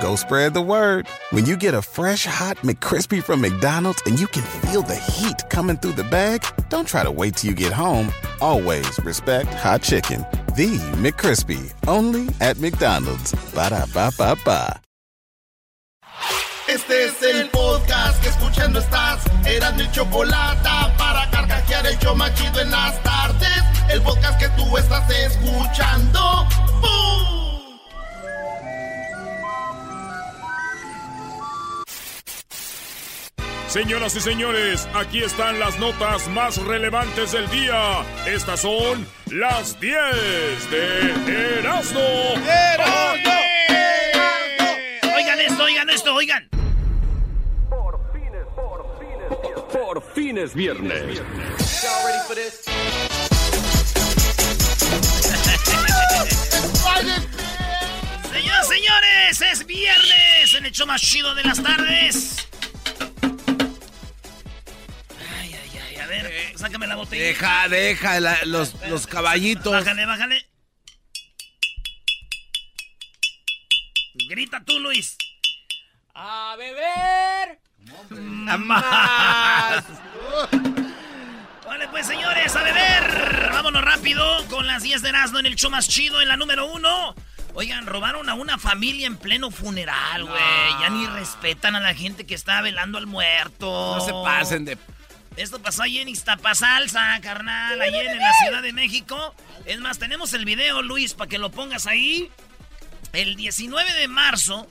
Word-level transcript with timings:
Go 0.00 0.16
spread 0.16 0.54
the 0.54 0.62
word. 0.62 1.06
When 1.30 1.44
you 1.44 1.56
get 1.56 1.74
a 1.74 1.82
fresh 1.82 2.24
hot 2.24 2.56
McCrispy 2.58 3.22
from 3.22 3.40
McDonald's 3.40 4.02
and 4.06 4.18
you 4.18 4.26
can 4.26 4.42
feel 4.42 4.82
the 4.82 4.96
heat 4.96 5.36
coming 5.50 5.76
through 5.76 5.92
the 5.92 6.04
bag, 6.04 6.44
don't 6.68 6.86
try 6.86 7.02
to 7.02 7.10
wait 7.10 7.36
till 7.36 7.50
you 7.50 7.56
get 7.56 7.72
home. 7.72 8.12
Always 8.40 8.98
respect 9.04 9.52
hot 9.54 9.82
chicken. 9.82 10.24
The 10.56 10.78
McCrispy, 11.02 11.72
only 11.86 12.28
at 12.40 12.58
McDonald's. 12.58 13.34
Ba 13.54 13.70
da 13.70 13.86
ba 13.92 14.10
ba 14.16 14.36
ba. 14.44 14.80
Este 16.68 17.06
es 17.06 17.22
el 17.22 17.48
podcast 17.48 18.22
que 18.22 18.28
escuchando 18.28 18.78
estás. 18.78 19.24
Eran 19.46 19.76
mi 19.76 19.90
chocolate 19.90 20.68
para 20.98 21.28
carcajear 21.30 21.86
el 21.86 21.98
yo 21.98 22.14
machido 22.14 22.60
en 22.60 22.70
las 22.70 23.02
tardes. 23.02 23.62
El 23.90 24.02
podcast 24.02 24.38
que 24.38 24.48
tú 24.50 24.76
estás 24.76 25.08
escuchando. 25.10 26.46
¡Bum! 26.80 27.37
Señoras 33.68 34.16
y 34.16 34.20
señores, 34.20 34.88
aquí 34.94 35.22
están 35.22 35.60
las 35.60 35.78
notas 35.78 36.26
más 36.28 36.56
relevantes 36.56 37.32
del 37.32 37.46
día. 37.50 38.02
Estas 38.26 38.60
son 38.60 39.06
las 39.30 39.78
10 39.78 40.70
de 40.70 41.58
Erasmo. 41.58 42.00
Oigan 45.14 45.40
esto, 45.40 45.64
oigan 45.64 45.90
esto, 45.90 46.14
oigan. 46.14 46.48
Por 49.70 50.02
fin 50.14 50.38
es 50.38 50.54
viernes. 50.54 51.20
Señoras, 58.32 58.68
señores, 58.68 59.42
es 59.52 59.66
viernes 59.66 60.54
en 60.56 60.64
el 60.64 60.72
show 60.72 60.86
más 60.86 61.02
chido 61.02 61.34
de 61.34 61.44
las 61.44 61.62
tardes. 61.62 62.48
Ver, 66.08 66.52
sácame 66.58 66.86
la 66.86 66.96
botella. 66.96 67.22
Deja, 67.24 67.68
deja 67.68 68.20
la- 68.20 68.44
los, 68.44 68.74
los 68.88 69.06
caballitos. 69.06 69.72
Bájale, 69.72 70.06
bájale. 70.06 70.46
Grita 74.28 74.62
tú, 74.64 74.78
Luis. 74.80 75.16
A 76.14 76.56
beber. 76.58 77.60
Más. 78.58 79.84
Vale, 81.66 81.88
pues 81.88 82.06
señores, 82.06 82.56
a 82.56 82.62
beber. 82.62 83.50
Vámonos 83.52 83.82
rápido 83.84 84.24
con 84.48 84.66
las 84.66 84.82
10 84.82 85.02
de 85.02 85.10
Erasmo 85.10 85.38
en 85.38 85.46
el 85.46 85.54
show 85.56 85.70
más 85.70 85.88
chido 85.88 86.20
en 86.20 86.28
la 86.28 86.36
número 86.36 86.66
uno. 86.66 87.14
Oigan, 87.54 87.86
robaron 87.86 88.28
a 88.28 88.34
una 88.34 88.58
familia 88.58 89.06
en 89.06 89.16
pleno 89.16 89.50
funeral, 89.50 90.24
güey. 90.24 90.40
Ya 90.80 90.90
ni 90.90 91.06
respetan 91.06 91.76
a 91.76 91.80
la 91.80 91.94
gente 91.94 92.26
que 92.26 92.34
está 92.34 92.60
velando 92.62 92.98
al 92.98 93.06
muerto. 93.06 93.96
No 93.96 94.04
se 94.04 94.12
pasen 94.12 94.64
de. 94.64 94.78
Esto 95.38 95.62
pasó 95.62 95.82
ahí 95.84 95.98
en 95.98 96.08
Iztapasalsa, 96.08 97.18
carnal, 97.22 97.80
ahí 97.80 97.94
en 97.94 98.18
la 98.18 98.32
Ciudad 98.44 98.62
de 98.62 98.72
México. 98.72 99.34
Es 99.66 99.78
más, 99.78 99.98
tenemos 99.98 100.32
el 100.34 100.44
video, 100.44 100.82
Luis, 100.82 101.14
para 101.14 101.28
que 101.28 101.38
lo 101.38 101.50
pongas 101.50 101.86
ahí. 101.86 102.30
El 103.12 103.36
19 103.36 103.92
de 103.94 104.08
marzo 104.08 104.66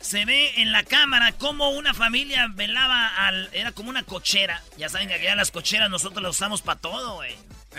se 0.00 0.24
ve 0.24 0.54
en 0.62 0.72
la 0.72 0.82
cámara 0.84 1.32
cómo 1.32 1.70
una 1.70 1.92
familia 1.92 2.48
velaba 2.50 3.08
al... 3.26 3.50
Era 3.52 3.72
como 3.72 3.90
una 3.90 4.02
cochera. 4.02 4.62
Ya 4.78 4.88
saben 4.88 5.08
que 5.08 5.14
allá 5.14 5.34
las 5.36 5.50
cocheras 5.50 5.90
nosotros 5.90 6.22
las 6.22 6.30
usamos 6.36 6.62
para 6.62 6.80
todo, 6.80 7.16
güey. 7.16 7.36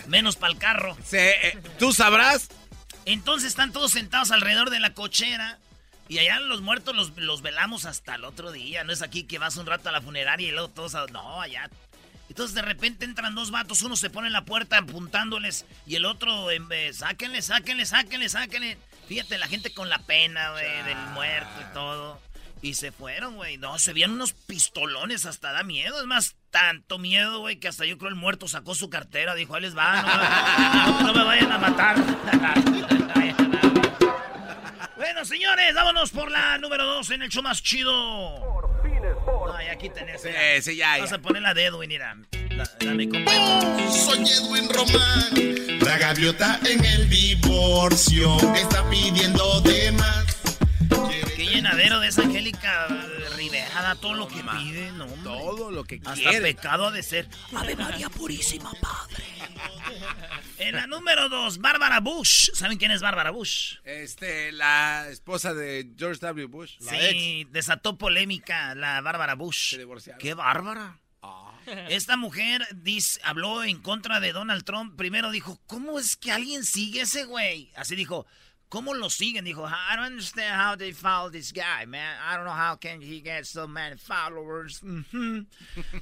Menos 0.07 0.35
para 0.35 0.53
el 0.53 0.59
carro. 0.59 0.95
Se- 1.03 1.47
eh, 1.47 1.57
¿Tú 1.79 1.91
sabrás? 1.91 2.49
Entonces 3.05 3.49
están 3.49 3.71
todos 3.71 3.91
sentados 3.93 4.29
alrededor 4.31 4.69
de 4.69 4.79
la 4.79 4.93
cochera. 4.93 5.57
Y 6.07 6.19
allá 6.19 6.39
los 6.39 6.61
muertos 6.61 6.95
los, 6.95 7.17
los 7.17 7.41
velamos 7.41 7.85
hasta 7.85 8.15
el 8.15 8.25
otro 8.25 8.51
día. 8.51 8.83
No 8.83 8.93
es 8.93 9.01
aquí 9.01 9.23
que 9.23 9.39
vas 9.39 9.57
un 9.57 9.65
rato 9.65 9.89
a 9.89 9.91
la 9.91 10.01
funeraria 10.01 10.47
y 10.47 10.51
luego 10.51 10.69
todos... 10.69 10.93
a- 10.93 11.07
No, 11.07 11.41
allá... 11.41 11.69
Entonces 12.31 12.55
de 12.55 12.61
repente 12.61 13.03
entran 13.03 13.35
dos 13.35 13.51
vatos, 13.51 13.81
uno 13.81 13.97
se 13.97 14.09
pone 14.09 14.27
en 14.27 14.33
la 14.33 14.45
puerta 14.45 14.77
apuntándoles 14.77 15.65
y 15.85 15.95
el 15.95 16.05
otro, 16.05 16.49
en 16.49 16.69
vez, 16.69 16.99
sáquenle, 16.99 17.41
sáquenle, 17.41 17.85
sáquenle, 17.85 18.29
sáquenle. 18.29 18.77
Fíjate, 19.09 19.37
la 19.37 19.47
gente 19.49 19.73
con 19.73 19.89
la 19.89 19.99
pena, 19.99 20.51
güey, 20.51 20.83
del 20.83 20.97
muerto 21.13 21.49
y 21.59 21.73
todo. 21.73 22.21
Y 22.61 22.75
se 22.75 22.93
fueron, 22.93 23.35
güey. 23.35 23.57
No, 23.57 23.77
se 23.79 23.91
veían 23.91 24.11
unos 24.11 24.31
pistolones, 24.31 25.25
hasta 25.25 25.51
da 25.51 25.63
miedo. 25.63 25.99
Es 25.99 26.05
más, 26.07 26.37
tanto 26.51 26.99
miedo, 26.99 27.39
güey, 27.39 27.59
que 27.59 27.67
hasta 27.67 27.83
yo 27.85 27.97
creo 27.97 28.07
el 28.07 28.15
muerto 28.15 28.47
sacó 28.47 28.75
su 28.75 28.89
cartera. 28.89 29.35
Dijo, 29.35 29.53
ahí 29.53 29.63
les 29.63 29.75
va, 29.77 30.01
no, 30.01 31.01
no- 31.01 31.01
no 31.07 31.13
me 31.13 31.25
vayan 31.25 31.51
a 31.51 31.57
matar. 31.57 31.97
bueno, 35.21 35.25
señores, 35.35 35.75
vámonos 35.75 36.09
por 36.09 36.31
la 36.31 36.57
número 36.57 36.83
dos 36.83 37.09
en 37.11 37.21
el 37.21 37.29
show 37.29 37.43
más 37.43 37.61
chido. 37.61 37.91
Ay, 39.55 39.67
aquí 39.67 39.89
tenés. 39.89 40.23
mira. 40.23 40.39
Sí, 40.55 40.61
sí, 40.71 40.75
ya, 40.77 40.97
Vas 40.97 41.11
ya. 41.11 41.17
a 41.17 41.19
poner 41.19 41.43
la 41.43 41.53
de 41.53 41.65
Edwin, 41.65 41.89
mira. 41.89 42.17
La, 42.49 42.63
la 42.79 42.93
mi 42.93 43.07
compa. 43.07 43.31
Soy 43.91 44.19
Edwin 44.19 44.67
Román. 44.69 45.79
La 45.81 45.97
gaviota 45.99 46.59
en 46.65 46.83
el 46.83 47.07
divorcio 47.09 48.35
está 48.55 48.87
pidiendo 48.89 49.61
de 49.61 49.91
más. 49.91 50.30
Qué 51.35 51.45
llenadero 51.45 51.99
de 51.99 52.07
esa 52.07 52.23
Angélica 52.23 52.87
Rivera, 53.35 53.95
todo 53.95 54.13
lo 54.13 54.27
que 54.27 54.43
pide, 54.43 54.91
no, 54.91 55.05
hombre. 55.05 55.23
Todo 55.23 55.71
lo 55.71 55.83
que 55.83 56.01
Hasta 56.05 56.13
quiere. 56.29 56.41
pecado 56.53 56.87
ha 56.87 56.91
de 56.91 57.03
ser. 57.03 57.27
Ave 57.55 57.75
María 57.75 58.09
Purísima, 58.09 58.71
Padre. 58.81 59.25
En 60.57 60.75
la 60.75 60.85
número 60.85 61.27
dos, 61.27 61.57
Bárbara 61.57 61.99
Bush. 61.99 62.51
¿Saben 62.53 62.77
quién 62.77 62.91
es 62.91 63.01
Bárbara 63.01 63.31
Bush? 63.31 63.77
Este, 63.83 64.51
la 64.51 65.07
esposa 65.09 65.55
de 65.55 65.91
George 65.97 66.19
W. 66.19 66.45
Bush. 66.45 66.77
La 66.81 66.91
sí, 66.91 67.47
desató 67.49 67.97
polémica 67.97 68.75
la 68.75 69.01
Bárbara 69.01 69.33
Bush. 69.33 69.71
Se 69.71 69.79
divorciaron. 69.79 70.19
¡Qué 70.19 70.35
bárbara! 70.35 70.99
Esta 71.89 72.17
mujer 72.17 72.67
dice, 72.75 73.19
habló 73.23 73.63
en 73.63 73.81
contra 73.81 74.19
de 74.19 74.33
Donald 74.33 74.63
Trump. 74.63 74.95
Primero 74.97 75.31
dijo, 75.31 75.59
¿cómo 75.67 75.99
es 75.99 76.15
que 76.15 76.31
alguien 76.31 76.63
sigue 76.63 77.01
ese 77.01 77.25
güey? 77.25 77.71
Así 77.75 77.95
dijo, 77.95 78.25
¿cómo 78.71 78.93
lo 78.95 79.09
siguen? 79.09 79.43
Dijo, 79.45 79.67
I 79.67 79.95
don't 79.97 80.07
understand 80.13 80.55
how 80.59 80.75
they 80.77 80.93
follow 80.93 81.29
this 81.29 81.51
guy, 81.53 81.85
man. 81.85 82.17
I 82.25 82.35
don't 82.37 82.45
know 82.45 82.55
how 82.55 82.77
can 82.79 83.01
he 83.01 83.21
get 83.21 83.43
so 83.45 83.67
many 83.67 83.97
followers. 83.97 84.81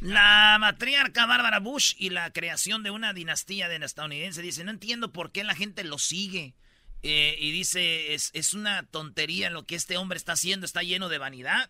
La 0.02 0.58
matriarca 0.60 1.26
Bárbara 1.26 1.60
Bush 1.60 1.96
y 1.98 2.12
la 2.12 2.32
creación 2.32 2.84
de 2.84 2.92
una 2.92 3.12
dinastía 3.14 3.68
de 3.68 3.78
estadounidense 3.84 4.42
dice, 4.42 4.64
no 4.64 4.72
entiendo 4.72 5.12
por 5.12 5.32
qué 5.32 5.44
la 5.44 5.56
gente 5.56 5.84
lo 5.84 5.98
sigue. 5.98 6.54
Eh, 7.02 7.36
y 7.40 7.52
dice, 7.52 8.14
es, 8.14 8.30
es 8.34 8.54
una 8.54 8.84
tontería 8.84 9.50
lo 9.50 9.66
que 9.66 9.76
este 9.76 9.98
hombre 9.98 10.18
está 10.18 10.34
haciendo, 10.34 10.66
está 10.66 10.84
lleno 10.84 11.10
de 11.10 11.18
vanidad. 11.18 11.70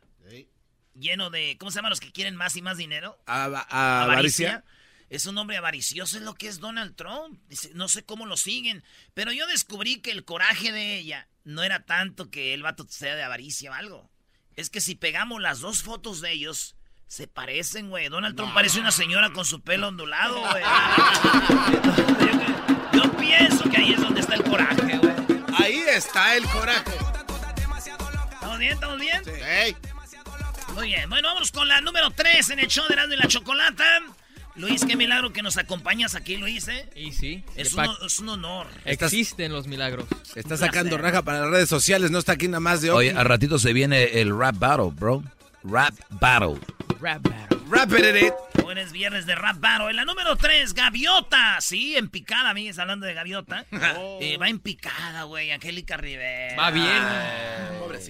Lleno 0.99 1.29
de, 1.29 1.55
¿cómo 1.59 1.71
se 1.71 1.77
llaman 1.77 1.91
los 1.91 1.99
que 2.01 2.11
quieren 2.11 2.35
más 2.35 2.55
y 2.57 2.61
más 2.61 2.77
dinero? 2.77 3.17
A- 3.25 3.45
a- 3.45 4.03
avaricia. 4.03 4.63
Es 5.09 5.25
un 5.25 5.37
hombre 5.37 5.57
avaricioso, 5.57 6.17
es 6.17 6.23
lo 6.23 6.35
que 6.35 6.47
es 6.47 6.59
Donald 6.59 6.95
Trump. 6.95 7.39
Dice, 7.47 7.71
no 7.73 7.87
sé 7.87 8.03
cómo 8.03 8.25
lo 8.25 8.37
siguen, 8.37 8.83
pero 9.13 9.31
yo 9.31 9.47
descubrí 9.47 10.01
que 10.01 10.11
el 10.11 10.23
coraje 10.23 10.71
de 10.71 10.97
ella 10.97 11.27
no 11.43 11.63
era 11.63 11.83
tanto 11.85 12.29
que 12.29 12.53
el 12.53 12.61
vato 12.61 12.85
sea 12.87 13.15
de 13.15 13.23
avaricia 13.23 13.71
o 13.71 13.73
algo. 13.73 14.11
Es 14.55 14.69
que 14.69 14.81
si 14.81 14.95
pegamos 14.95 15.41
las 15.41 15.61
dos 15.61 15.81
fotos 15.81 16.21
de 16.21 16.31
ellos, 16.31 16.75
se 17.07 17.27
parecen, 17.27 17.89
güey. 17.89 18.07
Donald 18.09 18.35
Trump 18.35 18.53
parece 18.53 18.79
una 18.79 18.91
señora 18.91 19.31
con 19.31 19.45
su 19.45 19.61
pelo 19.61 19.87
ondulado, 19.87 20.39
güey. 20.41 20.63
yo, 22.93 23.01
yo 23.03 23.11
pienso 23.17 23.63
que 23.67 23.77
ahí 23.77 23.93
es 23.93 24.01
donde 24.01 24.21
está 24.21 24.35
el 24.35 24.43
coraje, 24.43 24.97
güey. 24.99 25.15
Ahí 25.57 25.83
está 25.87 26.35
el 26.35 26.45
coraje. 26.45 26.91
¿Estamos 28.31 28.59
bien? 28.59 28.73
¿Estamos 28.73 28.99
bien? 28.99 29.23
Muy 30.75 30.87
bien. 30.87 31.09
Bueno, 31.09 31.29
vamos 31.29 31.51
con 31.51 31.67
la 31.67 31.81
número 31.81 32.11
3 32.11 32.51
en 32.51 32.59
el 32.59 32.67
show 32.67 32.85
de 32.87 32.93
Erasmo 32.93 33.13
y 33.15 33.17
la 33.17 33.27
Chocolata. 33.27 34.01
Luis, 34.59 34.83
qué 34.85 34.97
milagro 34.97 35.31
que 35.31 35.41
nos 35.41 35.55
acompañas 35.57 36.15
aquí, 36.15 36.35
Luis, 36.35 36.67
¿eh? 36.67 36.89
Y 36.93 37.13
sí. 37.13 37.45
Es 37.55 37.73
un, 37.73 37.87
es 38.05 38.19
un 38.19 38.27
honor. 38.27 38.67
Existen 38.83 39.53
los 39.53 39.67
milagros. 39.67 40.05
Está 40.35 40.57
sacando 40.57 40.97
raja 40.97 41.21
para 41.21 41.41
las 41.41 41.49
redes 41.49 41.69
sociales, 41.69 42.11
no 42.11 42.19
está 42.19 42.33
aquí 42.33 42.47
nada 42.49 42.59
más 42.59 42.81
de 42.81 42.91
Oye, 42.91 43.11
hoy. 43.11 43.17
al 43.17 43.25
ratito 43.25 43.57
se 43.57 43.71
viene 43.71 44.19
el 44.19 44.37
rap 44.37 44.57
battle, 44.59 44.91
bro. 44.93 45.23
Rap 45.63 45.93
battle. 46.09 46.59
Rap 46.99 47.21
battle. 47.23 47.58
Rap 47.69 47.91
it, 47.93 48.15
it. 48.15 48.33
Es 48.79 48.93
viernes 48.93 49.25
de 49.25 49.35
Rap 49.35 49.59
Battle. 49.59 49.89
En 49.89 49.97
la 49.97 50.05
número 50.05 50.37
3, 50.37 50.73
Gaviota. 50.73 51.59
Sí, 51.59 51.97
en 51.97 52.07
picada, 52.07 52.51
amigues, 52.51 52.79
hablando 52.79 53.05
de 53.05 53.13
Gaviota. 53.13 53.65
Eh, 54.21 54.37
va 54.37 54.49
en 54.49 54.59
picada, 54.59 55.23
güey, 55.23 55.51
Angélica 55.51 55.95
Rivera. 55.95 56.55
Va 56.55 56.71
bien. 56.71 57.01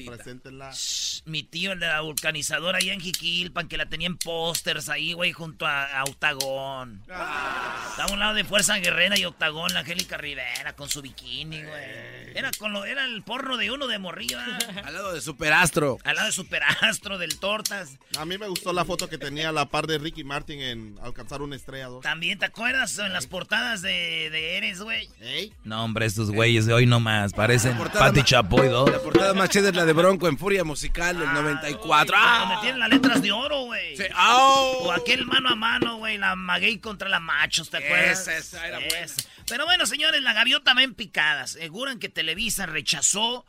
Preséntenla. 0.06 0.72
Shh, 0.72 1.22
Mi 1.26 1.44
tío, 1.44 1.72
el 1.72 1.80
de 1.80 1.88
la 1.88 2.02
vulcanizadora 2.02 2.80
allá 2.80 2.94
en 2.94 3.00
Jiquilpan, 3.00 3.68
que 3.68 3.78
la 3.78 3.88
tenía 3.88 4.08
en 4.08 4.18
pósters 4.18 4.90
ahí, 4.90 5.14
güey, 5.14 5.32
junto 5.32 5.66
a, 5.66 5.86
a 5.86 6.04
Octagón. 6.04 7.02
Estaba 7.02 8.06
a 8.10 8.12
un 8.12 8.20
lado 8.20 8.34
de 8.34 8.44
Fuerza 8.44 8.78
Guerrera 8.78 9.18
y 9.18 9.26
Octagón, 9.26 9.74
la 9.74 9.82
Angélica 9.82 10.18
Rivera, 10.18 10.74
con 10.76 10.90
su 10.90 11.02
bikini, 11.02 11.64
güey. 11.64 12.30
Era, 12.36 12.52
con 12.58 12.74
lo, 12.74 12.86
era 12.86 13.06
el 13.06 13.24
porno 13.24 13.58
de 13.58 13.72
uno 13.72 13.88
de 13.88 14.00
morrillo, 14.00 14.38
¿verdad? 14.38 14.84
Al 14.86 14.94
lado 14.94 15.14
de 15.14 15.22
Superastro. 15.22 15.98
Al 16.04 16.16
lado 16.16 16.28
de 16.28 16.34
Superastro, 16.34 17.18
del 17.18 17.40
Tortas. 17.40 17.98
A 18.18 18.26
mí 18.26 18.38
me 18.38 18.48
gustó 18.48 18.74
la 18.74 18.86
foto 18.86 19.10
que 19.10 19.18
tenía 19.18 19.49
a 19.50 19.52
la 19.52 19.66
par 19.66 19.88
de 19.88 19.98
Ricky 19.98 20.24
Martin 20.24 20.62
en 20.62 21.00
Alcanzar 21.02 21.42
una 21.42 21.56
estrella 21.56 21.88
2. 21.88 22.02
También, 22.04 22.40
¿te 22.40 22.46
acuerdas 22.46 22.98
en 23.00 23.12
las 23.12 23.28
portadas 23.28 23.82
de, 23.82 24.30
de 24.30 24.58
Eres, 24.58 24.82
güey? 24.82 25.10
¿Ey? 25.20 25.54
No, 25.64 25.84
hombre, 25.84 26.06
estos 26.06 26.32
güeyes 26.32 26.66
de 26.66 26.74
hoy 26.74 26.86
nomás 26.86 27.34
parecen 27.34 27.78
Pati 27.78 28.24
Chapoy 28.24 28.68
dos. 28.68 28.90
La 28.90 29.00
portada 29.00 29.34
más 29.34 29.50
chida 29.50 29.70
es 29.70 29.76
la 29.76 29.86
de 29.86 29.94
Bronco 29.94 30.28
en 30.28 30.38
Furia 30.38 30.64
Musical 30.64 31.20
del 31.20 31.34
94. 31.34 32.16
Donde 32.18 32.56
¡Ah! 32.56 32.60
tienen 32.62 32.80
las 32.80 32.90
letras 32.90 33.22
de 33.22 33.32
oro, 33.32 33.64
güey. 33.66 33.98
Sí. 33.98 34.04
¡Au! 34.16 34.86
O 34.86 34.92
aquel 34.92 35.26
mano 35.26 35.50
a 35.50 35.56
mano, 35.56 35.98
güey, 35.98 36.18
la 36.18 36.36
maguey 36.36 36.78
contra 36.80 37.10
la 37.10 37.20
machos, 37.20 37.70
¿te 37.70 37.78
acuerdas? 37.78 38.22
Esa, 38.22 38.38
esa 38.38 38.68
era 38.68 38.80
buena. 38.80 39.00
Esa. 39.00 39.22
Pero 39.48 39.66
bueno, 39.66 39.86
señores, 39.86 40.22
la 40.22 40.34
gaviota 40.34 40.74
va 40.74 40.84
en 40.84 40.94
picada. 40.94 41.42
Aseguran 41.44 42.00
que 42.00 42.10
Televisa 42.10 42.66
rechazó 42.68 43.46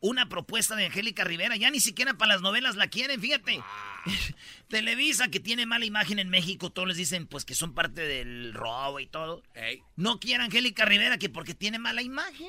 una 0.00 0.28
propuesta 0.28 0.76
de 0.76 0.86
Angélica 0.86 1.24
Rivera. 1.24 1.56
Ya 1.56 1.70
ni 1.70 1.80
siquiera 1.80 2.14
para 2.14 2.32
las 2.34 2.42
novelas 2.42 2.76
la 2.76 2.88
quieren, 2.88 3.20
fíjate. 3.20 3.62
Televisa, 4.68 5.28
que 5.28 5.40
tiene 5.40 5.66
mala 5.66 5.84
imagen 5.84 6.18
en 6.18 6.28
México, 6.28 6.70
todos 6.70 6.88
les 6.88 6.96
dicen 6.96 7.26
pues 7.26 7.44
que 7.44 7.54
son 7.54 7.74
parte 7.74 8.02
del 8.02 8.52
robo 8.54 9.00
y 9.00 9.06
todo. 9.06 9.42
Ey. 9.54 9.82
No 9.96 10.18
quiere 10.18 10.44
Angélica 10.44 10.84
Rivera 10.84 11.18
que 11.18 11.28
porque 11.28 11.54
tiene 11.54 11.78
mala 11.78 12.02
imagen. 12.02 12.48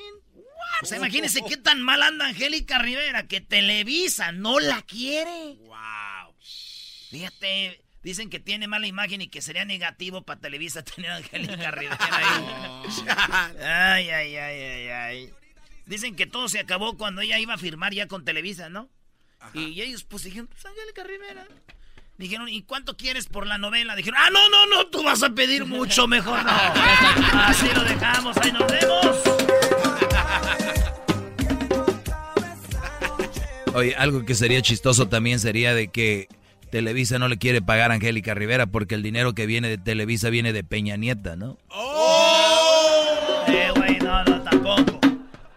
O 0.82 0.86
sea, 0.86 0.98
imagínense 0.98 1.42
qué 1.48 1.56
tan 1.62 1.82
mal 1.82 2.02
anda 2.02 2.26
Angélica 2.26 2.78
Rivera 2.78 3.26
que 3.26 3.40
Televisa 3.40 4.32
no 4.32 4.60
la 4.60 4.82
quiere. 4.82 5.56
Wow. 5.60 6.34
Fíjate, 7.10 7.84
dicen 8.02 8.30
que 8.30 8.40
tiene 8.40 8.68
mala 8.68 8.86
imagen 8.86 9.22
y 9.22 9.28
que 9.28 9.40
sería 9.40 9.64
negativo 9.64 10.22
para 10.22 10.40
Televisa 10.40 10.82
tener 10.84 11.10
a 11.10 11.16
Angélica 11.16 11.70
Rivera 11.70 11.98
ahí. 12.00 12.88
Ay, 13.60 14.10
ay, 14.10 14.36
ay, 14.36 14.60
ay, 14.60 14.88
ay. 14.88 15.30
Dicen 15.86 16.16
que 16.16 16.26
todo 16.26 16.48
se 16.48 16.58
acabó 16.60 16.98
cuando 16.98 17.22
ella 17.22 17.38
iba 17.38 17.54
a 17.54 17.58
firmar 17.58 17.94
ya 17.94 18.08
con 18.08 18.24
Televisa, 18.24 18.68
¿no? 18.68 18.90
Y 19.54 19.80
ellos 19.80 20.04
pues 20.04 20.24
dijeron, 20.24 20.46
pues 20.48 20.64
Angélica 20.66 21.04
Rivera. 21.04 21.46
Dijeron, 22.16 22.48
¿y 22.48 22.62
cuánto 22.62 22.96
quieres 22.96 23.26
por 23.26 23.46
la 23.46 23.58
novela? 23.58 23.94
Dijeron, 23.94 24.18
ah, 24.20 24.28
no, 24.30 24.48
no, 24.48 24.66
no, 24.66 24.86
tú 24.88 25.04
vas 25.04 25.22
a 25.22 25.30
pedir 25.30 25.64
mucho, 25.66 26.08
mejor 26.08 26.42
no. 26.42 26.50
Así 27.32 27.68
lo 27.74 27.84
dejamos, 27.84 28.36
ahí 28.38 28.52
nos 28.52 28.66
vemos. 28.66 29.16
Oye, 33.74 33.94
algo 33.94 34.24
que 34.24 34.34
sería 34.34 34.60
chistoso 34.62 35.08
también 35.08 35.38
sería 35.38 35.72
de 35.74 35.88
que 35.88 36.26
Televisa 36.72 37.20
no 37.20 37.28
le 37.28 37.38
quiere 37.38 37.62
pagar 37.62 37.92
a 37.92 37.94
Angélica 37.94 38.34
Rivera 38.34 38.66
porque 38.66 38.96
el 38.96 39.02
dinero 39.04 39.34
que 39.34 39.46
viene 39.46 39.68
de 39.68 39.78
Televisa 39.78 40.30
viene 40.30 40.52
de 40.52 40.64
Peña 40.64 40.96
Nieta, 40.96 41.36
¿no? 41.36 41.58
Eh, 43.46 43.70
güey, 43.76 43.98
no, 43.98 44.24
no. 44.24 44.37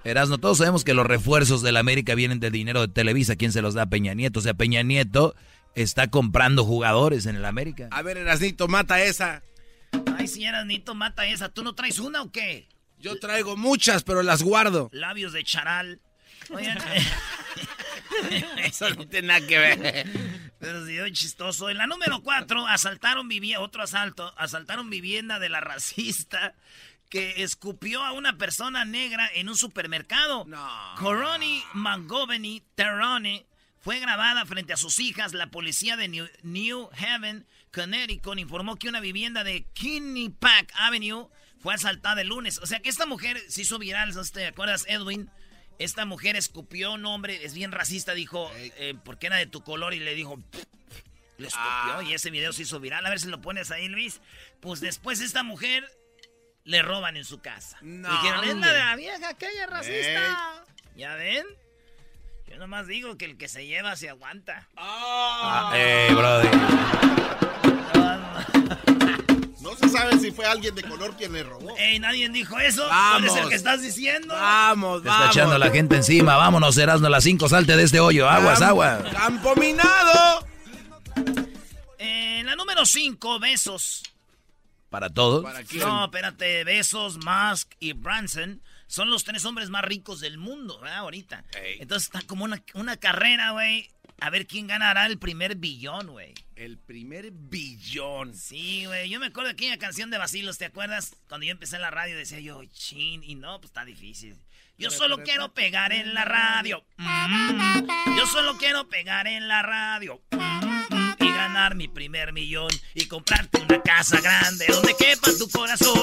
Erasno, 0.03 0.39
todos 0.39 0.57
sabemos 0.57 0.83
que 0.83 0.93
los 0.93 1.05
refuerzos 1.05 1.61
de 1.61 1.71
la 1.71 1.79
América 1.79 2.15
vienen 2.15 2.39
del 2.39 2.51
dinero 2.51 2.81
de 2.81 2.87
Televisa. 2.87 3.35
¿Quién 3.35 3.51
se 3.51 3.61
los 3.61 3.73
da? 3.75 3.85
Peña 3.85 4.13
Nieto. 4.13 4.39
O 4.39 4.41
sea, 4.41 4.53
Peña 4.55 4.81
Nieto 4.81 5.35
está 5.75 6.09
comprando 6.09 6.65
jugadores 6.65 7.27
en 7.27 7.35
el 7.35 7.45
América. 7.45 7.87
A 7.91 8.01
ver, 8.01 8.17
Erasnito, 8.17 8.67
mata 8.67 9.01
esa. 9.03 9.43
Ay, 10.17 10.27
señora 10.27 10.65
Nito, 10.65 10.95
mata 10.95 11.27
esa. 11.27 11.49
¿Tú 11.49 11.63
no 11.63 11.75
traes 11.75 11.99
una 11.99 12.23
o 12.23 12.31
qué? 12.31 12.67
Yo 12.97 13.19
traigo 13.19 13.57
muchas, 13.57 14.03
pero 14.03 14.23
las 14.23 14.41
guardo. 14.43 14.89
Labios 14.91 15.33
de 15.33 15.43
charal. 15.43 16.01
Oigan, 16.49 16.77
Eso 18.63 18.89
no 18.91 19.07
tiene 19.07 19.27
nada 19.29 19.47
que 19.47 19.57
ver. 19.57 20.07
pero 20.59 20.85
sí, 20.85 20.99
hoy 20.99 21.11
chistoso. 21.11 21.69
En 21.69 21.77
la 21.77 21.87
número 21.87 22.21
cuatro, 22.21 22.67
asaltaron 22.67 23.27
vivienda, 23.27 23.61
otro 23.61 23.83
asalto, 23.83 24.33
asaltaron 24.37 24.89
vivienda 24.89 25.39
de 25.39 25.49
la 25.49 25.61
racista 25.61 26.55
que 27.11 27.43
escupió 27.43 28.03
a 28.03 28.13
una 28.13 28.37
persona 28.37 28.85
negra 28.85 29.29
en 29.35 29.49
un 29.49 29.57
supermercado. 29.57 30.45
No. 30.45 30.95
Coroni 30.97 31.61
Mangoveni 31.73 32.63
Terrone 32.73 33.45
fue 33.81 33.99
grabada 33.99 34.45
frente 34.45 34.71
a 34.71 34.77
sus 34.77 34.97
hijas. 34.99 35.33
La 35.33 35.51
policía 35.51 35.97
de 35.97 36.07
New, 36.07 36.29
New 36.41 36.89
Haven, 36.97 37.45
Connecticut, 37.73 38.39
informó 38.39 38.77
que 38.77 38.87
una 38.87 39.01
vivienda 39.01 39.43
de 39.43 39.67
Pack 40.39 40.71
Avenue 40.75 41.27
fue 41.59 41.73
asaltada 41.73 42.21
el 42.21 42.29
lunes. 42.29 42.59
O 42.59 42.65
sea 42.65 42.79
que 42.79 42.89
esta 42.89 43.05
mujer 43.05 43.41
se 43.49 43.63
hizo 43.63 43.77
viral, 43.77 44.13
¿no 44.15 44.23
¿te 44.23 44.47
acuerdas, 44.47 44.85
Edwin? 44.87 45.29
Esta 45.79 46.05
mujer 46.05 46.37
escupió 46.37 46.91
a 46.91 46.93
un 46.93 47.05
hombre, 47.05 47.43
es 47.43 47.53
bien 47.53 47.73
racista, 47.73 48.13
dijo, 48.13 48.49
eh, 48.55 48.95
porque 49.03 49.27
era 49.27 49.35
de 49.35 49.47
tu 49.47 49.63
color, 49.63 49.93
y 49.93 49.99
le 49.99 50.15
dijo, 50.15 50.39
le 51.37 51.47
escupió, 51.47 52.03
y 52.03 52.13
ese 52.13 52.29
video 52.29 52.53
se 52.53 52.61
hizo 52.61 52.79
viral. 52.79 53.05
A 53.05 53.09
ver 53.09 53.19
si 53.19 53.27
lo 53.27 53.41
pones 53.41 53.69
ahí, 53.69 53.89
Luis. 53.89 54.21
Pues 54.61 54.79
después 54.79 55.19
esta 55.19 55.43
mujer 55.43 55.91
le 56.63 56.81
roban 56.81 57.17
en 57.17 57.25
su 57.25 57.39
casa. 57.41 57.77
No, 57.81 58.09
Dijeron, 58.09 58.43
es 58.43 58.55
la 58.57 58.71
de 58.71 58.79
la 58.79 58.95
vieja 58.95 59.29
aquella 59.29 59.67
racista. 59.67 60.63
¿Ya 60.95 61.15
ven? 61.15 61.45
Yo 62.47 62.57
nomás 62.57 62.85
digo 62.87 63.17
que 63.17 63.25
el 63.25 63.37
que 63.37 63.47
se 63.47 63.65
lleva 63.65 63.95
se 63.95 64.09
aguanta. 64.09 64.67
Ah. 64.77 65.71
¡Ey, 65.75 66.13
brody! 66.13 66.49
No 69.61 69.75
se 69.77 69.89
sabe 69.89 70.19
si 70.19 70.31
fue 70.31 70.45
alguien 70.45 70.73
de 70.75 70.81
color 70.83 71.15
quien 71.15 71.31
le 71.33 71.43
robó. 71.43 71.77
Ey, 71.77 71.99
nadie 71.99 72.27
dijo 72.29 72.57
eso. 72.59 72.85
Vamos. 72.87 73.29
¿Cuál 73.29 73.37
es 73.37 73.43
el 73.43 73.49
que 73.49 73.55
estás 73.55 73.81
diciendo? 73.81 74.33
Vamos, 74.33 75.01
Te 75.03 75.07
está 75.07 75.19
vamos. 75.19 75.35
echando 75.35 75.57
la 75.59 75.69
gente 75.69 75.95
encima. 75.95 76.35
Vámonos, 76.35 76.77
Erasno, 76.77 77.07
a 77.07 77.09
las 77.11 77.23
5. 77.23 77.47
Salte 77.47 77.77
de 77.77 77.83
este 77.83 77.99
hoyo. 77.99 78.27
Aguas, 78.27 78.61
agua. 78.61 79.03
Campo 79.13 79.55
minado. 79.55 80.45
Eh, 81.99 82.41
la 82.43 82.55
número 82.55 82.85
5, 82.85 83.39
besos. 83.39 84.03
Para 84.91 85.09
todos. 85.09 85.45
No, 85.75 86.03
espérate, 86.03 86.65
Besos, 86.65 87.17
Musk 87.23 87.75
y 87.79 87.93
Branson 87.93 88.61
son 88.87 89.09
los 89.09 89.23
tres 89.23 89.45
hombres 89.45 89.69
más 89.69 89.85
ricos 89.85 90.19
del 90.19 90.37
mundo, 90.37 90.81
¿verdad? 90.81 90.97
Ahorita. 90.97 91.45
Ey. 91.63 91.77
Entonces 91.79 92.09
está 92.13 92.21
como 92.27 92.43
una, 92.43 92.61
una 92.73 92.97
carrera, 92.97 93.51
güey. 93.51 93.89
A 94.19 94.29
ver 94.29 94.47
quién 94.47 94.67
ganará 94.67 95.05
el 95.05 95.17
primer 95.17 95.55
billón, 95.55 96.07
güey. 96.07 96.33
El 96.57 96.77
primer 96.77 97.31
billón. 97.31 98.35
Sí, 98.35 98.85
güey. 98.85 99.09
Yo 99.09 99.21
me 99.21 99.27
acuerdo 99.27 99.47
de 99.47 99.53
aquella 99.53 99.77
canción 99.77 100.11
de 100.11 100.17
Basilos, 100.17 100.57
¿te 100.57 100.65
acuerdas? 100.65 101.15
Cuando 101.29 101.45
yo 101.45 101.53
empecé 101.53 101.77
en 101.77 101.83
la 101.83 101.91
radio 101.91 102.17
decía 102.17 102.41
yo, 102.41 102.61
chin, 102.65 103.23
y 103.23 103.35
no, 103.35 103.61
pues 103.61 103.69
está 103.69 103.85
difícil. 103.85 104.35
Yo 104.77 104.91
solo 104.91 105.23
quiero 105.23 105.53
pegar 105.53 105.93
en 105.93 106.13
la 106.13 106.25
radio. 106.25 106.83
Mm. 106.97 108.17
Yo 108.17 108.27
solo 108.27 108.57
quiero 108.57 108.89
pegar 108.89 109.25
en 109.25 109.47
la 109.47 109.61
radio. 109.61 110.21
Ganar 111.47 111.75
mi 111.75 111.87
primer 111.87 112.33
millón. 112.33 112.71
Y 112.93 113.05
comprarte 113.07 113.59
una 113.61 113.81
casa 113.81 114.21
grande 114.21 114.65
donde 114.67 114.95
quepa 114.95 115.29
tu 115.37 115.49
corazón. 115.49 115.97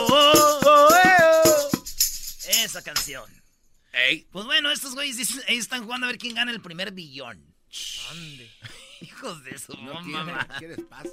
Esa 2.64 2.83
canción. 2.83 3.25
Ey. 3.92 4.26
Pues 4.30 4.45
bueno, 4.47 4.71
estos 4.71 4.95
güeyes 4.95 5.18
están 5.49 5.85
jugando 5.85 6.07
a 6.07 6.11
ver 6.11 6.18
quién 6.18 6.35
gana 6.35 6.50
el 6.50 6.61
primer 6.61 6.92
billón. 6.92 7.42
Hijos 9.00 9.45
de 9.45 9.59
su 9.59 9.73
No 9.83 10.00
mamá. 10.02 10.47
quieres 10.59 10.80
paz. 10.88 11.07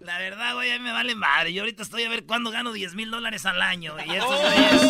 La 0.00 0.18
verdad, 0.18 0.54
güey, 0.54 0.70
a 0.72 0.78
mí 0.78 0.84
me 0.84 0.92
vale 0.92 1.14
madre. 1.14 1.52
Yo 1.52 1.62
ahorita 1.62 1.82
estoy 1.82 2.02
a 2.04 2.08
ver 2.08 2.24
cuándo 2.24 2.50
gano 2.50 2.72
10 2.72 2.94
mil 2.94 3.10
dólares 3.10 3.44
al 3.46 3.60
año. 3.62 3.94
Y 4.06 4.10
estos 4.16 4.40
güeyes, 4.40 4.82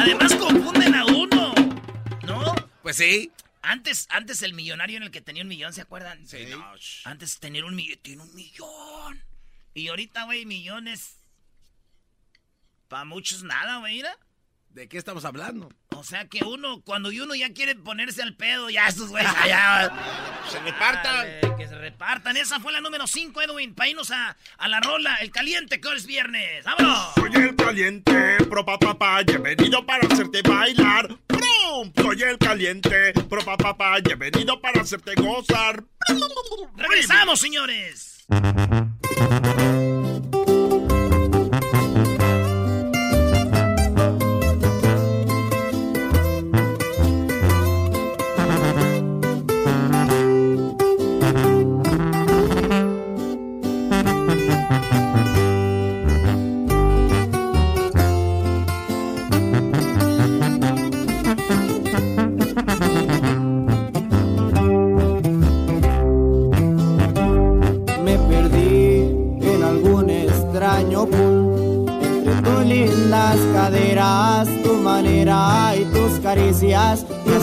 además 0.00 0.34
confunden 0.36 0.94
a 0.94 1.04
uno. 1.04 1.52
¿No? 2.24 2.54
Pues 2.82 2.96
sí. 2.96 3.30
Antes, 3.62 4.06
antes 4.10 4.42
el 4.42 4.54
millonario 4.54 4.96
en 4.96 5.04
el 5.04 5.10
que 5.10 5.20
tenía 5.20 5.42
un 5.42 5.48
millón, 5.48 5.72
¿se 5.72 5.80
acuerdan? 5.80 6.26
Sí, 6.26 6.46
no. 6.50 6.74
Antes 7.04 7.38
tener 7.38 7.64
un 7.64 7.76
millón, 7.76 7.98
tiene 8.02 8.22
un 8.22 8.34
millón. 8.34 9.24
Y 9.74 9.88
ahorita, 9.88 10.24
güey, 10.24 10.44
millones. 10.46 11.16
Para 12.88 13.04
muchos 13.04 13.42
nada, 13.44 13.78
güey, 13.78 13.96
mira. 13.96 14.18
¿De 14.70 14.88
qué 14.88 14.96
estamos 14.98 15.24
hablando? 15.24 15.70
O 15.90 16.02
sea 16.02 16.26
que 16.28 16.44
uno, 16.44 16.80
cuando 16.80 17.10
uno 17.10 17.34
ya 17.34 17.52
quiere 17.52 17.74
ponerse 17.74 18.22
al 18.22 18.34
pedo, 18.34 18.70
ya 18.70 18.88
estos 18.88 19.10
güeyes 19.10 19.30
allá. 19.36 19.92
Se 20.50 20.58
repartan. 20.60 21.14
Dale, 21.14 21.56
que 21.56 21.68
se 21.68 21.76
repartan. 21.76 22.36
Esa 22.38 22.58
fue 22.58 22.72
la 22.72 22.80
número 22.80 23.06
5, 23.06 23.42
Edwin. 23.42 23.74
Para 23.74 23.90
irnos 23.90 24.10
a, 24.10 24.36
a 24.56 24.68
la 24.68 24.80
rola, 24.80 25.16
el 25.16 25.30
caliente, 25.30 25.80
que 25.80 25.88
hoy 25.88 25.96
es 25.98 26.06
viernes. 26.06 26.64
¡Vámonos! 26.64 27.14
Soy 27.14 27.30
el 27.34 27.54
caliente, 27.54 28.38
pro 28.48 28.64
pa 28.64 28.78
pa 28.78 28.98
pa, 28.98 29.20
y 29.22 29.30
he 29.32 29.38
venido 29.38 29.84
para 29.86 30.08
hacerte 30.08 30.42
bailar. 30.42 31.16
Soy 31.96 32.22
el 32.22 32.38
caliente, 32.38 33.12
pro 33.28 33.42
pa 33.44 33.56
pa 33.56 33.98
he 33.98 34.14
venido 34.14 34.60
para 34.60 34.82
hacerte 34.82 35.14
gozar. 35.14 35.84
¡Regresamos, 36.76 37.40
señores! 37.40 38.26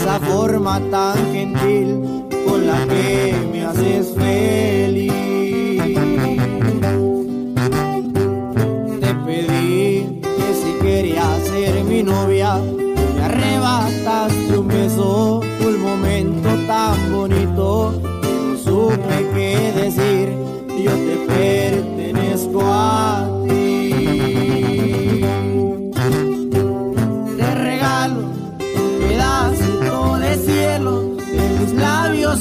Esa 0.10 0.20
forma 0.22 0.80
tan 0.89 1.18
gentil 1.34 2.01
con 2.48 2.66
la 2.66 2.80
que 2.88 3.36
me 3.51 3.63
haces 3.63 4.16
feliz. 4.16 5.19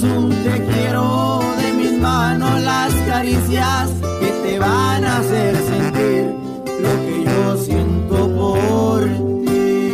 Te 0.01 0.65
quiero, 0.73 1.41
de 1.61 1.73
mis 1.73 1.93
manos 2.01 2.61
las 2.63 2.93
caricias 3.09 3.91
que 4.21 4.27
te 4.45 4.59
van 4.59 5.05
a 5.05 5.19
hacer 5.19 5.57
sentir 5.57 6.35
lo 6.85 6.93
que 7.05 7.25
yo 7.25 7.57
siento 7.57 8.29
por 8.37 9.05
ti. 9.45 9.91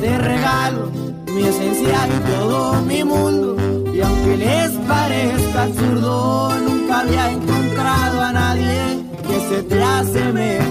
Te 0.00 0.18
regalo 0.18 0.90
mi 1.32 1.42
esencia 1.44 2.08
y 2.08 2.32
todo 2.32 2.82
mi 2.82 3.04
mundo, 3.04 3.56
y 3.94 4.00
aunque 4.00 4.36
les 4.36 4.70
parezca 4.88 5.62
absurdo, 5.62 6.52
nunca 6.66 7.00
había 7.00 7.30
encontrado 7.30 8.22
a 8.22 8.32
nadie 8.32 9.04
que 9.28 9.40
se 9.48 9.62
te 9.62 9.82
asemeje 9.82 10.65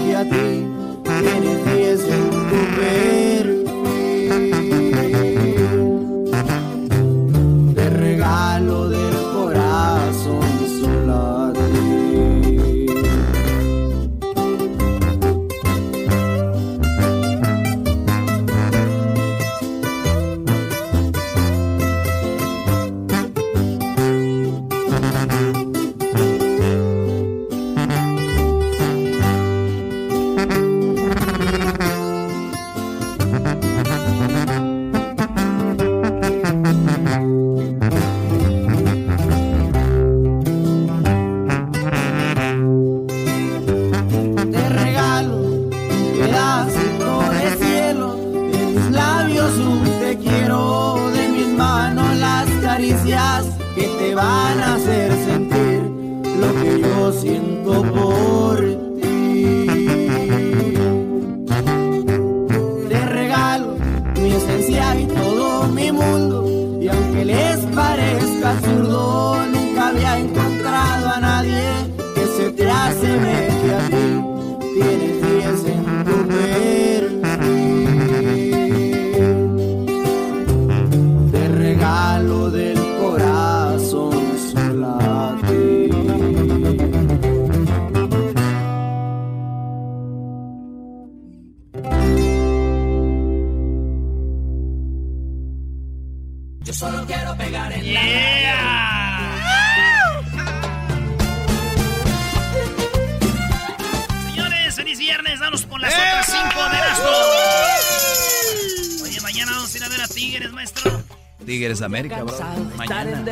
Tigres 111.76 111.82
América, 111.82 112.22
bro. 112.22 112.34
Mañana. 112.76 113.24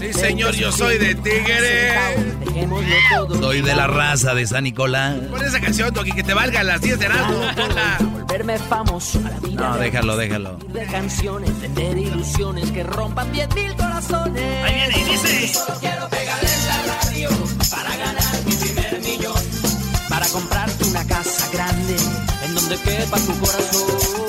Sí, 0.00 0.12
señor, 0.12 0.54
yo 0.54 0.72
soy 0.72 0.98
de 0.98 1.14
Tigres. 1.14 1.94
Soy 3.38 3.62
de 3.62 3.74
la 3.74 3.86
raza 3.86 4.34
de 4.34 4.46
San 4.46 4.64
Nicolás. 4.64 5.16
Pon 5.30 5.44
esa 5.44 5.60
canción, 5.60 5.92
Toki, 5.92 6.12
que 6.12 6.22
te 6.22 6.34
valga 6.34 6.62
las 6.64 6.80
10 6.80 6.98
de. 6.98 7.06
Ponla. 7.06 7.98
Volverme 8.00 8.58
famoso 8.58 9.20
a 9.24 9.30
la 9.30 9.38
vida. 9.40 9.68
No, 9.68 9.76
déjalo, 9.78 10.16
déjalo. 10.16 10.56
de 10.56 10.86
canciones, 10.86 11.50
tener 11.60 11.96
ilusiones 11.98 12.70
que 12.72 12.82
rompan 12.82 13.30
diez 13.32 13.54
mil 13.54 13.74
corazones. 13.76 14.64
Ahí 14.64 14.74
viene 14.74 14.98
y 14.98 15.04
dice. 15.04 15.46
Yo 15.46 15.60
solo 15.64 15.78
quiero 15.78 16.08
pegar 16.08 16.38
en 16.42 16.66
la 16.66 16.94
radio 17.02 17.28
para 17.70 17.96
ganar 17.96 18.44
mi 18.46 18.52
primer 18.54 19.00
millón. 19.00 19.42
Para 20.08 20.26
comprarte 20.26 20.84
una 20.84 21.06
casa 21.06 21.48
grande 21.52 21.96
en 22.44 22.54
donde 22.54 22.76
quepa 22.78 23.18
tu 23.18 23.38
corazón. 23.38 24.25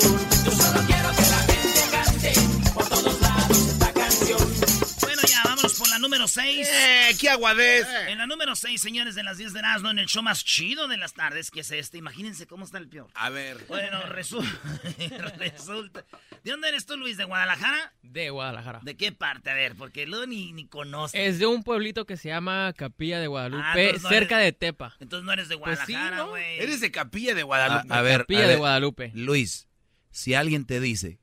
Aguadez. 7.30 7.86
En 8.08 8.18
la 8.18 8.26
número 8.26 8.54
6, 8.56 8.80
señores, 8.80 9.14
de 9.14 9.22
las 9.22 9.38
10 9.38 9.52
de 9.52 9.58
Erasmo, 9.60 9.90
en 9.90 9.98
el 9.98 10.06
show 10.06 10.22
más 10.22 10.44
chido 10.44 10.88
de 10.88 10.96
las 10.96 11.14
tardes, 11.14 11.50
que 11.50 11.60
es 11.60 11.70
este. 11.70 11.98
Imagínense 11.98 12.46
cómo 12.46 12.64
está 12.64 12.78
el 12.78 12.88
peor. 12.88 13.08
A 13.14 13.30
ver. 13.30 13.58
Bueno, 13.68 14.00
resu- 14.04 14.42
resulta. 15.38 16.04
¿De 16.44 16.50
dónde 16.50 16.68
eres 16.68 16.86
tú, 16.86 16.96
Luis? 16.96 17.16
¿De 17.16 17.24
Guadalajara? 17.24 17.92
De 18.02 18.30
Guadalajara. 18.30 18.80
¿De 18.82 18.96
qué 18.96 19.12
parte? 19.12 19.50
A 19.50 19.54
ver, 19.54 19.74
porque 19.76 20.06
luego 20.06 20.26
ni, 20.26 20.52
ni 20.52 20.66
conoces. 20.66 21.20
Es 21.20 21.38
de 21.38 21.46
un 21.46 21.62
pueblito 21.62 22.06
que 22.06 22.16
se 22.16 22.28
llama 22.28 22.72
Capilla 22.76 23.18
de 23.18 23.26
Ah, 23.26 23.28
Guadalupe, 23.28 23.92
no 24.02 24.08
cerca 24.08 24.36
eres- 24.42 24.44
de 24.46 24.52
Tepa. 24.52 24.96
Entonces 25.00 25.24
no 25.24 25.32
eres 25.32 25.48
de 25.48 25.58
Pues 25.58 25.78
sí, 25.86 25.92
Guadalajara, 25.92 26.16
¿no? 26.24 26.28
güey. 26.30 26.58
Eres 26.60 26.80
de 26.80 26.90
Capilla 26.90 27.34
de 27.34 27.42
Guadalupe. 27.42 27.94
a 27.94 28.02
ver, 28.02 28.20
Capilla 28.22 28.44
a 28.44 28.48
de 28.48 28.56
Guadalupe. 28.56 29.10
Luis, 29.14 29.68
si 30.10 30.34
alguien 30.34 30.64
te 30.64 30.80
dice 30.80 31.18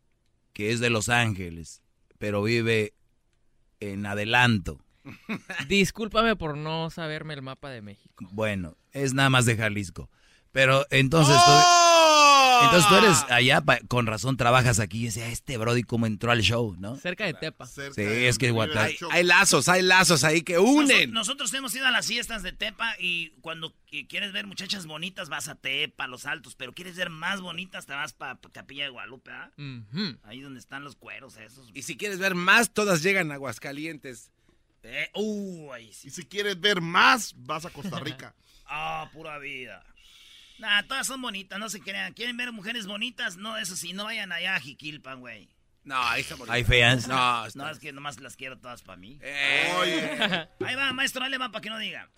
que 0.53 0.71
es 0.71 0.79
de 0.79 0.89
Los 0.89 1.09
Ángeles, 1.09 1.81
pero 2.19 2.41
vive 2.43 2.93
en 3.79 4.05
adelanto, 4.05 4.84
Discúlpame 5.67 6.35
por 6.35 6.57
no 6.57 6.89
saberme 6.89 7.33
el 7.33 7.41
mapa 7.41 7.69
de 7.69 7.81
México. 7.81 8.27
bueno, 8.31 8.75
es 8.91 9.13
nada 9.13 9.29
más 9.29 9.45
de 9.45 9.55
Jalisco. 9.57 10.09
Pero 10.51 10.85
entonces 10.89 11.35
tú, 11.35 11.51
¡Oh! 11.51 12.59
entonces 12.63 12.87
tú 12.87 12.95
eres 12.95 13.25
allá, 13.29 13.59
pa- 13.59 13.79
con 13.89 14.05
razón 14.07 14.37
trabajas 14.37 14.79
aquí. 14.79 15.01
Y 15.01 15.05
decía, 15.07 15.27
este 15.27 15.57
Brody 15.57 15.83
cómo 15.83 16.05
entró 16.05 16.31
al 16.31 16.41
show, 16.43 16.77
¿no? 16.79 16.95
Cerca 16.95 17.25
de 17.25 17.33
Tepa. 17.33 17.65
Sí, 17.67 17.81
es 17.97 18.37
que 18.37 18.51
Guata- 18.51 18.83
Hay, 18.83 18.95
hay 19.11 19.23
lazos, 19.25 19.67
hay 19.67 19.81
lazos 19.81 20.23
ahí 20.23 20.43
que 20.43 20.57
unen. 20.57 21.09
Noso- 21.11 21.13
nosotros 21.13 21.53
hemos 21.55 21.75
ido 21.75 21.85
a 21.87 21.91
las 21.91 22.07
fiestas 22.07 22.41
de 22.41 22.53
Tepa 22.53 22.95
y 22.99 23.31
cuando 23.41 23.73
qui- 23.91 24.07
quieres 24.07 24.31
ver 24.31 24.47
muchachas 24.47 24.85
bonitas 24.85 25.27
vas 25.27 25.49
a 25.49 25.55
Tepa, 25.55 26.07
Los 26.07 26.25
Altos, 26.25 26.55
pero 26.55 26.71
quieres 26.71 26.95
ver 26.95 27.09
más 27.09 27.41
bonitas 27.41 27.85
te 27.85 27.91
vas 27.93 28.13
para 28.13 28.39
Capilla 28.53 28.85
de 28.85 28.91
Guadalupe, 28.91 29.31
¿ah? 29.31 29.51
Ahí 30.23 30.39
donde 30.39 30.61
están 30.61 30.85
los 30.85 30.95
cueros 30.95 31.35
esos. 31.35 31.69
Y 31.73 31.81
si 31.81 31.97
quieres 31.97 32.17
ver 32.19 32.33
más, 32.33 32.71
todas 32.73 33.03
llegan 33.03 33.29
a 33.31 33.35
Aguascalientes. 33.35 34.31
Eh, 34.87 35.09
uh, 35.15 35.73
ahí 35.73 35.91
sí. 35.93 36.07
Y 36.07 36.11
si 36.11 36.25
quieres 36.25 36.59
ver 36.59 36.79
más, 36.81 37.33
vas 37.37 37.65
a 37.65 37.69
Costa 37.69 37.99
Rica. 38.03 38.33
Ah, 38.67 39.09
pura 39.13 39.37
vida. 39.39 39.83
Nah, 40.59 40.83
todas 40.83 41.05
son 41.07 41.21
bonitas, 41.21 41.59
no 41.59 41.69
se 41.69 41.81
crean. 41.81 42.13
¿Quieren 42.13 42.37
ver 42.37 42.51
mujeres 42.51 42.87
bonitas? 42.87 43.35
No, 43.37 43.57
eso 43.57 43.75
sí, 43.75 43.93
no 43.93 44.05
vayan 44.05 44.31
allá 44.31 44.55
a 44.55 44.59
Jiquilpan, 44.59 45.19
güey. 45.19 45.49
No, 45.83 46.01
ahí 46.01 46.21
está 46.21 46.35
bonito. 46.35 46.53
¿Hay 46.53 46.63
feas? 46.63 47.07
No, 47.07 47.47
No, 47.53 47.69
es 47.69 47.77
que 47.79 47.91
nomás 47.91 48.19
las 48.19 48.35
quiero 48.35 48.57
todas 48.57 48.81
para 48.81 48.97
mí. 48.97 49.19
Eh, 49.21 50.47
Ahí 50.65 50.75
va, 50.75 50.93
maestro, 50.93 51.21
dale 51.21 51.37
va 51.37 51.51
para 51.51 51.61
que 51.61 51.69
no 51.69 51.77
diga. 51.77 52.09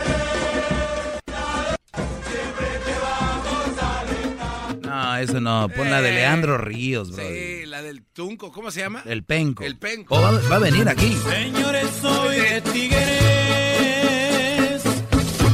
No, 4.98 5.16
eso 5.18 5.40
no. 5.40 5.70
Pon 5.70 5.92
la 5.92 6.02
de 6.02 6.10
Eh, 6.10 6.14
Leandro 6.16 6.58
Ríos, 6.58 7.12
bro. 7.12 7.24
sí, 7.24 7.66
la 7.68 7.82
del 7.84 8.02
Tunco, 8.04 8.52
¿cómo 8.52 8.72
se 8.72 8.80
llama? 8.82 9.04
El 9.06 9.24
penco. 9.24 9.64
El 9.64 9.78
penco. 9.78 10.16
Oh, 10.16 10.22
va, 10.22 10.32
va 10.50 10.56
a 10.56 10.60
venir 10.60 10.90
aquí. 10.90 11.16
Señores, 11.30 11.86
soy 12.02 12.38
de 12.38 12.62
Tigres, 12.62 12.98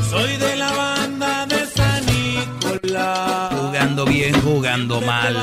soy 0.10 0.38
de 0.38 0.56
la 0.56 0.72
banda 0.72 1.46
de 1.48 1.66
San 1.66 2.06
Nicolás. 2.06 3.54
Jugando 3.54 4.06
bien, 4.06 4.40
jugando 4.42 5.02
mal. 5.02 5.36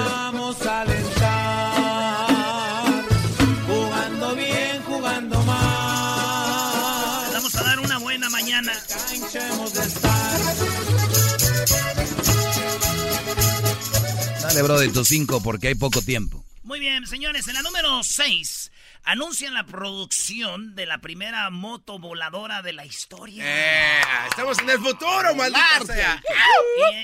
Dale, 14.50 14.62
bro, 14.62 14.80
de 14.80 14.88
tus 14.88 15.06
cinco 15.06 15.40
porque 15.40 15.68
hay 15.68 15.76
poco 15.76 16.02
tiempo. 16.02 16.44
Muy 16.64 16.80
bien, 16.80 17.06
señores, 17.06 17.46
en 17.46 17.54
la 17.54 17.62
número 17.62 18.02
6 18.02 18.72
anuncian 19.04 19.54
la 19.54 19.64
producción 19.64 20.74
de 20.74 20.86
la 20.86 20.98
primera 20.98 21.48
moto 21.50 22.00
voladora 22.00 22.60
de 22.60 22.72
la 22.72 22.84
historia. 22.84 23.44
Eh, 23.46 24.00
estamos 24.28 24.58
en 24.58 24.70
el 24.70 24.80
futuro, 24.80 25.36
maldita 25.36 25.86
sea. 25.86 26.20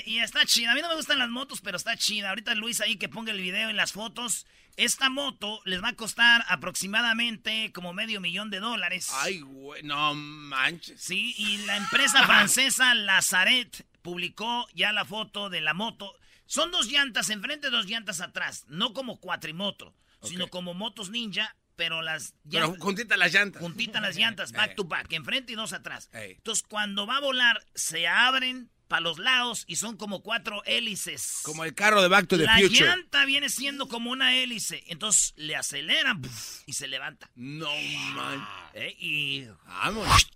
Y, 0.05 0.15
y 0.15 0.19
está 0.19 0.45
chida. 0.45 0.73
A 0.73 0.75
mí 0.75 0.81
no 0.81 0.89
me 0.89 0.95
gustan 0.95 1.19
las 1.19 1.29
motos, 1.29 1.61
pero 1.61 1.77
está 1.77 1.95
chida. 1.95 2.31
Ahorita 2.31 2.53
Luis 2.53 2.81
ahí 2.81 2.97
que 2.97 3.07
ponga 3.07 3.31
el 3.31 3.39
video 3.39 3.69
y 3.69 3.73
las 3.73 3.93
fotos. 3.93 4.45
Esta 4.75 5.09
moto 5.09 5.61
les 5.63 5.81
va 5.81 5.87
a 5.87 5.95
costar 5.95 6.43
aproximadamente 6.49 7.71
como 7.71 7.93
medio 7.93 8.19
millón 8.19 8.49
de 8.49 8.59
dólares. 8.59 9.07
Ay, 9.13 9.39
güey, 9.39 9.83
no 9.83 10.13
manches. 10.15 10.99
Sí, 11.01 11.33
y 11.37 11.59
la 11.59 11.77
empresa 11.77 12.25
francesa 12.25 12.93
Lazaret 12.93 13.87
publicó 14.01 14.67
ya 14.73 14.91
la 14.91 15.05
foto 15.05 15.49
de 15.49 15.61
la 15.61 15.73
moto. 15.73 16.13
Son 16.47 16.71
dos 16.71 16.87
llantas 16.87 17.29
enfrente, 17.29 17.69
dos 17.69 17.85
llantas 17.85 18.19
atrás. 18.21 18.65
No 18.67 18.93
como 18.93 19.19
cuatrimoto, 19.19 19.93
sino 20.23 20.47
como 20.47 20.73
motos 20.73 21.09
ninja, 21.11 21.55
pero 21.75 22.01
las 22.01 22.33
Pero 22.49 22.75
juntitas 22.79 23.17
las 23.19 23.31
llantas. 23.33 23.61
juntitas 23.61 24.01
las 24.01 24.15
llantas, 24.15 24.51
back 24.51 24.71
Eh. 24.71 24.75
to 24.75 24.83
back, 24.85 25.11
enfrente 25.13 25.53
y 25.53 25.55
dos 25.55 25.73
atrás. 25.73 26.09
Entonces, 26.13 26.63
cuando 26.67 27.05
va 27.05 27.17
a 27.17 27.21
volar, 27.21 27.63
se 27.75 28.07
abren 28.07 28.71
para 28.87 29.01
los 29.01 29.19
lados 29.19 29.65
y 29.67 29.75
son 29.75 29.97
como 29.97 30.23
cuatro 30.23 30.63
hélices. 30.65 31.39
Como 31.43 31.65
el 31.65 31.75
carro 31.75 32.01
de 32.01 32.07
Back 32.07 32.27
to 32.29 32.37
the 32.37 32.45
la 32.45 32.57
Future. 32.57 32.85
llanta 32.87 33.25
viene 33.25 33.49
siendo 33.49 33.89
como 33.89 34.09
una 34.11 34.33
hélice. 34.35 34.85
Entonces 34.87 35.33
le 35.35 35.57
aceleran 35.57 36.21
puf, 36.21 36.61
y 36.65 36.71
se 36.73 36.87
levanta. 36.87 37.29
No 37.35 37.69
manches. 38.13 38.47
Eh, 38.75 38.95
Y 38.97 39.45
Vámonos. 39.65 40.29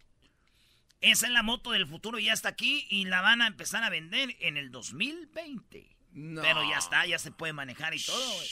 esa 0.99 1.25
es 1.27 1.31
la 1.31 1.43
moto 1.43 1.71
del 1.71 1.87
futuro, 1.87 2.19
ya 2.19 2.33
está 2.33 2.49
aquí 2.49 2.85
y 2.89 3.05
la 3.05 3.21
van 3.21 3.41
a 3.41 3.47
empezar 3.47 3.83
a 3.85 3.89
vender 3.89 4.35
en 4.41 4.57
el 4.57 4.69
2020. 4.69 5.87
No. 6.13 6.41
Pero 6.41 6.63
ya 6.69 6.77
está, 6.77 7.05
ya 7.05 7.17
se 7.19 7.31
puede 7.31 7.53
manejar 7.53 7.93
y 7.93 7.99
todo. 8.03 8.33
güey. 8.35 8.47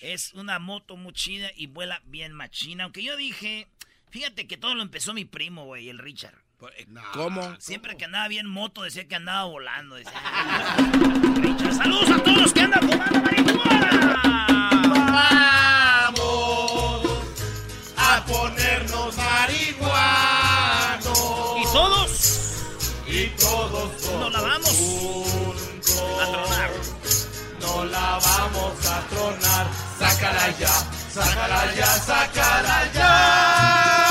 Es 0.00 0.32
una 0.34 0.58
moto 0.58 0.96
muy 0.96 1.12
chida 1.12 1.50
y 1.54 1.66
vuela 1.68 2.02
bien 2.06 2.32
machina. 2.32 2.84
Aunque 2.84 3.02
yo 3.02 3.16
dije, 3.16 3.68
fíjate 4.10 4.46
que 4.48 4.56
todo 4.56 4.74
lo 4.74 4.82
empezó 4.82 5.14
mi 5.14 5.24
primo, 5.24 5.64
güey, 5.64 5.88
el 5.88 5.98
Richard. 5.98 6.34
¿Cómo? 7.12 7.56
Siempre 7.60 7.96
que 7.96 8.04
andaba 8.04 8.28
bien 8.28 8.46
moto 8.46 8.82
decía 8.82 9.06
que 9.08 9.16
andaba 9.16 9.44
volando. 9.44 9.96
Decía, 9.96 10.12
Richard, 11.36 11.74
saludos 11.74 12.08
a 12.10 12.22
todos 12.22 12.38
los 12.42 12.52
que 12.52 12.60
andan 12.60 12.80
fumando 12.88 13.20
marihuana. 13.20 14.20
Vamos 16.14 17.06
a 17.96 18.24
ponernos 18.26 19.16
marihuanos. 19.16 21.08
Y 21.58 21.64
todos 21.72 22.64
Y 23.08 23.26
todos 23.40 24.02
nos 24.20 24.32
la 24.32 24.40
vamos 24.40 24.78
a 26.20 26.26
tronar. 26.30 26.70
No 27.72 27.84
la 27.86 28.18
vamos 28.18 28.86
a 28.86 29.08
tronar. 29.08 29.66
Sácala 29.98 30.58
ya, 30.58 30.68
sácala 30.68 31.74
ya, 31.74 31.86
sácala 31.86 32.92
ya. 32.92 34.08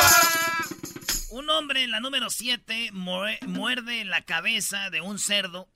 Un 1.30 1.50
hombre 1.50 1.84
en 1.84 1.92
la 1.92 2.00
número 2.00 2.30
7 2.30 2.92
muerde 2.92 4.06
la 4.06 4.24
cabeza 4.24 4.90
de 4.90 5.02
un 5.02 5.20
cerdo 5.20 5.70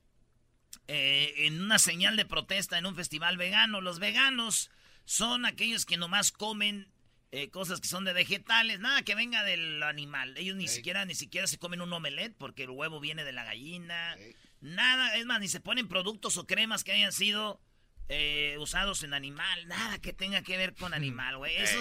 eh, 0.88 1.34
en 1.46 1.62
una 1.62 1.80
señal 1.80 2.18
de 2.18 2.26
protesta 2.26 2.78
en 2.78 2.86
un 2.86 2.96
festival 2.96 3.38
vegano. 3.38 3.82
Los 3.82 4.00
veganos 4.00 4.70
son 5.06 5.46
aquellos 5.46 5.86
que 5.86 5.98
nomás 5.98 6.32
comen 6.32 6.92
eh, 7.32 7.50
cosas 7.50 7.82
que 7.82 7.88
son 7.88 8.06
de 8.06 8.14
vegetales, 8.14 8.80
nada 8.80 9.04
que 9.04 9.16
venga 9.16 9.44
del 9.44 9.84
animal. 9.84 10.36
Ellos 10.38 10.56
ni 10.56 10.68
siquiera 10.68 11.06
ni 11.06 11.16
siquiera 11.16 11.48
se 11.48 11.58
comen 11.58 11.82
un 11.82 11.94
omelette 11.94 12.36
porque 12.38 12.64
el 12.64 12.72
huevo 12.72 13.00
viene 13.00 13.24
de 13.24 13.34
la 13.34 13.44
gallina. 13.44 14.16
Nada, 14.62 15.16
es 15.16 15.26
más, 15.26 15.40
ni 15.40 15.48
se 15.48 15.60
ponen 15.60 15.88
productos 15.88 16.38
o 16.38 16.48
cremas 16.48 16.84
que 16.84 16.92
hayan 16.92 17.12
sido 17.12 17.62
eh, 18.10 18.56
usados 18.60 19.04
en 19.04 19.14
animal. 19.14 19.68
Nada 19.68 20.00
que 20.00 20.14
tenga 20.14 20.42
que 20.42 20.58
ver 20.58 20.76
con 20.76 20.94
animal, 20.94 21.38
güey. 21.40 21.56
Eso, 21.56 21.80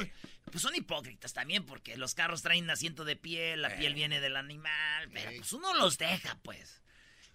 pues 0.50 0.62
son 0.62 0.74
hipócritas 0.74 1.32
también 1.32 1.64
porque 1.64 1.96
los 1.96 2.14
carros 2.14 2.42
traen 2.42 2.68
asiento 2.70 3.04
de 3.04 3.16
piel, 3.16 3.62
la 3.62 3.76
piel 3.76 3.94
viene 3.94 4.20
del 4.20 4.36
animal, 4.36 5.10
pero 5.12 5.30
pues 5.36 5.52
uno 5.52 5.74
los 5.74 5.98
deja, 5.98 6.38
pues. 6.42 6.82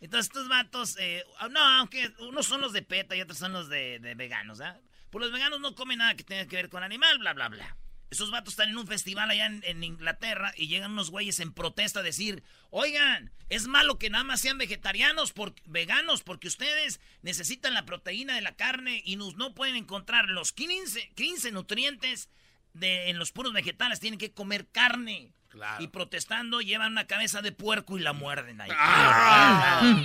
Entonces 0.02 0.28
estos 0.28 0.48
vatos, 0.48 0.96
eh, 1.00 1.24
no, 1.52 1.60
aunque 1.60 2.10
unos 2.20 2.46
son 2.46 2.62
los 2.62 2.72
de 2.72 2.82
PETA 2.82 3.16
y 3.16 3.22
otros 3.22 3.38
son 3.38 3.52
los 3.52 3.68
de, 3.68 4.00
de 4.00 4.16
veganos, 4.16 4.62
¿ah? 4.62 4.80
Pues 5.10 5.24
los 5.24 5.32
veganos 5.32 5.60
no 5.60 5.76
comen 5.76 5.98
nada 5.98 6.16
que 6.16 6.24
tenga 6.24 6.46
que 6.46 6.56
ver 6.56 6.70
con 6.70 6.84
animal, 6.84 7.18
bla, 7.18 7.34
bla, 7.34 7.50
bla. 7.50 7.76
Esos 8.10 8.32
vatos 8.32 8.54
están 8.54 8.70
en 8.70 8.78
un 8.78 8.88
festival 8.88 9.30
allá 9.30 9.46
en, 9.46 9.62
en 9.66 9.84
Inglaterra 9.84 10.54
y 10.58 10.68
llegan 10.68 10.92
unos 10.92 11.12
güeyes 11.12 11.40
en 11.40 11.54
protesta 11.54 12.00
a 12.00 12.04
decir, 12.04 12.44
oigan, 12.72 13.32
es 13.50 13.68
malo 13.68 13.98
que 13.98 14.10
nada 14.10 14.24
más 14.24 14.42
sean 14.42 14.58
vegetarianos, 14.58 15.34
por, 15.34 15.54
veganos, 15.66 16.24
porque 16.24 16.48
ustedes 16.48 17.00
necesitan 17.22 17.74
la 17.74 17.86
proteína 17.86 18.36
de 18.36 18.42
la 18.42 18.56
carne 18.56 19.02
y 19.06 19.16
nos, 19.16 19.36
no 19.36 19.54
pueden 19.54 19.76
encontrar 19.76 20.30
los 20.30 20.52
15, 20.54 21.12
15 21.16 21.52
nutrientes 21.52 22.30
de, 22.74 23.10
en 23.10 23.18
los 23.18 23.32
puros 23.32 23.54
vegetales, 23.54 24.00
tienen 24.00 24.20
que 24.20 24.32
comer 24.32 24.68
carne. 24.68 25.34
Y 25.80 25.88
protestando 25.88 26.62
llevan 26.62 26.92
una 26.92 27.08
cabeza 27.08 27.42
de 27.42 27.52
puerco 27.52 27.98
y 27.98 28.02
la 28.02 28.14
muerden 28.14 28.62
ahí. 28.62 28.70
Ah. 28.72 30.04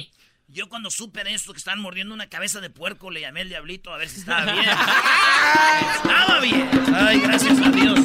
Yo 0.55 0.69
cuando 0.69 0.89
supe 0.89 1.25
de 1.25 1.35
esto 1.35 1.53
que 1.53 1.59
estaban 1.59 1.81
mordiendo 1.81 2.15
una 2.15 2.29
cabeza 2.29 2.61
de 2.61 2.71
puerco, 2.71 3.11
le 3.11 3.21
llamé 3.21 3.41
al 3.41 3.49
diablito 3.49 3.93
a 3.93 3.97
ver 3.99 4.09
si 4.09 4.21
estaba 4.21 4.53
bien. 4.53 4.65
estaba 5.97 6.39
bien. 6.41 6.71
Ay, 6.95 7.19
gracias 7.23 7.59
a 7.59 7.71
Dios. 7.73 7.99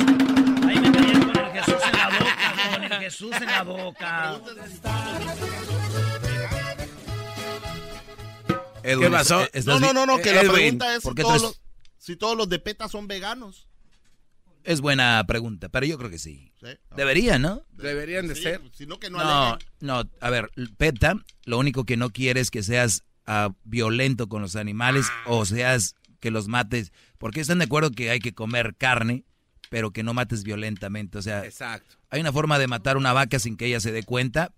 Ahí 0.68 0.80
me 0.80 0.92
caía 0.92 1.20
con 1.20 1.38
el 1.38 1.52
Jesús 1.52 1.76
en 1.86 2.00
la 2.00 2.10
boca, 2.10 2.72
con 2.74 2.84
el 2.86 2.94
Jesús 2.94 3.36
en 3.36 3.46
la 3.46 3.62
boca. 3.64 4.40
Edwin, 8.82 9.04
¿Qué 9.04 9.12
pasó? 9.12 9.42
¿est- 9.42 9.56
estás 9.56 9.80
No, 9.80 9.94
no, 9.94 9.94
no, 9.94 10.06
no, 10.08 10.18
que 10.20 10.34
la 10.34 10.42
pregunta 10.52 10.96
es 10.96 11.04
¿por 11.04 11.12
si 11.12 11.16
qué 11.18 11.22
todos, 11.22 11.42
los, 11.44 11.62
si 12.00 12.16
todos 12.16 12.36
los 12.36 12.50
de 12.50 12.58
PETA 12.58 12.90
son 12.90 13.08
veganos. 13.08 13.69
Es 14.64 14.82
buena 14.82 15.24
pregunta, 15.28 15.70
pero 15.70 15.86
yo 15.86 15.98
creo 15.98 16.10
que 16.10 16.20
sí. 16.20 16.52
Sí. 16.62 16.68
Debería, 16.96 17.40
¿no? 17.40 17.64
Deberían 17.72 18.28
de 18.28 18.36
Sí, 18.36 18.44
ser. 18.44 18.62
Sino 18.74 19.00
que 19.00 19.10
no, 19.10 19.18
No, 19.20 19.58
no, 19.80 20.10
a 20.20 20.30
ver, 20.30 20.52
PETA 20.78 21.16
lo 21.46 21.58
único 21.58 21.86
que 21.86 21.98
no 21.98 22.10
quiere 22.10 22.42
es 22.42 22.52
que 22.52 22.62
seas 22.64 23.04
ah, 23.26 23.52
violento 23.64 24.28
con 24.28 24.42
los 24.42 24.56
animales 24.56 25.08
o 25.26 25.46
seas 25.46 25.96
que 26.20 26.32
los 26.32 26.48
mates, 26.48 26.92
porque 27.18 27.40
están 27.40 27.60
de 27.60 27.66
acuerdo 27.66 27.92
que 27.92 28.10
hay 28.10 28.20
que 28.20 28.34
comer 28.34 28.76
carne, 28.78 29.24
pero 29.70 29.92
que 29.92 30.04
no 30.04 30.14
mates 30.14 30.44
violentamente. 30.44 31.18
O 31.18 31.22
sea, 31.22 31.46
Exacto. 31.46 31.96
hay 32.10 32.20
una 32.22 32.34
forma 32.34 32.60
de 32.60 32.68
matar 32.68 32.98
una 32.98 33.14
vaca 33.14 33.40
sin 33.40 33.56
que 33.56 33.68
ella 33.68 33.80
se 33.80 33.92
dé 33.92 34.04
cuenta 34.04 34.54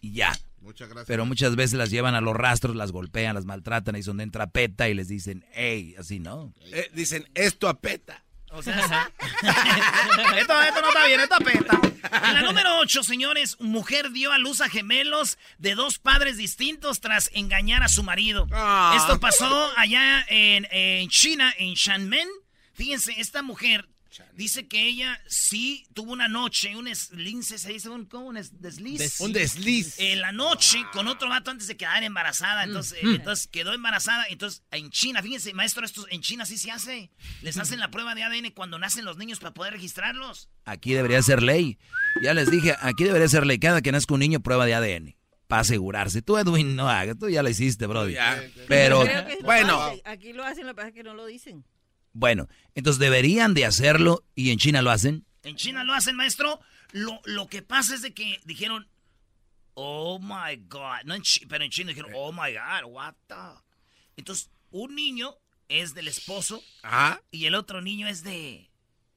y 0.00 0.12
ya. 0.12 0.38
Muchas 0.60 0.88
gracias. 0.88 1.06
Pero 1.08 1.26
muchas 1.26 1.56
veces 1.56 1.74
las 1.78 1.90
llevan 1.90 2.14
a 2.14 2.22
los 2.22 2.34
rastros, 2.34 2.74
las 2.74 2.90
golpean, 2.90 3.34
las 3.34 3.44
maltratan, 3.44 3.96
y 3.96 4.00
es 4.00 4.06
donde 4.06 4.22
entra 4.24 4.46
PETA 4.48 4.88
y 4.88 4.94
les 4.94 5.08
dicen, 5.08 5.44
hey, 5.52 5.94
así 5.98 6.20
no. 6.20 6.54
Eh, 6.72 6.90
dicen, 6.94 7.26
esto 7.34 7.68
apeta. 7.68 8.23
O 8.54 8.62
sea, 8.62 8.78
esto, 10.36 10.62
esto 10.62 10.80
no 10.80 10.88
está 10.88 11.06
bien, 11.06 11.20
esto 11.20 11.34
apesta. 11.34 11.80
En 12.28 12.34
la 12.34 12.42
número 12.42 12.78
8, 12.78 13.02
señores, 13.02 13.56
mujer 13.60 14.10
dio 14.12 14.32
a 14.32 14.38
luz 14.38 14.60
a 14.60 14.68
gemelos 14.68 15.38
de 15.58 15.74
dos 15.74 15.98
padres 15.98 16.36
distintos 16.36 17.00
tras 17.00 17.30
engañar 17.34 17.82
a 17.82 17.88
su 17.88 18.02
marido. 18.02 18.46
Ah. 18.52 18.94
Esto 18.96 19.18
pasó 19.18 19.72
allá 19.76 20.24
en, 20.28 20.68
en 20.70 21.08
China, 21.08 21.52
en 21.58 21.74
Shanmen. 21.74 22.28
Fíjense, 22.74 23.14
esta 23.18 23.42
mujer 23.42 23.88
dice 24.34 24.66
que 24.68 24.86
ella 24.86 25.20
sí 25.26 25.86
tuvo 25.94 26.12
una 26.12 26.28
noche, 26.28 26.76
un 26.76 26.88
eslince, 26.88 27.58
se 27.58 27.72
dice 27.72 27.88
un, 27.88 28.06
¿cómo? 28.06 28.26
un 28.26 28.36
es- 28.36 28.60
desliz. 28.60 29.20
Un 29.20 29.32
desliz. 29.32 29.98
En 29.98 30.20
la 30.20 30.32
noche 30.32 30.78
con 30.92 31.08
otro 31.08 31.28
vato 31.28 31.50
antes 31.50 31.66
de 31.66 31.76
quedar 31.76 32.02
embarazada. 32.02 32.64
Entonces, 32.64 32.98
eh, 32.98 33.00
entonces 33.04 33.46
quedó 33.46 33.72
embarazada. 33.74 34.26
Entonces, 34.28 34.62
en 34.70 34.90
China, 34.90 35.22
fíjense, 35.22 35.52
maestro, 35.54 35.84
esto 35.84 36.06
en 36.10 36.20
China 36.20 36.46
sí 36.46 36.58
se 36.58 36.70
hace. 36.70 37.10
Les 37.42 37.56
hacen 37.58 37.80
la 37.80 37.90
prueba 37.90 38.14
de 38.14 38.22
ADN 38.22 38.50
cuando 38.52 38.78
nacen 38.78 39.04
los 39.04 39.16
niños 39.16 39.38
para 39.38 39.54
poder 39.54 39.72
registrarlos. 39.72 40.48
Aquí 40.64 40.94
debería 40.94 41.22
ser 41.22 41.42
ley. 41.42 41.78
Ya 42.22 42.34
les 42.34 42.50
dije, 42.50 42.74
aquí 42.80 43.04
debería 43.04 43.28
ser 43.28 43.46
ley. 43.46 43.58
Cada 43.58 43.82
que 43.82 43.92
nazca 43.92 44.14
un 44.14 44.20
niño, 44.20 44.40
prueba 44.40 44.66
de 44.66 44.74
ADN. 44.74 45.16
Para 45.46 45.60
asegurarse. 45.60 46.22
Tú, 46.22 46.38
Edwin, 46.38 46.74
no 46.74 46.88
hagas. 46.88 47.18
Tú 47.18 47.28
ya 47.28 47.42
lo 47.42 47.50
hiciste, 47.50 47.86
Brody. 47.86 48.14
Ya. 48.14 48.42
Pero, 48.66 49.04
bueno. 49.42 49.92
Aquí 50.04 50.32
lo 50.32 50.42
hacen, 50.42 50.64
lo 50.66 50.72
que 50.72 50.76
pasa 50.76 50.88
es 50.88 50.94
que 50.94 51.02
no 51.02 51.12
lo 51.14 51.26
dicen. 51.26 51.64
Bueno. 52.14 52.48
Entonces 52.74 52.98
deberían 52.98 53.52
de 53.52 53.66
hacerlo 53.66 54.24
y 54.34 54.50
en 54.50 54.58
China 54.58 54.80
lo 54.80 54.90
hacen. 54.90 55.26
En 55.42 55.56
China 55.56 55.84
lo 55.84 55.92
hacen, 55.92 56.16
maestro. 56.16 56.60
Lo, 56.92 57.20
lo 57.26 57.48
que 57.48 57.60
pasa 57.60 57.94
es 57.94 58.00
de 58.00 58.14
que 58.14 58.40
dijeron, 58.44 58.88
oh 59.74 60.18
my 60.18 60.56
God. 60.68 61.04
No 61.04 61.14
en 61.14 61.22
pero 61.48 61.64
en 61.64 61.70
China 61.70 61.90
dijeron, 61.90 62.12
oh 62.14 62.32
my 62.32 62.52
God, 62.52 62.90
what 62.90 63.14
the. 63.26 63.34
Entonces, 64.16 64.50
un 64.70 64.94
niño 64.94 65.36
es 65.68 65.94
del 65.94 66.08
esposo 66.08 66.62
Ajá. 66.82 67.20
y 67.30 67.46
el 67.46 67.54
otro 67.54 67.80
niño 67.80 68.06
es 68.06 68.22
de 68.22 68.70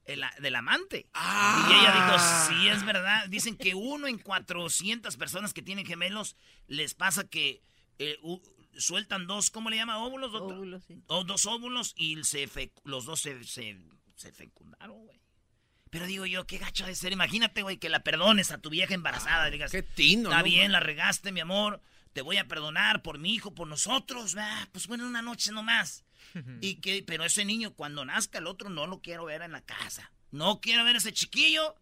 el, 0.04 0.24
del 0.40 0.56
amante. 0.56 1.06
Y 1.14 1.72
ella 1.72 1.92
dijo, 1.92 2.18
sí, 2.48 2.68
es 2.68 2.84
verdad. 2.84 3.26
Dicen 3.28 3.56
que 3.56 3.74
uno 3.74 4.06
en 4.06 4.18
400 4.18 5.16
personas 5.16 5.52
que 5.52 5.62
tienen 5.62 5.86
gemelos 5.86 6.36
les 6.66 6.94
pasa 6.94 7.24
que 7.24 7.62
eh, 7.98 8.18
sueltan 8.78 9.26
dos, 9.26 9.50
¿cómo 9.50 9.70
le 9.70 9.76
llama? 9.76 9.98
¿Óvulos, 9.98 10.32
doctor? 10.32 10.56
Óvulos, 10.56 10.84
sí. 10.84 11.02
O 11.08 11.24
dos 11.24 11.46
óvulos 11.46 11.94
y 11.96 12.22
se 12.24 12.48
los 12.84 13.04
dos 13.04 13.20
se, 13.20 13.44
se, 13.44 13.78
se 14.16 14.32
fecundaron, 14.32 15.04
güey. 15.04 15.20
Pero 15.90 16.06
digo 16.06 16.26
yo, 16.26 16.46
qué 16.46 16.58
gacho 16.58 16.86
de 16.86 16.94
ser. 16.94 17.12
Imagínate, 17.12 17.62
güey, 17.62 17.78
que 17.78 17.88
la 17.88 18.00
perdones 18.02 18.50
a 18.50 18.58
tu 18.58 18.70
vieja 18.70 18.94
embarazada. 18.94 19.50
digas, 19.50 19.70
Qué 19.70 19.82
tino, 19.82 20.28
Está 20.30 20.38
¿no? 20.38 20.44
bien, 20.44 20.72
la 20.72 20.80
regaste, 20.80 21.32
mi 21.32 21.40
amor. 21.40 21.80
Te 22.12 22.22
voy 22.22 22.36
a 22.36 22.46
perdonar 22.48 23.02
por 23.02 23.18
mi 23.18 23.34
hijo, 23.34 23.54
por 23.54 23.68
nosotros. 23.68 24.34
¿verdad? 24.34 24.68
Pues 24.72 24.86
bueno, 24.86 25.06
una 25.06 25.22
noche 25.22 25.52
nomás. 25.52 26.04
y 26.60 26.76
que, 26.76 27.02
pero 27.06 27.24
ese 27.24 27.44
niño, 27.44 27.74
cuando 27.74 28.04
nazca 28.04 28.38
el 28.38 28.46
otro, 28.46 28.68
no 28.68 28.86
lo 28.86 29.00
quiero 29.00 29.24
ver 29.24 29.42
en 29.42 29.52
la 29.52 29.62
casa. 29.62 30.12
No 30.30 30.60
quiero 30.60 30.84
ver 30.84 30.96
a 30.96 30.98
ese 30.98 31.12
chiquillo. 31.12 31.74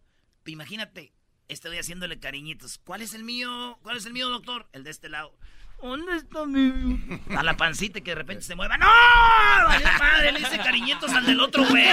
Imagínate, 0.45 1.13
estoy 1.49 1.77
haciéndole 1.77 2.19
cariñitos. 2.19 2.77
¿Cuál 2.77 3.01
es 3.01 3.13
el 3.13 3.23
mío? 3.23 3.77
¿Cuál 3.83 3.97
es 3.97 4.05
el 4.05 4.13
mío, 4.13 4.29
doctor? 4.29 4.69
El 4.71 4.83
de 4.85 4.91
este 4.91 5.09
lado. 5.09 5.37
¿Dónde 5.81 6.15
está 6.17 6.45
mi 6.45 7.19
A 7.37 7.43
la 7.43 7.55
pancita 7.55 8.01
que 8.01 8.11
de 8.11 8.15
repente 8.15 8.43
se 8.43 8.55
mueva. 8.55 8.77
¡No! 8.77 8.87
¡Valió 9.67 9.87
madre! 9.99 10.31
Le 10.31 10.39
hice 10.39 10.57
cariñitos 10.57 11.11
al 11.13 11.25
del 11.25 11.39
otro 11.39 11.65
güey. 11.65 11.85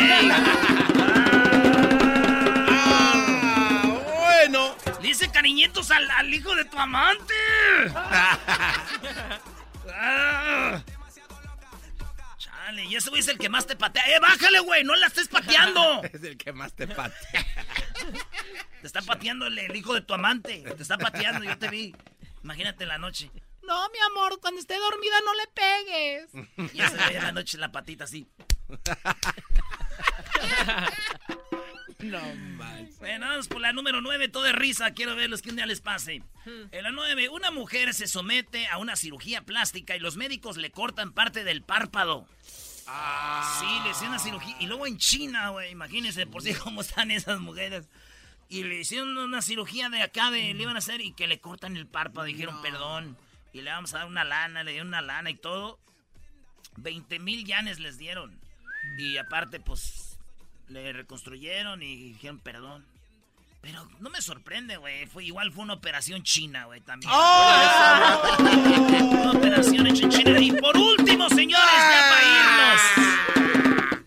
bueno. 4.18 4.75
Le 5.03 5.09
hice 5.09 5.31
cariñitos 5.31 5.90
al, 5.90 6.11
al 6.11 6.33
hijo 6.33 6.55
de 6.55 6.64
tu 6.64 6.79
amante. 6.79 7.35
Ah. 9.97 10.83
Chale, 12.38 12.85
y 12.87 12.97
ese 12.97 13.11
güey 13.11 13.20
es 13.20 13.29
el 13.29 13.38
que 13.38 13.49
más 13.49 13.66
te 13.66 13.77
patea. 13.77 14.03
¡Eh, 14.07 14.18
bájale, 14.20 14.61
güey! 14.61 14.83
¡No 14.85 14.94
la 14.97 15.07
estés 15.09 15.29
pateando! 15.29 16.03
Es 16.12 16.23
el 16.23 16.37
que 16.37 16.53
más 16.53 16.73
te 16.75 16.87
patea. 16.87 17.47
Te 18.81 18.87
está 18.87 19.03
pateando 19.03 19.47
el, 19.47 19.59
el 19.59 19.77
hijo 19.77 19.94
de 19.94 20.01
tu 20.01 20.14
amante. 20.14 20.64
Te 20.77 20.83
está 20.83 20.97
pateando, 20.99 21.44
yo 21.44 21.57
te 21.59 21.68
vi. 21.68 21.94
Imagínate 22.44 22.85
en 22.85 22.88
la 22.88 22.98
noche. 22.98 23.30
No, 23.62 23.88
mi 23.88 23.98
amor, 24.11 24.38
cuando 24.40 24.61
esté 24.61 24.78
dormida 24.78 25.16
no 25.24 25.35
le 25.35 25.46
pegues. 25.48 26.74
Y 26.74 26.80
ese 26.80 26.96
güey 26.96 27.16
en 27.16 27.22
la 27.22 27.33
noche 27.33 27.59
la 27.59 27.72
patita 27.72 28.04
así. 28.04 28.28
No 32.00 32.20
más. 32.57 32.98
Bueno, 32.98 33.26
vamos 33.26 33.48
por 33.48 33.62
la 33.62 33.72
número 33.72 34.02
9, 34.02 34.28
todo 34.28 34.42
de 34.42 34.52
risa. 34.52 34.90
Quiero 34.92 35.16
verlos 35.16 35.40
que 35.40 35.48
un 35.48 35.57
día 35.57 35.64
les 35.64 35.80
pase. 35.80 36.22
En 36.44 36.83
la 36.83 36.90
9, 36.90 37.30
una 37.30 37.50
mujer 37.50 37.94
se 37.94 38.07
somete 38.07 38.66
a 38.66 38.76
una 38.76 38.94
cirugía 38.94 39.40
plástica 39.42 39.96
y 39.96 40.00
los 40.00 40.16
médicos 40.16 40.59
le 40.59 40.70
cortan 40.70 41.12
parte 41.12 41.44
del 41.44 41.62
párpado. 41.62 42.26
Sí, 42.38 43.66
le 43.85 43.90
hicieron 43.90 44.09
una 44.11 44.18
cirugía. 44.18 44.54
Y 44.61 44.66
luego 44.66 44.87
en 44.87 44.98
China, 44.98 45.48
güey, 45.50 45.70
imagínense 45.70 46.26
por 46.26 46.42
sí 46.42 46.52
cómo 46.62 46.83
están 46.83 47.11
esas 47.11 47.40
mujeres. 47.40 47.88
Y 48.48 48.64
le 48.64 48.80
hicieron 48.80 49.16
una 49.16 49.42
cirugía 49.42 49.88
de 49.88 50.02
acá, 50.02 50.30
de, 50.30 50.54
le 50.54 50.62
iban 50.62 50.76
a 50.76 50.78
hacer 50.78 51.00
y 51.00 51.12
que 51.12 51.26
le 51.26 51.40
cortan 51.40 51.76
el 51.76 51.87
párpado. 51.87 52.26
Dijeron, 52.26 52.61
perdón. 52.62 53.16
Y 53.52 53.62
le 53.62 53.70
vamos 53.70 53.94
a 53.94 53.98
dar 53.98 54.07
una 54.07 54.24
lana, 54.24 54.64
le 54.64 54.72
dieron 54.72 54.88
una 54.88 55.02
lana 55.02 55.30
y 55.30 55.35
todo. 55.35 55.78
20 56.76 57.18
mil 57.18 57.44
yanes 57.44 57.78
les 57.78 57.98
dieron. 57.98 58.38
Y 58.98 59.16
aparte, 59.16 59.61
pues, 59.61 60.18
le 60.68 60.92
reconstruyeron 60.92 61.83
y 61.83 62.12
dijeron 62.12 62.38
perdón. 62.38 62.85
Pero 63.61 63.88
no 63.98 64.11
me 64.11 64.20
sorprende, 64.20 64.76
güey. 64.76 65.07
Fue, 65.07 65.24
igual 65.24 65.50
fue 65.50 65.64
una 65.64 65.74
operación 65.74 66.22
china, 66.22 66.66
güey, 66.66 66.80
también. 66.83 67.11
una 67.11 68.20
operación 69.33 69.87
hecha 69.87 70.04
en 70.04 70.11
China. 70.11 70.38
Y 70.38 70.52
por 70.52 70.76
último, 70.76 71.30
señores, 71.30 71.64
ya 71.64 72.11
para 72.11 72.22
irnos. 72.22 72.83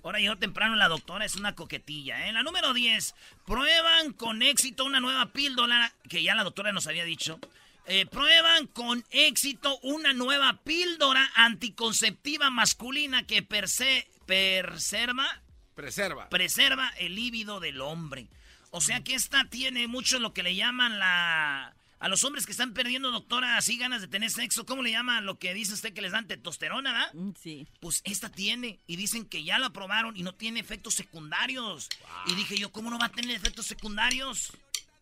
Ahora 0.08 0.20
llegó 0.20 0.38
temprano 0.38 0.78
la 0.78 0.88
doctora, 0.88 1.26
es 1.26 1.36
una 1.36 1.54
coquetilla, 1.54 2.30
¿eh? 2.30 2.32
La 2.32 2.42
número 2.42 2.74
10. 2.74 3.14
Prueban 3.46 4.14
con 4.14 4.42
éxito 4.42 4.86
una 4.86 5.02
nueva 5.02 5.34
píldora, 5.34 5.92
que 6.08 6.24
ya 6.24 6.34
la 6.34 6.46
doctora 6.46 6.72
nos 6.72 6.88
había 6.88 7.04
dicho. 7.04 7.42
Eh, 7.88 8.06
prueban 8.06 8.68
con 8.68 9.04
éxito 9.12 9.78
una 9.80 10.14
nueva 10.14 10.62
píldora 10.64 11.30
anticonceptiva 11.36 12.50
masculina 12.50 13.28
que 13.28 13.44
perse, 13.44 14.08
preserva, 14.26 15.42
Preserva. 15.76 16.30
preserva 16.30 16.90
el 17.00 17.14
líbido 17.16 17.60
del 17.60 17.82
hombre. 17.82 18.28
O 18.72 18.80
sea 18.80 19.04
que 19.04 19.14
esta 19.14 19.44
tiene 19.50 19.88
mucho 19.88 20.20
lo 20.20 20.32
que 20.34 20.42
le 20.42 20.56
llaman 20.56 21.00
la... 21.00 21.74
A 22.00 22.10
los 22.10 22.24
hombres 22.24 22.46
que 22.46 22.52
están 22.52 22.74
perdiendo, 22.74 23.10
doctora, 23.12 23.58
así 23.58 23.76
ganas 23.78 24.02
de 24.02 24.08
tener 24.08 24.30
sexo, 24.30 24.66
¿cómo 24.68 24.84
le 24.84 24.92
llama 24.92 25.20
lo 25.22 25.40
que 25.40 25.54
dice 25.56 25.74
usted 25.74 25.94
que 25.94 26.02
les 26.02 26.12
dan 26.12 26.28
testosterona, 26.28 26.92
verdad? 26.94 27.14
Mm, 27.14 27.32
Sí. 27.42 27.68
Pues 27.80 28.02
esta 28.06 28.30
tiene. 28.30 28.80
Y 28.86 28.98
dicen 28.98 29.26
que 29.26 29.44
ya 29.44 29.58
la 29.58 29.72
probaron 29.72 30.16
y 30.16 30.22
no 30.22 30.34
tiene 30.36 30.60
efectos 30.60 30.94
secundarios. 30.94 31.90
Y 32.28 32.36
dije 32.36 32.56
yo, 32.58 32.72
¿cómo 32.72 32.92
no 32.92 33.00
va 33.00 33.06
a 33.08 33.12
tener 33.12 33.36
efectos 33.36 33.66
secundarios? 33.66 34.52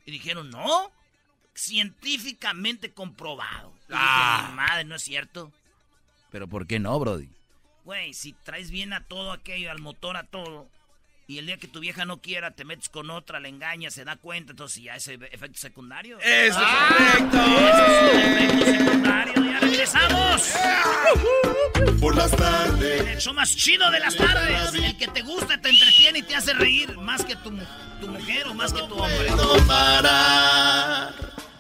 Y 0.06 0.12
dijeron, 0.12 0.50
no. 0.50 0.90
Científicamente 1.54 2.92
comprobado. 2.94 3.74
Y 3.90 3.94
Ah. 3.94 4.48
"Ni 4.50 4.56
madre, 4.56 4.84
no 4.86 4.96
es 4.96 5.04
cierto. 5.04 5.52
Pero 6.32 6.48
¿por 6.48 6.66
qué 6.68 6.80
no, 6.80 6.98
Brody? 7.00 7.30
Güey, 7.84 8.14
si 8.14 8.34
traes 8.34 8.72
bien 8.72 8.94
a 8.94 9.02
todo 9.06 9.32
aquello, 9.32 9.70
al 9.72 9.80
motor, 9.80 10.18
a 10.18 10.24
todo, 10.24 10.70
y 11.28 11.40
el 11.40 11.48
día 11.48 11.58
que 11.58 11.68
tu 11.68 11.80
vieja 11.80 12.06
no 12.06 12.22
quiera, 12.22 12.52
te 12.52 12.66
metes 12.66 12.90
con 12.90 13.10
otra, 13.10 13.40
le 13.40 13.50
engañas, 13.50 13.94
se 13.94 14.06
da 14.06 14.16
cuenta, 14.16 14.52
entonces 14.52 14.84
ya 14.84 14.96
es 14.96 15.08
efecto 15.08 15.58
secundario. 15.58 16.20
¡Eso 16.20 16.60
es 16.60 16.66
¡Ah! 16.68 16.90
correcto! 16.90 17.38
Eso 17.38 17.86
es 17.86 18.14
un 18.14 18.20
efecto 18.22 18.66
secundario. 18.66 19.34
¡Ya 19.44 19.60
regresamos! 19.60 20.54
Por 22.00 22.16
las 22.16 22.32
tardes. 22.32 23.08
El 23.08 23.20
show 23.20 23.34
más 23.34 23.56
chido 23.56 23.90
de 23.90 24.00
las 24.00 24.16
tardes. 24.16 24.74
El 24.76 24.98
que 24.98 25.08
te 25.08 25.22
gusta, 25.24 25.60
te 25.60 25.70
entretiene 25.70 26.20
y 26.20 26.24
te 26.24 26.36
hace 26.36 26.54
reír 26.54 26.96
más 26.98 27.26
que 27.26 27.36
tu, 27.38 27.52
tu 28.00 28.08
mujer 28.08 28.48
o 28.48 28.54
más 28.54 28.72
que 28.72 28.80
tu 28.84 28.96
hombre. 28.96 29.28
puedo 29.28 29.58
parar. 29.66 31.14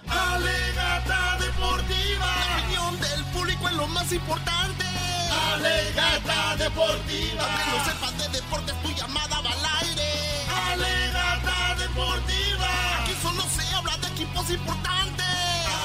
Alegata 0.07 1.37
deportiva. 1.39 2.35
La 2.47 2.57
opinión 2.63 2.99
del 2.99 3.23
público 3.33 3.67
es 3.67 3.73
lo 3.75 3.87
más 3.87 4.11
importante. 4.13 4.85
Alegata 5.31 6.55
deportiva. 6.57 7.43
Para 7.43 7.63
que 7.63 7.71
no 7.71 7.85
sepas 7.85 8.17
de 8.17 8.27
deportes, 8.29 8.75
tu 8.81 8.89
llamada 8.91 9.41
va 9.41 9.51
al 9.51 9.65
aire. 9.87 10.09
Alegata 10.71 11.75
deportiva. 11.79 12.69
Aquí 13.01 13.13
solo 13.21 13.43
se 13.49 13.75
habla 13.75 13.97
de 13.97 14.07
equipos 14.07 14.49
importantes. 14.49 15.25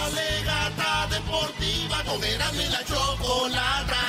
Alegata 0.04 1.06
deportiva. 1.08 1.96
Y 2.52 2.68
la 2.68 2.84
chocolata. 2.84 4.00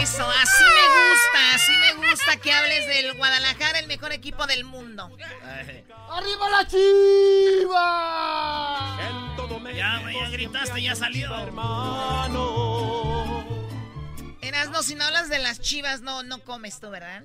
Eso, 0.00 0.28
así 0.28 0.64
me 0.64 0.86
gusta, 1.10 1.54
así 1.54 1.72
me 1.76 1.94
gusta 2.08 2.36
que 2.36 2.52
hables 2.52 2.86
del 2.86 3.14
Guadalajara, 3.16 3.78
el 3.78 3.86
mejor 3.86 4.12
equipo 4.12 4.46
del 4.46 4.64
mundo. 4.64 5.16
¡Arriba 6.10 6.50
la 6.50 6.66
chiva! 6.66 8.04
Ya, 9.74 9.98
güey, 9.98 10.14
ya 10.14 10.28
gritaste, 10.28 10.82
ya 10.82 10.94
salió. 10.94 11.30
Erasmo, 14.40 14.82
si 14.82 14.94
no 14.94 15.04
hablas 15.04 15.28
de 15.28 15.38
las 15.38 15.60
chivas, 15.60 16.00
no, 16.02 16.22
no 16.22 16.38
comes 16.40 16.78
tú, 16.80 16.90
¿verdad? 16.90 17.24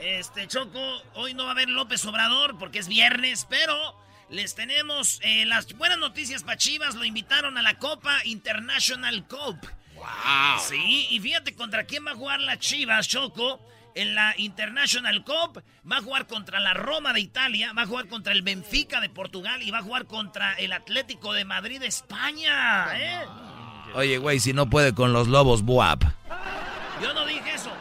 Este, 0.00 0.46
Choco, 0.46 1.02
hoy 1.14 1.34
no 1.34 1.44
va 1.44 1.50
a 1.50 1.52
haber 1.52 1.68
López 1.68 2.04
Obrador 2.04 2.58
porque 2.58 2.78
es 2.78 2.88
viernes, 2.88 3.46
pero 3.48 3.98
les 4.28 4.54
tenemos 4.54 5.18
eh, 5.22 5.44
las 5.46 5.72
buenas 5.74 5.98
noticias 5.98 6.42
para 6.42 6.58
Chivas. 6.58 6.94
Lo 6.94 7.04
invitaron 7.04 7.56
a 7.58 7.62
la 7.62 7.78
Copa 7.78 8.20
International 8.24 9.26
Cup. 9.26 9.58
¡Wow! 10.06 10.60
Sí, 10.60 11.08
y 11.10 11.20
fíjate 11.20 11.54
contra 11.54 11.84
quién 11.84 12.06
va 12.06 12.12
a 12.12 12.14
jugar 12.14 12.40
la 12.40 12.58
Chivas, 12.58 13.08
Choco. 13.08 13.60
En 13.94 14.14
la 14.14 14.34
International 14.36 15.24
Cup 15.24 15.62
va 15.90 15.96
a 15.96 16.02
jugar 16.02 16.26
contra 16.26 16.60
la 16.60 16.74
Roma 16.74 17.14
de 17.14 17.20
Italia, 17.20 17.72
va 17.72 17.82
a 17.82 17.86
jugar 17.86 18.08
contra 18.08 18.34
el 18.34 18.42
Benfica 18.42 19.00
de 19.00 19.08
Portugal 19.08 19.62
y 19.62 19.70
va 19.70 19.78
a 19.78 19.82
jugar 19.82 20.04
contra 20.04 20.52
el 20.54 20.74
Atlético 20.74 21.32
de 21.32 21.46
Madrid 21.46 21.80
de 21.80 21.86
España. 21.86 22.88
¿eh? 22.94 23.24
Oye, 23.94 24.18
güey, 24.18 24.38
si 24.38 24.52
no 24.52 24.68
puede 24.68 24.94
con 24.94 25.14
los 25.14 25.28
lobos, 25.28 25.62
buap. 25.62 26.04
Yo 27.02 27.14
no 27.14 27.24
dije 27.24 27.54
eso. 27.54 27.72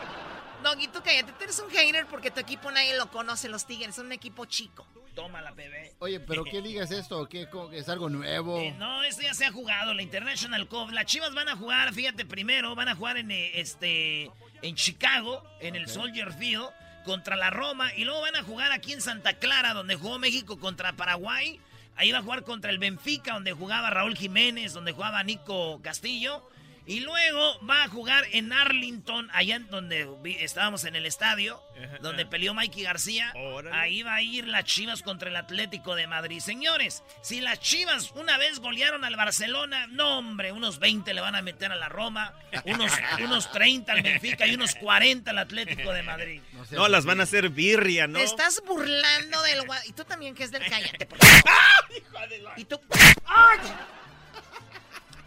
Doggy, 0.65 0.87
tú 0.87 0.99
cállate, 1.03 1.31
tú 1.31 1.43
eres 1.43 1.59
un 1.59 1.69
hater 1.69 2.07
porque 2.07 2.31
tu 2.31 2.39
equipo 2.39 2.71
nadie 2.71 2.97
lo 2.97 3.11
conoce, 3.11 3.47
los 3.49 3.67
Tigres, 3.67 3.93
son 3.93 4.07
un 4.07 4.13
equipo 4.13 4.45
chico. 4.45 4.87
Tómala, 5.13 5.51
bebé. 5.51 5.93
Oye, 5.99 6.19
pero 6.19 6.43
¿qué 6.43 6.59
liga 6.59 6.83
es 6.83 6.89
esto? 6.89 7.29
¿Qué, 7.29 7.47
¿Es 7.71 7.87
algo 7.87 8.09
nuevo? 8.09 8.57
Eh, 8.59 8.73
no, 8.79 9.03
esto 9.03 9.21
ya 9.21 9.35
se 9.35 9.45
ha 9.45 9.51
jugado, 9.51 9.93
la 9.93 10.01
International 10.01 10.67
Cup. 10.67 10.89
Las 10.89 11.05
Chivas 11.05 11.35
van 11.35 11.49
a 11.49 11.55
jugar, 11.55 11.93
fíjate, 11.93 12.25
primero 12.25 12.73
van 12.73 12.89
a 12.89 12.95
jugar 12.95 13.17
en 13.17 13.29
eh, 13.29 13.59
este 13.59 14.31
en 14.63 14.75
Chicago, 14.75 15.43
en 15.61 15.75
el 15.75 15.87
Soldier 15.87 16.33
Field, 16.33 16.67
contra 17.05 17.35
la 17.35 17.51
Roma, 17.51 17.93
y 17.93 18.03
luego 18.03 18.21
van 18.21 18.35
a 18.35 18.43
jugar 18.43 18.71
aquí 18.71 18.91
en 18.91 19.01
Santa 19.01 19.35
Clara, 19.35 19.75
donde 19.75 19.95
jugó 19.95 20.17
México 20.17 20.59
contra 20.59 20.93
Paraguay. 20.93 21.61
Ahí 21.95 22.11
va 22.11 22.17
a 22.17 22.23
jugar 22.23 22.43
contra 22.43 22.71
el 22.71 22.79
Benfica, 22.79 23.33
donde 23.35 23.53
jugaba 23.53 23.91
Raúl 23.91 24.17
Jiménez, 24.17 24.73
donde 24.73 24.93
jugaba 24.93 25.23
Nico 25.23 25.79
Castillo. 25.83 26.43
Y 26.87 26.99
luego 26.99 27.59
va 27.67 27.83
a 27.83 27.87
jugar 27.87 28.25
en 28.31 28.53
Arlington, 28.53 29.27
allá 29.33 29.55
en 29.55 29.67
donde 29.69 30.07
vi- 30.21 30.37
estábamos 30.39 30.83
en 30.83 30.95
el 30.95 31.05
estadio, 31.07 31.59
donde 32.01 32.27
peleó 32.27 32.53
Mikey 32.53 32.83
García. 32.83 33.33
Ahí 33.73 34.03
va 34.03 34.15
a 34.15 34.21
ir 34.21 34.47
las 34.47 34.65
Chivas 34.65 35.01
contra 35.01 35.29
el 35.29 35.35
Atlético 35.35 35.95
de 35.95 36.05
Madrid. 36.05 36.39
Señores, 36.39 37.01
si 37.21 37.41
las 37.41 37.59
Chivas 37.59 38.11
una 38.11 38.37
vez 38.37 38.59
golearon 38.59 39.03
al 39.03 39.15
Barcelona, 39.15 39.87
no 39.87 40.19
hombre, 40.19 40.51
unos 40.51 40.77
20 40.77 41.11
le 41.15 41.21
van 41.21 41.35
a 41.35 41.41
meter 41.41 41.71
a 41.71 41.75
la 41.75 41.89
Roma, 41.89 42.33
unos, 42.65 42.91
unos 43.23 43.51
30 43.51 43.91
al 43.91 44.01
Benfica 44.03 44.45
y 44.45 44.53
unos 44.53 44.75
40 44.75 45.31
al 45.31 45.39
Atlético 45.39 45.91
de 45.91 46.03
Madrid. 46.03 46.41
No, 46.69 46.87
las 46.87 47.05
van 47.05 47.19
a 47.19 47.23
hacer 47.23 47.49
birria, 47.49 48.05
¿no? 48.07 48.19
Te 48.19 48.25
estás 48.25 48.61
burlando 48.65 49.41
del 49.41 49.63
Y 49.87 49.93
tú 49.93 50.03
también, 50.05 50.35
que 50.35 50.43
es 50.43 50.51
del 50.51 50.63
cállate, 50.69 51.07
por 51.07 51.17
favor. 51.19 52.53
Y 52.57 52.65
tú. 52.65 52.79
¡Ay! 53.25 53.59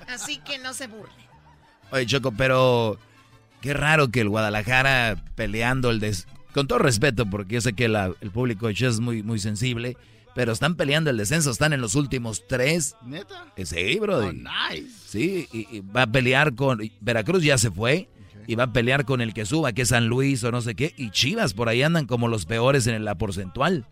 Así 0.06 0.38
que 0.38 0.58
no 0.58 0.72
se 0.72 0.86
burlen. 0.86 1.27
Oye, 1.90 2.06
Choco, 2.06 2.32
pero 2.32 2.98
qué 3.60 3.74
raro 3.74 4.08
que 4.08 4.20
el 4.20 4.28
Guadalajara 4.28 5.22
peleando 5.34 5.90
el 5.90 6.00
des... 6.00 6.26
Con 6.52 6.66
todo 6.66 6.78
respeto, 6.78 7.26
porque 7.26 7.54
yo 7.56 7.60
sé 7.60 7.74
que 7.74 7.88
la- 7.88 8.12
el 8.20 8.30
público 8.30 8.68
es 8.68 9.00
muy, 9.00 9.22
muy 9.22 9.38
sensible, 9.38 9.96
pero 10.34 10.50
están 10.52 10.76
peleando 10.76 11.10
el 11.10 11.16
descenso, 11.16 11.50
están 11.50 11.72
en 11.72 11.80
los 11.80 11.94
últimos 11.94 12.46
tres. 12.48 12.96
¿Neta? 13.04 13.46
Eh, 13.56 13.66
Sí, 13.66 13.98
bro. 13.98 14.18
Oh, 14.18 14.32
nice. 14.32 14.88
Sí, 15.06 15.46
y, 15.52 15.76
y 15.76 15.80
va 15.80 16.02
a 16.02 16.06
pelear 16.06 16.54
con... 16.54 16.80
Veracruz 17.00 17.42
ya 17.42 17.58
se 17.58 17.70
fue. 17.70 18.08
Y 18.46 18.54
va 18.54 18.64
a 18.64 18.72
pelear 18.72 19.04
con 19.04 19.20
el 19.20 19.34
que 19.34 19.44
suba, 19.44 19.72
que 19.74 19.82
es 19.82 19.88
San 19.90 20.06
Luis 20.08 20.42
o 20.42 20.50
no 20.50 20.62
sé 20.62 20.74
qué. 20.74 20.94
Y 20.96 21.10
Chivas 21.10 21.52
por 21.52 21.68
ahí 21.68 21.82
andan 21.82 22.06
como 22.06 22.28
los 22.28 22.46
peores 22.46 22.86
en 22.86 23.04
la 23.04 23.14
porcentual. 23.14 23.84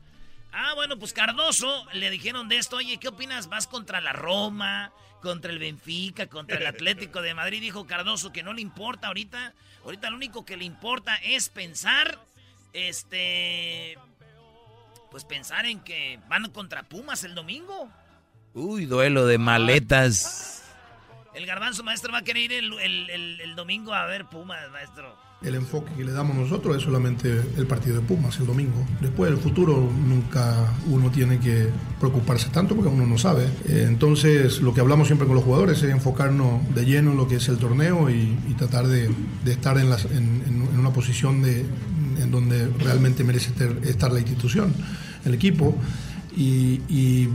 Ah, 0.51 0.73
bueno, 0.75 0.99
pues 0.99 1.13
Cardoso 1.13 1.85
le 1.93 2.09
dijeron 2.11 2.49
de 2.49 2.57
esto, 2.57 2.77
oye, 2.77 2.97
¿qué 2.97 3.09
opinas? 3.09 3.49
¿Vas 3.51 3.67
contra 3.67 4.01
la 4.01 4.15
Roma, 4.15 4.93
contra 5.23 5.51
el 5.53 5.59
Benfica, 5.59 6.27
contra 6.29 6.57
el 6.59 6.67
Atlético 6.67 7.23
de 7.23 7.35
Madrid? 7.35 7.61
Dijo 7.61 7.87
Cardoso 7.87 8.33
que 8.33 8.43
no 8.43 8.53
le 8.53 8.61
importa 8.61 9.09
ahorita. 9.09 9.53
Ahorita 9.85 10.11
lo 10.11 10.17
único 10.17 10.45
que 10.45 10.57
le 10.57 10.65
importa 10.65 11.17
es 11.17 11.49
pensar, 11.49 12.19
este, 12.73 13.97
pues 15.11 15.25
pensar 15.25 15.67
en 15.67 15.81
que 15.81 16.19
van 16.29 16.51
contra 16.51 16.83
Pumas 16.83 17.25
el 17.25 17.35
domingo. 17.35 17.89
Uy, 18.55 18.87
duelo 18.87 19.27
de 19.27 19.39
maletas. 19.39 20.63
El 21.35 21.45
garbanzo 21.47 21.83
maestro 21.85 22.13
va 22.13 22.19
a 22.19 22.23
querer 22.23 22.45
ir 22.45 22.53
el, 22.55 22.73
el- 22.81 23.11
el- 23.11 23.41
el 23.43 23.55
domingo 23.57 23.93
a 23.95 24.07
ver 24.07 24.25
Pumas, 24.27 24.71
maestro. 24.71 25.17
El 25.43 25.55
enfoque 25.55 25.93
que 25.95 26.03
le 26.03 26.13
damos 26.13 26.35
nosotros 26.35 26.77
es 26.77 26.83
solamente 26.83 27.29
el 27.59 27.67
partido 27.67 27.97
de 27.97 28.03
Pumas 28.03 28.39
el 28.41 28.47
domingo. 28.47 28.87
Después 29.03 29.31
del 29.31 29.39
futuro 29.39 29.77
nunca 30.07 30.73
uno 30.87 31.11
tiene 31.11 31.39
que 31.39 31.69
preocuparse 32.01 32.49
tanto 32.49 32.75
porque 32.75 32.89
uno 32.89 33.07
no 33.07 33.19
sabe. 33.19 33.45
Eh, 33.69 33.85
Entonces 33.87 34.63
lo 34.63 34.73
que 34.73 34.81
hablamos 34.81 35.09
siempre 35.09 35.27
con 35.27 35.37
los 35.37 35.45
jugadores 35.45 35.83
es 35.83 35.91
enfocarnos 35.91 36.63
de 36.75 36.87
lleno 36.87 37.11
en 37.11 37.19
lo 37.19 37.29
que 37.29 37.37
es 37.37 37.49
el 37.49 37.59
torneo 37.59 38.09
y, 38.09 38.35
tratar 38.57 38.87
de, 38.87 39.11
estar 39.45 39.77
en, 39.77 40.69
una 40.79 40.91
posición 40.95 41.45
en 41.45 42.31
donde 42.31 42.69
realmente 42.79 43.23
merece 43.23 43.53
estar 43.85 44.11
la 44.11 44.21
institución, 44.21 44.73
el 45.27 45.35
equipo. 45.35 45.77
Y, 46.37 46.83
y 46.89 47.31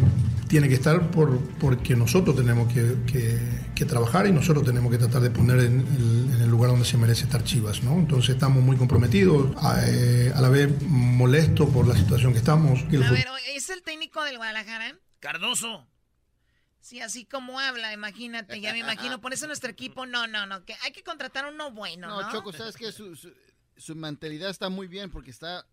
tiene 0.47 0.67
que 0.69 0.75
estar 0.75 1.09
por, 1.09 1.39
porque 1.59 1.95
nosotros 1.95 2.35
tenemos 2.35 2.71
que, 2.71 2.97
que- 3.11 3.39
que 3.73 3.85
trabajar 3.85 4.27
y 4.27 4.31
nosotros 4.31 4.63
tenemos 4.63 4.91
que 4.91 4.99
tratar 4.99 5.21
de 5.23 5.31
poner 5.31 5.59
en 5.61 5.79
el, 5.79 6.35
en 6.35 6.41
el 6.41 6.49
lugar 6.49 6.69
donde 6.69 6.85
se 6.85 6.97
merece 6.97 7.23
estar 7.23 7.43
Chivas, 7.43 7.81
¿no? 7.81 7.93
Entonces 7.93 8.35
estamos 8.35 8.61
muy 8.63 8.77
comprometidos, 8.77 9.55
a, 9.57 9.81
eh, 9.87 10.31
a 10.35 10.39
la 10.39 10.49
vez 10.49 10.69
molestos 10.83 11.67
por 11.71 11.87
la 11.87 11.95
situación 11.97 12.31
que 12.33 12.37
estamos. 12.37 12.81
El 12.91 13.01
A 13.01 13.11
ver, 13.11 13.25
¿es 13.55 13.71
el 13.71 13.81
técnico 13.81 14.23
del 14.23 14.37
Guadalajara? 14.37 14.95
Cardoso. 15.19 15.87
Sí, 16.79 16.99
así 16.99 17.25
como 17.25 17.59
habla, 17.59 17.91
imagínate, 17.93 18.59
ya 18.61 18.71
me 18.73 18.79
imagino. 18.79 19.19
Por 19.19 19.33
eso 19.33 19.47
nuestro 19.47 19.69
equipo, 19.71 20.05
no, 20.05 20.27
no, 20.27 20.45
no, 20.45 20.63
que 20.63 20.75
hay 20.83 20.91
que 20.91 21.01
contratar 21.03 21.45
uno 21.51 21.71
bueno, 21.71 22.07
¿no? 22.07 22.21
No, 22.21 22.31
Choco, 22.31 22.53
sabes 22.53 22.75
que 22.75 22.91
su, 22.91 23.15
su, 23.15 23.33
su 23.77 23.95
mentalidad 23.95 24.49
está 24.51 24.69
muy 24.69 24.87
bien 24.87 25.09
porque 25.09 25.31
está 25.31 25.65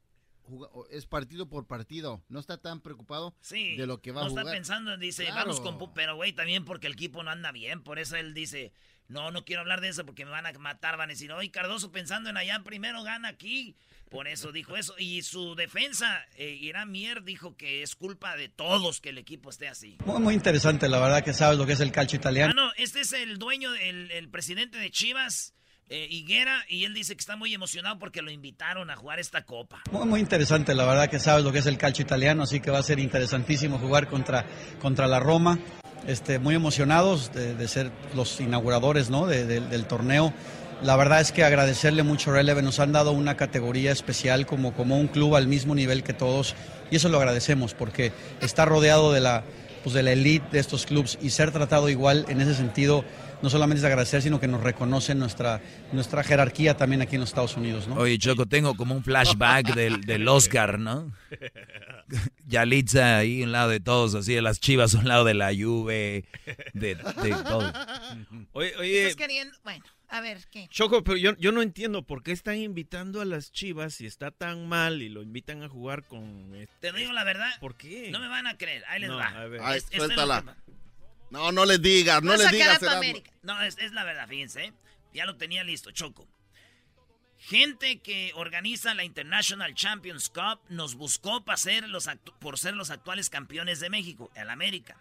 es 0.91 1.07
partido 1.07 1.49
por 1.49 1.67
partido. 1.67 2.23
No 2.29 2.39
está 2.41 2.59
tan 2.59 2.81
preocupado 2.81 3.35
Sí, 3.41 3.77
de 3.77 3.87
lo 3.87 4.01
que 4.01 4.13
va 4.13 4.21
no 4.23 4.27
a 4.27 4.31
jugar. 4.31 4.45
está 4.47 4.55
pensando, 4.57 4.97
dice, 4.97 5.25
Claro. 5.27 5.41
vamos 5.41 5.61
con... 5.61 5.79
Pu- 5.79 5.93
Pero, 5.95 6.17
güey, 6.17 6.33
también 6.33 6.65
porque 6.65 6.87
el 6.87 6.95
equipo 6.95 7.23
no 7.23 7.31
anda 7.31 7.53
bien. 7.53 7.83
Por 7.83 7.99
eso 7.99 8.17
él 8.17 8.35
dice, 8.35 8.73
no, 9.09 9.31
no 9.31 9.45
quiero 9.45 9.61
hablar 9.63 9.81
de 9.81 9.89
eso 9.89 10.05
porque 10.07 10.25
me 10.25 10.31
van 10.31 10.47
a 10.47 10.53
matar. 10.55 10.97
Van 10.97 11.11
a 11.11 11.13
decir, 11.13 11.33
oye, 11.33 11.51
Cardoso 11.51 11.91
pensando 11.93 12.31
en 12.31 12.37
allá, 12.37 12.61
primero 12.65 13.03
gana 13.03 13.29
aquí. 13.29 13.77
Por 14.11 14.27
eso 14.27 14.53
dijo 14.53 14.75
eso. 14.77 14.95
Y 14.99 15.21
su 15.23 15.55
defensa, 15.55 16.25
eh, 16.37 16.49
Irán 16.51 16.91
Mier, 16.91 17.25
dijo 17.25 17.57
que 17.57 17.83
es 17.83 17.95
culpa 17.95 18.37
de 18.37 18.49
todos 18.49 19.03
que 19.03 19.11
el 19.11 19.19
equipo 19.19 19.51
esté 19.51 19.69
así. 19.69 19.99
Muy, 20.07 20.19
muy 20.21 20.35
interesante, 20.35 20.89
la 20.89 20.99
verdad 20.99 21.23
que 21.23 21.35
sabes 21.35 21.59
lo 21.59 21.67
que 21.67 21.73
es 21.73 21.81
el 21.81 21.93
calcio 21.93 22.17
Ah, 22.19 22.21
italiano. 22.23 22.55
no, 22.55 22.73
este 22.79 23.01
es 23.01 23.13
el 23.13 23.39
dueño, 23.39 23.75
el, 23.75 24.11
el 24.13 24.31
presidente 24.31 24.79
de 24.79 24.91
Chivas, 24.91 25.55
eh, 25.91 26.07
Higuera, 26.11 26.65
y 26.69 26.85
él 26.85 26.95
dice 26.95 27.15
que 27.15 27.21
está 27.21 27.37
muy 27.37 27.55
emocionado 27.55 27.99
porque 27.99 28.23
lo 28.23 28.31
invitaron 28.31 28.91
a 28.91 28.97
jugar 28.97 29.19
esta 29.19 29.45
copa. 29.45 29.83
Muy, 29.91 30.07
muy 30.07 30.21
interesante, 30.21 30.75
la 30.75 30.85
verdad 30.85 31.09
que 31.09 31.19
sabes 31.19 31.45
lo 31.45 31.53
que 31.53 31.59
es 31.59 31.67
el 31.67 31.79
calcio 31.79 32.03
italiano, 32.05 32.43
así 32.43 32.61
que 32.61 32.71
va 32.71 32.79
a 32.79 32.83
ser 32.83 32.99
interesantísimo 32.99 33.79
jugar 33.79 34.09
contra, 34.09 34.45
contra 34.81 35.07
la 35.07 35.21
Roma. 35.21 35.59
Este, 36.07 36.39
muy 36.39 36.55
emocionados 36.55 37.33
de, 37.33 37.69
ser 37.69 37.91
los 38.15 38.41
inauguradores 38.41 39.11
¿no? 39.11 39.27
de- 39.27 39.45
de- 39.45 39.61
del 39.61 39.85
torneo. 39.87 40.33
La 40.81 40.95
verdad 40.97 41.21
es 41.21 41.33
que 41.33 41.43
agradecerle 41.43 42.03
mucho 42.05 42.31
a 42.31 42.35
Releve, 42.35 42.63
nos 42.63 42.79
han 42.79 42.93
dado 42.93 43.11
una 43.11 43.37
categoría 43.37 43.91
especial 43.91 44.47
como, 44.47 44.73
como 44.73 44.97
un 44.97 45.09
club 45.09 45.35
al 45.35 45.49
mismo 45.49 45.75
nivel 45.75 46.05
que 46.05 46.13
todos 46.13 46.55
y 46.91 46.97
eso 46.97 47.09
lo 47.09 47.19
agradecemos 47.19 47.75
porque 47.75 48.13
está 48.41 48.65
rodeado 48.65 49.13
de 49.13 49.21
la, 49.21 49.43
pues 49.83 49.93
de 49.95 50.05
la 50.05 50.13
elite 50.13 50.47
de 50.53 50.61
estos 50.61 50.87
clubes 50.87 51.19
y 51.21 51.31
ser 51.31 51.51
tratado 51.51 51.89
igual 51.89 52.25
en 52.29 52.41
ese 52.41 52.55
sentido 52.55 53.05
no 53.43 53.51
solamente 53.51 53.79
es 53.81 53.85
agradecer, 53.85 54.23
sino 54.23 54.41
que 54.41 54.49
nos 54.49 54.63
reconocen 54.63 55.19
nuestra, 55.19 55.61
nuestra 55.93 56.23
jerarquía 56.25 56.77
también 56.77 57.03
aquí 57.03 57.17
en 57.17 57.21
los 57.21 57.31
Estados 57.31 57.57
Unidos. 57.57 57.87
¿no? 57.89 57.95
Oye, 57.97 58.19
Choco, 58.19 58.47
tengo 58.47 58.77
como 58.77 58.95
un 58.95 59.05
flashback 59.05 59.75
del, 59.75 60.01
del 60.03 60.27
Oscar, 60.29 60.79
¿no? 60.79 61.13
Yalitza 62.47 63.19
ahí 63.19 63.43
a 63.43 63.45
un 63.47 63.53
lado 63.53 63.69
de 63.71 63.81
todos, 63.81 64.15
así 64.15 64.35
de 64.35 64.43
las 64.43 64.61
chivas 64.61 64.95
a 64.95 64.99
un 64.99 65.09
lado 65.09 65.25
de 65.25 65.35
la 65.35 65.51
Juve, 65.55 66.25
de, 66.73 66.95
de 66.95 67.37
todo. 67.47 67.73
Oye, 68.53 68.75
oye, 68.77 69.03
¿Estás 69.03 69.17
queriendo? 69.17 69.55
Bueno, 69.63 69.85
a 70.09 70.21
ver, 70.23 70.39
¿qué? 70.51 70.67
Choco, 70.71 71.05
pero 71.05 71.19
yo, 71.19 71.37
yo 71.37 71.53
no 71.53 71.61
entiendo 71.61 72.03
por 72.07 72.23
qué 72.23 72.33
están 72.33 72.57
invitando 72.57 73.21
a 73.21 73.27
las 73.27 73.53
chivas 73.53 73.95
si 73.95 74.07
está 74.07 74.31
tan 74.31 74.67
mal 74.69 75.03
y 75.03 75.11
lo 75.11 75.23
invitan 75.23 75.63
a 75.63 75.69
jugar 75.69 76.05
con... 76.05 76.55
este- 76.55 76.91
Te 76.91 76.97
digo 76.97 77.13
la 77.13 77.25
verdad. 77.25 77.51
¿Por 77.61 77.77
qué? 77.77 78.11
No 78.11 78.21
me 78.21 78.29
van 78.29 78.47
a 78.47 78.57
creer. 78.57 78.85
Ahí 78.89 79.01
les 79.01 79.11
No, 79.11 79.17
va. 79.19 79.27
a 79.29 79.47
ver. 79.47 79.61
Ay, 79.63 79.79
Es- 79.79 79.87
es 79.91 79.97
suéltala. 79.99 80.57
No, 81.31 81.53
no 81.53 81.65
les 81.67 81.81
digas, 81.83 82.23
no 82.23 82.33
les 82.37 82.47
digas. 82.53 82.81
No, 83.43 83.61
es, 83.63 83.77
es 83.79 83.93
la 83.93 84.05
verdad, 84.05 84.27
fíjense. 84.29 84.65
¿eh? 84.65 84.73
Ya 85.13 85.27
lo 85.27 85.37
tenía 85.37 85.63
listo, 85.65 85.91
Choco. 85.91 86.27
Gente 87.41 88.01
que 88.01 88.33
organiza 88.35 88.95
la 88.95 89.05
International 89.05 89.73
Champions 89.75 90.29
Cup 90.29 90.61
nos 90.71 90.97
buscó 90.97 91.45
para 91.45 91.57
ser 91.57 91.89
los 91.89 92.09
actu- 92.09 92.37
por 92.41 92.59
ser 92.59 92.75
los 92.75 92.91
actuales 92.91 93.31
campeones 93.31 93.79
de 93.79 93.91
México, 93.91 94.31
el 94.35 94.51
América. 94.51 94.97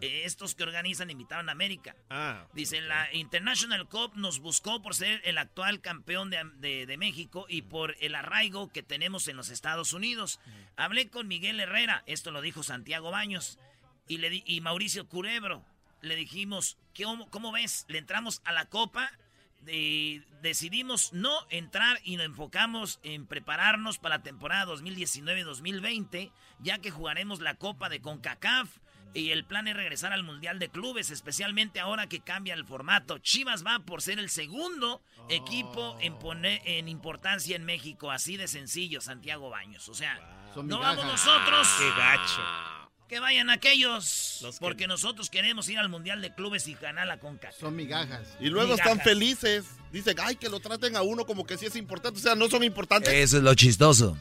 Eh, 0.00 0.22
estos 0.24 0.54
que 0.54 0.62
organizan 0.62 1.10
invitaron 1.10 1.48
a 1.48 1.52
América. 1.52 1.94
Ah, 2.08 2.46
Dice, 2.54 2.80
la 2.80 3.12
International 3.12 3.86
Cup 3.88 4.12
nos 4.14 4.38
buscó 4.38 4.80
por 4.80 4.94
ser 4.94 5.20
el 5.24 5.36
actual 5.36 5.80
campeón 5.82 6.30
de, 6.30 6.42
de- 6.56 6.86
de 6.86 6.96
México 6.96 7.44
y 7.48 7.62
por 7.62 7.96
el 8.00 8.14
arraigo 8.14 8.72
que 8.72 8.82
tenemos 8.84 9.26
en 9.28 9.36
los 9.36 9.50
Estados 9.50 9.92
Unidos. 9.92 10.38
Hablé 10.76 11.10
con 11.10 11.26
Miguel 11.28 11.58
Herrera, 11.60 12.02
esto 12.06 12.30
lo 12.30 12.40
dijo 12.40 12.62
Santiago 12.62 13.10
Baños, 13.10 13.58
y, 14.08 14.18
le 14.18 14.30
di- 14.30 14.44
y 14.46 14.60
Mauricio 14.60 15.08
Curebro. 15.08 15.64
Le 16.00 16.16
dijimos, 16.16 16.76
¿cómo, 17.02 17.30
cómo 17.30 17.52
ves? 17.52 17.84
Le 17.88 17.98
entramos 17.98 18.42
a 18.44 18.52
la 18.52 18.66
Copa, 18.66 19.10
de- 19.62 20.22
decidimos 20.42 21.12
no 21.14 21.32
entrar 21.48 21.98
y 22.04 22.16
nos 22.16 22.26
enfocamos 22.26 23.00
en 23.02 23.26
prepararnos 23.26 23.98
para 23.98 24.18
la 24.18 24.22
temporada 24.22 24.66
2019-2020, 24.74 26.30
ya 26.60 26.78
que 26.78 26.90
jugaremos 26.90 27.40
la 27.40 27.54
Copa 27.54 27.88
de 27.88 28.00
CONCACAF 28.00 28.68
y 29.14 29.30
el 29.30 29.44
plan 29.44 29.68
es 29.68 29.76
regresar 29.76 30.12
al 30.12 30.24
Mundial 30.24 30.58
de 30.58 30.68
Clubes, 30.70 31.10
especialmente 31.10 31.78
ahora 31.80 32.08
que 32.08 32.20
cambia 32.20 32.52
el 32.54 32.64
formato. 32.66 33.18
Chivas 33.18 33.64
va 33.64 33.78
por 33.78 34.02
ser 34.02 34.18
el 34.18 34.28
segundo 34.28 35.02
equipo 35.30 35.96
en, 36.00 36.18
poner, 36.18 36.60
en 36.64 36.88
importancia 36.88 37.54
en 37.56 37.64
México, 37.64 38.10
así 38.10 38.36
de 38.36 38.48
sencillo, 38.48 39.00
Santiago 39.00 39.50
Baños. 39.50 39.88
O 39.88 39.94
sea, 39.94 40.18
no 40.56 40.78
vamos 40.80 41.04
nosotros. 41.06 41.68
qué 41.78 41.88
gacho. 41.96 42.42
Que 43.08 43.20
vayan 43.20 43.50
aquellos, 43.50 44.38
Los 44.42 44.58
que- 44.58 44.60
porque 44.64 44.86
nosotros 44.86 45.28
queremos 45.28 45.68
ir 45.68 45.78
al 45.78 45.88
Mundial 45.90 46.22
de 46.22 46.34
Clubes 46.34 46.66
y 46.68 46.74
ganar 46.74 47.06
la 47.06 47.18
CONCACAF. 47.18 47.58
Son 47.60 47.76
migajas. 47.76 48.26
Y 48.40 48.48
luego 48.48 48.74
están 48.74 48.98
felices. 49.00 49.66
Dicen, 49.92 50.16
ay, 50.20 50.36
que 50.36 50.48
lo 50.48 50.58
traten 50.58 50.96
a 50.96 51.02
uno 51.02 51.26
como 51.26 51.44
que 51.46 51.58
sí 51.58 51.66
es 51.66 51.76
importante. 51.76 52.18
O 52.18 52.22
sea, 52.22 52.34
no 52.34 52.48
son 52.48 52.64
importantes. 52.64 53.12
Eso 53.12 53.36
es 53.36 53.42
lo 53.42 53.54
chistoso. 53.54 54.16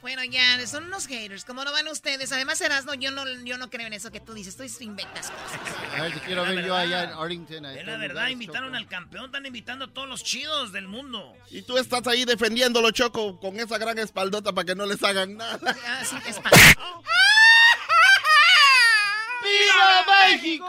Bueno, 0.00 0.24
ya, 0.24 0.66
son 0.66 0.86
unos 0.86 1.06
haters. 1.06 1.44
¿Cómo 1.44 1.64
no 1.64 1.70
van 1.70 1.86
ustedes? 1.86 2.32
Además, 2.32 2.60
Erasmo, 2.60 2.92
yo 2.94 3.12
no, 3.12 3.22
yo 3.44 3.56
no 3.56 3.70
creo 3.70 3.86
en 3.86 3.92
eso 3.92 4.10
que 4.10 4.18
tú 4.18 4.34
dices. 4.34 4.56
Tú 4.56 4.64
inventas 4.80 5.30
cosas. 5.30 5.60
A 5.96 6.02
ver, 6.02 6.12
te 6.14 6.20
quiero 6.22 6.42
ver 6.42 6.54
yo 6.56 6.74
verdad. 6.74 6.78
allá 6.80 7.04
en 7.04 7.10
Arlington. 7.10 7.66
Es 7.66 7.86
la 7.86 7.96
verdad, 7.98 8.26
invitaron 8.26 8.70
Choco. 8.70 8.76
al 8.78 8.88
campeón, 8.88 9.24
están 9.26 9.46
invitando 9.46 9.84
a 9.84 9.88
todos 9.94 10.08
los 10.08 10.24
chidos 10.24 10.72
del 10.72 10.88
mundo. 10.88 11.36
Y 11.52 11.62
tú 11.62 11.78
estás 11.78 12.04
ahí 12.08 12.24
defendiéndolo, 12.24 12.90
Choco, 12.90 13.38
con 13.38 13.60
esa 13.60 13.78
gran 13.78 13.96
espaldota 14.00 14.52
para 14.52 14.64
que 14.66 14.74
no 14.74 14.86
les 14.86 15.00
hagan 15.04 15.36
nada. 15.36 15.76
Ah, 15.86 16.04
sí, 16.04 16.16
es 16.26 16.40
pa- 16.40 16.50
¡Viva 19.58 20.06
México! 20.28 20.66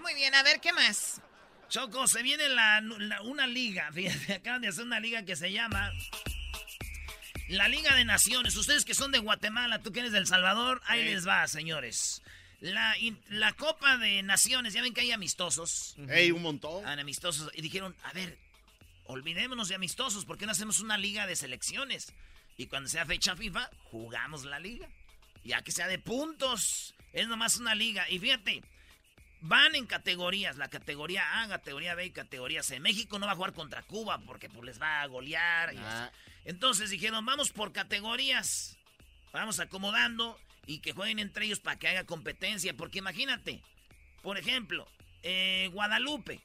Muy 0.00 0.14
bien, 0.14 0.34
a 0.34 0.42
ver, 0.42 0.60
¿qué 0.60 0.72
más? 0.72 1.20
Choco, 1.68 2.06
se 2.08 2.22
viene 2.22 2.48
la, 2.48 2.80
la- 2.80 3.22
una 3.22 3.46
liga, 3.46 3.90
fíjate, 3.92 4.34
acaban 4.36 4.62
de 4.62 4.68
hacer 4.68 4.84
una 4.84 4.98
liga 5.00 5.24
que 5.24 5.36
se 5.36 5.52
llama 5.52 5.92
la 7.48 7.68
Liga 7.68 7.94
de 7.94 8.04
Naciones. 8.04 8.56
Ustedes 8.56 8.84
que 8.84 8.94
son 8.94 9.12
de 9.12 9.18
Guatemala, 9.18 9.80
tú 9.80 9.92
que 9.92 10.00
eres 10.00 10.12
del 10.12 10.26
Salvador, 10.26 10.80
ahí 10.86 11.04
les 11.04 11.26
va, 11.26 11.46
señores. 11.48 12.22
La, 12.60 12.96
in- 12.98 13.20
la 13.28 13.52
Copa 13.52 13.96
de 13.98 14.22
Naciones, 14.22 14.72
ya 14.74 14.82
ven 14.82 14.94
que 14.94 15.00
hay 15.02 15.12
amistosos. 15.12 15.94
Ey, 16.08 16.30
un 16.30 16.42
montón. 16.42 16.86
Amistosos. 16.86 17.50
Y 17.54 17.60
dijeron, 17.62 17.94
a 18.04 18.12
ver, 18.12 18.38
olvidémonos 19.04 19.68
de 19.68 19.74
amistosos, 19.74 20.24
¿por 20.24 20.38
qué 20.38 20.46
no 20.46 20.52
hacemos 20.52 20.80
una 20.80 20.96
liga 20.98 21.26
de 21.26 21.36
selecciones? 21.36 22.12
Y 22.56 22.66
cuando 22.66 22.88
sea 22.88 23.06
fecha 23.06 23.34
FIFA, 23.36 23.70
jugamos 23.90 24.44
la 24.44 24.58
liga. 24.58 24.88
Ya 25.44 25.62
que 25.62 25.72
sea 25.72 25.88
de 25.88 25.98
puntos. 25.98 26.94
Es 27.12 27.28
nomás 27.28 27.56
una 27.56 27.74
liga. 27.74 28.08
Y 28.08 28.18
fíjate, 28.18 28.62
van 29.40 29.74
en 29.74 29.86
categorías, 29.86 30.56
la 30.56 30.68
categoría 30.68 31.42
A, 31.42 31.48
categoría 31.48 31.94
B 31.94 32.06
y 32.06 32.10
categoría 32.10 32.62
C. 32.62 32.78
México 32.80 33.18
no 33.18 33.26
va 33.26 33.32
a 33.32 33.36
jugar 33.36 33.52
contra 33.52 33.82
Cuba 33.82 34.18
porque 34.26 34.48
pues, 34.48 34.64
les 34.64 34.80
va 34.80 35.02
a 35.02 35.06
golear. 35.06 35.74
y 35.74 35.78
Ah. 35.78 36.10
Entonces 36.44 36.90
dijeron, 36.90 37.24
vamos 37.24 37.50
por 37.50 37.72
categorías, 37.72 38.76
vamos 39.32 39.60
acomodando 39.60 40.38
y 40.66 40.78
que 40.80 40.92
jueguen 40.92 41.18
entre 41.18 41.46
ellos 41.46 41.60
para 41.60 41.78
que 41.78 41.88
haga 41.88 42.04
competencia. 42.04 42.74
Porque 42.76 42.98
imagínate, 42.98 43.62
por 44.22 44.38
ejemplo, 44.38 44.86
eh, 45.22 45.68
Guadalupe, 45.72 46.40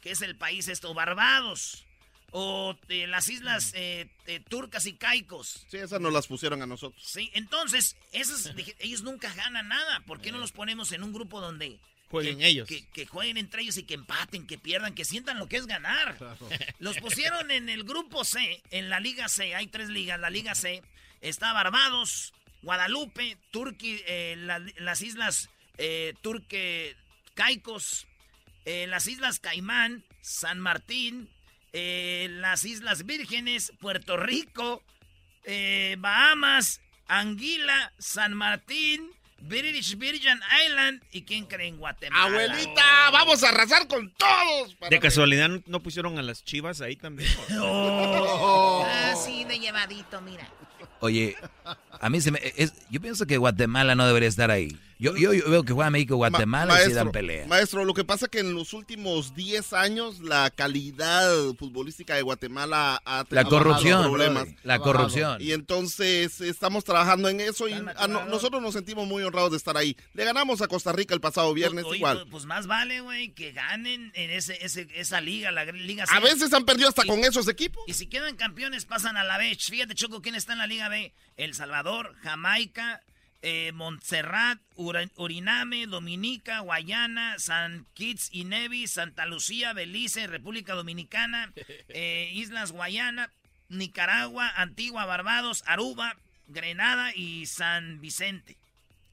que 0.00 0.10
es 0.10 0.22
el 0.22 0.36
país 0.36 0.68
esto, 0.68 0.92
Barbados, 0.94 1.86
o 2.32 2.76
eh, 2.88 3.06
las 3.06 3.28
islas 3.28 3.72
eh, 3.74 4.08
eh, 4.26 4.40
turcas 4.48 4.86
y 4.86 4.94
caicos. 4.94 5.64
Sí, 5.68 5.76
esas 5.76 6.00
nos 6.00 6.12
las 6.12 6.26
pusieron 6.26 6.60
a 6.62 6.66
nosotros. 6.66 7.02
Sí, 7.06 7.30
entonces, 7.34 7.96
esos, 8.12 8.54
dije, 8.56 8.74
ellos 8.80 9.02
nunca 9.02 9.32
ganan 9.34 9.68
nada. 9.68 10.00
¿Por 10.06 10.20
qué 10.20 10.32
no 10.32 10.38
los 10.38 10.50
ponemos 10.52 10.90
en 10.92 11.02
un 11.02 11.12
grupo 11.12 11.40
donde... 11.40 11.78
Jueguen 12.08 12.38
que- 12.40 12.46
ellos. 12.46 12.68
Que, 12.68 12.86
que 12.88 13.06
jueguen 13.06 13.36
entre 13.38 13.62
ellos 13.62 13.76
y 13.78 13.84
que 13.84 13.94
empaten, 13.94 14.46
que 14.46 14.58
pierdan, 14.58 14.94
que 14.94 15.04
sientan 15.04 15.38
lo 15.38 15.46
que 15.48 15.56
es 15.56 15.66
ganar. 15.66 16.18
Los 16.78 16.98
pusieron 16.98 17.50
en 17.50 17.68
el 17.70 17.84
grupo 17.84 18.24
C, 18.24 18.62
en 18.70 18.90
la 18.90 19.00
Liga 19.00 19.28
C. 19.30 19.54
Hay 19.54 19.66
tres 19.68 19.88
ligas. 19.88 20.20
La 20.20 20.28
Liga 20.28 20.54
C 20.54 20.82
está 21.22 21.54
Barbados, 21.54 22.34
Guadalupe, 22.62 23.38
Turquía, 23.50 23.98
eh, 24.06 24.34
la- 24.36 24.58
las 24.76 25.00
islas 25.00 25.48
eh, 25.78 26.12
Turque, 26.20 26.96
Caicos, 27.32 28.06
eh, 28.66 28.86
las 28.88 29.06
islas 29.06 29.38
Caimán, 29.38 30.04
San 30.20 30.60
Martín, 30.60 31.30
eh, 31.72 32.28
las 32.30 32.64
Islas 32.64 33.04
Vírgenes, 33.06 33.72
Puerto 33.80 34.16
Rico, 34.16 34.82
eh, 35.44 35.96
Bahamas, 35.98 36.80
Anguila, 37.08 37.92
San 37.98 38.34
Martín, 38.34 39.10
British 39.40 39.96
Virgin 39.98 40.38
Island 40.66 41.02
y 41.10 41.22
quién 41.22 41.46
cree 41.46 41.66
en 41.68 41.76
Guatemala. 41.78 42.24
Abuelita, 42.26 43.10
vamos 43.10 43.42
a 43.42 43.48
arrasar 43.48 43.88
con 43.88 44.12
todos. 44.14 44.76
De 44.88 45.00
casualidad 45.00 45.48
no- 45.48 45.62
no 45.66 45.82
pusieron 45.82 46.16
a 46.18 46.22
las 46.22 46.44
chivas 46.44 46.80
ahí 46.80 46.94
también. 46.96 47.30
Ah, 48.14 49.14
sí, 49.16 49.44
de 49.44 49.58
llevadito, 49.58 50.20
mira. 50.20 50.48
Oye, 51.00 51.36
a 52.00 52.08
mí 52.08 52.20
se 52.20 52.30
me... 52.30 52.40
es- 52.56 52.74
yo 52.90 53.00
pienso 53.00 53.26
que 53.26 53.36
Guatemala 53.36 53.94
no 53.94 54.06
debería 54.06 54.28
estar 54.28 54.50
ahí. 54.50 54.76
Yo, 54.98 55.16
yo, 55.16 55.32
yo 55.32 55.50
veo 55.50 55.64
que 55.64 55.72
juega 55.72 55.90
México 55.90 56.16
Guatemala 56.16 56.80
y 56.82 56.86
sí 56.86 56.92
dan 56.92 57.10
pelea. 57.10 57.46
maestro, 57.46 57.84
lo 57.84 57.94
que 57.94 58.04
pasa 58.04 58.26
es 58.26 58.30
que 58.30 58.38
en 58.40 58.54
los 58.54 58.72
últimos 58.72 59.34
10 59.34 59.72
años 59.72 60.20
la 60.20 60.50
calidad 60.50 61.28
futbolística 61.58 62.14
de 62.14 62.22
Guatemala 62.22 63.00
ha 63.04 63.24
bajado 63.24 63.48
corrupción, 63.50 64.02
problemas. 64.02 64.48
la 64.62 64.78
corrupción. 64.78 65.40
Y 65.40 65.52
entonces 65.52 66.40
estamos 66.40 66.84
trabajando 66.84 67.28
en 67.28 67.40
eso 67.40 67.68
y 67.68 67.72
a 67.72 68.06
no- 68.08 68.26
nosotros 68.26 68.62
nos 68.62 68.74
sentimos 68.74 69.06
muy 69.06 69.22
honrados 69.22 69.50
de 69.50 69.56
estar 69.56 69.76
ahí. 69.76 69.96
Le 70.14 70.24
ganamos 70.24 70.60
a 70.62 70.68
Costa 70.68 70.92
Rica 70.92 71.14
el 71.14 71.20
pasado 71.20 71.52
viernes 71.54 71.84
Oye, 71.84 71.96
igual. 71.98 72.18
pues, 72.18 72.30
pues 72.30 72.44
más 72.46 72.66
vale, 72.66 73.00
güey, 73.00 73.30
que 73.32 73.52
ganen 73.52 74.12
en 74.14 74.30
ese, 74.30 74.58
ese- 74.64 74.88
esa 74.94 75.20
liga, 75.20 75.50
la 75.50 75.64
liga 75.64 76.04
A 76.04 76.06
C. 76.06 76.20
veces 76.20 76.52
han 76.52 76.64
perdido 76.64 76.88
hasta 76.88 77.04
Y- 77.04 77.08
con 77.08 77.20
esos 77.24 77.48
equipos. 77.48 77.82
Y 77.86 77.94
si 77.94 78.06
quedan 78.06 78.36
campeones, 78.36 78.84
pasan 78.84 79.16
a 79.16 79.24
la 79.24 79.38
B. 79.38 79.56
Fíjate, 79.58 79.94
Choco, 79.94 80.22
¿quién 80.22 80.34
está 80.34 80.52
en 80.52 80.58
la 80.58 80.66
Liga 80.66 80.88
B? 80.88 81.12
El 81.36 81.54
Salvador, 81.54 82.14
Jamaica, 82.22 83.00
eh, 83.42 83.72
Montserrat, 83.74 84.58
Ura- 84.76 85.10
Uriname, 85.16 85.86
Dominica, 85.86 86.60
Guayana, 86.60 87.38
San 87.38 87.86
Kitts 87.94 88.28
y 88.32 88.44
Nevis, 88.44 88.92
Santa 88.92 89.26
Lucía, 89.26 89.72
Belice, 89.72 90.26
República 90.26 90.74
Dominicana, 90.74 91.52
eh, 91.88 92.30
Islas 92.34 92.72
Guayana, 92.72 93.30
Nicaragua, 93.68 94.48
Antigua, 94.56 95.04
Barbados, 95.06 95.62
Aruba, 95.66 96.16
Grenada 96.48 97.12
y 97.14 97.46
San 97.46 98.00
Vicente. 98.00 98.56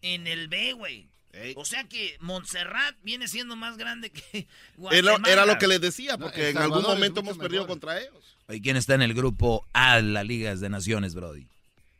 En 0.02 0.28
el 0.28 0.48
B, 0.48 0.74
güey. 0.74 1.08
O 1.56 1.64
sea 1.64 1.84
que 1.84 2.18
Montserrat 2.22 2.96
viene 3.04 3.28
siendo 3.28 3.56
más 3.56 3.78
grande 3.78 4.10
que 4.12 4.22
Era, 4.34 4.48
Guatemala. 4.78 5.24
era 5.32 5.46
lo 5.46 5.58
que 5.60 5.68
les 5.68 5.80
decía, 5.80 6.18
porque 6.18 6.50
en 6.50 6.58
algún 6.58 6.78
Salvador 6.82 6.98
momento 6.98 7.20
hemos 7.22 7.38
perdido 7.38 7.64
mejor. 7.64 7.80
contra 7.80 8.00
ellos. 8.02 8.36
Oye, 8.48 8.62
¿quién 8.62 8.76
está 8.78 8.96
en 8.96 9.04
el 9.04 9.14
grupo 9.14 9.66
A 9.74 9.98
de 9.98 10.04
la 10.04 10.24
Liga 10.24 10.56
de 10.56 10.70
Naciones, 10.70 11.14
Brody? 11.14 11.48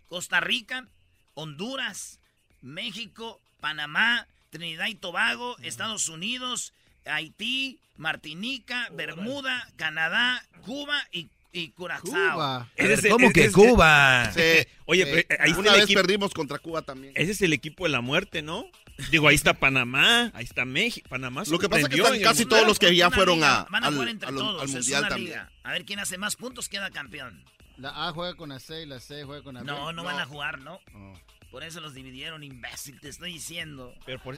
Costa 0.08 0.40
Rica, 0.40 0.88
Honduras, 1.36 2.19
México, 2.62 3.40
Panamá, 3.60 4.28
Trinidad 4.50 4.88
y 4.88 4.96
Tobago, 4.96 5.58
Estados 5.60 6.10
Unidos, 6.10 6.74
Haití, 7.06 7.80
Martinica, 7.98 8.90
Bermuda, 8.94 9.68
Canadá, 9.76 10.44
Cuba 10.66 11.02
y, 11.12 11.30
y 11.52 11.70
Curazao. 11.70 12.68
¿Cómo 13.10 13.28
es- 13.28 13.34
que 13.34 13.46
es- 13.46 13.54
Cuba? 13.54 14.32
Sí. 14.34 14.68
Oye, 14.86 15.04
Eh, 15.04 15.26
pero, 15.28 15.42
eh, 15.42 15.44
ahí 15.44 15.50
está 15.52 15.60
una 15.62 15.72
vez 15.74 15.84
equipo- 15.86 16.02
perdimos 16.02 16.34
contra 16.34 16.60
Cuba 16.60 16.82
también. 16.82 17.14
Ese 17.16 17.32
es 17.32 17.42
el 17.42 17.54
equipo 17.54 17.84
de 17.86 17.90
la 17.92 18.02
muerte, 18.02 18.42
¿no? 18.42 18.66
Digo, 19.12 19.28
ahí 19.30 19.36
está 19.36 19.54
Panamá, 19.54 20.32
ahí 20.34 20.44
está 20.44 20.66
México. 20.66 21.08
Panamá 21.10 21.44
Lo 21.48 21.58
que 21.58 21.70
pasa 21.70 21.84
es 21.84 21.90
que 21.90 21.96
están 21.96 22.16
el 22.16 22.22
casi 22.22 22.42
mundial. 22.42 22.50
todos 22.60 22.68
los 22.68 22.80
que 22.80 22.94
ya 22.96 23.10
fueron 23.10 23.36
liga, 23.36 23.62
a, 23.62 23.64
Van 23.70 23.84
a 23.84 23.88
al, 23.88 23.94
jugar 23.94 24.10
entre 24.10 24.28
al- 24.30 24.36
todos, 24.36 24.62
al 24.62 24.68
es 24.68 24.76
mundial 24.76 25.00
una 25.02 25.10
también. 25.10 25.30
liga. 25.32 25.52
A 25.64 25.72
ver 25.72 25.86
quién 25.86 26.00
hace 26.00 26.18
más 26.18 26.36
puntos 26.36 26.68
queda 26.68 26.90
campeón. 26.92 27.44
La 27.78 28.08
A 28.10 28.12
juega 28.12 28.36
con 28.36 28.50
la 28.50 28.60
C 28.60 28.82
y 28.82 28.86
la 28.86 29.00
C 29.00 29.24
juega 29.24 29.42
con 29.42 29.56
la 29.56 29.62
B. 29.62 29.68
No, 29.68 29.94
no, 29.94 30.04
van 30.04 30.20
a 30.20 30.26
jugar, 30.26 30.60
¿no? 30.60 30.82
Oh. 30.94 31.14
Por 31.52 31.64
eso 31.64 31.80
los 31.82 31.94
dividieron, 31.94 32.44
imbécil, 32.44 33.00
te 33.00 33.10
estoy 33.10 33.34
diciendo. 33.34 33.94
Pero 34.06 34.22
por- 34.22 34.38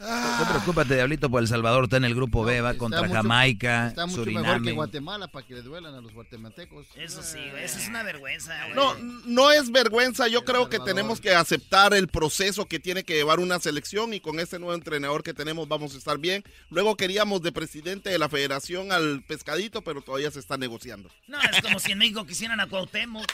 No 0.00 0.48
preocúpate, 0.50 0.96
Diablito, 0.96 1.30
por 1.30 1.40
El 1.40 1.46
Salvador 1.46 1.84
está 1.84 1.98
en 1.98 2.04
el 2.04 2.16
grupo 2.16 2.42
B, 2.44 2.60
va 2.60 2.74
contra 2.74 3.02
mucho- 3.02 3.14
Jamaica, 3.14 3.86
Está 3.86 4.06
mucho 4.06 4.24
mejor 4.26 4.34
que 4.42 4.48
Suriname. 4.50 4.72
Guatemala 4.72 5.28
para 5.28 5.46
que 5.46 5.54
le 5.54 5.62
duelan 5.62 5.94
a 5.94 6.00
los 6.00 6.12
guatemaltecos. 6.12 6.88
Eso 6.96 7.22
sí, 7.22 7.38
güey, 7.50 7.62
eso 7.62 7.78
es 7.78 7.86
una 7.88 8.02
vergüenza, 8.02 8.52
güey. 8.64 8.74
No, 8.74 8.94
no 9.26 9.52
es 9.52 9.70
vergüenza. 9.70 10.26
Yo 10.26 10.44
creo 10.44 10.68
que 10.68 10.80
tenemos 10.80 11.20
que 11.20 11.32
aceptar 11.36 11.94
el 11.94 12.08
proceso 12.08 12.66
que 12.66 12.80
tiene 12.80 13.04
que 13.04 13.14
llevar 13.14 13.38
una 13.38 13.60
selección 13.60 14.12
y 14.12 14.18
con 14.20 14.40
este 14.40 14.58
nuevo 14.58 14.74
entrenador 14.74 15.22
que 15.22 15.32
tenemos 15.32 15.68
vamos 15.68 15.94
a 15.94 15.98
estar 15.98 16.18
bien. 16.18 16.42
Luego 16.70 16.96
queríamos 16.96 17.40
de 17.42 17.52
presidente 17.52 18.10
de 18.10 18.18
la 18.18 18.28
federación 18.28 18.90
al 18.90 19.22
pescadito, 19.22 19.82
pero 19.82 20.02
todavía 20.02 20.32
se 20.32 20.40
está 20.40 20.56
negociando. 20.56 21.08
No, 21.28 21.38
es 21.40 21.62
como 21.62 21.78
si 21.78 21.92
en 21.92 21.98
México 21.98 22.26
quisieran 22.26 22.58
a 22.58 22.66
Cuauhtémoc. 22.66 23.30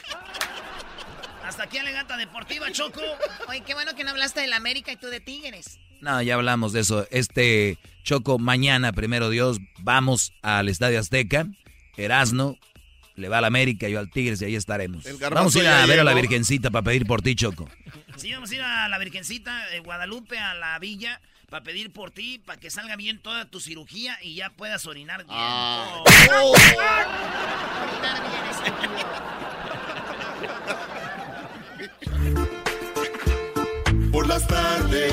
Hasta 1.45 1.65
aquí 1.65 1.79
Alegata 1.79 2.17
Deportiva, 2.17 2.71
Choco. 2.73 3.01
Oye, 3.49 3.63
qué 3.63 3.75
bueno 3.75 3.95
que 3.95 4.05
no 4.05 4.11
hablaste 4.11 4.41
del 4.41 4.53
América 4.53 4.93
y 4.93 4.97
tú 4.97 5.09
de 5.09 5.21
Tigres. 5.21 5.79
No, 6.01 6.23
ya 6.23 6.35
hablamos 6.35 6.73
de 6.73 6.81
eso. 6.81 7.07
Este 7.11 7.79
Choco, 8.03 8.39
mañana, 8.39 8.93
primero 8.93 9.31
Dios, 9.31 9.59
vamos 9.81 10.33
al 10.43 10.69
Estadio 10.69 10.99
Azteca. 10.99 11.47
Erasno 11.97 12.57
le 13.17 13.29
va 13.29 13.39
al 13.39 13.45
América, 13.45 13.89
yo 13.89 13.99
al 13.99 14.11
Tigres 14.11 14.41
y 14.43 14.47
ahí 14.47 14.55
estaremos. 14.55 15.05
Vamos 15.31 15.55
a 15.57 15.59
ir 15.59 15.69
a 15.69 15.87
ver 15.87 16.01
a 16.01 16.05
la. 16.05 16.15
Virgencita 16.15 16.71
para 16.71 16.83
pedir 16.83 17.07
por 17.07 17.23
ti, 17.23 17.35
Choco. 17.35 17.69
Sí, 18.17 18.33
vamos 18.33 18.51
a 18.51 18.55
ir 18.55 18.63
a 18.63 18.89
la 18.89 18.99
Virgencita 18.99 19.67
de 19.67 19.81
Guadalupe, 19.81 20.39
a 20.39 20.55
la 20.55 20.79
villa, 20.79 21.21
para 21.49 21.63
pedir 21.63 21.93
por 21.93 22.11
ti, 22.11 22.39
para 22.39 22.59
que 22.59 22.71
salga 22.71 22.97
bien 22.97 23.19
toda 23.19 23.45
tu 23.45 23.61
cirugía 23.61 24.19
y 24.23 24.35
ya 24.35 24.51
puedas 24.51 24.87
orinar 24.87 25.25
bien. 25.25 25.37
Ah. 25.39 26.03
Oh. 26.33 26.55
Orinar 27.93 28.31
bien. 28.31 28.41
Por 34.13 34.27
las 34.27 34.47
tardes 34.47 35.13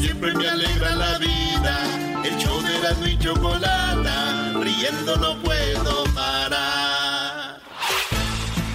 siempre 0.00 0.32
me 0.34 0.48
alegra 0.48 0.94
la 0.94 1.18
vida. 1.18 1.78
El 2.24 2.36
show 2.38 2.60
de 2.62 2.76
Erasmo 2.78 3.06
y 3.06 3.18
Chocolata, 3.18 4.52
riendo 4.60 5.16
no 5.16 5.42
puedo 5.42 6.04
parar. 6.14 7.60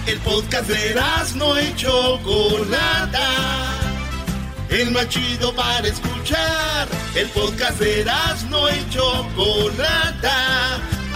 El 0.06 0.18
podcast 0.20 0.68
de 0.68 0.90
Erasmo 0.90 1.58
y 1.58 1.74
Chocolata, 1.74 3.28
el 4.68 4.90
más 4.90 5.08
chido 5.08 5.54
para 5.54 5.88
escuchar. 5.88 6.88
El 7.14 7.28
podcast 7.28 7.78
de 7.78 8.00
Erasmo 8.02 8.68
y 8.68 8.90
Chocolata, 8.90 10.80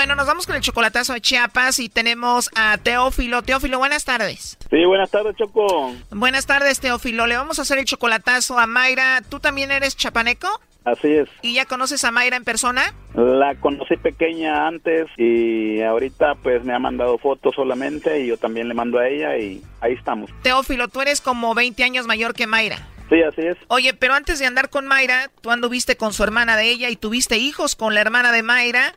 Bueno, 0.00 0.14
nos 0.14 0.26
vamos 0.26 0.46
con 0.46 0.56
el 0.56 0.62
chocolatazo 0.62 1.12
de 1.12 1.20
Chiapas 1.20 1.78
y 1.78 1.90
tenemos 1.90 2.48
a 2.56 2.78
Teófilo. 2.78 3.42
Teófilo, 3.42 3.78
buenas 3.78 4.06
tardes. 4.06 4.56
Sí, 4.70 4.82
buenas 4.86 5.10
tardes, 5.10 5.36
Choco. 5.36 5.92
Buenas 6.10 6.46
tardes, 6.46 6.80
Teófilo. 6.80 7.26
Le 7.26 7.36
vamos 7.36 7.58
a 7.58 7.62
hacer 7.62 7.76
el 7.76 7.84
chocolatazo 7.84 8.58
a 8.58 8.66
Mayra. 8.66 9.20
¿Tú 9.28 9.40
también 9.40 9.70
eres 9.70 9.98
chapaneco? 9.98 10.48
Así 10.86 11.12
es. 11.12 11.28
¿Y 11.42 11.52
ya 11.52 11.66
conoces 11.66 12.02
a 12.04 12.12
Mayra 12.12 12.38
en 12.38 12.44
persona? 12.44 12.94
La 13.14 13.54
conocí 13.56 13.98
pequeña 13.98 14.66
antes 14.68 15.06
y 15.18 15.82
ahorita 15.82 16.36
pues 16.36 16.64
me 16.64 16.72
ha 16.72 16.78
mandado 16.78 17.18
fotos 17.18 17.54
solamente 17.54 18.20
y 18.20 18.28
yo 18.28 18.38
también 18.38 18.68
le 18.68 18.74
mando 18.74 19.00
a 19.00 19.06
ella 19.06 19.36
y 19.36 19.62
ahí 19.82 19.92
estamos. 19.92 20.30
Teófilo, 20.40 20.88
tú 20.88 21.02
eres 21.02 21.20
como 21.20 21.54
20 21.54 21.84
años 21.84 22.06
mayor 22.06 22.32
que 22.32 22.46
Mayra. 22.46 22.78
Sí, 23.10 23.22
así 23.22 23.42
es. 23.42 23.58
Oye, 23.68 23.92
pero 23.92 24.14
antes 24.14 24.38
de 24.38 24.46
andar 24.46 24.70
con 24.70 24.86
Mayra, 24.86 25.30
tú 25.42 25.50
anduviste 25.50 25.98
con 25.98 26.14
su 26.14 26.24
hermana 26.24 26.56
de 26.56 26.70
ella 26.70 26.88
y 26.88 26.96
tuviste 26.96 27.36
hijos 27.36 27.76
con 27.76 27.92
la 27.92 28.00
hermana 28.00 28.32
de 28.32 28.42
Mayra. 28.42 28.94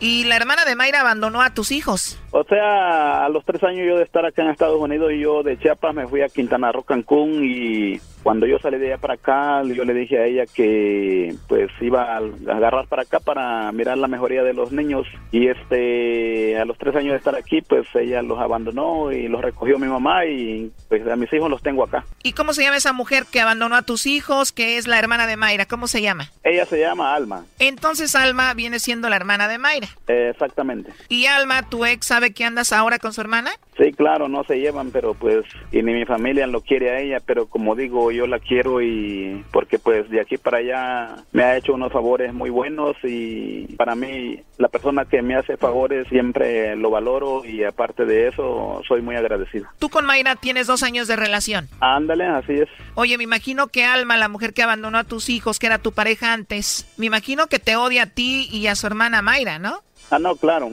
Y 0.00 0.24
la 0.24 0.36
hermana 0.36 0.64
de 0.64 0.74
Mayra 0.74 1.00
abandonó 1.00 1.42
a 1.42 1.54
tus 1.54 1.70
hijos. 1.70 2.18
O 2.34 2.44
sea, 2.44 3.26
a 3.26 3.28
los 3.28 3.44
tres 3.44 3.62
años 3.62 3.86
yo 3.86 3.98
de 3.98 4.04
estar 4.04 4.24
acá 4.24 4.42
en 4.42 4.48
Estados 4.48 4.80
Unidos 4.80 5.12
y 5.12 5.20
yo 5.20 5.42
de 5.42 5.58
Chiapas 5.58 5.94
me 5.94 6.06
fui 6.06 6.22
a 6.22 6.28
Quintana 6.30 6.72
Roo, 6.72 6.82
Cancún 6.82 7.44
y 7.44 8.00
cuando 8.22 8.46
yo 8.46 8.58
salí 8.58 8.78
de 8.78 8.86
allá 8.86 8.98
para 8.98 9.14
acá, 9.14 9.62
yo 9.64 9.84
le 9.84 9.92
dije 9.92 10.18
a 10.18 10.24
ella 10.24 10.44
que 10.46 11.34
pues 11.48 11.70
iba 11.80 12.16
a 12.16 12.16
agarrar 12.16 12.86
para 12.86 13.02
acá 13.02 13.20
para 13.20 13.70
mirar 13.72 13.98
la 13.98 14.08
mejoría 14.08 14.42
de 14.42 14.54
los 14.54 14.72
niños 14.72 15.06
y 15.30 15.48
este 15.48 16.58
a 16.58 16.64
los 16.64 16.78
tres 16.78 16.94
años 16.96 17.12
de 17.12 17.18
estar 17.18 17.34
aquí 17.34 17.60
pues 17.60 17.86
ella 17.94 18.22
los 18.22 18.38
abandonó 18.38 19.12
y 19.12 19.28
los 19.28 19.42
recogió 19.42 19.78
mi 19.78 19.88
mamá 19.88 20.24
y 20.24 20.70
pues 20.88 21.06
a 21.06 21.16
mis 21.16 21.32
hijos 21.32 21.50
los 21.50 21.62
tengo 21.62 21.84
acá. 21.84 22.04
¿Y 22.22 22.32
cómo 22.32 22.54
se 22.54 22.62
llama 22.62 22.76
esa 22.76 22.92
mujer 22.92 23.24
que 23.30 23.40
abandonó 23.40 23.76
a 23.76 23.82
tus 23.82 24.06
hijos, 24.06 24.52
que 24.52 24.78
es 24.78 24.86
la 24.86 24.98
hermana 24.98 25.26
de 25.26 25.36
Mayra? 25.36 25.66
¿Cómo 25.66 25.86
se 25.86 26.00
llama? 26.00 26.30
Ella 26.44 26.64
se 26.64 26.80
llama 26.80 27.14
Alma. 27.14 27.44
Entonces 27.58 28.14
Alma 28.14 28.54
viene 28.54 28.78
siendo 28.78 29.08
la 29.10 29.16
hermana 29.16 29.48
de 29.48 29.58
Mayra. 29.58 29.88
Eh, 30.06 30.30
exactamente. 30.32 30.92
¿Y 31.08 31.26
Alma, 31.26 31.68
tu 31.68 31.84
ex, 31.84 32.10
sabe 32.22 32.34
que 32.34 32.44
andas 32.44 32.72
ahora 32.72 33.00
con 33.00 33.12
su 33.12 33.20
hermana? 33.20 33.50
Sí, 33.76 33.90
claro, 33.92 34.28
no 34.28 34.44
se 34.44 34.60
llevan, 34.60 34.92
pero 34.92 35.14
pues, 35.14 35.44
y 35.72 35.82
ni 35.82 35.92
mi 35.92 36.04
familia 36.04 36.46
lo 36.46 36.60
quiere 36.60 36.90
a 36.90 37.00
ella, 37.00 37.18
pero 37.24 37.46
como 37.46 37.74
digo, 37.74 38.12
yo 38.12 38.28
la 38.28 38.38
quiero 38.38 38.80
y 38.80 39.44
porque 39.50 39.80
pues 39.80 40.08
de 40.08 40.20
aquí 40.20 40.36
para 40.36 40.58
allá 40.58 41.16
me 41.32 41.42
ha 41.42 41.56
hecho 41.56 41.74
unos 41.74 41.92
favores 41.92 42.32
muy 42.32 42.50
buenos 42.50 42.94
y 43.02 43.74
para 43.76 43.96
mí 43.96 44.40
la 44.58 44.68
persona 44.68 45.04
que 45.06 45.20
me 45.20 45.34
hace 45.34 45.56
favores 45.56 46.06
siempre 46.08 46.76
lo 46.76 46.90
valoro 46.90 47.44
y 47.44 47.64
aparte 47.64 48.04
de 48.04 48.28
eso 48.28 48.80
soy 48.86 49.02
muy 49.02 49.16
agradecido. 49.16 49.66
Tú 49.80 49.88
con 49.88 50.04
Mayra 50.04 50.36
tienes 50.36 50.68
dos 50.68 50.84
años 50.84 51.08
de 51.08 51.16
relación. 51.16 51.68
Ándale, 51.80 52.26
así 52.26 52.52
es. 52.52 52.68
Oye, 52.94 53.18
me 53.18 53.24
imagino 53.24 53.66
que 53.66 53.84
Alma, 53.84 54.16
la 54.16 54.28
mujer 54.28 54.54
que 54.54 54.62
abandonó 54.62 54.98
a 54.98 55.04
tus 55.04 55.28
hijos, 55.28 55.58
que 55.58 55.66
era 55.66 55.78
tu 55.78 55.90
pareja 55.90 56.32
antes, 56.32 56.86
me 56.98 57.06
imagino 57.06 57.48
que 57.48 57.58
te 57.58 57.74
odia 57.74 58.04
a 58.04 58.06
ti 58.06 58.48
y 58.52 58.68
a 58.68 58.76
su 58.76 58.86
hermana 58.86 59.22
Mayra, 59.22 59.58
¿no? 59.58 59.80
Ah, 60.12 60.18
no, 60.18 60.36
claro. 60.36 60.70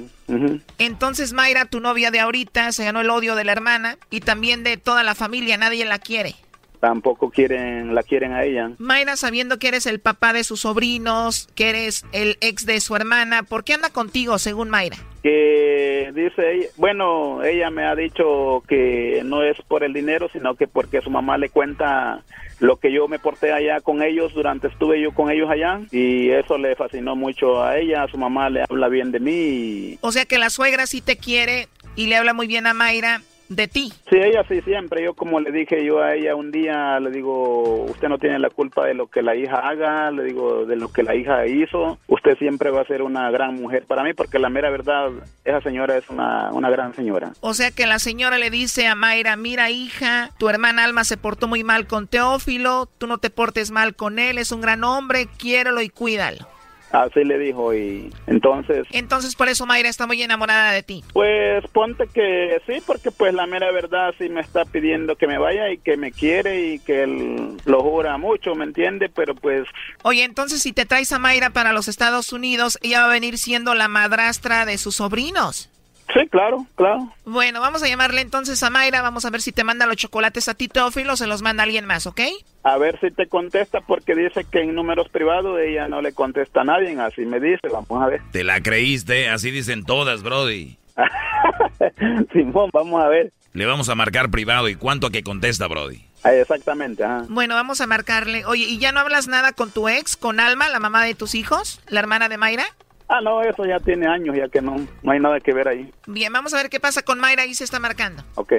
Entonces 0.80 1.32
Mayra, 1.32 1.64
tu 1.64 1.80
novia 1.80 2.12
de 2.12 2.20
ahorita, 2.20 2.74
se 2.74 2.84
ganó 2.84 3.00
el 3.00 3.10
odio 3.10 3.36
de 3.36 3.46
la 3.46 3.54
hermana 3.54 3.98
y 4.10 4.20
también 4.20 4.66
de 4.66 4.76
toda 4.76 5.02
la 5.02 5.16
familia, 5.16 5.56
nadie 5.56 5.86
la 5.86 5.98
quiere. 5.98 6.36
Tampoco 6.80 7.30
quieren, 7.30 7.94
la 7.94 8.04
quieren 8.04 8.32
a 8.34 8.44
ella. 8.44 8.72
Mayra, 8.78 9.18
sabiendo 9.18 9.60
que 9.60 9.68
eres 9.68 9.86
el 9.86 10.00
papá 10.00 10.32
de 10.32 10.44
sus 10.44 10.62
sobrinos, 10.62 11.50
que 11.56 11.70
eres 11.70 12.06
el 12.14 12.38
ex 12.42 12.66
de 12.66 12.80
su 12.80 12.96
hermana, 12.96 13.44
¿por 13.44 13.64
qué 13.64 13.74
anda 13.74 13.90
contigo, 13.90 14.38
según 14.38 14.70
Mayra? 14.70 14.98
Que 15.22 16.12
dice, 16.16 16.72
bueno, 16.78 17.44
ella 17.44 17.70
me 17.70 17.86
ha 17.86 17.96
dicho 17.96 18.64
que 18.68 19.22
no 19.26 19.44
es 19.44 19.58
por 19.68 19.84
el 19.84 19.92
dinero, 19.92 20.30
sino 20.32 20.56
que 20.56 20.68
porque 20.68 21.02
su 21.02 21.10
mamá 21.10 21.38
le 21.38 21.50
cuenta 21.50 22.24
lo 22.60 22.78
que 22.78 22.92
yo 22.92 23.08
me 23.08 23.20
porté 23.20 23.52
allá 23.52 23.82
con 23.82 24.02
ellos 24.02 24.34
durante 24.34 24.68
estuve 24.68 25.02
yo 25.02 25.12
con 25.12 25.32
ellos 25.32 25.50
allá 25.50 25.82
y 25.92 26.30
eso 26.30 26.58
le 26.58 26.76
fascinó 26.76 27.16
mucho 27.16 27.64
a 27.64 27.78
ella, 27.78 28.04
a 28.04 28.08
su 28.10 28.18
mamá 28.18 28.50
le 28.50 28.64
habla 28.70 28.90
bien 28.90 29.12
de 29.12 29.20
mí 29.20 29.32
y 29.32 30.00
O 30.02 30.12
sea 30.12 30.26
que 30.26 30.38
la 30.38 30.50
suegra 30.50 30.86
sí 30.86 31.02
te 31.02 31.18
quiere 31.18 31.68
y 31.96 32.08
le 32.08 32.18
habla 32.18 32.34
muy 32.34 32.48
bien 32.48 32.68
a 32.68 32.74
Mayra 32.74 33.22
de 33.50 33.68
ti. 33.68 33.92
Sí, 34.10 34.18
ella 34.18 34.46
sí, 34.48 34.62
siempre. 34.62 35.04
Yo 35.04 35.14
como 35.14 35.40
le 35.40 35.52
dije 35.52 35.84
yo 35.84 36.02
a 36.02 36.16
ella 36.16 36.36
un 36.36 36.52
día, 36.52 37.00
le 37.00 37.12
digo, 37.12 37.86
usted 37.86 38.08
no 38.08 38.18
tiene 38.18 38.40
la 38.40 38.50
culpa 38.50 38.86
de 38.86 38.94
lo 38.94 39.08
que 39.08 39.22
la 39.22 39.36
hija 39.36 39.58
haga, 39.58 40.12
le 40.12 40.24
digo, 40.24 40.66
de 40.66 40.76
lo 40.76 40.92
que 40.92 41.04
la 41.04 41.16
hija 41.16 41.46
hizo. 41.48 41.98
Usted 42.08 42.38
siempre 42.38 42.70
va 42.70 42.82
a 42.82 42.86
ser 42.86 43.02
una 43.02 43.30
gran 43.32 43.56
mujer 43.56 43.86
para 43.86 44.04
mí, 44.04 44.14
porque 44.14 44.40
la 44.40 44.50
mera 44.50 44.70
verdad, 44.70 45.10
esa 45.44 45.62
señora 45.62 45.98
es 45.98 46.10
una, 46.10 46.52
una 46.54 46.70
gran 46.70 46.96
señora. 46.96 47.34
O 47.42 47.54
sea 47.54 47.72
que 47.72 47.88
la 47.88 48.00
señora 48.00 48.38
le 48.38 48.50
dice 48.50 48.88
a 48.88 48.96
Mayra, 48.96 49.36
mira 49.36 49.70
hija, 49.70 50.30
tu 50.38 50.50
hermana 50.50 50.84
Alma 50.84 51.04
se 51.04 51.18
portó 51.18 51.48
muy 51.48 51.64
mal 51.64 51.88
con 51.88 52.08
Teófilo, 52.08 52.88
tú 52.98 53.08
no 53.08 53.18
te 53.18 53.30
portes 53.30 53.72
mal 53.72 53.96
con 53.96 54.20
él, 54.20 54.38
es 54.38 54.52
un 54.52 54.62
gran 54.62 54.84
hombre, 54.84 55.28
quiérelo 55.38 55.82
y 55.82 55.90
cuídalo. 55.90 56.48
Así 56.92 57.24
le 57.24 57.38
dijo 57.38 57.74
y 57.74 58.12
entonces... 58.28 58.88
Entonces 58.92 59.36
por 59.36 59.48
eso 59.48 59.66
Mayra 59.66 59.90
está 59.90 60.08
muy 60.08 60.22
enamorada 60.22 60.72
de 60.72 60.84
ti. 60.84 61.04
Pues 61.14 61.64
ponte 61.68 62.08
que 62.08 62.62
sí, 62.66 62.82
porque 62.86 63.12
pues 63.12 63.34
la 63.34 63.46
mera 63.46 63.72
verdad 63.72 64.14
sí 64.18 64.30
me 64.30 64.42
está 64.42 64.66
pidiendo 64.66 65.16
que 65.16 65.28
me 65.28 65.38
vaya 65.38 65.72
y 65.72 65.78
que 65.78 65.98
me 65.98 66.12
quiere 66.12 66.74
y 66.74 66.80
que 66.80 67.04
él 67.04 67.58
lo 67.66 67.84
jura 67.84 68.18
mucho, 68.18 68.56
¿me 68.56 68.66
entiende? 68.66 69.10
Pero 69.10 69.36
pues 69.36 69.68
Oye, 70.04 70.24
entonces 70.24 70.62
si 70.62 70.74
te 70.74 70.86
traes 70.86 71.12
a 71.12 71.20
Mayra 71.20 71.52
para 71.52 71.74
los 71.74 71.88
Estados 71.88 72.34
Unidos, 72.34 72.80
ella 72.82 73.02
va 73.02 73.08
a 73.08 73.14
venir 73.14 73.38
siendo 73.38 73.76
la 73.76 73.88
madrastra 73.88 74.66
de 74.66 74.78
sus 74.78 74.96
sobrinos. 74.96 75.70
Sí, 76.14 76.28
claro, 76.30 76.66
claro. 76.76 77.12
Bueno, 77.26 77.62
vamos 77.62 77.84
a 77.84 77.88
llamarle 77.88 78.22
entonces 78.22 78.62
a 78.64 78.70
Mayra, 78.70 79.02
vamos 79.02 79.26
a 79.26 79.30
ver 79.30 79.42
si 79.42 79.52
te 79.52 79.64
manda 79.64 79.86
los 79.86 79.98
chocolates 79.98 80.48
a 80.48 80.54
ti, 80.54 80.68
Teófilo, 80.68 81.14
o 81.14 81.18
se 81.18 81.28
los 81.28 81.42
manda 81.42 81.64
alguien 81.64 81.86
más, 81.86 82.08
¿ok? 82.08 82.22
A 82.64 82.78
ver 82.78 83.00
si 83.00 83.12
te 83.12 83.28
contesta 83.28 83.82
porque 83.82 84.16
dice 84.16 84.46
que 84.52 84.62
en 84.62 84.76
números 84.76 85.10
privados 85.10 85.60
ella 85.60 85.88
no 85.88 86.02
le 86.02 86.14
contesta 86.14 86.62
a 86.62 86.66
nadie, 86.66 87.00
así 87.00 87.22
me 87.22 87.40
dice, 87.40 87.68
vamos 87.72 88.04
a 88.04 88.08
ver. 88.08 88.22
Te 88.32 88.44
la 88.44 88.62
creíste, 88.62 89.30
así 89.30 89.52
dicen 89.52 89.86
todas, 89.86 90.24
Brody. 90.24 90.78
Simón, 92.34 92.70
vamos 92.74 93.02
a 93.02 93.08
ver. 93.08 93.32
Le 93.54 93.66
vamos 93.66 93.90
a 93.90 93.96
marcar 93.96 94.30
privado 94.30 94.70
y 94.70 94.76
cuánto 94.76 95.08
a 95.08 95.12
que 95.12 95.24
contesta, 95.24 95.68
Brody. 95.68 96.04
Ah, 96.24 96.34
exactamente, 96.34 97.04
ajá. 97.04 97.26
Bueno, 97.30 97.56
vamos 97.56 97.82
a 97.82 97.88
marcarle. 97.88 98.46
Oye, 98.46 98.66
¿y 98.66 98.78
ya 98.78 98.92
no 98.92 99.00
hablas 99.00 99.28
nada 99.28 99.54
con 99.54 99.72
tu 99.72 99.88
ex, 99.88 100.18
con 100.18 100.40
Alma, 100.40 100.70
la 100.70 100.80
mamá 100.80 101.04
de 101.04 101.16
tus 101.16 101.34
hijos, 101.34 101.82
la 101.88 102.00
hermana 102.00 102.30
de 102.30 102.38
Mayra? 102.38 102.66
Ah, 103.12 103.22
no, 103.22 103.42
eso 103.42 103.66
ya 103.66 103.80
tiene 103.80 104.08
años, 104.08 104.36
ya 104.38 104.48
que 104.50 104.62
no, 104.62 104.76
no 105.02 105.12
hay 105.12 105.20
nada 105.20 105.40
que 105.40 105.52
ver 105.52 105.68
ahí. 105.68 105.92
Bien, 106.06 106.32
vamos 106.32 106.54
a 106.54 106.58
ver 106.58 106.70
qué 106.70 106.80
pasa 106.80 107.02
con 107.02 107.20
Mayra, 107.20 107.42
ahí 107.42 107.56
se 107.56 107.64
está 107.64 107.80
marcando. 107.80 108.24
Ok. 108.36 108.54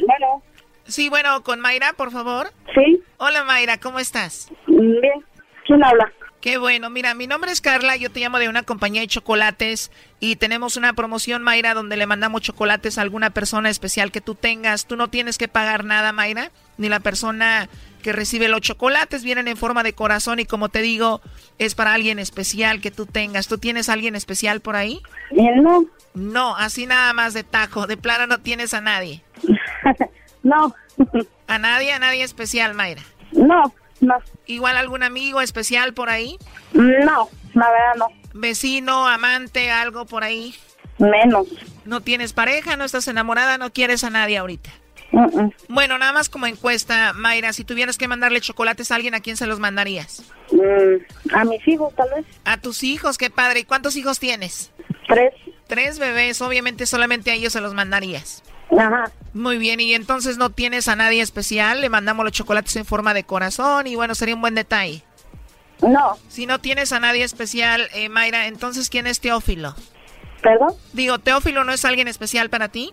Bueno. 0.00 0.42
Sí, 0.84 1.08
bueno, 1.08 1.42
con 1.44 1.60
Mayra, 1.60 1.92
por 1.96 2.10
favor. 2.10 2.48
Sí. 2.74 3.00
Hola 3.18 3.44
Mayra, 3.44 3.78
¿cómo 3.78 4.00
estás? 4.00 4.50
Bien. 4.66 5.24
¿Quién 5.66 5.84
habla? 5.84 6.12
Qué 6.46 6.58
bueno, 6.58 6.90
mira, 6.90 7.12
mi 7.14 7.26
nombre 7.26 7.50
es 7.50 7.60
Carla, 7.60 7.96
yo 7.96 8.08
te 8.08 8.20
llamo 8.20 8.38
de 8.38 8.48
una 8.48 8.62
compañía 8.62 9.00
de 9.00 9.08
chocolates 9.08 9.90
y 10.20 10.36
tenemos 10.36 10.76
una 10.76 10.92
promoción, 10.92 11.42
Mayra, 11.42 11.74
donde 11.74 11.96
le 11.96 12.06
mandamos 12.06 12.42
chocolates 12.42 12.98
a 12.98 13.02
alguna 13.02 13.30
persona 13.30 13.68
especial 13.68 14.12
que 14.12 14.20
tú 14.20 14.36
tengas. 14.36 14.86
Tú 14.86 14.94
no 14.94 15.08
tienes 15.08 15.38
que 15.38 15.48
pagar 15.48 15.84
nada, 15.84 16.12
Mayra, 16.12 16.52
ni 16.78 16.88
la 16.88 17.00
persona 17.00 17.68
que 18.00 18.12
recibe 18.12 18.46
los 18.46 18.60
chocolates 18.60 19.24
vienen 19.24 19.48
en 19.48 19.56
forma 19.56 19.82
de 19.82 19.94
corazón 19.94 20.38
y 20.38 20.44
como 20.44 20.68
te 20.68 20.82
digo, 20.82 21.20
es 21.58 21.74
para 21.74 21.94
alguien 21.94 22.20
especial 22.20 22.80
que 22.80 22.92
tú 22.92 23.06
tengas. 23.06 23.48
¿Tú 23.48 23.58
tienes 23.58 23.88
a 23.88 23.94
alguien 23.94 24.14
especial 24.14 24.60
por 24.60 24.76
ahí? 24.76 25.02
No. 25.32 25.84
No, 26.14 26.54
así 26.54 26.86
nada 26.86 27.12
más 27.12 27.34
de 27.34 27.42
tajo, 27.42 27.88
de 27.88 27.96
plano 27.96 28.28
no 28.28 28.38
tienes 28.38 28.72
a 28.72 28.80
nadie. 28.80 29.24
no. 30.44 30.76
¿A 31.48 31.58
nadie? 31.58 31.92
¿A 31.92 31.98
nadie 31.98 32.22
especial, 32.22 32.74
Mayra? 32.74 33.02
No, 33.32 33.74
no. 34.00 34.16
¿Igual 34.46 34.76
algún 34.76 35.02
amigo 35.02 35.40
especial 35.40 35.94
por 35.94 36.10
ahí? 36.10 36.38
No, 36.72 37.28
la 37.54 37.70
verdad 37.70 37.94
no. 37.98 38.06
¿Vecino, 38.34 39.06
amante, 39.08 39.70
algo 39.70 40.06
por 40.06 40.24
ahí? 40.24 40.54
Menos. 40.98 41.46
¿No 41.84 42.00
tienes 42.00 42.32
pareja? 42.32 42.76
¿No 42.76 42.84
estás 42.84 43.08
enamorada? 43.08 43.58
¿No 43.58 43.72
quieres 43.72 44.04
a 44.04 44.10
nadie 44.10 44.38
ahorita? 44.38 44.70
Bueno, 45.68 45.98
nada 45.98 46.12
más 46.12 46.28
como 46.28 46.46
encuesta, 46.46 47.12
Mayra, 47.14 47.52
si 47.52 47.64
tuvieras 47.64 47.96
que 47.96 48.08
mandarle 48.08 48.40
chocolates 48.40 48.90
a 48.90 48.96
alguien, 48.96 49.14
¿a 49.14 49.20
quién 49.20 49.36
se 49.36 49.46
los 49.46 49.60
mandarías? 49.60 50.22
Mm, 50.50 51.34
a 51.34 51.44
mis 51.44 51.66
hijos, 51.66 51.94
tal 51.94 52.08
vez. 52.14 52.26
A 52.44 52.58
tus 52.58 52.82
hijos, 52.82 53.16
qué 53.16 53.30
padre. 53.30 53.60
¿Y 53.60 53.64
cuántos 53.64 53.96
hijos 53.96 54.18
tienes? 54.18 54.72
Tres. 55.08 55.32
Tres 55.68 55.98
bebés, 55.98 56.40
obviamente 56.42 56.86
solamente 56.86 57.30
a 57.30 57.34
ellos 57.34 57.52
se 57.52 57.60
los 57.60 57.74
mandarías. 57.74 58.42
Ajá. 58.70 59.10
Muy 59.32 59.58
bien, 59.58 59.80
y 59.80 59.94
entonces 59.94 60.38
no 60.38 60.50
tienes 60.50 60.88
a 60.88 60.96
nadie 60.96 61.22
especial, 61.22 61.80
le 61.80 61.88
mandamos 61.88 62.24
los 62.24 62.32
chocolates 62.32 62.74
en 62.76 62.84
forma 62.84 63.12
de 63.14 63.24
corazón 63.24 63.86
y 63.86 63.94
bueno, 63.94 64.14
sería 64.14 64.34
un 64.34 64.40
buen 64.40 64.54
detalle. 64.54 65.02
No. 65.82 66.16
Si 66.28 66.46
no 66.46 66.58
tienes 66.58 66.92
a 66.92 67.00
nadie 67.00 67.22
especial, 67.22 67.88
eh, 67.92 68.08
Mayra, 68.08 68.46
entonces 68.46 68.88
¿quién 68.88 69.06
es 69.06 69.20
Teófilo? 69.20 69.74
¿Perdón? 70.42 70.74
Digo, 70.92 71.18
¿Teófilo 71.18 71.64
no 71.64 71.72
es 71.72 71.84
alguien 71.84 72.08
especial 72.08 72.48
para 72.48 72.68
ti? 72.68 72.92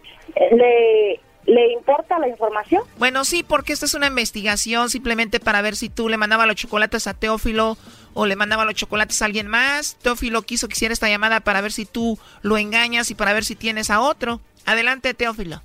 ¿Le, 0.51 1.21
¿Le 1.45 1.74
importa 1.74 2.19
la 2.19 2.28
información? 2.28 2.84
Bueno, 2.97 3.26
sí, 3.26 3.43
porque 3.43 3.74
esta 3.74 3.86
es 3.86 3.93
una 3.93 4.07
investigación 4.07 4.89
simplemente 4.89 5.39
para 5.39 5.61
ver 5.61 5.76
si 5.76 5.89
tú 5.89 6.09
le 6.09 6.17
mandabas 6.17 6.47
los 6.47 6.55
chocolates 6.55 7.07
a 7.07 7.13
Teófilo 7.13 7.78
o 8.13 8.26
le 8.26 8.36
mandaba 8.36 8.65
los 8.65 8.76
chocolates 8.76 9.21
a 9.21 9.26
alguien 9.26 9.47
más. 9.47 9.97
Teófilo 10.01 10.41
quiso 10.43 10.67
que 10.67 10.74
hiciera 10.74 10.93
esta 10.93 11.09
llamada 11.09 11.41
para 11.41 11.61
ver 11.61 11.71
si 11.71 11.86
tú 11.86 12.17
lo 12.41 12.57
engañas 12.57 13.11
y 13.11 13.15
para 13.15 13.34
ver 13.34 13.43
si 13.43 13.55
tienes 13.55 13.89
a 13.89 13.99
otro. 13.99 14.41
Adelante, 14.66 15.14
Teófilo. 15.14 15.61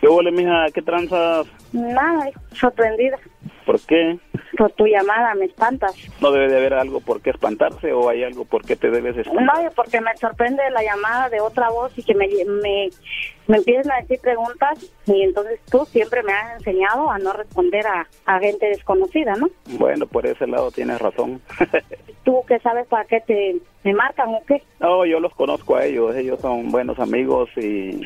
¿Qué 0.00 0.08
huele, 0.08 0.30
mija? 0.30 0.66
¿Qué 0.74 0.82
tranzas? 0.82 1.46
Nada, 1.76 2.30
sorprendida. 2.52 3.18
¿Por 3.66 3.80
qué? 3.80 4.18
Por 4.56 4.72
tu 4.72 4.86
llamada, 4.86 5.34
me 5.34 5.44
espantas. 5.44 5.94
¿No 6.20 6.30
debe 6.30 6.48
de 6.48 6.56
haber 6.56 6.74
algo 6.74 7.00
por 7.00 7.20
qué 7.20 7.30
espantarse 7.30 7.92
o 7.92 8.08
hay 8.08 8.24
algo 8.24 8.44
por 8.44 8.64
qué 8.64 8.76
te 8.76 8.90
debes 8.90 9.16
espantar? 9.16 9.64
No, 9.64 9.70
porque 9.72 10.00
me 10.00 10.16
sorprende 10.16 10.62
la 10.70 10.82
llamada 10.82 11.28
de 11.28 11.40
otra 11.40 11.68
voz 11.68 11.92
y 11.98 12.02
que 12.02 12.14
me, 12.14 12.28
me, 12.28 12.88
me 13.48 13.56
empiezan 13.58 13.92
a 13.92 14.00
decir 14.00 14.20
preguntas 14.20 14.90
y 15.04 15.22
entonces 15.22 15.60
tú 15.70 15.84
siempre 15.84 16.22
me 16.22 16.32
has 16.32 16.58
enseñado 16.58 17.10
a 17.10 17.18
no 17.18 17.32
responder 17.32 17.86
a, 17.86 18.06
a 18.24 18.38
gente 18.38 18.66
desconocida, 18.66 19.34
¿no? 19.34 19.50
Bueno, 19.78 20.06
por 20.06 20.26
ese 20.26 20.46
lado 20.46 20.70
tienes 20.70 21.00
razón. 21.00 21.42
¿Tú 22.24 22.42
qué 22.48 22.58
sabes 22.60 22.86
para 22.86 23.04
qué 23.04 23.20
te 23.20 23.56
me 23.86 23.94
marcan 23.94 24.34
o 24.34 24.42
qué? 24.48 24.60
no, 24.80 25.06
yo 25.06 25.20
los 25.20 25.32
conozco 25.34 25.76
a 25.76 25.84
ellos. 25.84 26.14
Ellos 26.16 26.40
son 26.40 26.72
buenos 26.72 26.98
amigos 26.98 27.48
y 27.56 28.00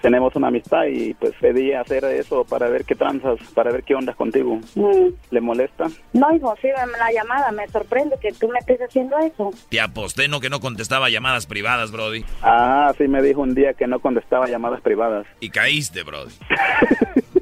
tenemos 0.00 0.34
una 0.34 0.48
amistad 0.48 0.86
y 0.86 1.12
pues 1.12 1.34
pedí 1.38 1.72
hacer 1.74 2.04
eso 2.06 2.44
para 2.44 2.68
ver 2.68 2.84
qué 2.86 2.94
tranza 2.94 3.15
aseguranzas 3.16 3.52
para 3.52 3.72
ver 3.72 3.82
qué 3.82 3.94
onda 3.94 4.14
contigo. 4.14 4.60
Mm. 4.74 5.08
¿Le 5.30 5.40
molesta? 5.40 5.86
No, 6.12 6.34
hijo, 6.34 6.54
sí, 6.60 6.68
la 6.68 7.12
llamada. 7.12 7.50
Me 7.52 7.66
sorprende 7.68 8.16
que 8.20 8.32
tú 8.32 8.48
me 8.48 8.58
estés 8.58 8.80
haciendo 8.80 9.18
eso. 9.18 9.50
Te 9.68 9.80
aposté 9.80 10.28
no 10.28 10.40
que 10.40 10.50
no 10.50 10.60
contestaba 10.60 11.08
llamadas 11.10 11.46
privadas, 11.46 11.92
Brody. 11.92 12.24
Ah, 12.42 12.92
sí 12.96 13.08
me 13.08 13.22
dijo 13.22 13.40
un 13.40 13.54
día 13.54 13.74
que 13.74 13.86
no 13.86 14.00
contestaba 14.00 14.48
llamadas 14.48 14.80
privadas. 14.80 15.26
Y 15.40 15.50
caíste, 15.50 16.02
Brody. 16.02 16.32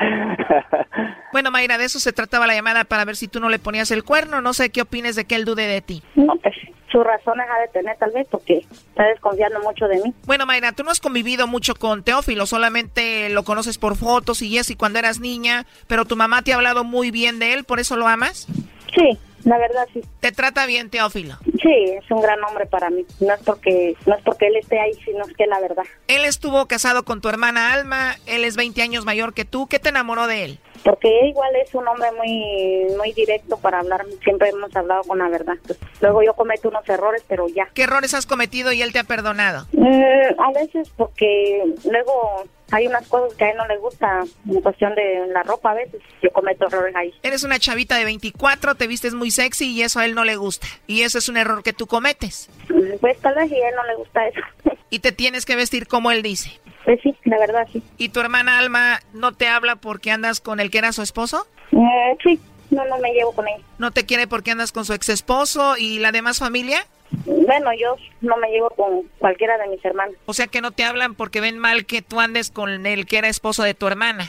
Bueno, 1.32 1.52
Mayra, 1.52 1.78
de 1.78 1.84
eso 1.84 2.00
se 2.00 2.12
trataba 2.12 2.48
la 2.48 2.54
llamada 2.54 2.82
para 2.82 3.04
ver 3.04 3.14
si 3.14 3.28
tú 3.28 3.38
no 3.38 3.48
le 3.48 3.60
ponías 3.60 3.92
el 3.92 4.02
cuerno. 4.02 4.40
No 4.40 4.52
sé 4.52 4.70
qué 4.70 4.82
opines 4.82 5.14
de 5.14 5.26
que 5.26 5.36
él 5.36 5.44
dude 5.44 5.66
de 5.66 5.80
ti. 5.80 6.02
No, 6.16 6.34
pues 6.42 6.56
sus 6.90 7.04
razones 7.04 7.46
ha 7.48 7.60
de 7.60 7.68
tener 7.68 7.96
tal 7.98 8.10
vez 8.10 8.26
porque 8.28 8.58
está 8.58 9.04
desconfiando 9.04 9.60
mucho 9.60 9.86
de 9.86 10.02
mí. 10.02 10.12
Bueno, 10.26 10.44
Mayra, 10.44 10.72
tú 10.72 10.82
no 10.82 10.90
has 10.90 10.98
convivido 11.00 11.46
mucho 11.46 11.76
con 11.76 12.02
Teófilo, 12.02 12.46
solamente 12.46 13.28
lo 13.30 13.44
conoces 13.44 13.78
por 13.78 13.96
fotos 13.96 14.42
y 14.42 14.58
eso 14.58 14.72
y 14.72 14.76
cuando 14.76 14.98
eras 14.98 15.20
niña, 15.20 15.66
pero 15.86 16.04
tu 16.04 16.16
mamá 16.16 16.42
te 16.42 16.52
ha 16.52 16.56
hablado 16.56 16.82
muy 16.82 17.12
bien 17.12 17.38
de 17.38 17.52
él, 17.52 17.64
¿por 17.64 17.78
eso 17.78 17.96
lo 17.96 18.08
amas? 18.08 18.48
Sí, 18.92 19.18
la 19.44 19.58
verdad 19.58 19.86
sí. 19.92 20.02
¿Te 20.20 20.32
trata 20.32 20.66
bien 20.66 20.90
Teófilo? 20.90 21.36
Sí, 21.62 21.72
es 21.98 22.10
un 22.10 22.20
gran 22.20 22.42
hombre 22.44 22.66
para 22.66 22.90
mí. 22.90 23.04
No 23.20 23.34
es 23.34 23.40
porque 23.40 23.94
no 24.06 24.14
es 24.14 24.22
porque 24.22 24.46
él 24.46 24.56
esté 24.56 24.78
ahí, 24.80 24.92
sino 25.04 25.24
es 25.24 25.34
que 25.34 25.46
la 25.46 25.60
verdad. 25.60 25.84
Él 26.08 26.24
estuvo 26.24 26.66
casado 26.66 27.04
con 27.04 27.20
tu 27.20 27.28
hermana 27.28 27.72
Alma, 27.72 28.16
él 28.26 28.44
es 28.44 28.56
20 28.56 28.82
años 28.82 29.04
mayor 29.04 29.34
que 29.34 29.44
tú. 29.44 29.66
¿Qué 29.66 29.78
te 29.78 29.88
enamoró 29.88 30.26
de 30.26 30.44
él? 30.44 30.60
Porque 30.84 31.08
igual 31.26 31.50
es 31.56 31.74
un 31.74 31.86
hombre 31.86 32.08
muy 32.12 32.86
muy 32.96 33.12
directo 33.12 33.58
para 33.58 33.80
hablar. 33.80 34.04
Siempre 34.22 34.48
hemos 34.48 34.74
hablado 34.74 35.02
con 35.04 35.18
la 35.18 35.28
verdad. 35.28 35.54
Pues, 35.66 35.78
luego 36.00 36.22
yo 36.22 36.34
cometo 36.34 36.68
unos 36.68 36.88
errores, 36.88 37.24
pero 37.28 37.48
ya. 37.48 37.68
¿Qué 37.74 37.82
errores 37.82 38.14
has 38.14 38.26
cometido 38.26 38.72
y 38.72 38.82
él 38.82 38.92
te 38.92 38.98
ha 38.98 39.04
perdonado? 39.04 39.66
Mm, 39.72 40.40
a 40.40 40.52
veces 40.52 40.90
porque 40.96 41.64
luego 41.84 42.44
hay 42.72 42.86
unas 42.86 43.06
cosas 43.08 43.36
que 43.36 43.44
a 43.44 43.50
él 43.50 43.56
no 43.56 43.66
le 43.66 43.78
gusta 43.78 44.22
en 44.48 44.60
cuestión 44.60 44.94
de 44.94 45.26
la 45.32 45.42
ropa 45.42 45.72
a 45.72 45.74
veces. 45.74 46.00
Yo 46.22 46.30
cometo 46.30 46.66
errores 46.66 46.94
ahí. 46.96 47.12
Eres 47.22 47.42
una 47.42 47.58
chavita 47.58 47.96
de 47.96 48.04
24, 48.04 48.74
te 48.74 48.86
vistes 48.86 49.14
muy 49.14 49.30
sexy 49.30 49.72
y 49.72 49.82
eso 49.82 49.98
a 50.00 50.04
él 50.04 50.14
no 50.14 50.24
le 50.24 50.36
gusta. 50.36 50.66
Y 50.86 51.02
eso 51.02 51.18
es 51.18 51.28
un 51.28 51.36
error 51.36 51.62
que 51.62 51.72
tú 51.72 51.86
cometes. 51.86 52.48
Mm, 52.68 52.98
Pues 53.00 53.18
tal 53.20 53.34
vez 53.34 53.50
y 53.50 53.56
a 53.60 53.68
él 53.68 53.74
no 53.76 53.84
le 53.86 53.94
gusta 53.96 54.26
eso. 54.26 54.40
Y 54.92 54.98
te 54.98 55.12
tienes 55.12 55.46
que 55.46 55.54
vestir 55.54 55.86
como 55.86 56.10
él 56.10 56.20
dice. 56.20 56.58
Pues 56.84 56.98
sí, 57.02 57.14
la 57.24 57.38
verdad 57.38 57.68
sí. 57.72 57.80
¿Y 57.96 58.08
tu 58.08 58.18
hermana 58.18 58.58
Alma 58.58 58.98
no 59.12 59.32
te 59.32 59.46
habla 59.46 59.76
porque 59.76 60.10
andas 60.10 60.40
con 60.40 60.58
el 60.58 60.68
que 60.72 60.78
era 60.78 60.92
su 60.92 61.02
esposo? 61.02 61.46
Eh, 61.70 62.16
sí, 62.24 62.40
no, 62.70 62.84
no 62.86 62.98
me 62.98 63.12
llevo 63.12 63.30
con 63.32 63.46
él. 63.46 63.62
¿No 63.78 63.92
te 63.92 64.04
quiere 64.04 64.26
porque 64.26 64.50
andas 64.50 64.72
con 64.72 64.84
su 64.84 64.92
ex 64.92 65.08
esposo 65.08 65.76
y 65.76 66.00
la 66.00 66.10
demás 66.10 66.40
familia? 66.40 66.84
Bueno, 67.24 67.70
yo 67.78 67.96
no 68.20 68.36
me 68.36 68.50
llevo 68.50 68.70
con 68.70 69.02
cualquiera 69.18 69.58
de 69.58 69.68
mis 69.68 69.84
hermanos. 69.84 70.14
O 70.26 70.32
sea 70.32 70.46
que 70.46 70.60
no 70.60 70.70
te 70.70 70.84
hablan 70.84 71.14
porque 71.14 71.40
ven 71.40 71.58
mal 71.58 71.86
que 71.86 72.02
tú 72.02 72.20
andes 72.20 72.50
con 72.50 72.86
el 72.86 73.06
que 73.06 73.18
era 73.18 73.28
esposo 73.28 73.62
de 73.62 73.74
tu 73.74 73.86
hermana. 73.86 74.28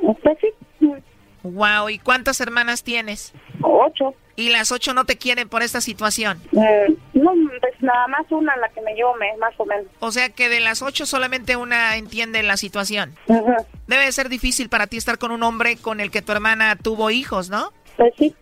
Pues 0.00 0.38
sí. 0.40 0.48
Wow, 1.42 1.90
¿y 1.90 1.98
cuántas 1.98 2.40
hermanas 2.40 2.82
tienes? 2.82 3.34
Ocho. 3.60 4.14
¿Y 4.36 4.48
las 4.48 4.72
ocho 4.72 4.94
no 4.94 5.04
te 5.04 5.16
quieren 5.16 5.48
por 5.48 5.62
esta 5.62 5.80
situación? 5.80 6.40
Eh, 6.52 6.96
no, 7.12 7.32
pues 7.60 7.74
nada 7.80 8.08
más 8.08 8.26
una 8.30 8.56
la 8.56 8.68
que 8.70 8.80
me 8.80 8.94
llevo 8.94 9.14
más 9.38 9.52
o 9.58 9.66
menos. 9.66 9.86
O 10.00 10.10
sea 10.10 10.30
que 10.30 10.48
de 10.48 10.60
las 10.60 10.82
ocho 10.82 11.06
solamente 11.06 11.56
una 11.56 11.96
entiende 11.96 12.42
la 12.42 12.56
situación. 12.56 13.14
Debe 13.86 14.06
de 14.06 14.12
ser 14.12 14.28
difícil 14.28 14.68
para 14.68 14.86
ti 14.86 14.96
estar 14.96 15.18
con 15.18 15.30
un 15.30 15.42
hombre 15.42 15.76
con 15.76 16.00
el 16.00 16.10
que 16.10 16.22
tu 16.22 16.32
hermana 16.32 16.76
tuvo 16.76 17.10
hijos, 17.10 17.50
¿no? 17.50 17.72
Pues 17.96 18.12
sí. 18.18 18.34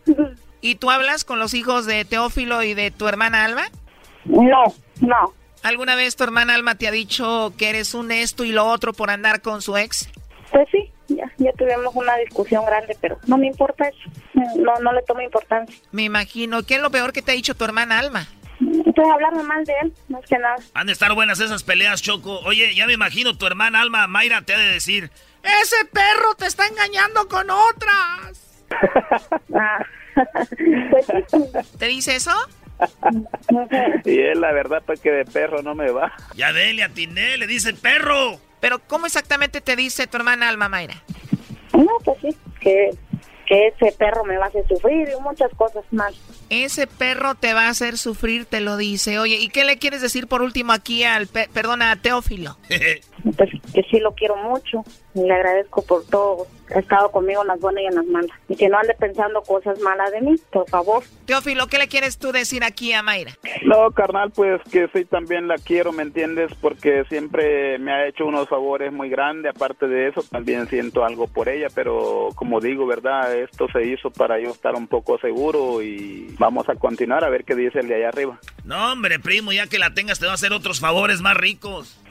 ¿Y 0.63 0.77
tú 0.77 0.91
hablas 0.91 1.25
con 1.25 1.41
los 1.41 1.55
hijos 1.55 1.87
de 1.87 2.05
Teófilo 2.05 2.63
y 2.63 2.73
de 2.75 2.93
tu 2.93 3.09
hermana 3.09 3.45
Alma? 3.45 3.65
No, 4.25 4.63
no. 5.01 5.35
¿Alguna 5.65 5.97
vez 5.97 6.15
tu 6.15 6.23
hermana 6.23 6.55
Alma 6.55 6.77
te 6.77 6.87
ha 6.87 6.93
dicho 6.93 7.53
que 7.59 7.69
eres 7.69 7.95
un 7.95 8.13
esto 8.13 8.45
y 8.45 8.53
lo 8.53 8.65
otro 8.67 8.93
por 8.93 9.11
andar 9.11 9.43
con 9.43 9.61
su 9.61 9.77
ex? 9.77 10.09
Pues 10.53 10.69
sí, 10.71 10.89
ya, 11.09 11.25
ya 11.39 11.53
tuvimos 11.55 11.95
una 11.97 12.15
discusión 12.17 12.65
grande, 12.65 12.97
pero 13.01 13.19
no 13.27 13.39
me 13.39 13.49
importa 13.49 13.89
eso. 13.89 14.11
No, 14.57 14.73
no 14.81 14.93
le 14.93 15.03
tomo 15.03 15.21
importancia. 15.21 15.77
Me 15.91 16.05
imagino. 16.05 16.63
¿Qué 16.63 16.77
es 16.77 16.81
lo 16.81 16.91
peor 16.91 17.13
que 17.13 17.23
te 17.23 17.33
ha 17.33 17.35
dicho 17.35 17.57
tu 17.57 17.65
hermana 17.65 17.99
Alma? 17.99 18.29
Pues 18.61 19.09
hablarme 19.13 19.43
mal 19.43 19.65
de 19.65 19.73
él, 19.83 19.93
más 20.09 20.25
que 20.27 20.39
nada. 20.39 20.57
Han 20.75 20.87
de 20.87 20.93
estar 20.93 21.13
buenas 21.15 21.41
esas 21.41 21.65
peleas, 21.65 22.03
Choco. 22.03 22.39
Oye, 22.45 22.73
ya 22.77 22.87
me 22.87 22.93
imagino 22.93 23.37
tu 23.37 23.47
hermana 23.47 23.81
Alma 23.81 24.07
Mayra 24.07 24.43
te 24.43 24.55
ha 24.55 24.59
de 24.59 24.69
decir. 24.69 25.11
¡Ese 25.43 25.85
perro 25.87 26.37
te 26.39 26.47
está 26.47 26.69
engañando 26.69 27.27
con 27.27 27.51
otras! 27.51 28.39
Ah, 29.55 29.85
¿Te 31.79 31.87
dice 31.87 32.17
eso? 32.17 32.33
Y 34.05 34.19
él, 34.19 34.41
la 34.41 34.53
verdad, 34.53 34.83
pues 34.85 35.01
que 35.01 35.11
de 35.11 35.25
perro 35.25 35.63
no 35.63 35.75
me 35.75 35.91
va. 35.91 36.13
Ya 36.35 36.53
dele, 36.53 36.83
atiné, 36.83 37.37
le 37.37 37.47
dice 37.47 37.75
perro. 37.75 38.39
Pero 38.61 38.79
¿cómo 38.81 39.07
exactamente 39.07 39.61
te 39.61 39.77
dice 39.77 40.07
tu 40.07 40.17
hermana 40.17 40.49
Alma 40.49 40.69
Mayra? 40.69 41.03
No, 41.75 41.91
pues 42.05 42.19
sí, 42.21 42.37
que, 42.61 42.91
que 43.47 43.69
ese 43.69 43.93
perro 43.93 44.25
me 44.25 44.37
va 44.37 44.47
a 44.47 44.49
hacer 44.49 44.67
sufrir 44.69 45.09
y 45.09 45.21
muchas 45.21 45.51
cosas 45.57 45.85
más. 45.91 46.15
Ese 46.53 46.87
perro 46.87 47.35
te 47.35 47.55
va 47.55 47.67
a 47.67 47.71
hacer 47.71 47.97
sufrir, 47.97 48.45
te 48.45 48.61
lo 48.61 48.77
dice. 48.77 49.19
Oye, 49.19 49.37
¿y 49.37 49.49
qué 49.49 49.65
le 49.65 49.79
quieres 49.79 50.03
decir 50.03 50.27
por 50.27 50.43
último 50.43 50.73
aquí 50.75 51.03
al, 51.03 51.27
pe- 51.27 51.49
perdona, 51.53 51.91
a 51.93 51.97
Teófilo? 51.97 52.59
Pues 53.37 53.51
que 53.73 53.85
sí 53.89 54.01
lo 54.01 54.15
quiero 54.17 54.35
mucho 54.37 54.83
y 55.15 55.21
le 55.23 55.33
agradezco 55.33 55.83
por 55.85 56.05
todo. 56.07 56.49
Ha 56.75 56.81
estado 56.81 57.09
conmigo 57.13 57.43
en 57.43 57.49
las 57.49 57.61
buenas 57.61 57.85
y 57.85 57.87
en 57.87 57.95
las 57.95 58.07
malas. 58.07 58.31
Y 58.49 58.57
que 58.57 58.69
no 58.69 58.79
ande 58.79 58.95
pensando 58.99 59.43
cosas 59.43 59.79
malas 59.79 60.11
de 60.11 60.23
mí, 60.23 60.35
por 60.51 60.69
favor. 60.69 61.05
Teófilo, 61.27 61.69
¿qué 61.69 61.79
le 61.79 61.87
quieres 61.87 62.19
tú 62.19 62.33
decir 62.33 62.65
aquí 62.65 62.93
a 62.93 63.03
Mayra? 63.05 63.35
No, 63.65 63.93
carnal, 63.93 64.33
pues 64.33 64.61
que 64.73 64.89
sí 64.93 65.05
también 65.05 65.47
la 65.47 65.55
quiero, 65.59 65.93
¿me 65.93 66.03
entiendes? 66.03 66.51
Porque 66.61 67.05
siempre 67.09 67.79
me 67.79 67.93
ha 67.93 68.09
hecho 68.09 68.27
unos 68.27 68.49
favores 68.49 68.93
muy 68.93 69.09
grandes. 69.09 69.53
Aparte 69.55 69.87
de 69.87 70.09
eso, 70.09 70.25
también 70.29 70.67
siento 70.69 71.05
algo 71.05 71.29
por 71.29 71.49
ella, 71.49 71.69
pero 71.73 72.31
como 72.35 72.59
digo, 72.61 72.87
¿verdad? 72.87 73.37
Esto 73.39 73.69
se 73.73 73.87
hizo 73.87 74.11
para 74.11 74.41
yo 74.41 74.51
estar 74.51 74.75
un 74.75 74.89
poco 74.89 75.17
seguro 75.21 75.81
y 75.81 76.35
vamos 76.43 76.69
a 76.69 76.75
continuar 76.75 77.23
a 77.23 77.31
ver 77.31 77.45
qué 77.45 77.55
dice 77.55 77.79
el 77.79 77.87
de 77.87 77.95
allá 77.95 78.09
arriba. 78.09 78.37
No, 78.65 78.93
hombre, 78.93 79.21
primo, 79.21 79.53
ya 79.53 79.69
que 79.69 79.79
la 79.79 79.95
tengas 79.95 80.19
te 80.19 80.27
va 80.27 80.33
a 80.33 80.35
hacer 80.35 80.53
otros 80.53 80.81
favores 80.81 81.21
más 81.21 81.37
ricos. 81.37 82.03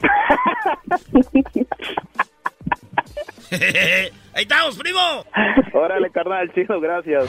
Ahí 3.52 4.42
estamos, 4.42 4.78
primo. 4.78 5.26
Órale, 5.74 6.10
carnal, 6.10 6.50
chido, 6.54 6.80
gracias. 6.80 7.28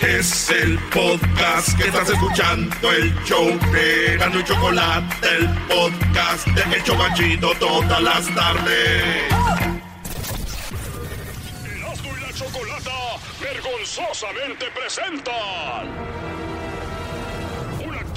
Es 0.00 0.48
el 0.50 0.78
podcast 0.90 1.76
que 1.76 1.88
estás 1.88 2.08
escuchando, 2.08 2.92
el 2.92 3.12
show 3.24 3.46
de 3.72 4.16
Gano 4.16 4.38
y 4.38 4.44
Chocolate, 4.44 5.28
el 5.36 5.48
podcast 5.66 6.46
de 6.46 6.76
El 6.76 6.84
Chocachito 6.84 7.52
todas 7.58 8.00
las 8.00 8.32
tardes. 8.32 9.32
Erasno 11.64 12.16
y 12.16 12.20
la 12.20 12.32
chocolata 12.32 12.92
vergonzosamente 13.40 14.66
presentan. 14.70 15.88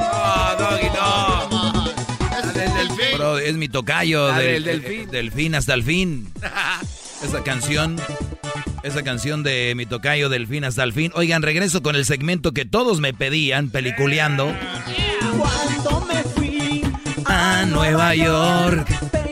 No, 0.00 0.56
Doggy, 0.58 0.88
no. 0.94 1.86
Bro, 3.16 3.38
es 3.38 3.56
mi 3.56 3.68
tocayo. 3.68 4.28
La 4.28 4.38
del, 4.38 4.64
del 4.64 4.82
delfín. 4.82 5.10
delfín 5.10 5.54
hasta 5.54 5.74
el 5.74 5.82
fin. 5.82 6.32
Esa 7.22 7.42
canción. 7.42 7.96
Esa 8.82 9.02
canción 9.02 9.42
de 9.42 9.74
mi 9.74 9.84
tocayo 9.84 10.28
Delfín 10.28 10.62
hasta 10.64 10.84
el 10.84 10.92
fin. 10.92 11.10
Oigan, 11.16 11.42
regreso 11.42 11.82
con 11.82 11.96
el 11.96 12.04
segmento 12.04 12.52
que 12.52 12.64
todos 12.64 13.00
me 13.00 13.12
pedían, 13.12 13.68
peliculeando. 13.70 14.54
Cuando 15.36 16.06
me 16.06 16.22
fui 16.22 16.82
A 17.24 17.64
Nueva 17.66 18.14
York. 18.14 18.86
pensé 18.86 19.25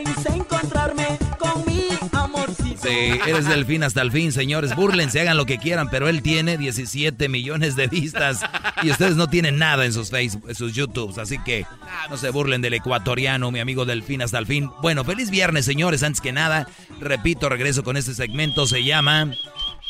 Sí, 2.85 3.19
eres 3.25 3.47
del 3.47 3.65
fin 3.65 3.83
hasta 3.83 4.03
el 4.03 4.11
fin, 4.11 4.31
señores. 4.31 4.75
Búrlense, 4.75 5.19
hagan 5.19 5.37
lo 5.37 5.47
que 5.47 5.57
quieran, 5.57 5.89
pero 5.89 6.07
él 6.07 6.21
tiene 6.21 6.55
17 6.57 7.29
millones 7.29 7.75
de 7.75 7.87
vistas 7.87 8.41
y 8.83 8.91
ustedes 8.91 9.15
no 9.15 9.27
tienen 9.27 9.57
nada 9.57 9.85
en 9.85 9.93
sus 9.93 10.11
Facebook, 10.11 10.45
en 10.49 10.55
sus 10.55 10.73
YouTubes. 10.73 11.17
Así 11.17 11.39
que 11.39 11.65
no 12.11 12.17
se 12.17 12.29
burlen 12.29 12.61
del 12.61 12.75
ecuatoriano, 12.75 13.49
mi 13.49 13.59
amigo 13.59 13.85
del 13.85 14.03
fin 14.03 14.21
hasta 14.21 14.37
el 14.37 14.45
fin. 14.45 14.69
Bueno, 14.83 15.03
feliz 15.03 15.31
viernes, 15.31 15.65
señores. 15.65 16.03
Antes 16.03 16.21
que 16.21 16.31
nada, 16.31 16.67
repito, 16.99 17.49
regreso 17.49 17.83
con 17.83 17.97
este 17.97 18.13
segmento. 18.13 18.67
Se 18.67 18.83
llama 18.83 19.31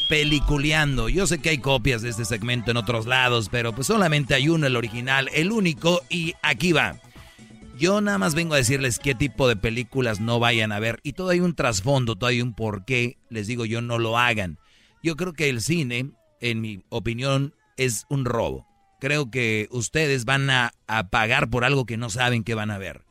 Peliculeando. 0.08 1.10
Yo 1.10 1.28
sé 1.28 1.39
que 1.39 1.50
hay 1.50 1.58
copias 1.58 2.02
de 2.02 2.10
este 2.10 2.24
segmento 2.24 2.72
en 2.72 2.78
otros 2.78 3.08
lados, 3.08 3.50
pero 3.52 3.74
pues 3.74 3.88
solamente 3.88 4.36
hay 4.36 4.48
uno, 4.48 4.68
el 4.68 4.78
original, 4.78 5.30
el 5.34 5.52
único, 5.52 6.02
y 6.10 6.34
aquí 6.41 6.72
va. 6.72 6.96
Yo 7.78 7.99
nada 7.99 8.17
más 8.17 8.36
vengo 8.36 8.53
a 8.53 8.57
decirles 8.57 8.99
qué 8.99 9.15
tipo 9.15 9.49
de 9.49 9.57
películas 9.57 10.21
no 10.21 10.39
vayan 10.39 10.71
a 10.71 10.80
ver. 10.80 10.99
Y 11.03 11.13
todo 11.13 11.30
hay 11.30 11.41
un 11.41 11.55
trasfondo, 11.55 12.15
todo 12.15 12.30
hay 12.30 12.41
un 12.41 12.53
porqué. 12.53 13.17
Les 13.30 13.47
digo 13.47 13.65
yo, 13.65 13.82
no 13.82 13.99
lo 13.99 14.17
hagan. 14.17 14.59
Yo 15.03 15.17
creo 15.17 15.34
que 15.34 15.49
el 15.49 15.61
cine, 15.61 16.11
en 16.39 16.61
mi 16.61 16.84
opinión, 16.89 17.53
es 17.76 18.05
un 18.09 18.23
robo. 18.23 18.65
Creo 19.01 19.30
que 19.30 19.67
ustedes 19.71 20.23
van 20.23 20.49
a, 20.49 20.71
a 20.88 21.09
pagar 21.09 21.49
por 21.49 21.65
algo 21.65 21.86
que 21.86 21.97
no 21.97 22.09
saben 22.09 22.45
que 22.45 22.55
van 22.55 22.71
a 22.71 22.78
ver. 22.78 23.03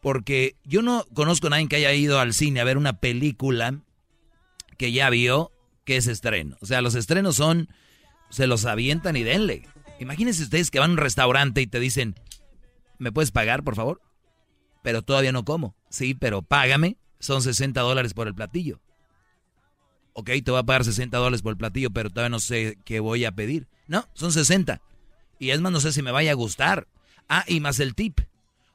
Porque 0.00 0.56
yo 0.64 0.80
no 0.80 1.04
conozco 1.14 1.48
a 1.48 1.50
nadie 1.50 1.68
que 1.68 1.76
haya 1.76 1.92
ido 1.92 2.18
al 2.18 2.32
cine 2.32 2.60
a 2.60 2.64
ver 2.64 2.78
una 2.78 3.00
película 3.00 3.82
que 4.78 4.92
ya 4.92 5.10
vio 5.10 5.52
que 5.84 5.98
es 5.98 6.06
estreno. 6.06 6.56
O 6.60 6.66
sea, 6.66 6.80
los 6.80 6.94
estrenos 6.94 7.36
son, 7.36 7.68
se 8.30 8.46
los 8.46 8.64
avientan 8.64 9.16
y 9.16 9.24
denle. 9.24 9.68
Imagínense 10.00 10.42
ustedes 10.42 10.70
que 10.70 10.78
van 10.78 10.90
a 10.90 10.94
un 10.94 10.98
restaurante 10.98 11.60
y 11.60 11.66
te 11.66 11.80
dicen, 11.80 12.14
¿me 12.98 13.12
puedes 13.12 13.30
pagar, 13.30 13.62
por 13.62 13.76
favor? 13.76 14.00
Pero 14.86 15.02
todavía 15.02 15.32
no 15.32 15.44
como. 15.44 15.74
Sí, 15.88 16.14
pero 16.14 16.42
págame. 16.42 16.96
Son 17.18 17.42
60 17.42 17.80
dólares 17.80 18.14
por 18.14 18.28
el 18.28 18.36
platillo. 18.36 18.80
Ok, 20.12 20.30
te 20.44 20.52
voy 20.52 20.60
a 20.60 20.62
pagar 20.62 20.84
60 20.84 21.18
dólares 21.18 21.42
por 21.42 21.50
el 21.50 21.56
platillo, 21.56 21.90
pero 21.90 22.08
todavía 22.08 22.28
no 22.28 22.38
sé 22.38 22.78
qué 22.84 23.00
voy 23.00 23.24
a 23.24 23.32
pedir. 23.32 23.66
No, 23.88 24.08
son 24.14 24.30
60. 24.30 24.80
Y 25.40 25.50
es 25.50 25.60
más, 25.60 25.72
no 25.72 25.80
sé 25.80 25.90
si 25.90 26.02
me 26.02 26.12
vaya 26.12 26.30
a 26.30 26.34
gustar. 26.34 26.86
Ah, 27.28 27.44
y 27.48 27.58
más 27.58 27.80
el 27.80 27.96
tip. 27.96 28.20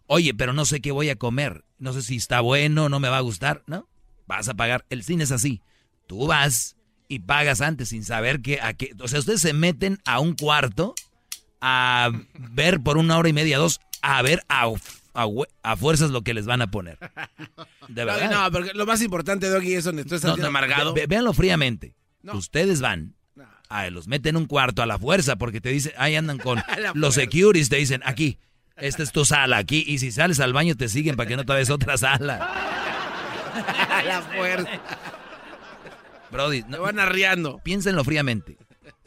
Oye, 0.06 0.34
pero 0.34 0.52
no 0.52 0.66
sé 0.66 0.82
qué 0.82 0.92
voy 0.92 1.10
a 1.10 1.16
comer. 1.16 1.64
No 1.80 1.94
sé 1.94 2.02
si 2.02 2.18
está 2.18 2.42
bueno, 2.42 2.90
no 2.90 3.00
me 3.00 3.08
va 3.08 3.20
a 3.20 3.22
gustar. 3.22 3.64
No, 3.66 3.88
vas 4.28 4.50
a 4.50 4.54
pagar. 4.56 4.86
El 4.90 5.06
cine 5.06 5.24
es 5.24 5.32
así. 5.32 5.62
Tú 6.08 6.28
vas 6.28 6.76
y 7.08 7.20
pagas 7.20 7.62
antes 7.62 7.88
sin 7.88 8.04
saber 8.04 8.42
que... 8.42 8.60
A 8.60 8.74
qué, 8.74 8.94
o 9.00 9.08
sea, 9.08 9.20
ustedes 9.20 9.40
se 9.40 9.54
meten 9.54 10.00
a 10.04 10.20
un 10.20 10.34
cuarto 10.34 10.94
a 11.62 12.12
ver 12.36 12.82
por 12.82 12.98
una 12.98 13.18
hora 13.18 13.30
y 13.30 13.34
media, 13.34 13.60
dos, 13.60 13.80
a 14.02 14.22
ver 14.24 14.44
a 14.50 14.68
a, 15.14 15.76
fuerzas 15.78 16.12
lo 16.12 16.22
que 16.22 16.34
les 16.34 16.46
van 16.46 16.62
a 16.62 16.72
poner. 16.72 16.98
De 17.88 18.06
verdad. 18.06 18.30
No, 18.32 18.44
no 18.44 18.52
porque 18.52 18.72
lo 18.74 18.86
más 18.86 19.02
importante, 19.02 19.50
Doggy, 19.50 19.74
es 19.74 19.84
donde 19.84 20.06
tú 20.06 20.16
estás 20.16 20.40
amargado. 20.40 20.94
véanlo 20.94 21.34
fríamente. 21.34 21.94
Ustedes 22.34 22.82
van, 22.82 23.16
a, 23.70 23.90
los 23.90 24.08
meten 24.08 24.36
en 24.36 24.42
un 24.42 24.48
cuarto 24.48 24.82
a 24.82 24.86
la 24.86 25.00
fuerza 25.00 25.38
porque 25.38 25.60
te 25.60 25.70
dicen, 25.70 25.94
ahí 25.98 26.16
andan 26.16 26.38
con 26.38 26.62
los 26.94 27.16
securities, 27.16 27.70
te 27.70 27.78
dicen, 27.78 28.02
aquí, 28.06 28.38
esta 28.78 29.04
es 29.04 29.12
tu 29.12 29.26
sala, 29.26 29.58
aquí, 29.58 29.84
y 29.88 30.00
si 30.00 30.12
sales 30.12 30.40
al 30.40 30.54
baño 30.54 30.76
te 30.76 30.88
siguen 30.88 31.16
para 31.16 31.28
que 31.28 31.36
no 31.36 31.46
te 31.46 31.54
veas 31.54 31.70
otra 31.70 31.98
sala. 31.98 32.38
a 33.90 34.04
la 34.04 34.22
fuerza. 34.22 34.70
Brody, 36.32 36.64
no, 36.68 36.82
van 36.82 37.00
arriando. 37.00 37.60
Piénsenlo 37.64 38.04
fríamente. 38.04 38.58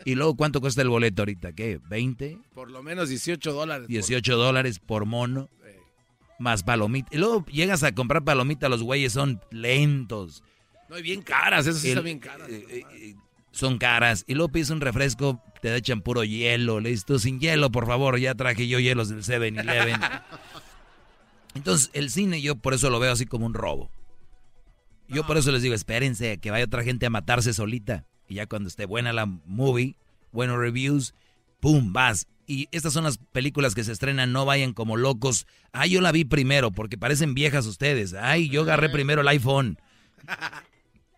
¿Y 0.04 0.14
luego 0.16 0.36
cuánto 0.36 0.60
cuesta 0.60 0.82
el 0.82 0.90
boleto 0.90 1.22
ahorita? 1.22 1.52
¿Qué? 1.52 1.80
¿20? 1.80 2.38
Por 2.52 2.70
lo 2.70 2.82
menos 2.82 3.08
18 3.08 3.52
dólares. 3.52 3.88
18 3.88 4.36
dólares 4.36 4.78
por 4.78 5.06
mono 5.06 5.48
más 6.38 6.62
palomitas. 6.62 7.12
Y 7.12 7.18
luego 7.18 7.44
llegas 7.46 7.82
a 7.82 7.92
comprar 7.92 8.24
palomitas, 8.24 8.70
los 8.70 8.82
güeyes 8.82 9.12
son 9.12 9.40
lentos. 9.50 10.42
No, 10.88 10.98
y 10.98 11.02
bien 11.02 11.22
caras, 11.22 11.66
eso 11.66 11.78
sí 11.78 11.92
son 11.92 12.04
bien 12.04 12.18
caras. 12.18 12.48
Eh, 12.48 12.66
eh, 12.68 12.82
eh, 12.92 13.14
son 13.52 13.78
caras. 13.78 14.24
Y 14.26 14.34
luego 14.34 14.50
pides 14.50 14.70
un 14.70 14.80
refresco, 14.80 15.42
te 15.62 15.74
echan 15.76 16.02
puro 16.02 16.24
hielo. 16.24 16.80
Le 16.80 16.90
dices 16.90 17.04
tú, 17.04 17.18
sin 17.18 17.40
hielo, 17.40 17.70
por 17.70 17.86
favor, 17.86 18.18
ya 18.18 18.34
traje 18.34 18.68
yo 18.68 18.78
hielos 18.78 19.08
del 19.08 19.22
7-Eleven. 19.22 20.00
Entonces, 21.54 21.90
el 21.92 22.10
cine 22.10 22.42
yo 22.42 22.56
por 22.56 22.74
eso 22.74 22.90
lo 22.90 22.98
veo 22.98 23.12
así 23.12 23.26
como 23.26 23.46
un 23.46 23.54
robo. 23.54 23.90
Yo 25.08 25.26
por 25.26 25.36
eso 25.36 25.52
les 25.52 25.62
digo, 25.62 25.74
espérense, 25.74 26.38
que 26.38 26.50
vaya 26.50 26.64
otra 26.64 26.82
gente 26.82 27.06
a 27.06 27.10
matarse 27.10 27.52
solita. 27.52 28.04
Y 28.28 28.34
ya 28.34 28.46
cuando 28.46 28.68
esté 28.68 28.86
buena 28.86 29.12
la 29.12 29.26
movie, 29.26 29.96
buenos 30.32 30.58
reviews, 30.58 31.14
¡pum! 31.60 31.92
Vas. 31.92 32.26
Y 32.46 32.68
estas 32.72 32.92
son 32.92 33.04
las 33.04 33.18
películas 33.18 33.74
que 33.74 33.84
se 33.84 33.92
estrenan, 33.92 34.32
no 34.32 34.44
vayan 34.44 34.72
como 34.74 34.96
locos. 34.96 35.46
Ay, 35.72 35.90
yo 35.90 36.00
la 36.00 36.12
vi 36.12 36.24
primero, 36.24 36.70
porque 36.70 36.98
parecen 36.98 37.34
viejas 37.34 37.66
ustedes. 37.66 38.14
Ay, 38.14 38.48
yo 38.50 38.62
agarré 38.62 38.90
primero 38.90 39.22
el 39.22 39.28
iPhone. 39.28 39.78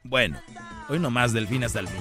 Bueno, 0.05 0.41
hoy 0.89 1.01
nomás 1.01 1.33
del 1.33 1.49
fin 1.49 1.65
hasta 1.65 1.81
el 1.81 1.89
fin. 1.89 2.01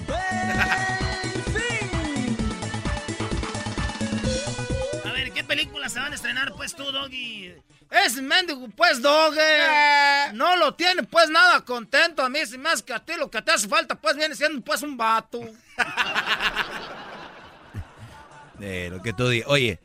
A 5.04 5.12
ver, 5.12 5.32
¿qué 5.32 5.44
películas 5.44 5.94
se 5.94 6.00
van 6.00 6.12
a 6.12 6.16
estrenar 6.16 6.54
pues 6.54 6.76
tú, 6.76 6.84
Doggy? 6.84 7.54
Es 7.90 8.22
mendigo, 8.22 8.68
pues, 8.70 9.02
Doggy. 9.02 9.40
Eh. 9.40 10.32
No 10.34 10.56
lo 10.56 10.76
tiene, 10.76 11.02
pues, 11.04 11.30
nada 11.30 11.62
contento 11.62 12.24
a 12.24 12.30
mí, 12.30 12.46
sin 12.46 12.62
más 12.62 12.84
que 12.84 12.94
a 12.94 13.00
ti 13.00 13.14
lo 13.18 13.32
que 13.32 13.42
te 13.42 13.52
hace 13.52 13.68
falta, 13.68 13.96
pues, 13.96 14.16
viene 14.16 14.36
siendo, 14.36 14.62
pues, 14.62 14.84
un 14.84 14.98
vato. 14.98 15.40
De 18.60 18.90
lo 18.90 19.02
que 19.02 19.14
tú 19.14 19.28
digas. 19.28 19.50
Oye, 19.50 19.80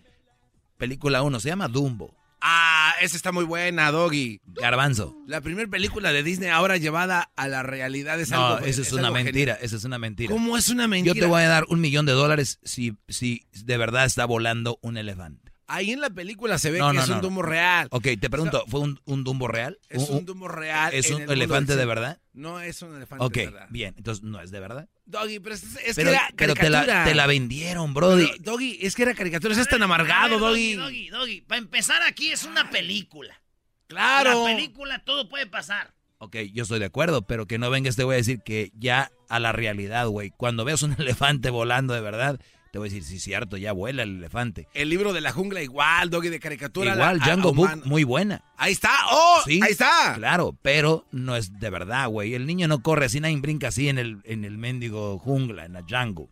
película 0.76 1.22
1 1.22 1.40
se 1.40 1.48
llama 1.48 1.68
Dumbo. 1.68 2.14
Ah, 2.42 2.94
esa 3.00 3.16
está 3.16 3.32
muy 3.32 3.44
buena, 3.44 3.90
Doggy. 3.90 4.40
Garbanzo. 4.46 5.14
La 5.26 5.40
primera 5.42 5.68
película 5.68 6.12
de 6.12 6.22
Disney 6.22 6.48
ahora 6.48 6.78
llevada 6.78 7.30
a 7.36 7.48
la 7.48 7.62
realidad 7.62 8.18
es 8.18 8.30
no, 8.30 8.46
algo. 8.46 8.66
eso 8.66 8.80
es, 8.80 8.92
una 8.92 9.10
mentira, 9.10 9.58
eso 9.60 9.76
es 9.76 9.84
una 9.84 9.98
mentira. 9.98 10.32
¿Cómo 10.32 10.56
es 10.56 10.70
una 10.70 10.88
mentira? 10.88 11.14
Yo 11.14 11.20
te 11.20 11.26
voy 11.26 11.42
a 11.42 11.48
dar 11.48 11.66
un 11.68 11.80
millón 11.80 12.06
de 12.06 12.12
dólares 12.12 12.58
si, 12.62 12.96
si 13.08 13.46
de 13.64 13.76
verdad 13.76 14.06
está 14.06 14.24
volando 14.24 14.78
un 14.80 14.96
elefante. 14.96 15.49
Ahí 15.72 15.92
en 15.92 16.00
la 16.00 16.10
película 16.10 16.58
se 16.58 16.72
ve 16.72 16.80
que 16.80 16.98
es 16.98 17.08
un 17.08 17.20
Dumbo 17.20 17.42
real. 17.42 17.86
Ok, 17.92 18.08
te 18.20 18.28
pregunto, 18.28 18.64
¿fue 18.66 18.80
un, 18.80 19.00
un, 19.04 19.22
Dumbo 19.22 19.46
real? 19.46 19.78
Es 19.88 20.08
un, 20.08 20.26
Dumbo 20.26 20.48
real. 20.48 20.92
¿Es 20.92 21.10
un 21.10 21.22
elefante 21.30 21.76
de 21.76 21.86
verdad? 21.86 22.18
No 22.32 22.60
es 22.60 22.82
un 22.82 22.96
elefante 22.96 23.24
de 23.24 23.46
verdad. 23.46 23.62
Ok, 23.64 23.70
bien, 23.70 23.94
entonces 23.96 24.24
no 24.24 24.40
es 24.40 24.50
de 24.50 24.58
verdad. 24.58 24.88
Doggy, 25.06 25.38
pero 25.38 25.54
es, 25.54 25.62
que 25.94 26.00
era 26.00 26.28
pero 26.36 26.54
te 26.54 26.70
la, 26.70 27.04
te 27.04 27.14
la, 27.14 27.26
vendieron, 27.28 27.94
Brody. 27.94 28.28
doggy, 28.40 28.78
es 28.80 28.96
que 28.96 29.02
era 29.02 29.14
caricatura, 29.14 29.54
es 29.54 29.68
tan 29.68 29.82
amargado, 29.82 30.40
Doggy. 30.40 30.74
Doggy, 30.74 31.08
Doggy, 31.08 31.40
para 31.42 31.60
empezar 31.60 32.02
aquí 32.02 32.32
es 32.32 32.44
una 32.44 32.68
película. 32.70 33.40
Claro. 33.86 34.44
La 34.46 34.56
película 34.56 35.04
todo 35.04 35.28
puede 35.28 35.46
pasar. 35.46 35.94
Ok, 36.18 36.36
yo 36.52 36.64
estoy 36.64 36.80
de 36.80 36.86
acuerdo, 36.86 37.22
pero 37.22 37.46
que 37.46 37.58
no 37.58 37.70
venga 37.70 37.88
este 37.88 38.04
güey 38.04 38.16
a 38.16 38.18
decir 38.18 38.42
que 38.44 38.72
ya 38.74 39.10
a 39.28 39.38
la 39.38 39.52
realidad, 39.52 40.06
güey. 40.08 40.30
Cuando 40.36 40.64
veas 40.64 40.82
un 40.82 40.94
elefante 40.98 41.50
volando 41.50 41.94
de 41.94 42.00
verdad, 42.00 42.40
te 42.70 42.78
voy 42.78 42.88
a 42.88 42.90
decir, 42.92 43.04
sí, 43.04 43.18
cierto, 43.18 43.56
ya 43.56 43.72
vuela 43.72 44.04
el 44.04 44.18
elefante. 44.18 44.68
El 44.74 44.90
libro 44.90 45.12
de 45.12 45.20
la 45.20 45.32
jungla 45.32 45.60
igual, 45.62 46.08
Doggy 46.08 46.28
de 46.28 46.38
caricatura. 46.38 46.94
Igual, 46.94 47.18
Django 47.18 47.52
Book, 47.52 47.84
muy 47.84 48.04
buena. 48.04 48.44
Ahí 48.56 48.72
está, 48.72 48.90
oh, 49.10 49.40
sí, 49.44 49.60
ahí 49.62 49.72
está. 49.72 50.14
Claro, 50.14 50.56
pero 50.62 51.04
no 51.10 51.34
es 51.34 51.58
de 51.58 51.70
verdad, 51.70 52.08
güey. 52.08 52.34
El 52.34 52.46
niño 52.46 52.68
no 52.68 52.80
corre 52.82 53.06
así, 53.06 53.18
nadie 53.18 53.36
brinca 53.38 53.68
así 53.68 53.88
en 53.88 53.98
el, 53.98 54.20
en 54.24 54.44
el 54.44 54.56
mendigo 54.56 55.18
jungla, 55.18 55.64
en 55.64 55.72
la 55.72 55.82
Django. 55.82 56.30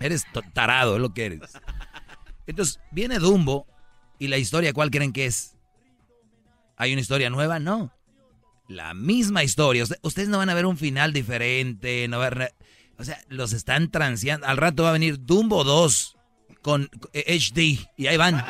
Eres 0.00 0.24
tarado, 0.54 0.96
es 0.96 1.00
lo 1.00 1.14
que 1.14 1.26
eres. 1.26 1.40
Entonces, 2.46 2.80
viene 2.90 3.18
Dumbo 3.18 3.66
y 4.18 4.28
la 4.28 4.38
historia, 4.38 4.72
¿cuál 4.72 4.90
creen 4.90 5.12
que 5.12 5.26
es? 5.26 5.56
¿Hay 6.76 6.92
una 6.92 7.00
historia 7.00 7.30
nueva? 7.30 7.58
No. 7.60 7.92
La 8.68 8.92
misma 8.92 9.44
historia. 9.44 9.84
Ustedes 10.02 10.28
no 10.28 10.38
van 10.38 10.50
a 10.50 10.54
ver 10.54 10.66
un 10.66 10.76
final 10.76 11.12
diferente, 11.12 12.06
no 12.08 12.18
van 12.18 12.26
a 12.26 12.38
ver 12.38 12.54
o 12.98 13.04
sea, 13.04 13.18
los 13.28 13.52
están 13.52 13.90
transeando. 13.90 14.46
Al 14.46 14.56
rato 14.56 14.82
va 14.82 14.90
a 14.90 14.92
venir 14.92 15.24
Dumbo 15.24 15.62
2 15.62 16.16
con 16.62 16.90
HD 17.14 17.88
y 17.96 18.06
ahí 18.08 18.16
van. 18.16 18.44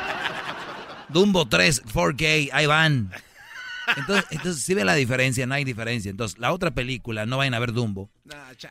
Dumbo 1.09 1.47
3, 1.47 1.85
4K, 1.85 2.49
ahí 2.51 2.65
van. 2.65 3.11
Entonces, 3.95 4.25
entonces 4.31 4.63
sí 4.63 4.73
ve 4.73 4.83
la 4.83 4.95
diferencia, 4.95 5.45
no 5.45 5.53
hay 5.53 5.63
diferencia. 5.63 6.09
Entonces, 6.09 6.39
la 6.39 6.51
otra 6.51 6.71
película, 6.71 7.25
no 7.25 7.37
vayan 7.37 7.53
a 7.53 7.59
ver 7.59 7.73
Dumbo. 7.73 8.09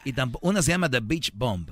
Y 0.04 0.12
tampoco, 0.12 0.46
una 0.46 0.62
se 0.62 0.72
llama 0.72 0.90
The 0.90 1.00
Beach 1.00 1.32
Bomb. 1.34 1.70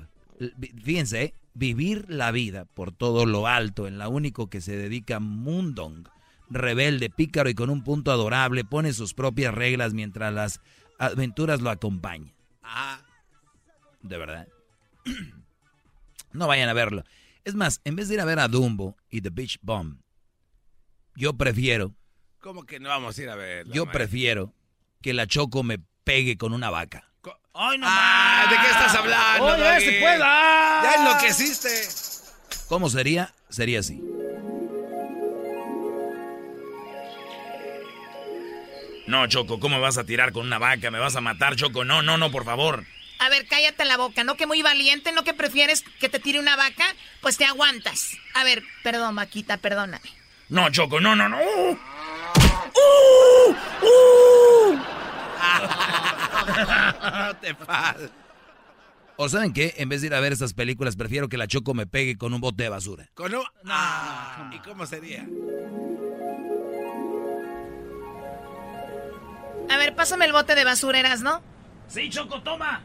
Fíjense, 0.83 1.23
¿eh? 1.23 1.33
vivir 1.53 2.05
la 2.07 2.31
vida 2.31 2.65
por 2.65 2.91
todo 2.91 3.25
lo 3.25 3.47
alto, 3.47 3.87
en 3.87 3.97
la 3.97 4.07
único 4.07 4.49
que 4.49 4.61
se 4.61 4.75
dedica 4.77 5.19
Mundong. 5.19 6.07
Rebelde, 6.49 7.09
pícaro 7.09 7.49
y 7.49 7.55
con 7.55 7.69
un 7.69 7.83
punto 7.83 8.11
adorable, 8.11 8.63
pone 8.63 8.93
sus 8.93 9.13
propias 9.13 9.53
reglas 9.53 9.93
mientras 9.93 10.33
las 10.33 10.61
aventuras 10.97 11.59
lo 11.59 11.69
acompañan. 11.69 12.33
Ah 12.63 13.01
de 14.07 14.17
verdad. 14.17 14.47
no 16.33 16.47
vayan 16.47 16.69
a 16.69 16.73
verlo. 16.73 17.03
Es 17.43 17.55
más, 17.55 17.81
en 17.85 17.95
vez 17.95 18.07
de 18.07 18.15
ir 18.15 18.21
a 18.21 18.25
ver 18.25 18.39
a 18.39 18.47
Dumbo 18.47 18.97
y 19.09 19.21
The 19.21 19.29
Beach 19.29 19.59
Bomb, 19.61 19.99
yo 21.15 21.33
prefiero. 21.33 21.95
¿Cómo 22.39 22.65
que 22.65 22.79
no 22.79 22.89
vamos 22.89 23.17
a 23.17 23.21
ir 23.21 23.29
a 23.29 23.35
verlo? 23.35 23.73
Yo 23.73 23.91
prefiero 23.91 24.53
que 25.01 25.13
la 25.13 25.27
Choco 25.27 25.63
me 25.63 25.79
pegue 26.03 26.37
con 26.37 26.53
una 26.53 26.69
vaca. 26.69 27.09
¡Ay, 27.59 27.77
no 27.79 27.87
ah, 27.89 28.45
¿De 28.49 28.55
qué 28.55 28.67
estás 28.67 28.93
hablando? 28.93 29.45
¡Oye, 29.45 29.79
se 29.81 29.99
pueda! 29.99 30.83
¡Ya 30.83 30.93
enloqueciste! 30.99 31.69
¿Cómo 32.69 32.89
sería? 32.89 33.33
Sería 33.49 33.79
así. 33.79 33.99
No, 39.07 39.25
Choco, 39.27 39.59
¿cómo 39.59 39.79
vas 39.79 39.97
a 39.97 40.03
tirar 40.03 40.33
con 40.33 40.45
una 40.45 40.59
vaca? 40.59 40.91
¿Me 40.91 40.99
vas 40.99 41.15
a 41.15 41.21
matar, 41.21 41.55
Choco? 41.55 41.83
No, 41.83 42.01
no, 42.03 42.17
no, 42.17 42.29
por 42.29 42.45
favor. 42.45 42.83
A 43.19 43.29
ver, 43.29 43.47
cállate 43.47 43.85
la 43.85 43.97
boca, 43.97 44.23
¿no? 44.23 44.35
Que 44.35 44.45
muy 44.45 44.61
valiente, 44.61 45.11
¿no? 45.11 45.23
Que 45.23 45.33
prefieres 45.33 45.83
que 45.99 46.09
te 46.09 46.19
tire 46.19 46.39
una 46.39 46.55
vaca, 46.55 46.85
pues 47.21 47.37
te 47.37 47.45
aguantas. 47.45 48.17
A 48.33 48.43
ver, 48.43 48.63
perdón, 48.83 49.15
vaquita, 49.15 49.57
perdóname. 49.57 50.09
No, 50.49 50.69
Choco, 50.69 50.99
no, 50.99 51.15
no, 51.15 51.27
no. 51.27 51.39
¡Uh! 51.39 51.77
¡Uh! 53.81 54.77
te 57.41 57.55
¿O 59.19 59.29
saben 59.29 59.51
qué? 59.51 59.73
En 59.77 59.89
vez 59.89 60.01
de 60.01 60.07
ir 60.07 60.13
a 60.13 60.19
ver 60.19 60.31
esas 60.31 60.53
películas, 60.53 60.95
prefiero 60.95 61.27
que 61.27 61.37
la 61.37 61.47
Choco 61.47 61.73
me 61.73 61.87
pegue 61.87 62.17
con 62.17 62.33
un 62.33 62.41
bote 62.41 62.63
de 62.63 62.69
basura. 62.69 63.09
¿Con 63.15 63.33
un... 63.33 63.43
No. 63.63 64.55
¿Y 64.55 64.59
cómo 64.59 64.85
sería? 64.85 65.25
A 69.69 69.77
ver, 69.77 69.95
pásame 69.95 70.25
el 70.25 70.33
bote 70.33 70.53
de 70.53 70.63
basura, 70.63 71.15
¿no? 71.17 71.41
Sí, 71.87 72.09
Choco, 72.09 72.41
toma. 72.43 72.83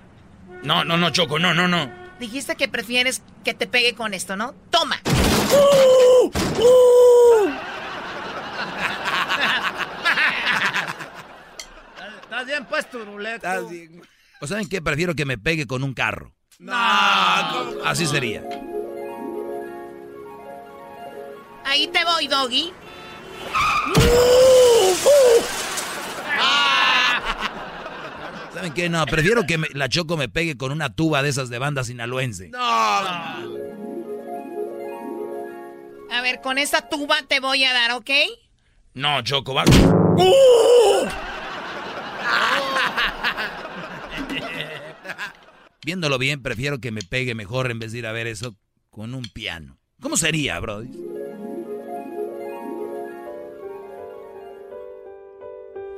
No, 0.63 0.85
no, 0.85 0.97
no, 0.97 1.11
Choco, 1.11 1.39
no, 1.39 1.55
no, 1.55 1.69
no. 1.69 1.91
Dijiste 2.21 2.57
que 2.57 2.69
prefieres 2.69 3.23
que 3.45 3.55
te 3.55 3.67
pegue 3.67 3.95
con 3.95 4.15
esto, 4.15 4.37
¿no? 4.37 4.55
¡Toma! 4.71 5.01
¡Uh! 5.51 6.27
¡Uh! 6.27 7.51
Estás 12.23 12.47
bien 12.47 12.65
puesto, 12.65 13.05
Ruleto. 13.05 13.47
Estás 13.47 13.71
bien. 13.71 14.03
¿O 14.41 14.47
saben 14.47 14.69
qué? 14.69 14.81
Prefiero 14.81 15.15
que 15.15 15.25
me 15.25 15.37
pegue 15.39 15.67
con 15.67 15.83
un 15.83 15.95
carro. 15.95 16.33
No, 16.59 16.73
Así 17.85 18.07
sería. 18.07 18.43
Ahí 21.65 21.89
te 21.89 22.05
voy, 22.05 22.29
Doggy. 22.29 22.73
¿Saben 28.63 28.75
qué? 28.75 28.89
No, 28.89 29.05
prefiero 29.07 29.45
que 29.45 29.59
la 29.75 29.89
Choco 29.89 30.17
me 30.17 30.29
pegue 30.29 30.57
con 30.57 30.71
una 30.71 30.95
tuba 30.95 31.21
de 31.21 31.31
esas 31.31 31.49
de 31.49 31.59
banda 31.59 31.83
sinaloense. 31.83 32.49
No. 32.51 32.61
A 32.61 33.41
ver, 36.23 36.41
con 36.41 36.59
esta 36.59 36.89
tuba 36.89 37.17
te 37.27 37.41
voy 37.41 37.65
a 37.65 37.73
dar, 37.73 37.91
¿ok? 37.91 38.11
No, 38.95 39.21
Choco, 39.23 39.53
va. 39.53 39.65
Viéndolo 45.85 46.19
bien, 46.19 46.41
prefiero 46.41 46.79
que 46.79 46.93
me 46.93 47.03
pegue 47.03 47.35
mejor 47.35 47.69
en 47.73 47.81
vez 47.81 47.91
de 47.91 47.99
ir 47.99 48.07
a 48.07 48.13
ver 48.13 48.29
eso 48.29 48.55
con 48.91 49.17
un 49.17 49.25
piano. 49.25 49.77
¿Cómo 50.01 50.17
sería, 50.17 50.61
Brody? 50.61 50.89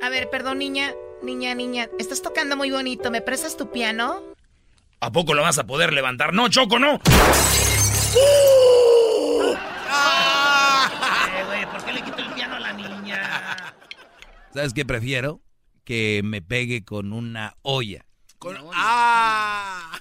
A 0.01 0.09
ver, 0.09 0.31
perdón, 0.31 0.57
niña. 0.57 0.95
Niña, 1.25 1.55
niña, 1.55 1.89
estás 1.97 2.21
tocando 2.21 2.55
muy 2.55 2.69
bonito. 2.69 3.09
¿Me 3.09 3.19
prestas 3.21 3.57
tu 3.57 3.71
piano? 3.71 4.21
¿A 4.99 5.11
poco 5.11 5.33
lo 5.33 5.41
vas 5.41 5.57
a 5.57 5.65
poder 5.65 5.91
levantar? 5.91 6.33
No, 6.33 6.47
Choco, 6.49 6.77
no. 6.77 6.99
Eh, 11.55 11.67
¿Por 11.71 11.83
qué 11.83 11.93
le 11.93 12.01
quito 12.03 12.17
el 12.19 12.31
piano 12.33 12.55
a 12.55 12.59
la 12.59 12.73
niña? 12.73 13.73
¿Sabes 14.53 14.73
qué 14.73 14.85
prefiero? 14.85 15.41
Que 15.83 16.21
me 16.23 16.41
pegue 16.41 16.85
con 16.85 17.11
una 17.11 17.55
olla. 17.63 18.05
Con... 18.37 18.57
¡Ah! 18.73 19.99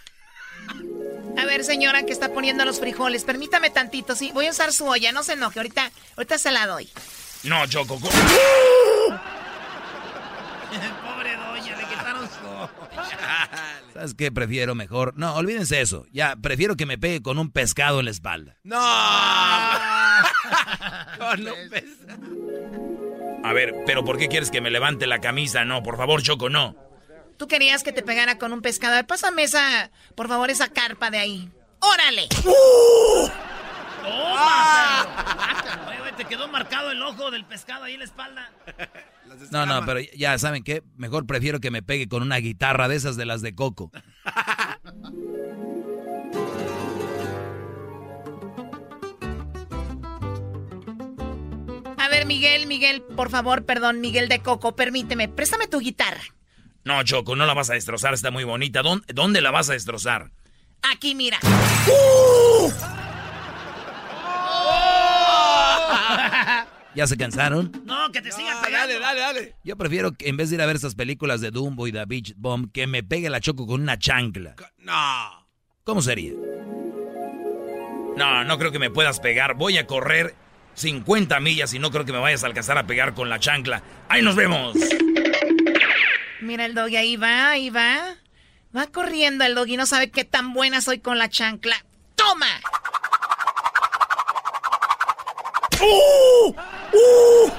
A 1.39 1.45
ver, 1.45 1.65
señora 1.65 2.05
que 2.05 2.13
está 2.13 2.33
poniendo 2.33 2.65
los 2.65 2.81
frijoles, 2.81 3.25
permítame 3.25 3.71
tantito, 3.71 4.15
sí. 4.15 4.31
Voy 4.33 4.47
a 4.47 4.51
usar 4.51 4.73
su 4.73 4.87
olla, 4.87 5.11
no 5.13 5.23
se 5.23 5.33
enoje, 5.35 5.59
ahorita, 5.59 5.91
ahorita 6.17 6.39
se 6.39 6.51
la 6.53 6.67
doy. 6.67 6.89
No, 7.43 7.67
Choco. 7.67 7.99
Pobre 7.99 8.13
doña, 11.37 11.77
le 11.77 11.85
quitaron 11.85 12.27
su... 12.29 12.54
¿Sabes 13.93 14.15
qué? 14.15 14.33
Prefiero 14.33 14.75
mejor. 14.75 15.15
No, 15.17 15.35
olvídense 15.35 15.81
eso. 15.81 16.07
Ya, 16.13 16.37
prefiero 16.37 16.77
que 16.77 16.87
me 16.87 16.99
pegue 16.99 17.23
con 17.23 17.39
un 17.39 17.51
pescado 17.51 18.01
en 18.01 18.07
la 18.07 18.11
espalda. 18.11 18.57
¡No! 18.63 18.79
con 21.19 21.47
un 21.47 21.71
pescado. 21.71 22.21
A 23.45 23.53
ver, 23.53 23.75
pero 23.87 24.05
¿por 24.05 24.19
qué 24.19 24.29
quieres 24.29 24.51
que 24.51 24.61
me 24.61 24.71
levante 24.71 25.07
la 25.07 25.21
camisa? 25.21 25.65
No, 25.65 25.83
por 25.83 25.97
favor, 25.97 26.23
Choco, 26.23 26.49
no. 26.49 26.77
Tú 27.37 27.49
querías 27.49 27.83
que 27.83 27.93
te 27.93 28.03
pegara 28.03 28.39
con 28.39 28.53
un 28.53 28.63
pescado. 28.63 29.05
Pásame 29.07 29.43
esa, 29.43 29.91
por 30.15 30.29
favor, 30.29 30.51
esa 30.51 30.69
carpa 30.69 31.11
de 31.11 31.19
ahí. 31.19 31.51
¡Órale! 31.81 32.29
¡Uh! 32.45 33.29
¡Toma! 34.05 35.07
Oye, 35.89 36.13
te 36.17 36.25
quedó 36.27 36.49
marcado 36.49 36.91
el 36.91 37.03
ojo 37.03 37.31
del 37.31 37.45
pescado 37.45 37.85
ahí 37.85 37.95
en 37.95 38.01
la 38.01 38.05
espalda. 38.05 38.51
No, 39.51 39.65
no, 39.67 39.85
pero 39.87 40.01
ya 40.15 40.39
saben 40.39 40.63
qué, 40.63 40.83
mejor 40.97 41.27
prefiero 41.27 41.59
que 41.61 41.71
me 41.71 41.83
pegue 41.83 42.09
con 42.09 42.23
una 42.23 42.37
guitarra 42.37 42.89
de 42.89 42.97
esas 42.97 43.17
de 43.17 43.25
las 43.25 43.41
de 43.43 43.55
Coco. 43.55 43.91
A 51.97 52.09
ver, 52.11 52.27
Miguel, 52.27 52.67
Miguel, 52.67 53.03
por 53.03 53.31
favor, 53.31 53.65
perdón, 53.65 54.01
Miguel 54.01 54.29
de 54.29 54.41
Coco, 54.41 54.77
permíteme, 54.77 55.29
préstame 55.29 55.67
tu 55.67 55.81
guitarra. 55.81 56.23
No, 56.85 57.03
Choco, 57.03 57.35
no 57.35 57.47
la 57.47 57.55
vas 57.55 57.71
a 57.71 57.75
destrozar, 57.75 58.13
está 58.13 58.31
muy 58.31 58.45
bonita. 58.45 58.83
¿Dónde, 58.83 59.07
dónde 59.15 59.41
la 59.41 59.51
vas 59.51 59.71
a 59.71 59.73
destrozar? 59.73 60.31
Aquí, 60.83 61.15
mira. 61.15 61.39
¡Uh! 61.89 62.71
¿Ya 66.95 67.07
se 67.07 67.17
cansaron? 67.17 67.73
No, 67.85 68.11
que 68.13 68.23
te 68.23 68.31
sigan 68.31 68.63
pegando. 68.63 68.95
Dale, 68.95 69.01
dale, 69.01 69.21
dale. 69.21 69.57
Yo 69.65 69.77
prefiero 69.77 70.13
que 70.13 70.29
en 70.29 70.37
vez 70.37 70.51
de 70.51 70.57
ir 70.57 70.63
a 70.63 70.67
ver 70.67 70.77
esas 70.77 70.95
películas 70.95 71.41
de 71.41 71.51
Dumbo 71.51 71.87
y 71.87 71.93
The 71.93 72.05
Beach 72.07 72.35
Bomb, 72.37 72.71
que 72.73 72.87
me 72.87 73.03
pegue 73.03 73.29
la 73.31 73.41
choco 73.41 73.67
con 73.67 73.83
una 73.83 73.99
chancla. 73.99 74.55
No. 74.79 75.47
¿Cómo 75.83 76.03
sería? 76.03 76.33
No, 78.17 78.45
no 78.45 78.59
creo 78.59 78.71
que 78.71 78.79
me 78.79 78.91
puedas 78.91 79.19
pegar. 79.19 79.55
Voy 79.55 79.77
a 79.77 79.87
correr 79.87 80.35
50 80.75 81.41
millas 81.41 81.75
y 81.75 81.79
no 81.79 81.91
creo 81.91 82.05
que 82.05 82.13
me 82.13 82.19
vayas 82.19 82.45
a 82.45 82.47
alcanzar 82.47 82.79
a 82.79 82.87
pegar 82.87 83.15
con 83.15 83.29
la 83.29 83.41
chancla. 83.41 83.83
¡Ahí 84.09 84.23
nos 84.23 84.37
vemos! 84.37 84.77
Mira 86.41 86.67
el 86.67 86.75
doggy, 86.75 86.97
ahí 86.97 87.17
va, 87.17 87.51
ahí 87.51 87.71
va. 87.71 88.17
Va 88.77 88.87
corriendo 88.89 89.45
el 89.45 89.55
doggy, 89.55 89.77
no 89.77 89.87
sabe 89.87 90.11
qué 90.11 90.25
tan 90.25 90.53
buena 90.53 90.81
soy 90.81 90.99
con 91.01 91.19
la 91.19 91.29
chancla. 91.29 91.77
¡Toma! 92.15 92.47
¡Uh! 95.85 96.49
¡Uh! 96.49 97.51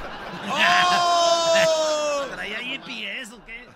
¡Oh! 0.49 2.25
¿Traía 2.31 2.59
GPS 2.59 3.33
o 3.33 3.45
qué? 3.45 3.67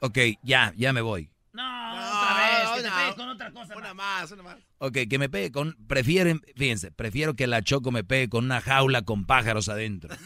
ok, 0.00 0.18
ya, 0.42 0.72
ya 0.76 0.92
me 0.92 1.00
voy. 1.00 1.30
No, 1.52 1.62
otra 1.92 2.36
vez, 2.36 2.70
que 2.76 2.82
te 2.82 2.90
pegue 2.90 3.14
con 3.14 3.28
otra 3.28 3.50
cosa. 3.50 3.76
Una 3.76 3.94
más, 3.94 4.30
una 4.30 4.42
más. 4.42 4.56
Ok, 4.78 4.98
que 5.10 5.18
me 5.18 5.28
pegue 5.28 5.52
con... 5.52 5.76
Prefieren, 5.86 6.40
fíjense, 6.56 6.90
prefiero 6.90 7.34
que 7.34 7.46
la 7.46 7.62
Choco 7.62 7.90
me 7.90 8.04
pegue 8.04 8.28
con 8.28 8.44
una 8.46 8.60
jaula 8.60 9.02
con 9.02 9.26
pájaros 9.26 9.68
adentro. 9.68 10.16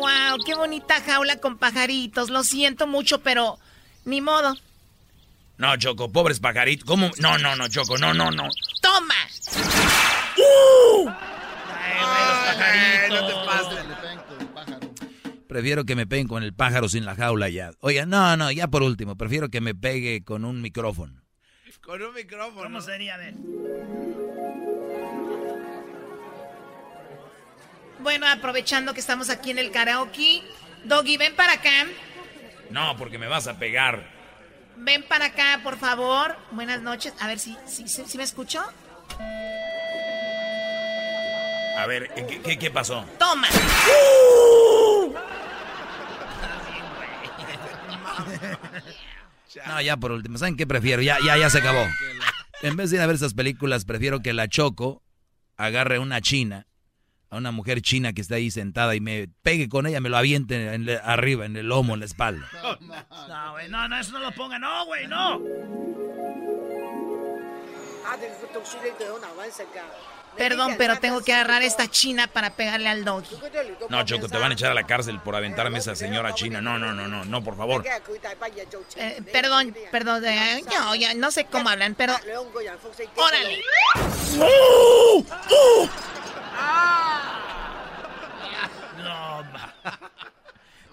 wow, 0.00 0.38
qué 0.44 0.54
bonita 0.54 1.00
jaula 1.02 1.36
con 1.36 1.58
pajaritos. 1.58 2.30
Lo 2.30 2.42
siento 2.42 2.86
mucho, 2.86 3.22
pero 3.22 3.58
ni 4.04 4.20
modo. 4.20 4.56
No, 5.58 5.76
Choco, 5.76 6.10
pobres 6.10 6.40
pajaritos. 6.40 6.84
¿Cómo? 6.84 7.10
No, 7.18 7.38
no, 7.38 7.54
no, 7.56 7.68
Choco, 7.68 7.96
no, 7.96 8.12
no, 8.12 8.30
no. 8.30 8.48
¡Toma! 8.82 9.14
¡Uh! 10.36 11.10
No 13.08 13.26
te 13.26 13.34
pases. 13.44 13.84
Prefiero 15.48 15.84
que 15.84 15.94
me 15.96 16.06
peguen 16.06 16.28
con 16.28 16.42
el 16.42 16.52
pájaro 16.54 16.88
sin 16.88 17.04
la 17.04 17.14
jaula 17.14 17.48
ya. 17.48 17.70
Oiga, 17.80 18.04
no, 18.04 18.36
no, 18.36 18.50
ya 18.50 18.68
por 18.68 18.82
último, 18.82 19.16
prefiero 19.16 19.48
que 19.48 19.60
me 19.60 19.74
pegue 19.74 20.24
con 20.24 20.44
un 20.44 20.60
micrófono. 20.60 21.22
Con 21.80 22.02
un 22.02 22.14
micrófono. 22.14 22.64
¿Cómo 22.64 22.80
sería? 22.80 23.14
A 23.14 23.18
ver. 23.18 23.34
Bueno, 28.00 28.26
aprovechando 28.26 28.92
que 28.92 29.00
estamos 29.00 29.30
aquí 29.30 29.50
en 29.52 29.58
el 29.58 29.70
karaoke, 29.70 30.42
Doggy, 30.84 31.16
ven 31.16 31.34
para 31.36 31.54
acá. 31.54 31.86
No, 32.70 32.96
porque 32.96 33.18
me 33.18 33.28
vas 33.28 33.46
a 33.46 33.58
pegar. 33.58 34.10
Ven 34.76 35.04
para 35.04 35.26
acá, 35.26 35.60
por 35.62 35.78
favor. 35.78 36.36
Buenas 36.50 36.82
noches. 36.82 37.14
A 37.20 37.28
ver 37.28 37.38
si, 37.38 37.56
si, 37.66 37.88
si 37.88 38.18
me 38.18 38.24
escucho. 38.24 38.62
A 41.76 41.86
ver, 41.86 42.10
¿qué, 42.14 42.40
qué, 42.42 42.58
qué 42.58 42.70
pasó? 42.70 43.04
¡Toma! 43.18 43.48
No, 49.66 49.80
ya 49.80 49.96
por 49.96 50.12
último. 50.12 50.38
¿Saben 50.38 50.56
qué 50.56 50.66
prefiero? 50.66 51.02
Ya, 51.02 51.18
ya, 51.24 51.36
ya 51.36 51.50
se 51.50 51.58
acabó. 51.58 51.84
En 52.62 52.76
vez 52.76 52.90
de 52.90 52.96
ir 52.96 53.02
a 53.02 53.06
ver 53.06 53.16
esas 53.16 53.34
películas, 53.34 53.84
prefiero 53.84 54.20
que 54.20 54.32
la 54.32 54.48
Choco 54.48 55.02
agarre 55.56 55.96
a 55.96 56.00
una 56.00 56.20
china, 56.20 56.66
a 57.30 57.36
una 57.36 57.50
mujer 57.52 57.80
china 57.82 58.12
que 58.12 58.20
está 58.20 58.36
ahí 58.36 58.50
sentada 58.50 58.94
y 58.94 59.00
me 59.00 59.28
pegue 59.42 59.68
con 59.68 59.86
ella, 59.86 60.00
me 60.00 60.08
lo 60.08 60.16
aviente 60.16 60.72
en 60.74 60.84
le- 60.86 60.98
arriba, 60.98 61.46
en 61.46 61.56
el 61.56 61.66
lomo, 61.68 61.94
en 61.94 62.00
la 62.00 62.06
espalda. 62.06 62.48
No, 63.28 63.52
güey, 63.52 63.68
no, 63.68 63.88
no, 63.88 63.98
eso 63.98 64.12
no 64.12 64.18
lo 64.20 64.32
ponga. 64.32 64.58
No, 64.58 64.84
güey, 64.86 65.06
no. 65.06 65.40
Perdón, 70.36 70.74
pero 70.78 70.98
tengo 70.98 71.22
que 71.22 71.32
agarrar 71.32 71.62
esta 71.62 71.88
china 71.88 72.26
para 72.26 72.50
pegarle 72.50 72.88
al 72.88 73.04
doggy. 73.04 73.36
No, 73.88 74.04
Choco, 74.04 74.28
te 74.28 74.38
van 74.38 74.52
a 74.52 74.54
echar 74.54 74.70
a 74.70 74.74
la 74.74 74.86
cárcel 74.86 75.20
por 75.20 75.36
aventarme 75.36 75.78
esa 75.78 75.94
señora 75.94 76.34
china. 76.34 76.60
No, 76.60 76.78
no, 76.78 76.92
no, 76.92 77.08
no, 77.08 77.24
no, 77.24 77.44
por 77.44 77.56
favor. 77.56 77.84
Eh, 78.96 79.22
perdón, 79.32 79.74
perdón, 79.90 80.24
eh, 80.24 80.62
no, 80.70 80.94
ya 80.94 81.14
no 81.14 81.30
sé 81.30 81.46
cómo 81.46 81.68
hablan, 81.68 81.94
pero... 81.94 82.14
¡Órale! 83.16 83.62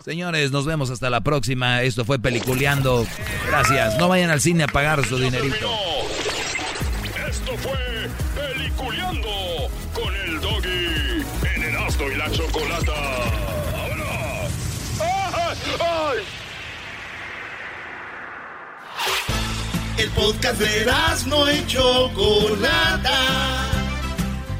Señores, 0.03 0.51
nos 0.51 0.65
vemos 0.65 0.89
hasta 0.89 1.09
la 1.09 1.21
próxima. 1.21 1.81
Esto 1.81 2.03
fue 2.03 2.19
Peliculeando. 2.19 3.07
Gracias. 3.47 3.97
No 3.97 4.09
vayan 4.09 4.31
al 4.31 4.41
cine 4.41 4.65
a 4.65 4.67
pagar 4.67 5.05
su 5.05 5.17
dinerito. 5.17 5.71
Erasmo 11.93 12.09
y 12.09 12.15
la 12.15 12.31
Chocolata. 12.31 12.93
El 19.97 20.09
podcast 20.09 20.59
de 20.59 20.91
no 21.27 21.51
y 21.51 21.67
Chocolata. 21.67 23.19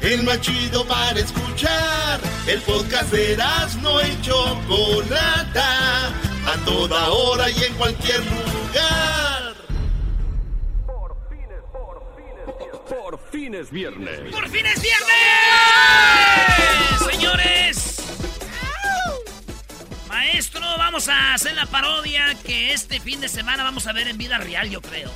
El 0.00 0.22
más 0.22 0.40
chido 0.40 0.86
para 0.86 1.18
escuchar. 1.18 2.20
El 2.46 2.60
podcast 2.62 3.10
de 3.10 3.36
no 3.82 4.00
y 4.00 4.20
Chocolata. 4.22 6.08
A 6.46 6.64
toda 6.64 7.10
hora 7.10 7.50
y 7.50 7.64
en 7.64 7.74
cualquier 7.74 8.20
lugar. 8.20 9.43
Por 12.88 13.18
fin 13.30 13.54
es 13.54 13.70
viernes. 13.70 14.20
¡Por 14.30 14.48
fin 14.50 14.66
es 14.66 14.80
viernes! 14.82 15.12
Señores. 17.10 17.96
Maestro, 20.08 20.60
vamos 20.78 21.08
a 21.08 21.34
hacer 21.34 21.54
la 21.54 21.66
parodia 21.66 22.34
que 22.44 22.72
este 22.72 23.00
fin 23.00 23.20
de 23.20 23.28
semana 23.28 23.62
vamos 23.64 23.86
a 23.86 23.92
ver 23.92 24.08
en 24.08 24.18
vida 24.18 24.38
real, 24.38 24.68
yo 24.70 24.80
creo. 24.82 25.10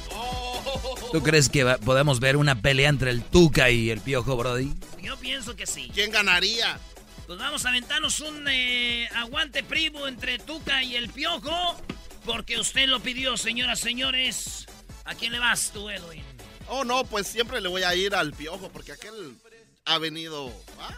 ¿Tú 1.12 1.22
crees 1.22 1.48
que 1.48 1.64
va- 1.64 1.78
podemos 1.78 2.20
ver 2.20 2.36
una 2.36 2.60
pelea 2.60 2.88
entre 2.88 3.10
el 3.10 3.22
Tuca 3.22 3.70
y 3.70 3.90
el 3.90 4.00
Piojo, 4.00 4.36
Brody? 4.36 4.72
Yo 5.02 5.16
pienso 5.18 5.56
que 5.56 5.66
sí. 5.66 5.90
¿Quién 5.94 6.10
ganaría? 6.10 6.78
Pues 7.26 7.38
vamos 7.38 7.64
a 7.66 7.68
aventarnos 7.70 8.20
un 8.20 8.46
eh, 8.48 9.08
aguante 9.14 9.62
primo 9.62 10.06
entre 10.08 10.38
Tuca 10.38 10.82
y 10.82 10.96
el 10.96 11.08
Piojo. 11.10 11.76
Porque 12.24 12.58
usted 12.58 12.88
lo 12.88 13.00
pidió, 13.00 13.36
señoras, 13.36 13.80
señores. 13.80 14.66
¿A 15.04 15.14
quién 15.14 15.32
le 15.32 15.38
vas 15.38 15.70
tú, 15.72 15.88
Edwin? 15.88 16.22
Oh, 16.68 16.84
no, 16.84 17.04
pues 17.04 17.26
siempre 17.26 17.60
le 17.60 17.68
voy 17.68 17.82
a 17.82 17.94
ir 17.94 18.14
al 18.14 18.32
piojo 18.32 18.68
porque 18.70 18.92
aquel 18.92 19.36
ha 19.84 19.98
venido. 19.98 20.52
¿ah? 20.80 20.94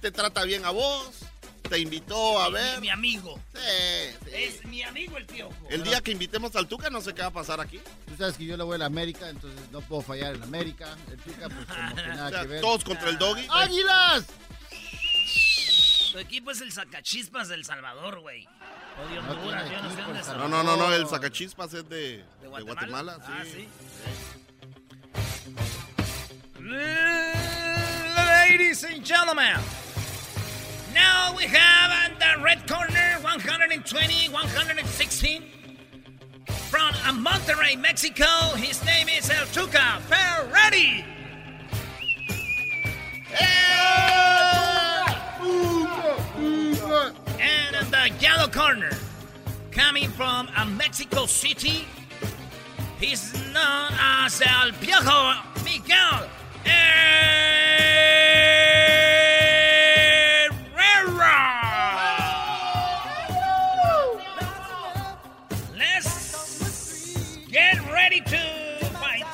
Te 0.00 0.10
trata 0.10 0.44
bien 0.44 0.64
a 0.64 0.70
vos, 0.70 1.10
te 1.68 1.78
invitó 1.80 2.40
a 2.40 2.50
ver. 2.50 2.80
Mi 2.80 2.88
amigo. 2.90 3.40
Sí, 3.54 3.60
sí. 4.24 4.30
Es 4.32 4.64
mi 4.66 4.82
amigo 4.82 5.16
el 5.16 5.26
Piojo. 5.26 5.54
El 5.70 5.82
día 5.82 6.00
que 6.00 6.12
invitemos 6.12 6.54
al 6.54 6.68
Tuca, 6.68 6.90
no 6.90 7.00
sé 7.00 7.14
qué 7.14 7.22
va 7.22 7.28
a 7.28 7.32
pasar 7.32 7.60
aquí. 7.60 7.80
Tú 8.06 8.16
sabes 8.16 8.36
que 8.36 8.44
yo 8.44 8.56
le 8.56 8.62
voy 8.62 8.76
a 8.76 8.78
la 8.78 8.86
América, 8.86 9.28
entonces 9.28 9.58
no 9.72 9.80
puedo 9.80 10.02
fallar 10.02 10.36
en 10.36 10.42
América. 10.44 10.96
El 11.10 11.18
Tuca, 11.18 11.48
pues 11.48 11.66
como 11.66 11.94
que 11.96 12.02
nada 12.06 12.26
O 12.26 12.30
sea, 12.30 12.40
que 12.42 12.46
ver. 12.46 12.60
todos 12.60 12.84
contra 12.84 13.08
el 13.08 13.18
doggy. 13.18 13.46
¡Águilas! 13.50 14.26
Tu 16.12 16.18
equipo 16.18 16.50
es 16.52 16.60
el 16.60 16.72
Sacachispas 16.72 17.48
del 17.48 17.64
Salvador, 17.64 18.20
güey. 18.20 18.46
O 19.02 19.08
de 19.08 19.16
No 19.20 19.30
Honduras, 19.32 19.70
yo 19.70 19.82
no 19.82 19.94
sé 19.94 20.02
dónde 20.02 20.22
son. 20.22 20.38
No, 20.38 20.48
no, 20.48 20.62
no, 20.62 20.76
no, 20.76 20.92
el 20.94 21.06
sacachispas 21.06 21.74
es 21.74 21.86
de, 21.88 21.96
¿De 21.98 22.24
de 22.40 22.48
Guatemala? 22.48 23.16
Guatemala. 23.16 23.18
Ah, 23.22 23.44
sí. 23.44 23.68
Ladies 28.16 28.84
and 28.84 29.04
gentlemen, 29.04 29.56
now 30.94 31.34
we 31.36 31.44
have 31.44 31.90
at 31.90 32.18
the 32.18 32.42
red 32.42 32.66
corner 32.68 33.18
120, 33.22 34.28
116. 34.28 35.42
From 36.70 37.24
Monterrey, 37.24 37.76
Mexico, 37.80 38.26
his 38.56 38.84
name 38.84 39.08
is 39.08 39.30
El 39.30 39.46
Tuca 39.46 40.00
Ferretti. 40.02 41.04
And 47.38 47.76
in 47.76 47.90
the 47.90 48.10
yellow 48.20 48.48
corner, 48.48 48.90
coming 49.70 50.08
from 50.10 50.48
Mexico 50.76 51.26
City, 51.26 51.86
he's 53.00 53.32
known 53.52 53.92
as 54.00 54.40
El 54.40 54.72
Piojo 54.80 55.34
Miguel 55.64 56.28
Herrera. 56.64 56.96
Let's 65.76 67.46
get 67.50 67.78
ready 67.92 68.20
to 68.20 68.38
fight. 69.00 69.26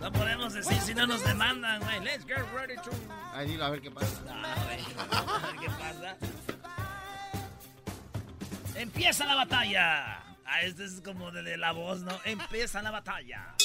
No 0.00 0.10
podemos 0.12 0.52
decir 0.52 0.80
si 0.80 0.94
no 0.94 1.06
nos 1.06 1.22
demandan, 1.24 1.80
güey. 1.80 2.00
Let's 2.04 2.24
get 2.24 2.44
ready 2.54 2.76
to. 2.76 2.90
Ahí 3.34 3.48
dilo 3.48 3.64
a 3.64 3.70
ver 3.70 3.80
qué 3.80 3.90
pasa. 3.90 4.22
Ah. 4.28 4.54
A 4.60 4.64
ver 4.66 4.78
qué 5.60 5.68
pasa. 5.70 6.16
Empieza 8.76 9.24
la 9.24 9.36
batalla. 9.36 10.23
Ah, 10.54 10.62
este 10.62 10.84
es 10.84 11.00
como 11.00 11.32
de, 11.32 11.42
de 11.42 11.56
la 11.56 11.72
voz, 11.72 12.02
¿no? 12.02 12.12
Empieza 12.24 12.80
la 12.80 12.92
batalla. 12.92 13.56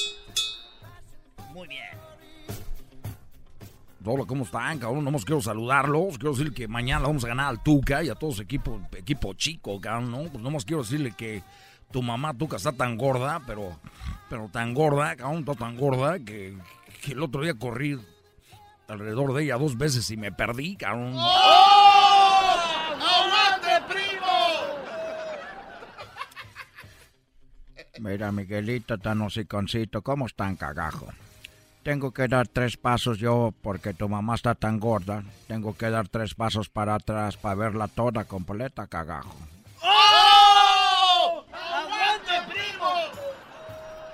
Muy 1.52 1.68
bien. 1.68 1.86
Hola, 4.04 4.26
¿cómo 4.26 4.44
están, 4.44 4.80
cabrón? 4.80 5.04
Nomás 5.04 5.24
quiero 5.24 5.40
saludarlos. 5.40 6.18
Quiero 6.18 6.34
decir 6.34 6.52
que 6.52 6.68
mañana 6.68 7.06
vamos 7.06 7.24
a 7.26 7.28
ganar 7.28 7.46
al 7.48 7.62
Tuca 7.62 8.04
y 8.04 8.10
a 8.10 8.16
todos 8.16 8.40
equipo, 8.40 8.82
equipo 8.98 9.36
chico, 9.36 9.80
cabrón, 9.80 10.10
¿no? 10.10 10.24
Pues 10.32 10.42
nomás 10.42 10.66
quiero 10.66 10.82
decirle 10.82 11.14
que 11.16 11.44
tu 11.92 12.02
mamá 12.02 12.34
Tuca 12.34 12.58
está 12.58 12.72
tan 12.72 12.98
gorda, 12.98 13.40
pero, 13.46 13.80
pero 14.28 14.50
tan 14.52 14.74
gorda, 14.74 15.16
cabrón, 15.16 15.42
está 15.42 15.54
tan 15.54 15.78
gorda 15.78 16.18
que, 16.18 16.58
que 17.04 17.12
el 17.12 17.22
otro 17.22 17.44
día 17.44 17.54
corrí 17.54 18.00
alrededor 18.88 19.34
de 19.34 19.44
ella 19.44 19.58
dos 19.58 19.78
veces 19.78 20.10
y 20.10 20.18
me 20.18 20.32
perdí, 20.32 20.76
cabrón. 20.76 21.14
¡Aguante, 21.20 21.40
primo! 23.88 24.80
Mira, 28.00 28.32
Miguelito, 28.32 28.98
tan 28.98 29.22
hociconcito, 29.22 30.02
¿cómo 30.02 30.26
están, 30.26 30.56
cagajo? 30.56 31.08
Tengo 31.84 32.12
que 32.12 32.28
dar 32.30 32.48
tres 32.48 32.78
pasos 32.78 33.20
yo 33.20 33.54
porque 33.62 33.94
tu 33.94 34.08
mamá 34.08 34.36
está 34.36 34.56
tan 34.56 34.80
gorda. 34.80 35.24
Tengo 35.48 35.76
que 35.76 35.90
dar 35.90 36.08
tres 36.08 36.34
pasos 36.34 36.70
para 36.70 36.96
atrás 36.96 37.36
para 37.36 37.56
verla 37.56 37.88
toda 37.90 38.24
completa, 38.24 38.88
cagajo. 38.88 39.36
¡Oh! 39.82 41.44
¡Aguante, 41.52 42.34
primo! 42.50 42.90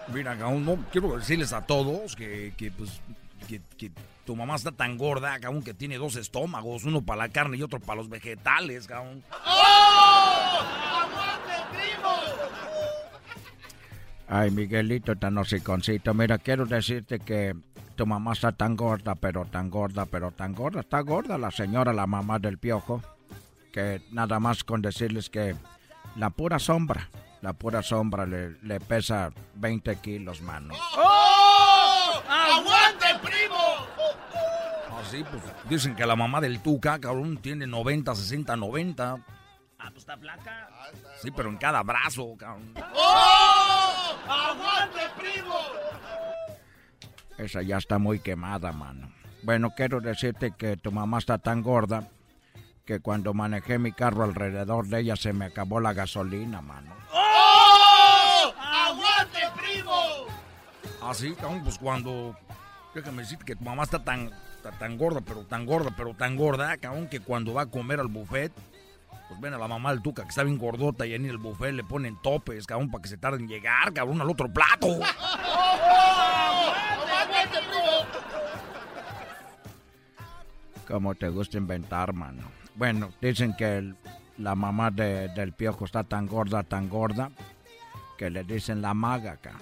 Mira, 0.08 0.36
cabrón, 0.38 0.66
no 0.66 0.86
quiero 0.92 1.18
decirles 1.18 1.54
a 1.54 1.62
todos 1.62 2.16
que, 2.16 2.54
que, 2.58 2.72
pues, 2.72 3.02
que, 3.48 3.62
que 3.78 3.92
tu 4.26 4.36
mamá 4.36 4.56
está 4.56 4.72
tan 4.72 4.98
gorda, 4.98 5.40
cabrón, 5.40 5.64
que 5.64 5.76
tiene 5.76 5.98
dos 5.98 6.16
estómagos, 6.16 6.86
uno 6.86 7.04
para 7.04 7.24
la 7.24 7.30
carne 7.30 7.58
y 7.58 7.64
otro 7.64 7.80
para 7.80 7.98
los 7.98 8.10
vegetales, 8.10 8.88
cabrón. 8.88 9.24
¡Oh! 9.46 9.95
Ay, 14.28 14.52
Miguelito, 14.52 15.16
tan 15.16 15.38
hociconcito. 15.38 16.14
Mira, 16.14 16.38
quiero 16.38 16.66
decirte 16.66 17.20
que 17.20 17.56
tu 17.96 18.06
mamá 18.06 18.34
está 18.34 18.52
tan 18.52 18.76
gorda, 18.76 19.16
pero 19.16 19.46
tan 19.46 19.70
gorda, 19.70 20.06
pero 20.06 20.32
tan 20.32 20.54
gorda. 20.54 20.82
Está 20.82 21.02
gorda 21.02 21.38
la 21.38 21.52
señora, 21.52 21.94
la 21.94 22.08
mamá 22.08 22.40
del 22.40 22.58
piojo. 22.58 23.02
Que 23.72 24.02
nada 24.12 24.40
más 24.40 24.64
con 24.64 24.82
decirles 24.82 25.30
que 25.30 25.56
la 26.16 26.30
pura 26.30 26.60
sombra, 26.60 27.10
la 27.42 27.54
pura 27.54 27.84
sombra 27.84 28.26
le, 28.26 28.52
le 28.64 28.80
pesa 28.80 29.32
20 29.56 29.96
kilos, 29.98 30.42
mano. 30.42 30.74
¡Oh! 30.98 32.22
¡Aguante, 32.28 33.06
primo! 33.22 33.56
Así, 35.00 35.24
pues, 35.30 35.44
dicen 35.70 35.96
que 35.96 36.06
la 36.06 36.16
mamá 36.16 36.42
del 36.42 36.62
Tuca, 36.62 37.00
cabrón, 37.00 37.38
tiene 37.38 37.68
90, 37.68 38.16
60, 38.16 38.56
90. 38.56 39.18
Ah, 39.86 39.90
pues 39.92 40.02
está 40.02 40.18
flaca. 40.18 40.68
Sí, 41.22 41.30
pero 41.30 41.48
en 41.48 41.58
cada 41.58 41.84
brazo, 41.84 42.36
cabrón. 42.40 42.74
¡Oh! 42.96 44.18
¡Aguante, 44.28 45.02
primo! 45.16 45.60
Esa 47.38 47.62
ya 47.62 47.78
está 47.78 48.00
muy 48.00 48.20
quemada, 48.20 48.72
mano. 48.72 49.12
Bueno, 49.44 49.74
quiero 49.76 50.02
decirte 50.02 50.54
que 50.58 50.76
tu 50.76 50.92
mamá 50.92 51.20
está 51.20 51.38
tan 51.38 51.62
gorda 51.62 52.10
que 52.84 53.00
cuando 53.00 53.36
manejé 53.36 53.78
mi 53.78 53.92
carro 53.92 54.24
alrededor 54.24 54.88
de 54.88 55.02
ella 55.02 55.16
se 55.16 55.34
me 55.34 55.46
acabó 55.46 55.80
la 55.80 55.94
gasolina, 55.94 56.62
mano. 56.62 56.96
¡Oh! 57.14 58.54
¡Aguante, 58.58 59.40
primo! 59.56 60.26
Así, 61.04 61.36
cabrón, 61.36 61.64
pues 61.64 61.78
cuando... 61.78 62.36
Déjame 62.96 63.22
decirte 63.22 63.46
que 63.46 63.56
tu 63.56 63.64
mamá 63.64 63.84
está 63.84 64.04
tan, 64.04 64.32
está 64.56 64.72
tan 64.72 64.98
gorda, 64.98 65.22
pero 65.22 65.44
tan 65.44 65.68
gorda, 65.68 65.92
pero 65.96 66.16
tan 66.16 66.36
gorda, 66.36 66.76
cabrón, 66.78 67.08
que 67.08 67.20
cuando 67.20 67.54
va 67.54 67.64
a 67.64 67.66
comer 67.68 68.00
al 68.00 68.08
buffet, 68.08 68.52
pues 69.28 69.40
ven 69.40 69.54
a 69.54 69.58
la 69.58 69.68
mamá 69.68 69.92
del 69.92 70.02
Tuca, 70.02 70.24
que 70.24 70.30
está 70.30 70.44
bien 70.44 70.58
gordota, 70.58 71.06
y 71.06 71.14
en 71.14 71.26
el 71.26 71.38
buffet 71.38 71.74
le 71.74 71.84
ponen 71.84 72.22
topes, 72.22 72.66
cabrón, 72.68 72.92
para 72.92 73.02
que 73.02 73.10
se 73.10 73.18
tarden 73.18 73.42
en 73.42 73.48
llegar, 73.48 73.92
cabrón, 73.94 74.22
al 74.22 74.30
otro 74.30 74.52
plato. 74.52 74.88
Como 80.88 81.16
te 81.16 81.30
gusta 81.30 81.58
inventar, 81.58 82.14
mano. 82.14 82.44
Bueno, 82.76 83.12
dicen 83.20 83.56
que 83.56 83.94
la 84.38 84.54
mamá 84.54 84.92
del 84.92 85.54
piojo 85.54 85.86
está 85.86 86.04
tan 86.04 86.28
gorda, 86.28 86.62
tan 86.64 86.90
gorda, 86.90 87.32
que 88.18 88.30
le 88.30 88.44
dicen 88.44 88.82
la 88.82 88.94
maga 88.94 89.32
acá. 89.34 89.54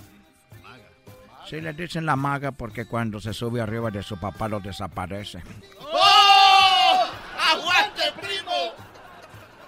Sí, 1.48 1.62
le 1.62 1.74
dicen 1.74 2.06
la 2.06 2.16
maga 2.16 2.52
porque 2.52 2.86
cuando 2.86 3.20
se 3.20 3.34
sube 3.34 3.62
arriba 3.62 3.92
de 3.92 4.02
su 4.02 4.18
papá 4.18 4.48
lo 4.48 4.60
desaparece. 4.60 5.44
¡Oh! 5.80 7.06
¡Aguante, 7.38 8.02
primo! 8.20 8.33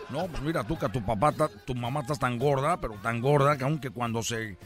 No, 0.10 0.28
pues 0.28 0.42
mira 0.42 0.64
tú 0.64 0.78
que 0.78 0.88
tu 0.90 1.04
papá, 1.04 1.34
tu 1.66 1.74
mamá 1.74 2.02
está 2.02 2.16
tan 2.16 2.38
gorda, 2.38 2.78
pero 2.78 2.94
tan 2.96 3.22
gorda 3.22 3.58
que 3.58 3.64
aunque 3.64 3.90
cuando 3.90 4.22
se... 4.22 4.58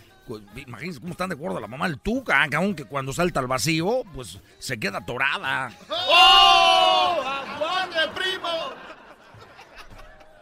Imagínense 0.56 1.00
cómo 1.00 1.14
están 1.14 1.30
de 1.30 1.36
gorda 1.36 1.60
la 1.60 1.68
mamá 1.68 1.88
del 1.88 2.00
Tuca, 2.00 2.48
que 2.50 2.56
aunque 2.56 2.86
cuando 2.86 3.12
salta 3.12 3.40
al 3.40 3.48
vacío, 3.48 4.04
pues 4.14 4.40
se 4.60 4.80
queda 4.80 5.00
atorada. 5.00 5.72
¡Oh! 5.90 7.24
¡Aguante, 7.26 7.98
primo! 8.14 8.48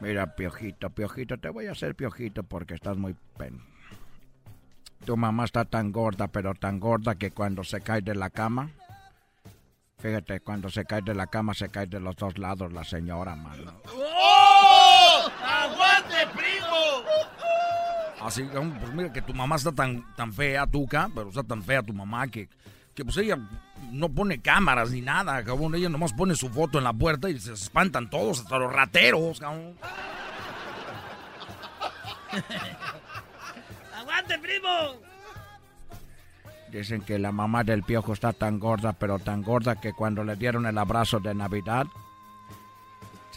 Mira, 0.02 0.36
piojito, 0.36 0.90
piojito, 0.90 1.38
te 1.38 1.50
voy 1.50 1.68
a 1.68 1.72
hacer 1.72 1.96
piojito 1.96 2.44
porque 2.44 2.74
estás 2.74 2.98
muy 2.98 3.16
pen. 3.38 3.62
Tu 5.06 5.16
mamá 5.16 5.46
está 5.46 5.64
tan 5.64 5.94
gorda, 5.94 6.28
pero 6.28 6.54
tan 6.54 6.82
gorda 6.82 7.16
que 7.16 7.32
cuando 7.32 7.64
se 7.64 7.80
cae 7.80 8.02
de 8.02 8.14
la 8.14 8.30
cama, 8.30 8.72
fíjate, 10.00 10.42
cuando 10.42 10.70
se 10.70 10.84
cae 10.84 11.02
de 11.02 11.14
la 11.14 11.28
cama 11.28 11.54
se 11.54 11.70
cae 11.70 11.88
de 11.88 12.02
los 12.02 12.16
dos 12.18 12.38
lados 12.38 12.74
la 12.74 12.84
señora, 12.84 13.36
mano. 13.36 13.82
¡Oh! 13.96 14.67
¡Aguante, 15.44 16.28
primo! 16.36 17.04
Así, 18.22 18.44
pues 18.44 18.94
mira 18.94 19.14
que 19.14 19.22
tu 19.22 19.34
mamá 19.34 19.56
está 19.56 19.72
tan, 19.72 20.04
tan 20.16 20.34
fea, 20.34 20.66
Tuca, 20.68 21.10
pero 21.14 21.30
está 21.30 21.44
tan 21.44 21.62
fea 21.64 21.84
tu 21.84 21.94
mamá 21.94 22.28
que, 22.28 22.50
que 22.94 23.06
pues 23.06 23.18
ella 23.18 23.38
no 23.92 24.10
pone 24.10 24.42
cámaras 24.42 24.92
ni 24.92 25.02
nada, 25.02 25.44
cabrón. 25.44 25.76
Ella 25.76 25.90
nomás 25.90 26.14
pone 26.14 26.36
su 26.36 26.50
foto 26.50 26.80
en 26.80 26.84
la 26.84 26.94
puerta 26.94 27.30
y 27.30 27.40
se 27.40 27.54
espantan 27.54 28.10
todos, 28.10 28.42
hasta 28.42 28.58
los 28.58 28.74
rateros, 28.74 29.40
cabrón. 29.40 29.78
¡Aguante, 33.96 34.40
primo! 34.40 34.70
Dicen 36.72 37.02
que 37.02 37.18
la 37.18 37.32
mamá 37.32 37.64
del 37.64 37.84
piojo 37.84 38.14
está 38.14 38.34
tan 38.34 38.60
gorda, 38.60 38.94
pero 38.94 39.20
tan 39.20 39.42
gorda 39.42 39.80
que 39.80 39.94
cuando 39.94 40.24
le 40.24 40.36
dieron 40.36 40.66
el 40.66 40.78
abrazo 40.78 41.20
de 41.20 41.34
Navidad, 41.34 41.86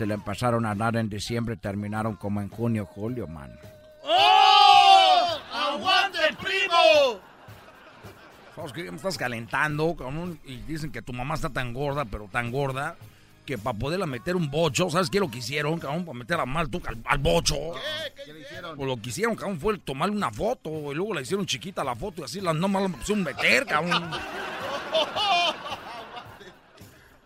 se 0.01 0.07
le 0.07 0.15
empezaron 0.15 0.65
a 0.65 0.75
dar 0.75 0.97
en 0.97 1.11
diciembre 1.11 1.59
terminaron 1.59 2.17
como 2.17 2.41
en 2.41 2.49
junio, 2.49 2.87
julio, 2.87 3.27
man. 3.27 3.53
¡Oh! 4.03 5.39
¡Aguante, 5.53 6.19
primo! 6.41 7.21
Me 8.91 8.97
estás 8.97 9.19
calentando, 9.19 9.95
cabrón, 9.95 10.41
y 10.47 10.57
dicen 10.63 10.91
que 10.91 11.03
tu 11.03 11.13
mamá 11.13 11.35
está 11.35 11.51
tan 11.51 11.75
gorda, 11.75 12.07
pero 12.07 12.31
tan 12.33 12.51
gorda, 12.51 12.97
que 13.45 13.59
para 13.59 13.79
poderla 13.79 14.07
meter 14.07 14.37
un 14.37 14.51
bocho, 14.51 14.89
¿sabes 14.89 15.11
qué 15.11 15.21
lo 15.21 15.31
que 15.31 15.41
hicieron, 15.41 15.79
cabrón? 15.79 16.07
Para 16.07 16.19
meter 16.19 16.41
a 16.41 16.47
mal 16.47 16.71
al, 16.87 16.99
al, 17.05 17.19
bocho. 17.19 17.55
¿Qué? 17.55 18.25
¿Qué 18.25 18.33
le 18.33 18.41
hicieron? 18.41 18.77
Pues 18.79 18.89
lo 18.89 18.97
que 18.97 19.11
hicieron, 19.11 19.37
cabrón, 19.37 19.61
fue 19.61 19.77
tomarle 19.81 20.17
una 20.17 20.31
foto 20.31 20.93
y 20.93 20.95
luego 20.95 21.13
la 21.13 21.21
hicieron 21.21 21.45
chiquita 21.45 21.85
la 21.85 21.95
foto 21.95 22.23
y 22.23 22.25
así 22.25 22.41
la 22.41 22.55
nomás 22.55 22.85
la 22.85 22.89
pusieron 22.89 23.23
meter, 23.23 23.67
cabrón. 23.67 24.11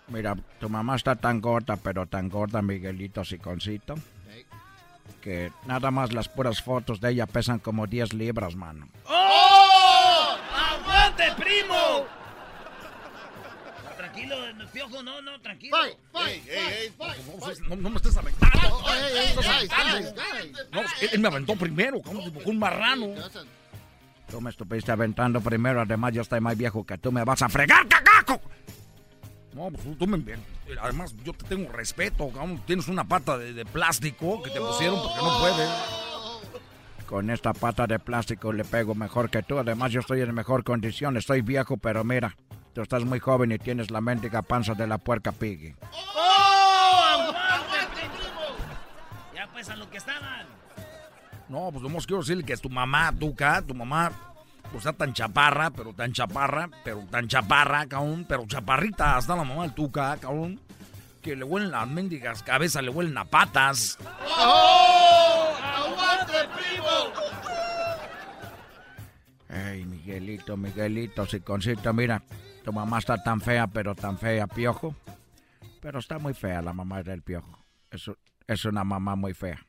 Mira, 0.09 0.37
tu 0.61 0.69
mamá 0.69 0.97
está 0.97 1.17
tan 1.17 1.41
gorda, 1.41 1.77
pero 1.77 2.07
tan 2.07 2.29
gorda, 2.29 2.61
Miguelito 2.61 3.25
Siconcito, 3.25 3.95
que 5.23 5.51
nada 5.67 5.91
más 5.91 6.13
las 6.13 6.29
puras 6.29 6.61
fotos 6.63 7.01
de 7.01 7.13
ella 7.13 7.27
pesan 7.27 7.59
como 7.59 7.87
10 7.87 8.13
libras, 8.13 8.55
mano. 8.55 8.89
¡Oh! 9.07 10.37
¡Aguante, 10.55 11.25
primo! 11.39 12.07
Tranquilo, 13.97 14.37
piojo, 14.73 15.03
no, 15.03 15.23
no, 15.23 15.41
tranquilo. 15.41 15.77
Fight, 15.77 15.97
fight, 16.13 16.43
hey, 16.47 16.93
fight, 16.99 17.59
No, 17.69 17.77
no, 17.77 17.91
me 17.91 17.97
estés 17.97 18.17
aventando. 18.17 18.59
Oh, 18.71 18.85
hey, 18.87 19.69
hey. 19.71 20.53
No, 20.71 20.81
él, 20.83 21.09
él 21.13 21.21
me 21.21 21.29
aventó 21.29 21.57
primero, 21.57 22.01
como 22.03 22.23
un 22.45 22.59
marrano. 22.59 23.07
Tú 24.31 24.41
me 24.41 24.51
estuviste 24.51 24.93
aventando 24.93 25.41
primero, 25.41 25.81
además 25.81 26.13
yo 26.13 26.23
estoy 26.23 26.41
más 26.41 26.57
viejo 26.57 26.85
que 26.85 26.99
tú, 26.99 27.11
me 27.11 27.25
vas 27.25 27.41
a 27.43 27.49
fregar, 27.49 27.87
cagaco. 27.89 28.41
No, 29.55 29.71
pues 29.71 29.99
tú 29.99 30.07
me... 30.07 30.21
Además, 30.83 31.15
yo 31.25 31.33
te 31.33 31.45
tengo 31.47 31.71
respeto, 31.71 32.29
cabrón. 32.29 32.61
Tienes 32.67 32.89
una 32.89 33.05
pata 33.05 33.39
de, 33.39 33.53
de 33.53 33.65
plástico 33.65 34.43
que 34.43 34.51
te 34.51 34.61
pusieron 34.61 35.01
porque 35.01 35.23
no 35.23 35.39
puedes. 35.39 35.71
Con 37.07 37.31
esta 37.31 37.53
pata 37.53 37.87
de 37.87 38.01
plástico 38.01 38.53
le 38.53 38.65
pego 38.65 38.97
mejor 38.97 39.31
que 39.31 39.43
tú. 39.45 39.59
Además, 39.59 39.93
yo 39.93 40.01
estoy 40.01 40.23
en 40.23 40.35
mejor 40.35 40.65
condición. 40.65 41.17
Estoy 41.17 41.43
viejo, 41.43 41.77
pero 41.77 42.03
mira, 42.03 42.37
tú 42.73 42.83
estás 42.83 43.05
muy 43.05 43.21
joven 43.21 43.53
y 43.53 43.59
tienes 43.59 43.93
la 43.93 44.01
mendiga 44.01 44.43
panza 44.43 44.75
de 44.75 44.89
la 44.89 44.99
puerca 44.99 45.31
Piggy. 45.31 45.77
¡Oh! 46.17 47.33
Ya 49.35 49.49
pues 49.53 49.69
a 49.69 49.77
lo 49.77 49.89
que 49.89 49.99
estaban. 49.99 50.47
No, 51.49 51.71
pues 51.71 51.83
nomás 51.83 52.07
quiero 52.07 52.23
decirle 52.23 52.43
que 52.43 52.55
es 52.55 52.61
tu 52.61 52.71
mamá, 52.71 53.13
Tuca, 53.17 53.63
tu 53.63 53.75
mamá, 53.75 54.11
está 54.79 54.93
tan 54.93 55.13
chaparra, 55.13 55.71
pero 55.71 55.93
tan 55.93 56.13
chaparra, 56.13 56.69
pero 56.85 57.05
tan 57.11 57.29
chaparra, 57.29 57.87
cabrón, 57.87 58.25
pero 58.29 58.47
chaparrita, 58.47 59.17
hasta 59.17 59.37
la 59.37 59.45
mamá 59.45 59.63
del 59.63 59.75
Tuca, 59.75 60.17
cabrón, 60.17 60.61
que 61.23 61.37
le 61.37 61.45
huelen 61.45 61.71
las 61.71 61.89
mendigas 61.89 62.43
cabezas, 62.43 62.83
le 62.83 62.91
huelen 62.91 63.17
a 63.17 63.25
patas. 63.25 63.99
¡Oh! 64.39 65.55
¡Aguante, 65.63 66.39
primo! 66.55 66.85
Ey, 69.49 69.85
Miguelito, 69.85 70.57
Miguelito, 70.57 71.27
Siconcito, 71.27 71.93
mira, 71.93 72.23
tu 72.65 72.73
mamá 72.73 72.99
está 72.99 73.23
tan 73.23 73.41
fea, 73.41 73.67
pero 73.67 73.95
tan 73.95 74.19
fea, 74.19 74.47
piojo. 74.47 74.95
Pero 75.81 75.99
está 75.99 76.19
muy 76.19 76.35
fea 76.35 76.63
la 76.63 76.73
mamá 76.73 77.03
del 77.03 77.23
piojo. 77.23 77.59
Es, 77.91 78.11
es 78.47 78.65
una 78.65 78.85
mamá 78.85 79.17
muy 79.17 79.35
fea. 79.35 79.65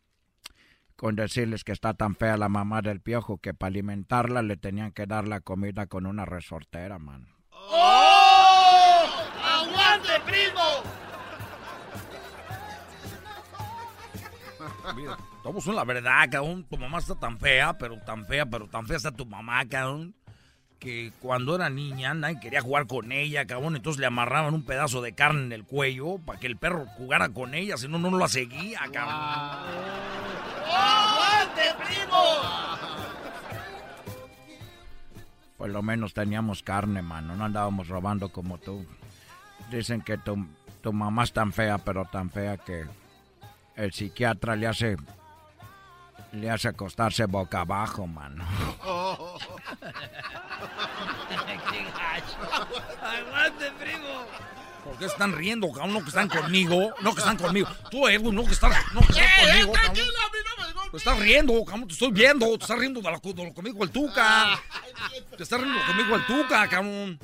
Con 0.96 1.16
decirles 1.16 1.64
que 1.64 1.74
está 1.74 1.94
tan 1.94 2.16
fea 2.16 2.38
la 2.38 2.48
mamá 2.48 2.82
del 2.82 3.02
piojo 3.02 3.38
que 3.38 3.54
para 3.54 3.68
alimentarla 3.70 4.42
le 4.42 4.56
tenían 4.56 4.92
que 4.92 5.06
dar 5.06 5.28
la 5.28 5.42
comida 5.42 5.88
con 5.88 6.06
una 6.06 6.24
resortera, 6.24 7.00
man. 7.00 7.28
¡Oh! 7.52 9.06
¡Aguante, 9.44 10.14
primo! 10.26 10.62
Mira, 14.96 15.18
todos 15.44 15.64
son 15.64 15.76
la 15.76 15.84
verdad, 15.84 16.30
cabrón. 16.32 16.66
Tu 16.70 16.78
mamá 16.78 17.00
está 17.00 17.16
tan 17.16 17.38
fea, 17.40 17.78
pero 17.78 18.00
tan 18.00 18.26
fea, 18.26 18.46
pero 18.46 18.68
tan 18.70 18.88
fea 18.88 18.98
está 18.98 19.12
tu 19.12 19.26
mamá, 19.26 19.66
cabrón. 19.68 20.16
Que 20.86 21.12
cuando 21.20 21.56
era 21.56 21.72
niña 21.72 22.14
nadie 22.14 22.40
quería 22.40 22.62
jugar 22.62 22.86
con 22.86 23.12
ella, 23.12 23.48
cabrón. 23.48 23.76
Entonces 23.76 24.00
le 24.00 24.06
amarraban 24.06 24.54
un 24.54 24.62
pedazo 24.62 25.02
de 25.02 25.14
carne 25.14 25.46
en 25.46 25.52
el 25.52 25.64
cuello 25.64 26.20
para 26.20 26.40
que 26.40 26.46
el 26.46 26.58
perro 26.58 26.86
jugara 26.86 27.30
con 27.30 27.56
ella, 27.56 27.76
si 27.76 27.88
no, 27.88 27.98
no 27.98 28.16
la 28.16 28.28
seguía, 28.28 28.82
cabrón. 28.94 29.66
¡Aguante, 30.72 31.62
primo! 31.84 32.24
Por 35.58 35.72
lo 35.72 35.82
menos 35.82 36.14
teníamos 36.14 36.62
carne, 36.62 37.02
mano. 37.02 37.36
No 37.36 37.46
andábamos 37.46 37.88
robando 37.88 38.30
como 38.30 38.60
tú. 38.60 38.86
Dicen 39.72 40.02
que 40.02 40.20
tu, 40.20 40.46
tu 40.84 40.94
mamá 40.94 41.24
es 41.24 41.34
tan 41.34 41.52
fea, 41.52 41.80
pero 41.80 42.06
tan 42.06 42.30
fea 42.30 42.58
que 42.58 42.86
el 43.76 43.92
psiquiatra 43.92 44.56
le 44.56 44.68
hace 44.68 44.98
le 46.36 46.50
hace 46.50 46.68
acostarse 46.68 47.26
boca 47.26 47.62
abajo, 47.62 48.06
mano. 48.08 48.46
¡Qué 51.30 51.84
gacho! 51.84 52.38
¡Aguante, 53.02 53.72
primo! 53.80 54.26
¿Por 54.84 54.98
qué 55.00 55.06
están 55.06 55.34
riendo, 55.34 55.72
cabrón? 55.72 55.94
No 55.94 56.02
que 56.02 56.10
están 56.10 56.30
conmigo. 56.30 56.94
No 57.02 57.14
que 57.14 57.20
están 57.20 57.38
conmigo. 57.38 57.68
Tú, 57.90 58.08
Edwin, 58.08 58.36
no 58.36 58.46
que 58.46 58.52
estás, 58.54 58.76
no 58.94 59.02
que 59.02 59.14
estás 59.14 59.48
conmigo, 59.48 59.74
cabrón. 59.74 59.96
Te 60.92 60.98
estás 60.98 61.20
riendo, 61.20 61.66
cabrón. 61.66 61.88
Te 61.88 61.94
estoy 61.94 62.12
viendo. 62.12 62.46
Te 62.58 62.64
estás 62.64 62.78
riendo 62.80 63.02
de 63.02 63.12
lo, 63.12 63.20
de 63.34 63.44
lo 63.46 63.54
conmigo 63.54 63.84
el 63.84 63.90
Tuca. 63.92 64.60
Te 65.36 65.44
estás 65.44 65.60
riendo 65.60 65.80
conmigo 65.88 66.16
el 66.16 66.26
Tuca, 66.28 66.68
cabrón. 66.68 67.20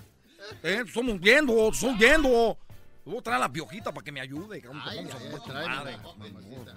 Eh, 0.63 0.81
te 0.83 0.89
estamos 0.89 1.19
viendo, 1.19 1.53
te 1.53 1.69
estoy 1.69 1.93
viendo. 1.95 2.57
Voy 3.05 3.17
a 3.17 3.21
traer 3.21 3.39
la 3.39 3.51
piojita 3.51 3.91
para 3.93 4.03
que 4.03 4.11
me 4.11 4.21
ayude, 4.21 4.59
cabrón. 4.61 4.81
Ay, 4.85 4.97
Vamos 5.05 5.13
a 5.13 5.17
ay, 5.17 5.41
tráeme, 5.45 5.75
madre. 5.75 5.97
mamacita. 5.97 6.75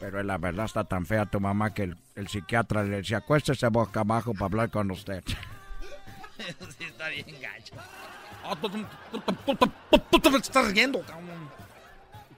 Pero 0.00 0.22
la 0.22 0.38
verdad 0.38 0.64
está 0.64 0.82
tan 0.84 1.04
fea 1.06 1.26
tu 1.26 1.38
mamá 1.40 1.74
que 1.74 1.82
el, 1.84 1.96
el 2.14 2.26
psiquiatra 2.28 2.82
le 2.82 2.96
decía, 2.96 3.18
acuéstese 3.18 3.68
boca 3.68 4.00
abajo 4.00 4.32
para 4.32 4.46
hablar 4.46 4.70
con 4.70 4.90
usted. 4.90 5.22
sí, 6.78 6.84
está 6.84 7.08
bien 7.10 7.26
gacho. 7.40 7.74
Ah, 8.42 8.56
tú, 8.60 10.20
te 10.20 10.28
estás 10.38 10.72
riendo, 10.72 11.02
cabrón. 11.02 11.50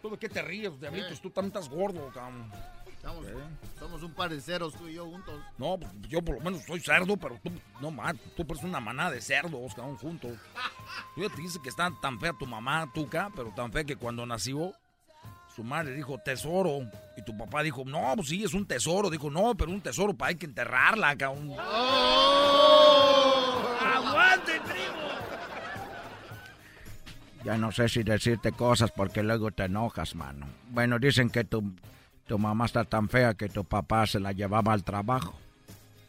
¿Tú 0.02 0.10
de 0.10 0.18
qué 0.18 0.28
te 0.28 0.42
ríes, 0.42 0.78
diablitos? 0.80 1.20
Tú 1.20 1.30
también 1.30 1.56
estás 1.56 1.68
gordo, 1.72 2.10
cabrón. 2.12 2.50
Estamos- 2.96 3.26
¿Eh? 3.26 3.34
Somos 3.78 4.02
un 4.02 4.12
par 4.12 4.30
de 4.30 4.40
ceros, 4.40 4.74
tú 4.74 4.88
y 4.88 4.94
yo 4.94 5.06
juntos. 5.06 5.40
No, 5.58 5.78
pues, 5.78 5.90
yo 6.08 6.22
por 6.22 6.36
lo 6.36 6.40
menos 6.40 6.62
soy 6.64 6.80
cerdo, 6.80 7.16
pero 7.16 7.38
tú, 7.42 7.50
no 7.80 7.90
más, 7.92 8.14
tú 8.36 8.44
pareces 8.46 8.68
una 8.68 8.80
manada 8.80 9.10
de 9.12 9.20
cerdos, 9.20 9.74
cabrón, 9.74 9.96
juntos. 9.96 10.32
Yo 11.16 11.28
ya 11.28 11.34
te 11.34 11.42
dice 11.42 11.58
que 11.62 11.68
está 11.68 11.90
tan 12.00 12.18
fea 12.20 12.32
tu 12.32 12.46
mamá, 12.46 12.88
Tuca, 12.92 13.30
pero 13.34 13.50
tan 13.54 13.72
fea 13.72 13.82
que 13.84 13.96
cuando 13.96 14.24
nació, 14.26 14.72
su 15.54 15.62
madre 15.62 15.94
dijo 15.94 16.18
tesoro. 16.18 16.80
Y 17.16 17.22
tu 17.22 17.36
papá 17.36 17.62
dijo, 17.62 17.84
no, 17.84 18.14
pues 18.16 18.28
sí, 18.28 18.42
es 18.42 18.54
un 18.54 18.66
tesoro. 18.66 19.10
Dijo, 19.10 19.30
no, 19.30 19.54
pero 19.54 19.70
un 19.70 19.80
tesoro 19.80 20.14
para 20.14 20.30
hay 20.30 20.36
que 20.36 20.46
enterrarla, 20.46 21.16
cabrón. 21.16 21.52
¡Aguante, 23.80 24.60
primo! 24.60 25.02
Ya 27.44 27.58
no 27.58 27.72
sé 27.72 27.88
si 27.88 28.02
decirte 28.02 28.52
cosas 28.52 28.92
porque 28.92 29.22
luego 29.22 29.50
te 29.50 29.64
enojas, 29.64 30.14
mano. 30.14 30.46
Bueno, 30.70 30.98
dicen 30.98 31.28
que 31.28 31.44
tu, 31.44 31.74
tu 32.26 32.38
mamá 32.38 32.66
está 32.66 32.84
tan 32.84 33.08
fea 33.08 33.34
que 33.34 33.48
tu 33.48 33.64
papá 33.64 34.06
se 34.06 34.20
la 34.20 34.32
llevaba 34.32 34.72
al 34.72 34.84
trabajo. 34.84 35.34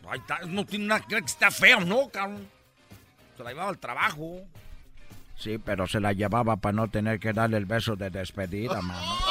Ay, 0.08 0.22
no 0.48 0.66
tiene 0.66 0.86
nada 0.86 1.02
que 1.02 1.16
ver 1.16 1.24
que 1.24 1.32
está 1.32 1.50
feo, 1.50 1.80
¿no, 1.80 2.10
cabrón? 2.10 2.48
Se 3.36 3.44
la 3.44 3.50
llevaba 3.50 3.70
al 3.70 3.80
trabajo. 3.80 4.42
Sí, 5.36 5.58
pero 5.58 5.88
se 5.88 6.00
la 6.00 6.14
llevaba 6.14 6.58
para 6.58 6.74
no 6.74 6.88
tener 6.88 7.20
que 7.20 7.34
darle 7.34 7.58
el 7.58 7.66
beso 7.66 7.96
de 7.96 8.10
despedida, 8.10 8.82
mano. 8.82 9.23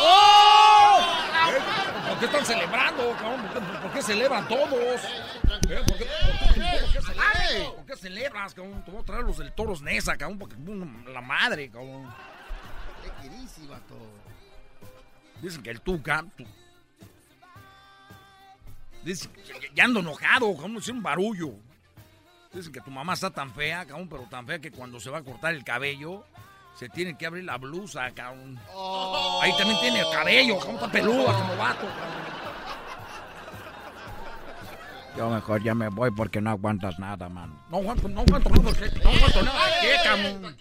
¡Oh! 2.22 2.28
¿Por 2.28 2.30
qué 2.30 2.38
están 2.38 2.46
celebrando, 2.46 3.16
cabrón? 3.16 3.82
¿Por 3.82 3.92
qué, 3.92 4.02
celebran 4.02 4.48
todos? 4.48 4.68
¿Por 4.68 5.60
qué, 5.60 5.76
por 5.76 5.98
qué, 5.98 6.06
celebran? 7.02 7.74
¿Por 7.74 7.86
qué 7.86 7.96
celebras, 7.96 8.54
cabrón? 8.54 8.84
Te 8.84 8.90
voy 8.90 9.00
a 9.00 9.04
traer 9.04 9.24
los 9.24 9.38
del 9.38 9.52
Toros 9.52 9.82
Nesa, 9.82 10.16
cabrón, 10.16 10.38
porque 10.38 10.56
la 11.10 11.20
madre, 11.20 11.68
cabrón. 11.68 12.12
¿Qué 13.02 13.28
querís, 13.28 13.68
vato? 13.68 13.96
Dicen 15.40 15.62
que 15.62 15.70
el 15.70 15.80
Tuca... 15.80 16.24
Dicen 19.04 19.32
que 19.32 19.70
ya 19.74 19.84
ando 19.84 19.98
enojado, 19.98 20.54
cabrón, 20.54 20.76
es 20.76 20.88
un 20.88 21.02
barullo. 21.02 21.54
Dicen 22.52 22.72
que 22.72 22.80
tu 22.80 22.90
mamá 22.90 23.14
está 23.14 23.30
tan 23.30 23.52
fea, 23.52 23.84
cabrón, 23.84 24.08
pero 24.08 24.22
tan 24.30 24.46
fea 24.46 24.60
que 24.60 24.70
cuando 24.70 25.00
se 25.00 25.10
va 25.10 25.18
a 25.18 25.22
cortar 25.24 25.54
el 25.54 25.64
cabello, 25.64 26.24
se 26.74 26.88
tiene 26.88 27.16
que 27.16 27.26
abrir 27.26 27.44
la 27.44 27.58
blusa, 27.58 28.10
cabrón. 28.12 28.58
Oh. 28.74 29.40
Ahí 29.42 29.52
también 29.56 29.78
tiene 29.80 30.00
el 30.00 30.10
cabello, 30.10 30.58
cabrón, 30.58 30.76
está 30.76 30.90
peluda 30.90 31.32
como 31.32 31.56
vato. 31.56 31.86
Yo 35.16 35.28
mejor 35.28 35.62
ya 35.62 35.74
me 35.74 35.88
voy 35.88 36.10
porque 36.10 36.40
no 36.40 36.50
aguantas 36.50 36.98
nada, 36.98 37.28
man. 37.28 37.54
No 37.70 37.78
aguanto, 37.78 38.08
no 38.08 38.20
aguanto, 38.20 38.48
no, 38.48 38.62
no 38.62 38.68
aguanto 38.70 39.42
nada. 39.42 39.60
¿Qué, 39.82 39.96
cabrón? 40.02 40.56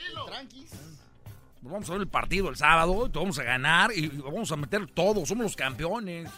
Vamos 1.62 1.90
a 1.90 1.94
ver 1.94 2.02
el 2.02 2.08
partido 2.08 2.50
el 2.50 2.56
sábado, 2.56 3.10
te 3.10 3.20
vamos 3.20 3.38
a 3.38 3.44
ganar 3.44 3.92
y 3.96 4.08
vamos 4.08 4.52
a 4.52 4.56
meter 4.56 4.88
todo, 4.88 5.26
somos 5.26 5.44
los 5.44 5.56
campeones. 5.56 6.30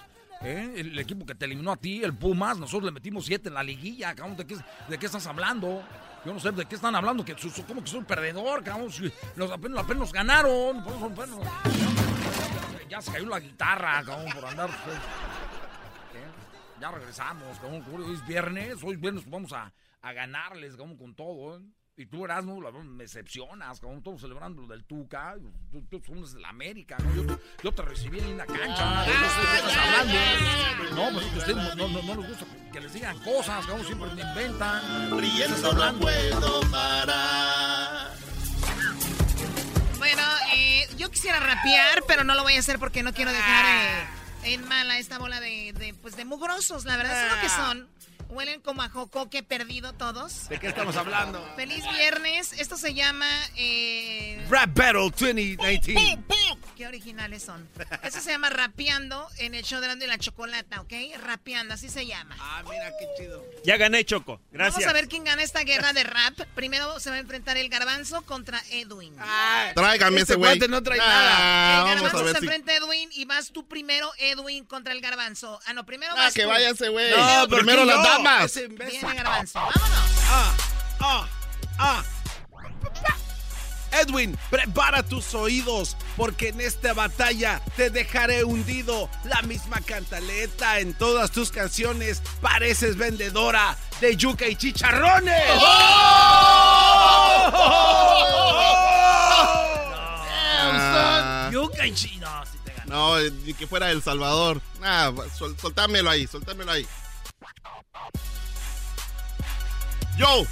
¿Eh? 0.42 0.74
El 0.76 1.00
equipo 1.00 1.26
que 1.26 1.34
te 1.34 1.46
eliminó 1.46 1.72
a 1.72 1.78
ti, 1.78 2.04
el 2.04 2.14
Pumas, 2.14 2.58
nosotros 2.58 2.84
le 2.84 2.92
metimos 2.92 3.26
siete 3.26 3.48
en 3.48 3.56
la 3.56 3.64
liguilla, 3.64 4.14
cabrón, 4.14 4.36
¿de 4.36 4.46
qué, 4.46 4.58
de 4.90 4.98
qué 4.98 5.06
estás 5.06 5.26
hablando? 5.26 5.82
Yo 6.26 6.34
no 6.34 6.40
sé 6.40 6.52
de 6.52 6.66
qué 6.66 6.76
están 6.76 6.96
hablando, 6.96 7.26
que 7.26 7.36
como 7.68 7.84
que 7.84 7.90
soy 7.90 8.00
un 8.00 8.06
perdedor, 8.06 8.64
cabrón, 8.64 8.90
los 9.36 9.52
apenas, 9.52 10.12
ganaron, 10.14 10.80
apenas, 10.80 11.38
ya, 12.90 13.02
se 13.02 13.12
cayó 13.12 13.28
la 13.28 13.40
guitarra, 13.40 14.02
cabrón, 14.06 14.32
por 14.34 14.46
andar, 14.46 14.70
pues, 14.86 14.98
ya 16.80 16.92
regresamos, 16.92 17.60
cabrón, 17.60 17.84
hoy 17.92 18.14
es 18.14 18.26
viernes, 18.26 18.82
hoy 18.84 18.94
es 18.94 19.02
viernes, 19.02 19.30
vamos 19.30 19.52
a, 19.52 19.74
a 20.02 20.14
ganarles, 20.14 20.78
cabrón, 20.78 20.98
con 20.98 21.14
todo, 21.14 21.58
¿eh? 21.58 21.62
Y 21.96 22.08
tú, 22.08 22.26
Erasmo, 22.26 22.60
me 22.60 23.04
decepcionas, 23.04 23.80
como 23.80 24.02
todos 24.02 24.22
celebrando 24.22 24.64
lo 24.64 24.68
del 24.68 24.84
Tuca. 24.84 25.36
Tú, 25.72 25.84
tú, 25.92 26.00
tú 26.00 26.26
de 26.26 26.42
la 26.42 26.50
América, 26.50 26.98
¿no? 26.98 27.14
Yo, 27.14 27.40
yo, 27.62 27.72
te 27.72 27.84
recibí 27.84 28.18
en 28.18 28.36
la 28.36 28.48
cancha, 28.48 29.06
¿no? 29.06 29.06
no 29.06 29.30
sé 29.30 29.42
de 29.42 29.48
qué 29.48 29.58
estás 29.58 29.78
hablando. 29.78 30.96
No, 30.96 31.14
pues 31.14 31.38
ustedes 31.38 31.56
no, 31.56 31.88
no, 31.88 32.02
no, 32.02 32.16
les 32.22 32.30
gusta 32.30 32.46
que 32.72 32.82
les 32.82 32.94
digan 32.94 33.20
cosas, 33.20 33.64
como 33.68 33.84
siempre 33.84 34.10
me 34.16 34.22
inventan. 34.24 35.16
Brillando 35.16 35.74
no 35.74 36.00
puedo 36.00 36.62
parar. 36.72 38.12
Bueno, 40.00 40.24
eh, 40.56 40.88
yo 40.98 41.12
quisiera 41.12 41.40
rapear, 41.40 42.04
pero 42.08 42.24
no 42.24 42.34
lo 42.34 42.42
voy 42.42 42.56
a 42.56 42.60
hacer 42.60 42.80
porque 42.80 43.04
no 43.04 43.14
quiero 43.14 43.32
dejar 43.32 43.66
eh, 43.66 44.54
en 44.54 44.68
mala 44.68 44.98
esta 44.98 45.20
bola 45.20 45.40
de, 45.40 45.74
de, 45.74 45.94
pues, 45.94 46.16
de 46.16 46.26
mugrosos. 46.26 46.86
La 46.86 46.98
verdad 46.98 47.28
es 47.28 47.36
lo 47.36 47.40
que 47.42 47.50
son. 47.50 47.93
Huelen 48.34 48.62
como 48.62 48.82
a 48.82 48.90
jocoque 48.90 49.44
perdido 49.44 49.94
todos. 49.94 50.50
¿De 50.50 50.60
qué 50.60 50.68
estamos 50.68 50.96
hablando? 50.96 51.48
Feliz 51.56 51.84
viernes. 51.96 52.54
Esto 52.54 52.78
se 52.78 52.94
llama... 52.96 53.28
Eh... 53.56 54.44
Rap 54.50 54.76
Battle 54.76 55.12
2019. 55.12 56.24
Qué 56.76 56.88
originales 56.88 57.44
son. 57.44 57.70
Esto 58.02 58.20
se 58.20 58.32
llama 58.32 58.50
Rapeando 58.50 59.28
en 59.38 59.54
el 59.54 59.64
show 59.64 59.80
de 59.80 59.88
la, 59.88 59.96
la 59.96 60.18
Chocolata, 60.18 60.82
¿ok? 60.82 60.94
Rapeando, 61.24 61.76
así 61.76 61.88
se 61.90 62.08
llama. 62.08 62.36
Ah, 62.40 62.64
mira 62.68 62.92
qué 63.00 63.08
chido. 63.18 63.46
Ya 63.64 63.78
gané, 63.78 64.04
Choco. 64.06 64.42
Gracias. 64.52 64.78
Vamos 64.78 64.90
a 64.90 64.94
ver 64.94 65.08
quién 65.08 65.24
gana 65.24 65.44
esta 65.44 65.64
guerra 65.64 65.94
de 65.94 66.04
rap. 66.04 66.34
Primero 66.56 67.00
se 67.00 67.12
va 67.12 67.18
a 67.18 67.20
enfrentar 67.20 67.58
el 67.58 67.70
garbanzo 67.70 68.24
contra 68.24 68.60
Edwin. 68.72 69.16
Ah, 69.20 69.72
Tráigame 69.76 70.22
este 70.22 70.34
ese 70.34 70.40
güey. 70.40 70.58
no 70.68 70.82
trae 70.82 71.00
ah, 71.00 71.84
nada. 71.86 71.94
El 71.94 72.02
garbanzo 72.02 72.28
se 72.28 72.40
si... 72.40 72.46
enfrenta 72.46 72.72
a 72.72 72.76
Edwin 72.78 73.10
y 73.14 73.26
vas 73.26 73.52
tú 73.52 73.68
primero, 73.68 74.12
Edwin, 74.18 74.66
contra 74.66 74.94
el 74.94 75.02
garbanzo. 75.02 75.60
Ah, 75.68 75.74
no, 75.74 75.86
primero 75.86 76.14
ah, 76.14 76.24
vas 76.24 76.34
que 76.34 76.44
tú. 76.44 76.50
vaya 76.50 76.72
ese 76.72 76.90
güey. 76.90 77.12
No, 77.12 77.48
primero 77.50 77.86
las 77.86 78.04
damas. 78.04 78.23
Viene 78.70 79.16
garbanzo. 79.16 79.60
Vámonos. 79.60 80.12
Ah, 80.30 80.56
ah, 81.00 81.28
ah. 81.78 82.04
Edwin, 83.94 84.38
prepara 84.50 85.04
tus 85.04 85.36
oídos, 85.36 85.96
porque 86.18 86.50
en 86.50 86.62
esta 86.62 86.94
batalla 86.94 87.62
te 87.76 87.90
dejaré 87.90 88.44
hundido. 88.44 89.10
La 89.24 89.42
misma 89.44 89.82
cantaleta 89.82 90.80
en 90.80 90.94
todas 90.96 91.32
tus 91.32 91.52
canciones. 91.52 92.22
Pareces 92.42 92.98
vendedora 92.98 93.78
de 94.02 94.16
yuca 94.16 94.48
y 94.48 94.56
chicharrones. 94.56 95.44
Yuca 101.52 101.86
y 101.86 101.94
chino, 101.94 102.28
si 102.52 102.58
te 102.60 102.74
No, 102.88 103.20
ni 103.20 103.54
que 103.54 103.68
fuera 103.68 103.92
El 103.92 104.02
Salvador. 104.02 104.60
Nah, 104.80 105.12
sol, 105.38 105.56
soltámelo 105.62 106.10
ahí, 106.10 106.26
soltámelo 106.26 106.72
ahí. 106.72 106.88
Yo, 110.18 110.46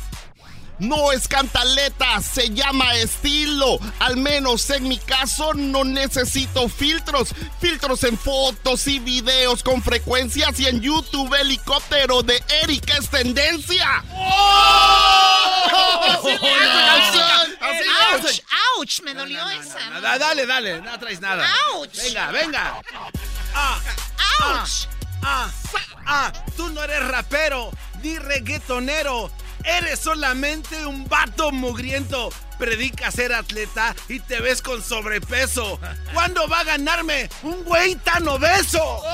no 0.82 1.12
es 1.12 1.28
cantaleta, 1.28 2.20
se 2.22 2.50
llama 2.50 2.96
estilo. 2.96 3.78
Al 4.00 4.18
menos 4.18 4.68
en 4.72 4.88
mi 4.88 4.98
caso 4.98 5.54
no 5.54 5.84
necesito 5.84 6.68
filtros. 6.68 7.36
Filtros 7.60 8.04
en 8.04 8.18
fotos 8.18 8.88
y 8.88 8.98
videos 8.98 9.62
con 9.62 9.84
frecuencias 9.84 10.60
y 10.60 10.66
en 10.66 10.82
YouTube 10.82 11.32
helicóptero 11.40 12.24
de 12.24 12.44
Eric 12.64 12.90
es 12.98 13.08
tendencia. 13.10 14.04
¡Oh! 14.12 15.42
¡Auch! 15.72 16.26
¡Auch! 18.80 19.02
Me 19.04 19.14
dolió 19.14 19.48
esa. 19.50 19.90
No, 19.92 20.02
no, 20.02 20.20
dale, 20.20 20.48
dale, 20.48 20.82
no 20.82 20.98
traes 20.98 21.22
nada. 21.22 21.48
¡Auch! 21.76 21.88
Venga, 21.96 22.32
venga. 22.32 22.82
Ah, 23.54 23.80
¡Auch! 24.40 24.88
Ah, 25.24 25.52
ah, 25.76 25.91
tú 26.56 26.70
no 26.70 26.84
eres 26.84 27.08
rapero 27.08 27.72
ni 28.02 28.18
reggaetonero. 28.18 29.32
Eres 29.64 30.00
solamente 30.00 30.86
un 30.86 31.08
vato 31.08 31.52
mugriento. 31.52 32.30
Predica 32.58 33.12
ser 33.12 33.34
atleta 33.34 33.96
y 34.08 34.20
te 34.20 34.40
ves 34.40 34.62
con 34.62 34.84
sobrepeso. 34.84 35.80
¿Cuándo 36.14 36.48
va 36.48 36.60
a 36.60 36.64
ganarme 36.64 37.30
un 37.44 37.64
güey 37.64 37.96
tan 37.96 38.28
obeso? 38.28 38.80
¡Oh! 38.84 39.12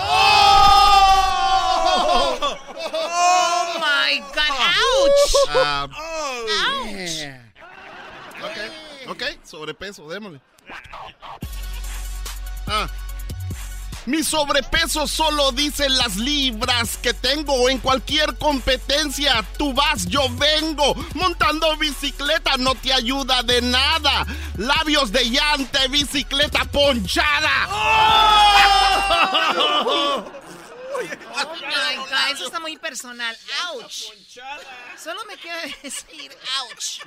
¡Oh, 2.93 3.79
my 3.79 4.19
God! 4.19 4.37
¡Ouch! 4.77 5.35
Ah, 5.49 5.87
¡Ouch! 6.83 7.25
ok, 8.43 8.57
ok, 9.09 9.23
sobrepeso, 9.43 10.07
démosle. 10.07 10.41
Ah. 12.67 12.87
Mi 14.07 14.23
sobrepeso 14.23 15.05
solo 15.05 15.51
dice 15.51 15.89
las 15.89 16.15
libras 16.15 16.95
que 16.95 17.13
tengo 17.13 17.67
en 17.67 17.77
cualquier 17.79 18.37
competencia. 18.37 19.43
Tú 19.57 19.73
vas, 19.73 20.05
yo 20.07 20.29
vengo. 20.29 20.95
Montando 21.13 21.75
bicicleta 21.75 22.55
no 22.55 22.73
te 22.75 22.93
ayuda 22.93 23.43
de 23.43 23.61
nada. 23.61 24.25
Labios 24.55 25.11
de 25.11 25.29
llante, 25.29 25.89
bicicleta 25.89 26.63
ponchada. 26.71 27.67
¡Oh! 29.59 30.23
Oh 30.99 31.55
my 31.55 31.95
God, 31.97 32.31
eso 32.31 32.45
está 32.45 32.59
muy 32.59 32.77
personal. 32.77 33.35
¡Ouch! 33.73 34.03
Solo 35.01 35.23
me 35.25 35.37
queda 35.37 35.61
decir 35.83 36.31
¡ouch! 36.63 37.01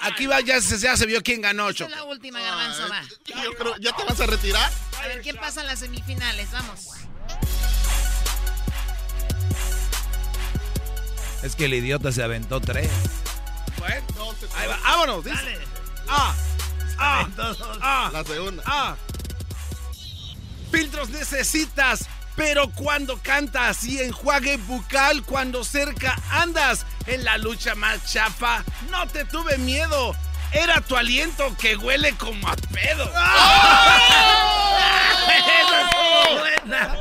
Aquí 0.00 0.26
va, 0.26 0.40
ya 0.40 0.60
se, 0.60 0.78
ya 0.78 0.96
se 0.96 1.06
vio 1.06 1.22
quién 1.22 1.40
ganó, 1.40 1.70
Esta 1.70 1.84
es 1.84 1.90
la 1.90 2.04
última, 2.04 2.40
Garbanzo, 2.40 2.88
va. 2.88 3.02
Yo 3.42 3.54
creo, 3.54 3.76
¿ya 3.78 3.94
te 3.94 4.04
vas 4.04 4.20
a 4.20 4.26
retirar? 4.26 4.72
A 4.98 5.06
ver, 5.06 5.22
¿quién 5.22 5.36
pasa 5.36 5.60
en 5.60 5.66
las 5.68 5.78
semifinales? 5.78 6.50
Vamos. 6.50 6.86
Es 11.42 11.56
que 11.56 11.64
el 11.66 11.74
idiota 11.74 12.12
se 12.12 12.22
aventó 12.22 12.60
tres. 12.60 12.90
Bueno, 13.78 14.06
ahí 14.56 14.68
va, 14.68 14.78
vámonos. 14.82 15.24
dice. 15.24 15.36
Dale. 15.36 15.58
Ah, 16.08 16.34
ah, 16.98 17.28
ah, 17.80 18.10
La 18.12 18.24
segunda. 18.24 18.62
ah. 18.66 18.96
Filtros 20.70 21.08
necesitas, 21.08 22.06
pero 22.40 22.70
cuando 22.70 23.20
cantas 23.22 23.84
y 23.84 24.00
enjuague 24.00 24.56
bucal 24.56 25.22
cuando 25.24 25.62
cerca 25.62 26.16
andas 26.30 26.86
en 27.06 27.22
la 27.22 27.36
lucha 27.36 27.74
más 27.74 28.10
chafa, 28.10 28.64
no 28.88 29.06
te 29.08 29.26
tuve 29.26 29.58
miedo. 29.58 30.16
Era 30.50 30.80
tu 30.80 30.96
aliento 30.96 31.54
que 31.58 31.76
huele 31.76 32.16
como 32.16 32.48
a 32.48 32.56
pedo. 32.56 33.04
Esa 35.28 35.82
estuvo 35.82 36.38
buena. 36.38 36.96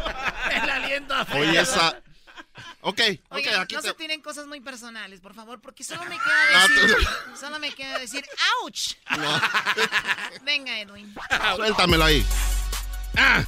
El 0.51 0.69
aliento 0.69 1.13
a 1.13 1.25
Oye, 1.33 1.61
esa. 1.61 1.97
Ok, 2.81 2.99
ok, 3.29 3.37
Oigan, 3.37 3.61
aquí 3.61 3.75
no 3.75 3.81
te... 3.81 3.87
se 3.87 3.93
tiren 3.93 4.21
cosas 4.21 4.45
muy 4.45 4.59
personales, 4.59 5.21
por 5.21 5.33
favor, 5.33 5.61
porque 5.61 5.85
solo 5.85 6.03
me 6.03 6.17
queda 6.17 6.67
decir, 6.67 6.97
solo 7.39 7.59
me 7.59 7.73
queda 7.73 7.97
decir, 7.97 8.25
¡ouch! 8.61 8.95
Venga, 10.43 10.77
Edwin. 10.79 11.15
Suéltamelo 11.55 12.03
ahí. 12.03 12.25
Ah. 13.15 13.45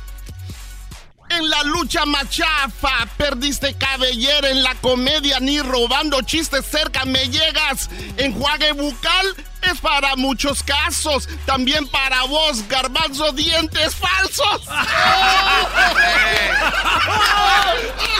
En 1.37 1.49
la 1.49 1.63
lucha 1.63 2.05
machafa, 2.05 3.07
perdiste 3.17 3.73
cabellera 3.75 4.49
en 4.49 4.63
la 4.63 4.75
comedia, 4.75 5.39
ni 5.39 5.61
robando 5.61 6.21
chistes 6.21 6.65
cerca 6.65 7.05
me 7.05 7.29
llegas. 7.29 7.89
Enjuague 8.17 8.73
bucal 8.73 9.35
es 9.61 9.79
para 9.79 10.15
muchos 10.17 10.61
casos, 10.61 11.29
también 11.45 11.87
para 11.87 12.23
vos, 12.23 12.67
garbanzo, 12.67 13.31
dientes 13.31 13.95
falsos. 13.95 14.65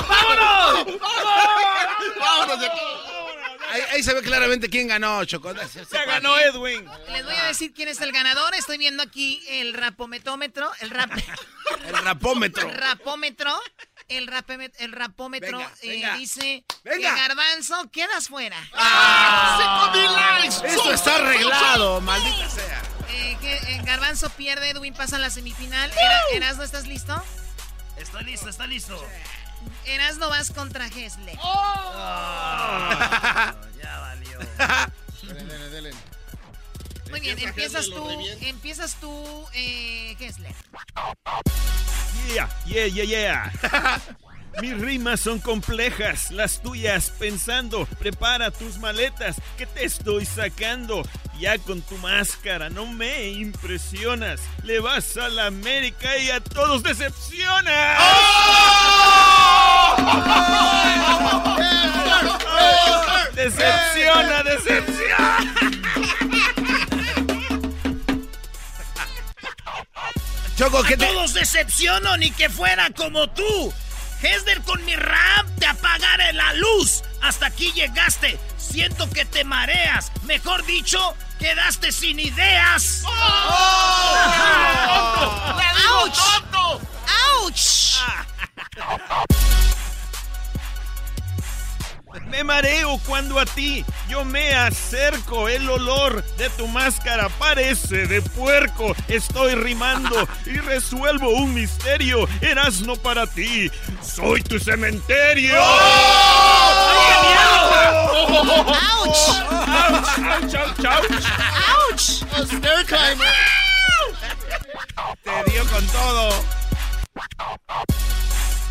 ¡Vámonos! 0.07 0.85
¡Vámonos 2.19 2.59
de 2.59 2.65
aquí! 2.67 3.20
Ahí, 3.72 3.81
ahí 3.91 4.03
se 4.03 4.14
ve 4.14 4.22
claramente 4.22 4.69
quién 4.69 4.88
ganó, 4.88 5.23
Choco. 5.26 5.53
Se 5.68 6.06
ganó 6.06 6.38
Edwin. 6.38 6.85
Les 7.11 7.23
voy 7.23 7.35
a 7.35 7.45
decir 7.45 7.73
quién 7.73 7.88
es 7.89 8.02
el 8.02 8.11
ganador. 8.11 8.53
Estoy 8.56 8.77
viendo 8.77 9.02
aquí 9.03 9.41
el 9.48 9.73
rapometómetro, 9.73 10.72
el 10.81 10.89
rap, 10.89 11.11
El 11.85 11.93
rapómetro. 12.03 12.69
rapómetro. 12.72 13.60
El, 14.07 14.27
rapeme- 14.27 14.73
el 14.80 14.91
rapómetro 14.91 15.57
Venga, 15.60 15.72
eh, 15.84 15.88
venga. 15.89 16.15
dice 16.18 16.65
Venga. 16.84 17.14
que 17.15 17.22
Garbanzo 17.22 17.89
quedas 17.91 18.27
fuera. 18.27 18.57
¡Cinco 18.61 19.91
mil 19.93 20.11
likes! 20.14 20.68
Esto 20.68 20.91
está 20.93 21.15
arreglado, 21.15 22.02
maldita 22.02 22.49
sea. 22.49 22.81
Eh, 23.10 23.38
que, 23.39 23.53
eh, 23.56 23.81
Garbanzo 23.85 24.30
pierde, 24.31 24.69
Edwin 24.72 24.93
pasa 24.93 25.15
a 25.15 25.19
la 25.19 25.30
semifinal. 25.30 25.89
Era- 25.91 26.22
Erasno, 26.34 26.64
¿estás 26.64 26.88
listo? 26.88 27.23
Estoy 27.98 28.23
listo, 28.26 28.49
está 28.49 28.68
listo. 28.68 29.02
Erasno 29.85 30.29
vas 30.29 30.51
contra 30.51 30.89
Gesle. 30.89 31.33
ya 33.81 33.99
valió. 33.99 34.39
Dele, 35.21 35.43
dele, 35.43 35.69
dele. 35.69 35.91
Muy 37.09 37.19
bien, 37.19 37.38
Empieza 37.39 37.79
empiezas 37.79 37.89
tú, 37.89 38.09
empiezas 38.41 38.95
tú, 38.95 39.45
eh, 39.53 40.15
Gesle. 40.17 40.55
Yeah, 42.33 42.49
yeah, 42.65 42.85
yeah, 42.85 43.03
yeah. 43.03 43.51
Mis 44.59 44.77
rimas 44.79 45.21
son 45.21 45.39
complejas, 45.39 46.29
las 46.31 46.61
tuyas 46.61 47.11
pensando. 47.17 47.85
Prepara 47.99 48.51
tus 48.51 48.77
maletas, 48.77 49.37
que 49.57 49.65
te 49.65 49.85
estoy 49.85 50.25
sacando. 50.25 51.03
Ya 51.39 51.57
con 51.57 51.81
tu 51.81 51.97
máscara 51.97 52.69
no 52.69 52.85
me 52.85 53.29
impresionas. 53.29 54.41
Le 54.63 54.79
vas 54.79 55.17
a 55.17 55.29
la 55.29 55.47
América 55.47 56.17
y 56.17 56.29
a 56.29 56.39
todos 56.41 56.83
decepcionas. 56.83 57.97
Decepciona, 63.35 64.43
decepciona. 64.43 65.37
Choco, 70.57 70.83
¿qué 70.83 70.93
A 70.93 70.97
te...? 70.97 71.05
todos 71.07 71.33
decepciono 71.33 72.17
ni 72.17 72.31
que 72.31 72.49
fuera 72.49 72.89
como 72.91 73.27
tú. 73.29 73.73
Hesder 74.22 74.61
con 74.61 74.84
mi 74.85 74.95
rap 74.95 75.48
te 75.57 75.65
apagaré 75.65 76.34
la 76.34 76.53
luz. 76.53 77.03
Hasta 77.22 77.48
aquí 77.48 77.72
llegaste. 77.73 78.39
Siento 78.57 79.10
que 79.10 79.26
te 79.26 79.43
mareas. 79.43 80.11
Mejor 80.23 80.65
dicho, 80.65 81.15
quedaste 81.39 81.91
sin 81.91 82.19
ideas. 82.19 83.03
¡Auch! 83.06 83.41
¡Auch! 85.88 86.40
Me 92.41 92.45
mareo 92.45 92.99
cuando 93.05 93.39
a 93.39 93.45
ti 93.45 93.85
yo 94.09 94.26
me 94.26 94.55
acerco. 94.55 95.47
El 95.47 95.69
olor 95.69 96.23
de 96.38 96.49
tu 96.49 96.68
máscara 96.68 97.30
parece 97.30 98.07
de 98.07 98.19
puerco. 98.23 98.95
Estoy 99.07 99.53
rimando 99.53 100.27
y 100.47 100.57
resuelvo 100.57 101.30
un 101.30 101.53
misterio. 101.53 102.27
Eras 102.41 102.81
no 102.81 102.95
para 102.95 103.27
ti. 103.27 103.69
Soy 104.01 104.41
tu 104.41 104.57
cementerio. 104.57 105.53
¡Auch! 105.55 105.69
¡Auch! 108.57 109.11
¡Auch! 109.11 109.45
¡Auch! 111.77 112.01
Te 115.23 115.51
dio 115.51 115.63
con 115.68 115.85
todo. 115.89 116.43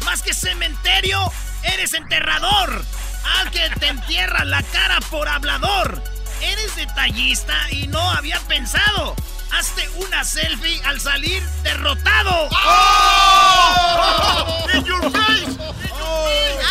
Más 0.05 0.23
que 0.25 0.35
cementerio, 0.35 1.33
eres 1.63 1.95
enterrador. 1.95 2.83
Al 3.25 3.51
que 3.51 3.69
te 3.79 3.89
entierra 3.89 4.45
la 4.45 4.63
cara 4.63 5.01
por 5.11 5.29
hablador. 5.29 6.03
Eres 6.41 6.77
detallista 6.77 7.55
y 7.71 7.87
no 7.87 8.01
había 8.11 8.39
pensado. 8.41 9.15
Hazte 9.53 9.89
una 9.97 10.25
selfie 10.25 10.81
al 10.85 11.01
salir 11.01 11.43
derrotado. 11.63 12.49
In 14.75 14.85
your 14.85 15.11
face! 15.11 15.59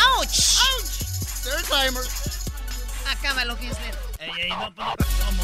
¡Auch! 0.05 0.25
Stair 0.25 1.63
climber. 1.63 2.03
Acábalo, 3.09 3.57
Gesler. 3.57 3.97
Ey, 4.19 4.31
ey, 4.39 4.49
no, 4.49 4.73
pues, 4.73 5.07
¿cómo? 5.25 5.43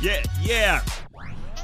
Yeah, 0.00 0.22
yeah. 0.42 0.82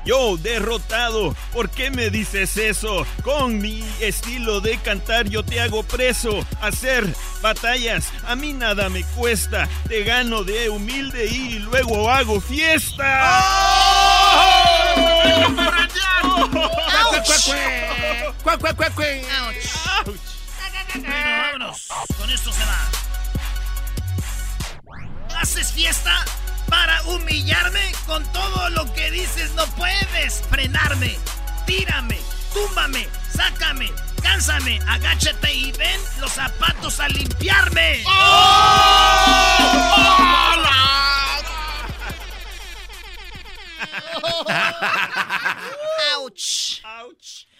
Yo 0.04 0.36
derrotado, 0.36 1.34
¿por 1.52 1.70
qué 1.70 1.90
me 1.90 2.10
dices 2.10 2.56
eso? 2.56 3.06
Con 3.22 3.60
mi 3.60 3.84
estilo 4.00 4.60
de 4.60 4.76
cantar 4.78 5.28
yo 5.28 5.44
te 5.44 5.60
hago 5.60 5.84
preso. 5.84 6.44
Hacer 6.60 7.06
batallas 7.40 8.08
a 8.26 8.34
mí 8.34 8.52
nada 8.52 8.88
me 8.88 9.04
cuesta. 9.04 9.68
Te 9.88 10.02
gano 10.02 10.42
de 10.42 10.68
humilde 10.70 11.26
y 11.26 11.60
luego 11.60 12.10
hago 12.10 12.40
fiesta. 12.40 13.30
Con 22.18 22.30
esto 22.30 22.52
se 22.52 22.64
va. 22.64 22.90
¿Haces 25.40 25.72
fiesta 25.72 26.24
para 26.72 27.02
humillarme? 27.02 27.92
Con 28.06 28.24
todo 28.32 28.70
lo 28.70 28.90
que 28.94 29.10
dices 29.10 29.52
no 29.52 29.66
puedes 29.76 30.42
frenarme. 30.48 31.18
Tírame, 31.66 32.18
túmbame, 32.54 33.06
sácame, 33.30 33.92
cánsame, 34.22 34.80
agáchate 34.88 35.52
y 35.52 35.70
ven 35.72 36.00
los 36.18 36.32
zapatos 36.32 36.98
a 36.98 37.08
limpiarme. 37.10 38.02
¡Auch! 46.16 46.80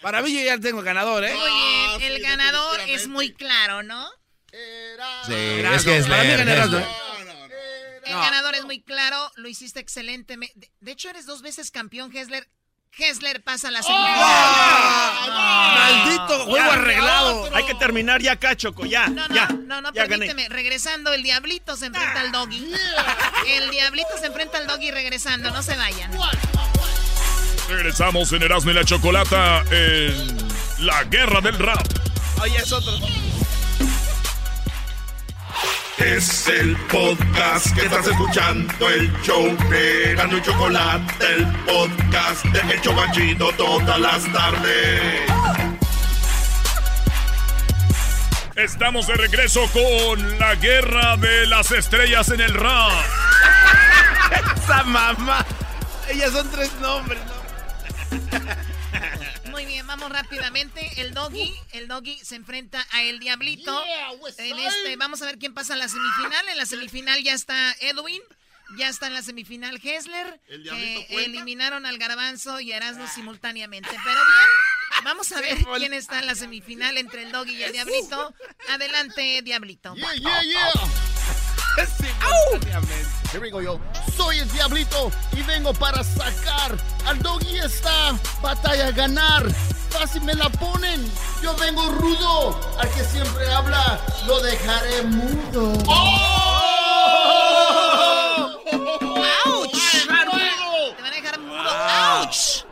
Para 0.01 0.23
mí 0.23 0.33
yo 0.33 0.43
ya 0.43 0.57
tengo 0.59 0.81
ganador, 0.81 1.23
¿eh? 1.23 1.35
Muy 1.35 1.51
bien, 1.51 2.11
el 2.11 2.21
ganador 2.21 2.79
es 2.87 3.07
muy 3.07 3.31
claro, 3.31 3.83
¿no? 3.83 4.09
Sí, 5.27 5.33
es 5.33 5.83
que 5.83 5.97
es 5.97 6.07
para 6.07 6.23
mí 6.23 6.29
leer, 6.29 6.69
El 8.05 8.13
ganador 8.13 8.55
es 8.55 8.65
muy 8.65 8.81
claro, 8.81 9.31
lo 9.35 9.47
hiciste 9.47 9.79
excelentemente. 9.79 10.59
De, 10.59 10.71
de 10.79 10.91
hecho, 10.91 11.09
eres 11.09 11.25
dos 11.25 11.41
veces 11.41 11.71
campeón, 11.71 12.15
Hessler. 12.15 12.47
Hessler 12.95 13.43
pasa 13.43 13.71
la 13.71 13.81
semifinal. 13.81 14.19
Maldito 15.27 16.45
juego 16.45 16.71
arreglado. 16.71 17.49
Hay 17.55 17.65
que 17.65 17.73
terminar 17.75 18.21
ya 18.21 18.33
acá, 18.33 18.55
Choco, 18.55 18.85
ya. 18.85 19.07
No, 19.07 19.27
no, 19.27 19.33
ya, 19.33 19.47
no, 19.47 19.81
no, 19.81 19.91
ya 19.93 20.03
gané. 20.03 20.27
permíteme. 20.27 20.47
Regresando, 20.49 21.11
el 21.11 21.23
Diablito 21.23 21.75
se 21.75 21.87
enfrenta 21.87 22.21
al 22.21 22.31
Doggy. 22.31 22.71
El 23.47 23.71
Diablito 23.71 24.09
se 24.19 24.27
enfrenta 24.27 24.59
al 24.59 24.67
Doggy 24.67 24.91
regresando, 24.91 25.49
no 25.49 25.63
se 25.63 25.75
vayan. 25.75 26.11
Regresamos 27.67 28.31
en 28.33 28.43
Erasmo 28.43 28.69
y 28.71 28.73
la 28.75 28.85
Chocolata 28.85 29.63
en 29.71 30.37
la 30.85 31.03
guerra 31.05 31.41
del 31.41 31.57
rap. 31.57 31.83
Oye, 32.41 32.57
es 32.57 32.71
otro. 32.71 32.93
Es 35.97 36.47
el 36.47 36.75
podcast 36.91 37.71
que 37.75 37.85
estás 37.85 38.07
escuchando, 38.07 38.89
el 38.89 39.11
show 39.21 39.55
de 39.69 40.11
Erasmo 40.11 40.37
y 40.37 40.41
Chocolate, 40.41 41.25
el 41.35 41.45
podcast 41.65 42.43
de 42.45 42.73
El 42.73 42.81
Chobachito 42.81 43.51
todas 43.53 43.99
las 43.99 44.23
tardes. 44.33 45.21
Estamos 48.55 49.05
de 49.05 49.13
regreso 49.13 49.61
con 49.71 50.39
la 50.39 50.55
guerra 50.55 51.15
de 51.17 51.45
las 51.45 51.71
estrellas 51.71 52.29
en 52.29 52.41
el 52.41 52.53
rap. 52.55 52.91
Esa 54.63 54.83
mamá. 54.83 55.45
Ellas 56.09 56.31
son 56.31 56.49
tres 56.49 56.71
nombres, 56.81 57.19
¿no? 57.25 57.33
Muy 59.53 59.65
bien, 59.65 59.85
vamos 59.85 60.11
rápidamente. 60.11 60.89
El 60.97 61.13
Doggy, 61.13 61.53
el 61.73 61.87
Doggy 61.87 62.17
se 62.23 62.35
enfrenta 62.35 62.85
a 62.91 63.03
El 63.03 63.19
Diablito. 63.19 63.83
En 64.39 64.57
este, 64.57 64.95
vamos 64.97 65.21
a 65.21 65.25
ver 65.27 65.37
quién 65.37 65.53
pasa 65.53 65.75
a 65.75 65.77
la 65.77 65.87
semifinal. 65.87 66.49
En 66.49 66.57
la 66.57 66.65
semifinal 66.65 67.23
ya 67.23 67.33
está 67.33 67.75
Edwin. 67.79 68.21
Ya 68.79 68.89
está 68.89 69.05
en 69.05 69.13
la 69.13 69.21
semifinal 69.21 69.79
Hessler. 69.83 70.41
¿El 70.47 70.67
cuenta? 70.67 71.13
eliminaron 71.21 71.85
al 71.85 71.99
Garbanzo 71.99 72.59
y 72.59 72.71
Erasmo 72.71 73.07
simultáneamente. 73.07 73.89
Pero 73.89 74.03
bien, 74.15 75.03
Vamos 75.03 75.31
a 75.31 75.41
ver 75.41 75.57
quién 75.77 75.93
está 75.93 76.19
en 76.19 76.27
la 76.27 76.35
semifinal 76.35 76.97
entre 76.97 77.23
el 77.23 77.31
Doggy 77.31 77.55
y 77.55 77.63
el 77.63 77.73
Diablito. 77.73 78.33
Adelante, 78.69 79.41
Diablito. 79.43 79.95
Yeah, 79.95 80.13
yeah, 80.15 80.41
yeah. 80.41 81.12
Here 81.75 83.41
we 83.41 83.49
go, 83.49 83.61
yo. 83.61 83.79
Soy 84.15 84.39
el 84.39 84.51
Diablito 84.51 85.11
y 85.31 85.41
vengo 85.41 85.73
para 85.73 86.03
sacar 86.03 86.77
al 87.07 87.19
Doggy 87.19 87.57
esta 87.57 88.13
batalla 88.41 88.87
a 88.87 88.91
ganar. 88.91 89.51
Fácil 89.89 90.21
me 90.21 90.35
la 90.35 90.49
ponen. 90.49 91.11
Yo 91.41 91.55
vengo 91.55 91.89
rudo. 91.89 92.59
Al 92.79 92.89
que 92.91 93.03
siempre 93.03 93.51
habla, 93.51 93.99
lo 94.27 94.39
dejaré 94.41 95.01
mudo. 95.03 95.73
¡Oh! 95.87 96.53
¡Auch! 99.45 99.71
Te 99.71 100.07
van 100.07 100.29
a 101.05 101.09
dejar 101.09 101.39
mudo. 101.39 101.69
¡Auch! 101.69 102.65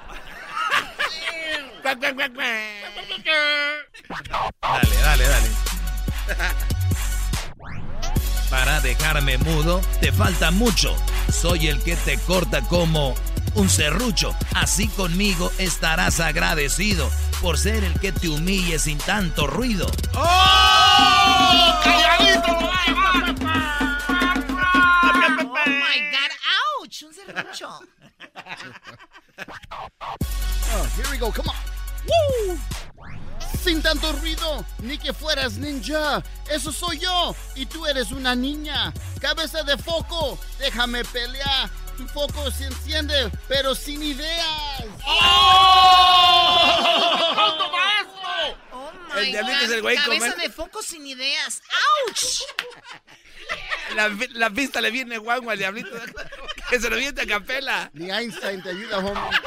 Dale, 4.62 4.96
dale, 5.02 5.28
dale. 5.28 6.71
Para 8.64 8.80
dejarme 8.80 9.40
mudo, 9.40 9.82
te 10.02 10.12
falta 10.12 10.52
mucho. 10.52 10.96
Soy 11.32 11.68
el 11.68 11.82
que 11.82 11.96
te 11.96 12.20
corta 12.20 12.62
como 12.62 13.16
un 13.56 13.68
serrucho. 13.68 14.36
Así 14.54 14.88
conmigo 14.90 15.52
estarás 15.58 16.20
agradecido 16.20 17.10
por 17.42 17.58
ser 17.58 17.84
el 17.84 18.00
que 18.00 18.12
te 18.12 18.30
humille 18.30 18.78
sin 18.78 19.00
tanto 19.00 19.48
ruido. 19.48 19.90
¡Oh! 20.14 21.80
¡Calladito! 21.84 22.52
Oh 22.52 22.70
my 25.66 25.98
god, 26.12 26.32
ouch, 26.84 27.02
un 27.02 27.14
serrucho. 27.16 27.80
Oh, 30.70 30.86
here 30.96 31.10
we 31.10 31.18
go, 31.18 31.32
come 31.32 31.50
on. 31.50 31.56
Woo! 32.06 32.60
Sin 33.64 33.82
tanto 33.82 34.12
ruido, 34.14 34.66
ni 34.80 34.98
que 34.98 35.14
fueras 35.14 35.54
ninja. 35.54 36.24
Eso 36.50 36.72
soy 36.72 37.00
yo, 37.00 37.36
y 37.56 37.66
tú 37.68 37.86
eres 37.86 38.12
una 38.12 38.34
niña. 38.36 38.92
Cabeza 39.20 39.62
de 39.64 39.78
foco, 39.78 40.40
déjame 40.60 41.04
pelear. 41.06 41.70
Tu 41.98 42.08
foco 42.08 42.50
se 42.50 42.66
enciende, 42.66 43.30
pero 43.48 43.76
sin 43.76 44.02
ideas. 44.02 44.84
¡Oh! 45.06 46.52
Oh 48.74 48.92
El 49.18 49.26
my 49.26 49.32
diablito 49.32 49.58
God, 49.60 49.66
es 49.66 49.72
el 49.72 49.82
güey 49.82 49.96
Cabeza 49.98 50.26
comer- 50.34 50.38
de 50.38 50.50
foco 50.50 50.82
sin 50.82 51.06
ideas. 51.06 51.62
¡Auch! 51.70 52.42
La, 53.96 54.10
la 54.36 54.50
pista 54.50 54.80
le 54.80 54.90
viene 54.90 55.18
guango 55.18 55.52
al 55.52 55.58
diablito. 55.58 55.90
Que 56.70 56.80
se 56.80 56.90
lo 56.90 56.96
viente 56.96 57.22
a 57.22 57.26
capela. 57.28 57.90
Ni 57.94 58.10
Einstein 58.10 58.64
te 58.64 58.70
ayuda, 58.70 59.00
homie. 59.00 59.38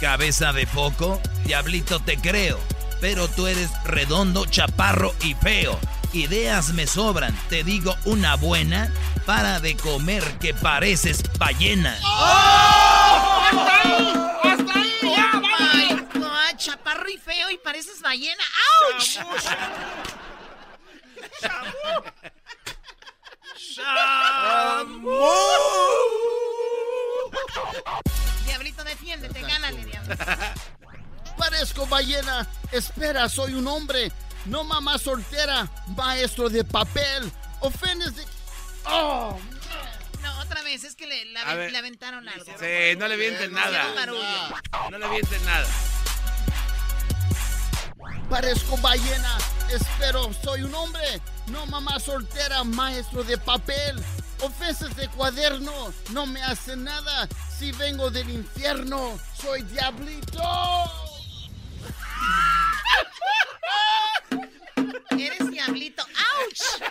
Cabeza 0.00 0.52
de 0.52 0.66
foco, 0.66 1.20
diablito 1.44 2.00
te 2.00 2.16
creo. 2.16 2.58
Pero 3.00 3.28
tú 3.28 3.46
eres 3.46 3.70
redondo, 3.84 4.46
chaparro 4.46 5.14
y 5.22 5.34
feo. 5.34 5.78
Ideas 6.12 6.70
me 6.72 6.86
sobran, 6.86 7.34
te 7.48 7.64
digo 7.64 7.96
una 8.04 8.36
buena. 8.36 8.92
Para 9.26 9.60
de 9.60 9.76
comer 9.76 10.24
que 10.38 10.54
pareces 10.54 11.22
ballena. 11.38 11.96
¡Hasta 12.04 13.80
ahí! 13.82 14.14
¡Hasta 14.42 14.80
ahí! 14.80 14.98
¡Ya, 15.02 15.30
Oh 15.34 15.40
vamos! 15.40 16.14
my 16.14 16.20
God, 16.20 16.56
chaparro 16.56 17.08
y 17.08 17.18
feo 17.18 17.50
y 17.50 17.58
pareces 17.58 18.00
ballena. 18.00 18.42
¡Auch! 18.96 19.20
Diablito, 28.60 28.84
defiéndete, 28.84 29.40
gánale, 29.40 29.82
diablito. 29.86 30.22
Parezco 31.38 31.86
ballena. 31.86 32.46
Espera, 32.70 33.26
soy 33.26 33.54
un 33.54 33.66
hombre. 33.66 34.12
No 34.44 34.64
mamá 34.64 34.98
soltera. 34.98 35.66
Maestro 35.96 36.50
de 36.50 36.62
papel. 36.62 37.32
Ofendes 37.60 38.16
de. 38.16 38.24
¡Oh! 38.84 39.38
No, 40.20 40.38
otra 40.40 40.62
vez, 40.62 40.84
es 40.84 40.94
que 40.94 41.06
le, 41.06 41.24
la- 41.32 41.54
ver. 41.54 41.72
le 41.72 41.78
aventaron 41.78 42.28
algo. 42.28 42.44
Sí, 42.44 42.96
no 42.98 43.08
le 43.08 43.16
vienten 43.16 43.50
nada. 43.54 43.94
No 44.90 44.98
le 44.98 45.08
vienten 45.08 45.42
nada. 45.46 45.66
Parezco 48.28 48.76
ballena. 48.76 49.38
Espero, 49.70 50.34
soy 50.34 50.64
un 50.64 50.74
hombre. 50.74 51.22
No 51.46 51.64
mamá 51.64 51.98
soltera. 51.98 52.62
Maestro 52.64 53.24
de 53.24 53.38
papel. 53.38 54.04
Ofensas 54.42 54.94
de 54.96 55.08
cuaderno. 55.08 55.92
No 56.12 56.26
me 56.26 56.42
hace 56.42 56.76
nada. 56.76 57.28
Si 57.58 57.72
vengo 57.72 58.10
del 58.10 58.30
infierno. 58.30 59.18
Soy 59.40 59.62
diablito. 59.62 60.42
Eres 65.18 65.50
diablito. 65.50 66.02
¡Auch! 66.02 66.82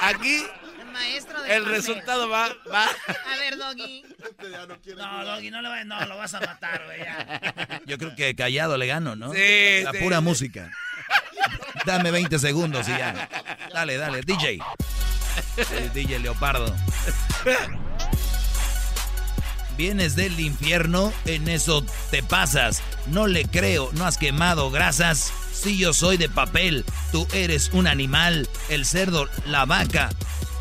Aquí 0.00 0.44
Maestro 0.92 1.42
de 1.42 1.54
el 1.56 1.62
papel. 1.62 1.76
resultado 1.76 2.28
va, 2.28 2.48
va. 2.72 2.84
A 2.86 3.36
ver, 3.38 3.56
Doggy. 3.56 4.04
No, 4.96 5.24
Doggy, 5.24 5.50
no, 5.50 5.62
le 5.62 5.68
va- 5.68 5.84
no, 5.84 6.04
lo 6.06 6.16
vas 6.18 6.34
a 6.34 6.40
matar, 6.40 6.82
güey. 6.84 7.00
Yo 7.86 7.98
creo 7.98 8.14
que 8.14 8.34
callado 8.34 8.76
le 8.76 8.86
gano, 8.86 9.16
¿no? 9.16 9.32
Sí, 9.32 9.82
La 9.84 9.92
sí, 9.92 9.98
pura 9.98 10.18
sí. 10.18 10.22
música. 10.24 10.70
Dame 11.84 12.10
20 12.10 12.38
segundos 12.38 12.88
y 12.88 12.92
ya. 12.92 13.28
Dale, 13.72 13.96
dale, 13.96 14.22
DJ. 14.22 14.60
DJ 15.94 16.18
Leopardo. 16.20 16.74
Vienes 19.76 20.16
del 20.16 20.38
infierno, 20.38 21.12
en 21.24 21.48
eso 21.48 21.84
te 22.10 22.22
pasas. 22.22 22.82
No 23.06 23.26
le 23.26 23.44
creo, 23.46 23.90
no 23.94 24.06
has 24.06 24.18
quemado 24.18 24.70
grasas. 24.70 25.32
Si 25.52 25.78
yo 25.78 25.92
soy 25.92 26.16
de 26.18 26.28
papel, 26.28 26.84
tú 27.10 27.26
eres 27.32 27.70
un 27.72 27.86
animal, 27.86 28.48
el 28.68 28.84
cerdo, 28.84 29.28
la 29.46 29.64
vaca. 29.64 30.10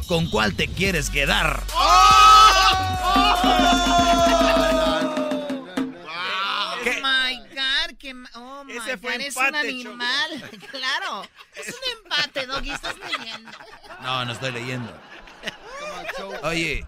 ¿Con 0.07 0.29
cuál 0.29 0.55
te 0.55 0.67
quieres 0.67 1.09
quedar? 1.09 1.61
Oh 1.73 2.51
que 8.13 8.37
oh 8.37 8.63
my 8.63 8.77
Ese 8.77 8.97
fue 8.97 9.11
God, 9.13 9.21
es 9.21 9.35
empate, 9.35 9.49
un 9.49 9.55
animal. 9.55 10.49
claro, 10.71 11.29
es 11.55 11.67
un 11.67 12.03
empate, 12.03 12.45
Doggy, 12.45 12.71
estás 12.71 12.95
leyendo. 12.97 13.51
No, 14.01 14.25
no 14.25 14.31
estoy 14.33 14.51
leyendo. 14.51 15.01
Oye, 16.43 16.85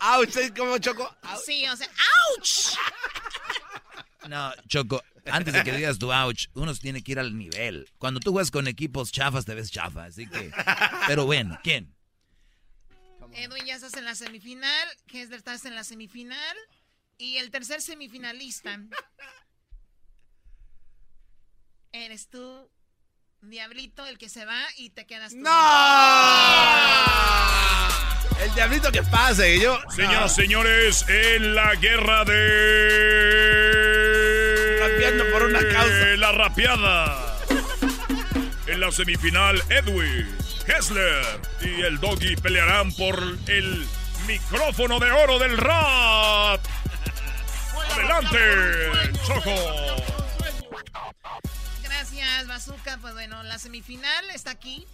Ouch, 0.00 0.36
¿es 0.36 0.52
como 0.52 0.78
choco? 0.78 1.16
Sí, 1.44 1.66
o 1.66 1.76
sea, 1.76 1.88
¡ouch! 2.36 2.76
No, 4.28 4.54
Choco, 4.66 5.02
antes 5.26 5.52
de 5.52 5.62
que 5.64 5.72
digas 5.72 5.98
tu 5.98 6.10
ouch, 6.10 6.46
uno 6.54 6.74
tiene 6.74 7.02
que 7.02 7.12
ir 7.12 7.18
al 7.18 7.36
nivel. 7.36 7.90
Cuando 7.98 8.20
tú 8.20 8.32
juegas 8.32 8.50
con 8.50 8.66
equipos 8.66 9.12
chafas, 9.12 9.44
te 9.44 9.54
ves 9.54 9.70
chafa, 9.70 10.04
así 10.04 10.26
que... 10.26 10.50
Pero 11.06 11.26
bueno, 11.26 11.58
¿quién? 11.62 11.94
Edwin, 13.34 13.66
ya 13.66 13.74
estás 13.74 13.92
en 13.98 14.06
la 14.06 14.14
semifinal. 14.14 14.88
Kessler, 15.08 15.38
estás 15.38 15.66
en 15.66 15.74
la 15.74 15.84
semifinal. 15.84 16.56
Y 17.18 17.36
el 17.36 17.50
tercer 17.50 17.82
semifinalista. 17.82 18.80
Eres 21.96 22.28
tú, 22.28 22.68
Diablito, 23.40 24.04
el 24.04 24.18
que 24.18 24.28
se 24.28 24.44
va 24.44 24.60
y 24.76 24.90
te 24.90 25.06
quedas 25.06 25.30
tú. 25.30 25.38
El 28.42 28.52
diablito 28.56 28.90
que 28.90 29.04
pase. 29.04 29.60
Yo. 29.60 29.78
Señoras 29.94 30.32
y 30.32 30.34
señores, 30.42 31.04
en 31.06 31.54
la 31.54 31.76
guerra 31.76 32.24
de... 32.24 32.40
Rapeando 34.80 35.24
por 35.30 35.44
una 35.44 35.60
causa. 35.68 36.16
La 36.16 36.32
rapeada. 36.32 37.38
En 38.66 38.80
la 38.80 38.90
semifinal, 38.90 39.62
Edwin, 39.68 40.36
Hessler 40.66 41.24
y 41.60 41.82
el 41.82 42.00
Doggy 42.00 42.34
pelearán 42.34 42.92
por 42.94 43.22
el 43.46 43.86
micrófono 44.26 44.98
de 44.98 45.12
oro 45.12 45.38
del 45.38 45.56
rap. 45.58 46.60
Adelante, 47.92 48.40
Choco. 49.24 49.93
Bazooka. 52.54 52.98
Pues 52.98 53.14
bueno, 53.14 53.42
la 53.42 53.58
semifinal 53.58 54.30
está 54.30 54.52
aquí. 54.52 54.86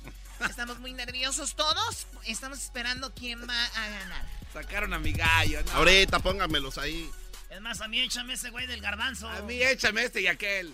Estamos 0.48 0.78
muy 0.78 0.94
nerviosos 0.94 1.54
todos. 1.56 2.06
Estamos 2.24 2.58
esperando 2.58 3.12
quién 3.14 3.46
va 3.46 3.66
a 3.66 3.88
ganar. 3.90 4.24
Sacaron 4.50 4.94
a 4.94 4.98
mi 4.98 5.12
gallo. 5.12 5.62
¿no? 5.64 5.72
Ahorita 5.72 6.20
póngamelos 6.20 6.78
ahí. 6.78 7.10
Es 7.50 7.60
más, 7.60 7.82
a 7.82 7.88
mí 7.88 8.00
échame 8.00 8.32
ese 8.32 8.48
güey 8.48 8.66
del 8.66 8.80
garbanzo. 8.80 9.28
A 9.28 9.42
mí 9.42 9.62
échame 9.62 10.04
este 10.04 10.22
y 10.22 10.26
aquel. 10.26 10.72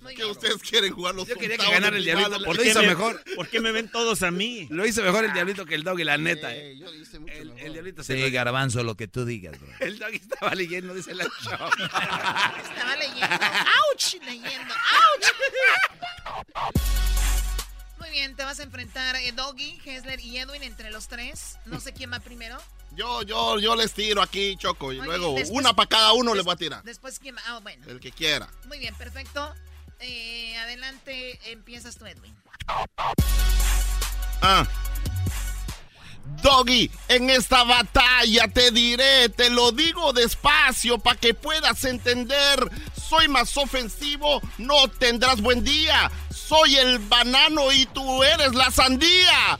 Muy 0.00 0.14
¿Qué 0.14 0.22
bien. 0.22 0.30
ustedes 0.30 0.56
quieren 0.62 0.92
jugar 0.92 1.14
los 1.14 1.28
Yo 1.28 1.36
quería 1.36 1.56
que 1.58 1.70
ganara 1.70 1.96
el 1.96 2.04
diablito. 2.04 2.30
mano? 2.30 2.44
Lo 2.52 2.58
qué 2.58 2.68
hizo 2.70 2.80
me- 2.80 2.88
mejor. 2.88 3.22
¿Por 3.36 3.48
qué 3.48 3.60
me 3.60 3.70
ven 3.72 3.88
todos 3.90 4.22
a 4.22 4.30
mí? 4.30 4.66
Lo 4.70 4.86
hizo 4.86 5.02
mejor 5.02 5.24
el 5.24 5.32
diablito 5.32 5.64
que 5.66 5.74
el 5.74 5.84
doggy, 5.84 6.04
la 6.04 6.18
neta. 6.18 6.54
Eh, 6.54 6.72
eh. 6.72 6.76
yo 6.78 6.92
hice 6.94 7.18
mucho 7.18 7.32
El, 7.34 7.48
mejor. 7.50 7.60
el 7.66 7.72
diablito 7.72 8.02
se 8.04 8.14
Sí, 8.14 8.20
lo- 8.22 8.30
garbanzo, 8.32 8.82
lo 8.82 8.96
que 8.96 9.08
tú 9.08 9.24
digas, 9.24 9.58
bro. 9.60 9.70
El 9.80 9.98
doggy 9.98 10.16
estaba 10.16 10.54
leyendo, 10.54 10.94
dice 10.94 11.14
la 11.14 11.24
show. 11.24 11.52
Estaba 12.62 12.96
leyendo. 12.96 13.26
¡Auch! 13.36 14.14
Leyendo. 14.24 14.74
¡Auch! 14.74 16.72
Muy 17.98 18.10
bien, 18.10 18.34
te 18.36 18.44
vas 18.44 18.58
a 18.60 18.64
enfrentar 18.64 19.16
eh, 19.16 19.32
Doggy, 19.32 19.78
Hessler 19.84 20.20
y 20.20 20.38
Edwin 20.38 20.62
entre 20.62 20.90
los 20.90 21.08
tres. 21.08 21.58
No 21.66 21.80
sé 21.80 21.92
quién 21.92 22.12
va 22.12 22.20
primero. 22.20 22.58
Yo, 22.94 23.22
yo, 23.22 23.58
yo 23.58 23.74
les 23.76 23.92
tiro 23.92 24.20
aquí, 24.20 24.56
Choco, 24.58 24.92
y 24.92 24.98
Oye, 24.98 25.06
luego 25.06 25.34
después- 25.34 25.50
una 25.58 25.74
para 25.74 25.88
cada 25.88 26.12
uno 26.12 26.34
les 26.34 26.44
voy 26.44 26.52
a 26.52 26.56
tirar. 26.56 26.82
Después, 26.82 27.18
¿quién? 27.18 27.36
Ah, 27.46 27.60
bueno. 27.62 27.86
El 27.88 28.00
que 28.00 28.12
quiera. 28.12 28.48
Muy 28.66 28.78
bien, 28.78 28.94
perfecto. 28.96 29.54
Eh, 30.00 30.56
adelante, 30.58 31.38
empiezas 31.50 31.96
tú, 31.96 32.06
Edwin. 32.06 32.34
Ah. 34.40 34.66
Doggy, 36.42 36.90
en 37.08 37.30
esta 37.30 37.62
batalla 37.62 38.48
te 38.48 38.70
diré, 38.70 39.28
te 39.28 39.50
lo 39.50 39.70
digo 39.70 40.12
despacio 40.12 40.98
para 40.98 41.18
que 41.18 41.34
puedas 41.34 41.84
entender. 41.84 42.70
Soy 43.08 43.28
más 43.28 43.56
ofensivo, 43.56 44.40
no 44.58 44.88
tendrás 44.88 45.40
buen 45.40 45.62
día. 45.62 46.10
Soy 46.30 46.76
el 46.76 46.98
banano 46.98 47.70
y 47.72 47.86
tú 47.86 48.22
eres 48.24 48.54
la 48.54 48.70
sandía. 48.70 49.54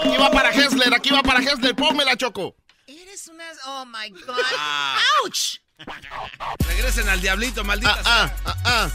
Aquí 0.00 0.16
va 0.16 0.30
para 0.30 0.50
Hessler, 0.50 0.92
aquí 0.94 1.10
va 1.10 1.22
para 1.22 1.40
Hessler, 1.40 1.74
pónmela, 1.74 2.16
Choco. 2.16 2.56
Eres 2.86 3.28
una... 3.28 3.44
Oh, 3.66 3.84
my 3.86 4.10
God. 4.10 4.38
Ah. 4.56 4.98
¡Ouch! 5.24 5.60
Regresen 6.66 7.08
al 7.08 7.20
diablito, 7.20 7.62
maldita 7.64 7.96
Ah, 8.04 8.30
ah, 8.44 8.54
ah, 8.54 8.56
ah. 8.64 8.90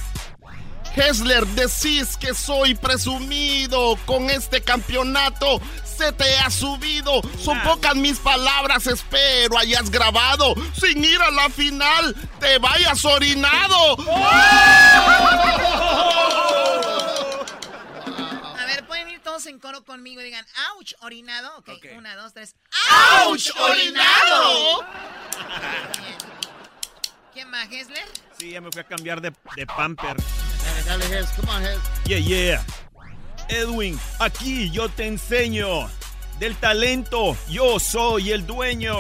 Hessler, 0.95 1.45
decís 1.47 2.18
que 2.18 2.35
soy 2.35 2.76
presumido 2.76 3.97
con 4.05 4.30
este 4.30 4.61
campeonato. 4.61 5.60
Se 5.84 6.11
te 6.11 6.38
ha 6.38 6.51
subido. 6.51 7.22
Son 7.39 7.60
pocas 7.64 7.95
mis 7.95 8.19
palabras, 8.19 8.85
espero 8.85 9.57
hayas 9.57 9.89
grabado. 9.89 10.53
Sin 10.80 11.03
ir 11.03 11.19
a 11.19 11.31
la 11.31 11.49
final, 11.49 12.15
te 12.39 12.60
vayas 12.60 13.03
orinado. 13.05 13.97
A 18.55 18.65
ver, 18.68 18.85
pueden 18.85 19.10
ir 19.10 19.19
todos 19.22 19.47
en 19.47 19.60
coro 19.60 19.84
conmigo 19.84 20.22
y 20.22 20.26
digan, 20.26 20.45
¡ouch! 20.76 20.93
¿Orinado? 21.01 21.57
Ok, 21.57 21.69
una, 21.97 22.15
dos, 22.15 22.34
tres. 22.34 22.55
¡Ouch, 23.26 23.49
orinado! 23.57 24.85
Bien. 25.99 26.42
¿Quién 27.34 27.49
más, 27.49 27.68
Hessler? 27.72 28.05
Sí, 28.38 28.51
ya 28.51 28.61
me 28.61 28.69
fui 28.72 28.81
a 28.81 28.84
cambiar 28.84 29.19
de, 29.19 29.34
de 29.55 29.65
pamper. 29.65 30.15
Dale, 30.85 31.05
Hes, 31.05 31.30
come 31.35 31.51
on, 31.51 31.64
Hes. 31.64 31.80
Yeah, 32.05 32.19
yeah. 32.19 32.64
Edwin, 33.49 33.99
aquí 34.19 34.69
yo 34.69 34.88
te 34.89 35.07
enseño. 35.07 35.89
Del 36.39 36.55
talento, 36.57 37.35
yo 37.49 37.80
soy 37.80 38.31
el 38.31 38.45
dueño. 38.45 38.97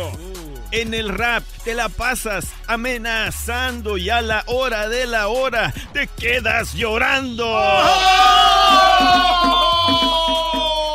En 0.71 0.93
el 0.93 1.09
rap 1.09 1.43
te 1.63 1.75
la 1.75 1.89
pasas 1.89 2.47
amenazando 2.67 3.97
y 3.97 4.09
a 4.09 4.21
la 4.21 4.43
hora 4.47 4.87
de 4.87 5.05
la 5.05 5.27
hora 5.27 5.71
te 5.93 6.07
quedas 6.07 6.73
llorando. 6.73 7.45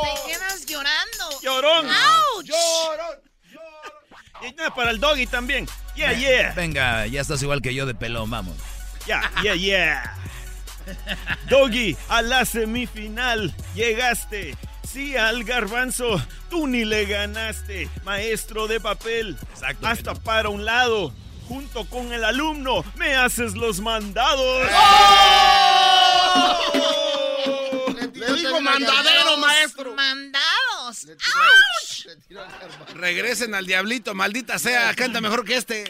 Te 0.02 0.31
quedas 0.31 0.66
llorando. 0.66 1.40
Llorón. 1.43 1.86
¡Ouch! 1.86 2.51
Y 4.43 4.55
nada, 4.55 4.74
para 4.74 4.90
el 4.90 4.98
doggy 4.98 5.27
también. 5.27 5.69
Yeah, 5.98 6.12
yeah. 6.12 6.52
Venga, 6.54 7.06
ya 7.08 7.20
estás 7.20 7.42
igual 7.42 7.60
que 7.60 7.74
yo 7.74 7.84
de 7.84 7.92
pelón, 7.92 8.30
vamos. 8.30 8.54
Yeah, 9.04 9.28
yeah, 9.42 9.56
yeah. 9.56 10.14
Doggy, 11.50 11.96
a 12.08 12.22
la 12.22 12.44
semifinal 12.44 13.52
llegaste. 13.74 14.56
Sí, 14.88 15.16
al 15.16 15.42
garbanzo, 15.42 16.22
tú 16.50 16.68
ni 16.68 16.84
le 16.84 17.04
ganaste. 17.04 17.90
Maestro 18.04 18.68
de 18.68 18.78
papel, 18.78 19.36
hasta 19.82 20.14
para 20.14 20.50
un 20.50 20.64
lado. 20.64 21.12
Junto 21.48 21.84
con 21.86 22.12
el 22.12 22.24
alumno, 22.24 22.84
me 22.94 23.16
haces 23.16 23.54
los 23.54 23.80
mandados. 23.80 24.68
Le 27.86 27.88
digo 28.39 28.60
mandadero, 28.60 29.36
maestro. 29.39 29.94
¡Mandados! 29.94 31.06
Regresen 32.94 33.55
al 33.55 33.66
diablito, 33.66 34.15
maldita 34.15 34.59
sea. 34.59 34.94
Canta 34.94 35.20
mejor 35.20 35.44
que 35.44 35.56
este. 35.56 35.85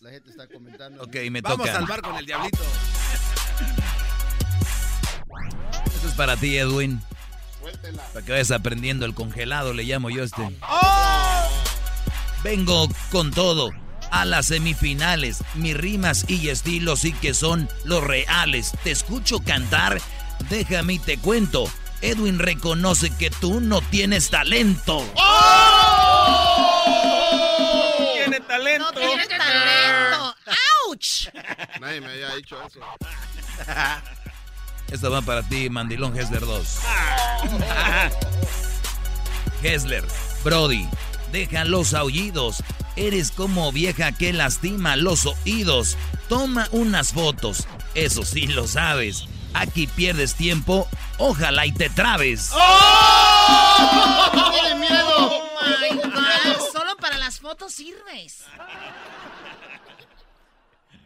La 0.00 0.10
gente 0.10 0.30
está 0.30 0.46
comentando. 0.48 1.02
Ok, 1.02 1.14
me 1.30 1.40
Vamos 1.40 1.58
toca. 1.58 1.72
a 1.72 1.74
salvar 1.74 2.00
con 2.02 2.16
el 2.16 2.24
diablito. 2.26 2.58
Esto 5.94 6.08
es 6.08 6.14
para 6.14 6.36
ti, 6.36 6.56
Edwin. 6.56 7.00
Suéltela. 7.60 8.02
Para 8.12 8.24
que 8.24 8.32
vayas 8.32 8.50
aprendiendo 8.50 9.04
el 9.04 9.14
congelado, 9.14 9.74
le 9.74 9.84
llamo 9.84 10.08
yo 10.10 10.24
este. 10.24 10.42
¡Oh! 10.62 11.48
Vengo 12.42 12.88
con 13.10 13.30
todo. 13.30 13.70
A 14.10 14.24
las 14.24 14.46
semifinales, 14.46 15.44
mis 15.54 15.76
rimas 15.76 16.24
y 16.28 16.48
estilos 16.48 17.00
sí 17.00 17.12
que 17.12 17.32
son 17.32 17.68
los 17.84 18.02
reales. 18.02 18.72
Te 18.82 18.90
escucho 18.90 19.40
cantar, 19.40 20.00
déjame 20.48 20.94
y 20.94 20.98
te 20.98 21.18
cuento. 21.18 21.70
Edwin 22.02 22.38
reconoce 22.38 23.14
que 23.16 23.30
tú 23.30 23.60
no 23.60 23.80
tienes 23.82 24.30
talento. 24.30 25.04
Tiene 28.14 28.40
talento. 28.40 28.92
¡No 28.92 29.00
tiene 29.00 29.26
talento! 29.26 30.36
¡Ouch! 30.88 31.28
Nadie 31.80 32.00
me 32.00 32.08
había 32.08 32.34
dicho 32.36 32.56
eso. 32.66 32.80
Esto 34.90 35.10
va 35.10 35.22
para 35.22 35.42
ti, 35.42 35.70
Mandilón 35.70 36.18
Hessler 36.18 36.40
2. 36.40 36.78
Hessler, 39.62 40.04
Brody, 40.42 40.88
deja 41.30 41.64
los 41.64 41.94
aullidos. 41.94 42.64
Eres 43.00 43.30
como 43.30 43.72
vieja 43.72 44.12
que 44.12 44.34
lastima 44.34 44.94
los 44.94 45.24
oídos. 45.24 45.96
Toma 46.28 46.68
unas 46.70 47.14
fotos, 47.14 47.66
eso 47.94 48.26
sí 48.26 48.46
lo 48.46 48.68
sabes. 48.68 49.24
Aquí 49.54 49.86
pierdes 49.86 50.34
tiempo, 50.34 50.86
ojalá 51.16 51.64
y 51.64 51.72
te 51.72 51.88
trabes. 51.88 52.50
¡Tiene 54.50 54.74
miedo! 54.74 55.16
¡Oh, 55.16 55.50
my 55.62 55.96
God! 55.96 56.72
Solo 56.74 56.94
para 56.98 57.16
las 57.16 57.40
fotos 57.40 57.72
sirves. 57.72 58.44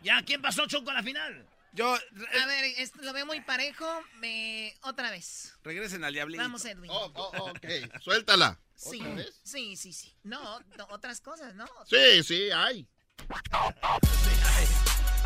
Ya, 0.03 0.21
¿quién 0.23 0.43
pasó, 0.43 0.67
Choco, 0.67 0.91
a 0.91 0.95
la 0.95 1.05
final? 1.05 1.47
Yo. 1.75 1.95
A 1.95 2.47
ver, 2.47 2.65
esto 2.77 2.99
lo 3.03 3.13
veo 3.13 3.25
muy 3.25 3.41
parejo. 3.41 3.87
Me... 4.19 4.75
Otra 4.83 5.13
vez. 5.13 5.55
Regresen 5.63 6.03
al 6.03 6.13
diablito. 6.13 6.43
Vamos, 6.43 6.65
Edwin. 6.65 6.91
Oh, 6.91 7.13
oh, 7.15 7.31
oh, 7.39 7.51
ok, 7.51 8.01
suéltala. 8.01 8.59
Sí, 8.77 9.01
sí, 9.43 9.77
sí, 9.77 9.93
sí. 9.93 10.15
No, 10.25 10.61
no, 10.77 10.87
otras 10.91 11.21
cosas, 11.21 11.55
¿no? 11.55 11.67
Sí, 11.89 12.23
sí, 12.23 12.51
hay. 12.51 12.87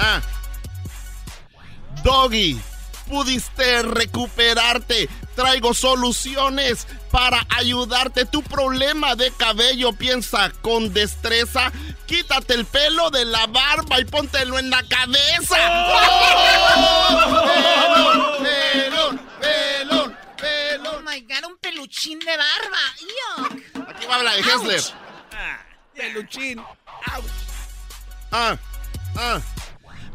Ah. 0.01 0.23
Doggy, 2.05 2.57
pudiste 3.09 3.83
recuperarte. 3.83 5.09
Traigo 5.35 5.75
soluciones 5.75 6.87
para 7.11 7.45
ayudarte. 7.51 8.25
Tu 8.25 8.43
problema 8.43 9.17
de 9.17 9.33
cabello 9.33 9.93
piensa 9.93 10.53
con 10.63 10.93
destreza. 10.93 11.73
Quítate 12.07 12.55
el 12.55 12.65
pelo 12.65 13.11
de 13.11 13.25
la 13.25 13.47
barba 13.47 14.01
y 14.01 14.05
póntelo 14.05 14.59
en 14.59 14.71
la 14.71 14.83
cabeza. 14.85 15.57
¡Pelón, 17.25 18.21
pelón, 18.43 19.21
pelón, 19.21 19.21
pelón! 19.41 19.98
Oh 21.19 21.21
my 21.21 21.35
god, 21.35 21.51
un 21.51 21.59
peluchín 21.59 22.21
de 22.21 22.37
barba. 22.37 22.79
Yuck. 23.01 23.89
Aquí 23.89 24.07
va 24.07 24.15
a 24.15 24.19
hablar 24.19 24.37
de 24.37 24.41
Hessler. 24.41 24.81
Peluchín. 25.95 26.63
Ah, 28.31 28.57
ah. 29.17 29.41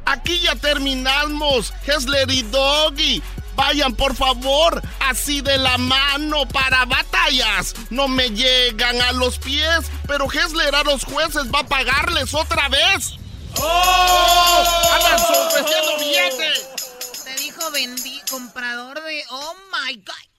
Aquí 0.06 0.40
ya 0.40 0.56
terminamos, 0.56 1.74
Hessler 1.86 2.30
y 2.32 2.44
Doggy. 2.44 3.22
Vayan 3.56 3.94
por 3.96 4.16
favor, 4.16 4.82
así 5.00 5.42
de 5.42 5.58
la 5.58 5.78
mano 5.78 6.48
para 6.48 6.86
batallas. 6.86 7.74
No 7.90 8.08
me 8.08 8.30
llegan 8.30 9.02
a 9.02 9.12
los 9.12 9.38
pies, 9.40 9.92
pero 10.08 10.32
Hessler 10.32 10.74
a 10.74 10.84
los 10.84 11.04
jueces 11.04 11.52
va 11.54 11.60
a 11.60 11.68
pagarles 11.68 12.34
otra 12.34 12.70
vez. 12.70 13.16
¡Oh! 13.58 14.90
¡Andan 14.94 15.20
ofreciendo 15.48 15.98
billetes! 16.00 17.24
Te 17.26 17.36
dijo 17.42 17.72
vendí 17.72 18.22
comprador 18.30 19.04
de. 19.04 19.24
Oh 19.30 19.56
my 19.72 19.96
god. 19.98 20.33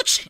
¡Ouch! 0.00 0.26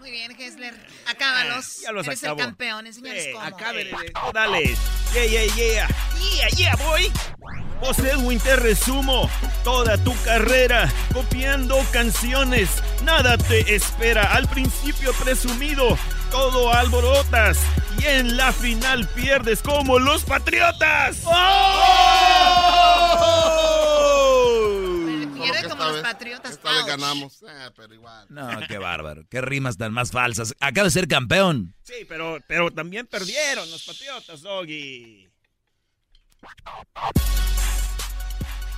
Muy 0.00 0.10
bien, 0.10 0.32
Hessler. 0.38 0.74
Acábalos. 1.06 1.80
Ya 1.82 1.92
los 1.92 2.06
Eres 2.06 2.22
acabo. 2.24 2.40
el 2.40 2.46
campeón. 2.46 2.86
Enséñales 2.86 3.24
Sí, 3.24 3.32
cómo. 3.32 3.44
acábenle. 3.44 3.96
Oh, 4.24 4.32
dale. 4.32 4.76
Yeah, 5.14 5.24
yeah, 5.26 5.44
yeah. 5.54 5.88
Yeah, 6.18 6.48
yeah, 6.56 6.76
boy. 6.76 7.12
Vos, 7.80 7.98
Edwin, 7.98 8.38
te 8.40 8.56
resumo 8.56 9.28
toda 9.64 9.96
tu 9.98 10.14
carrera 10.22 10.92
copiando 11.12 11.78
canciones. 11.92 12.70
Nada 13.04 13.38
te 13.38 13.74
espera. 13.74 14.34
Al 14.34 14.48
principio 14.48 15.12
presumido, 15.14 15.96
todo 16.32 16.72
alborotas. 16.72 17.58
Y 17.98 18.06
en 18.06 18.36
la 18.36 18.52
final 18.52 19.06
pierdes 19.08 19.62
como 19.62 19.98
los 20.00 20.24
patriotas. 20.24 21.18
Pierde 25.42 25.62
que 25.62 25.68
como 25.68 25.82
esta 25.82 25.86
los 25.86 25.94
vez- 25.94 26.02
patriotas. 26.02 26.50
Esta 26.52 26.70
vez 26.70 26.78
Ouch. 26.80 26.86
ganamos. 26.88 27.44
Pero 27.76 27.94
igual. 27.94 28.26
No, 28.30 28.48
qué 28.68 28.78
bárbaro. 28.78 29.22
Qué 29.30 29.40
rimas 29.40 29.76
tan 29.76 29.92
más 29.92 30.10
falsas. 30.10 30.54
Acaba 30.60 30.84
de 30.86 30.90
ser 30.90 31.08
campeón. 31.08 31.74
Sí, 31.82 32.04
pero, 32.08 32.38
pero 32.46 32.70
también 32.70 33.06
perdieron 33.06 33.70
los 33.70 33.82
patriotas, 33.84 34.42
Doggy. 34.42 35.28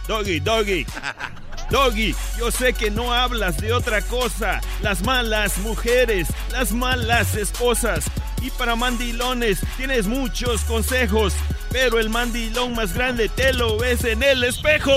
Doggy, 0.06 0.40
doggy. 0.40 0.86
Doggy, 1.70 2.14
yo 2.38 2.50
sé 2.50 2.74
que 2.74 2.90
no 2.90 3.12
hablas 3.14 3.56
de 3.56 3.72
otra 3.72 4.02
cosa. 4.02 4.60
Las 4.82 5.02
malas 5.02 5.56
mujeres, 5.58 6.28
las 6.52 6.72
malas 6.72 7.34
esposas. 7.36 8.04
Y 8.44 8.50
para 8.50 8.76
mandilones 8.76 9.60
tienes 9.78 10.06
muchos 10.06 10.60
consejos. 10.62 11.32
Pero 11.70 11.98
el 11.98 12.10
mandilón 12.10 12.74
más 12.74 12.92
grande 12.92 13.28
te 13.30 13.52
lo 13.54 13.78
ves 13.78 14.04
en 14.04 14.22
el 14.22 14.44
espejo. 14.44 14.92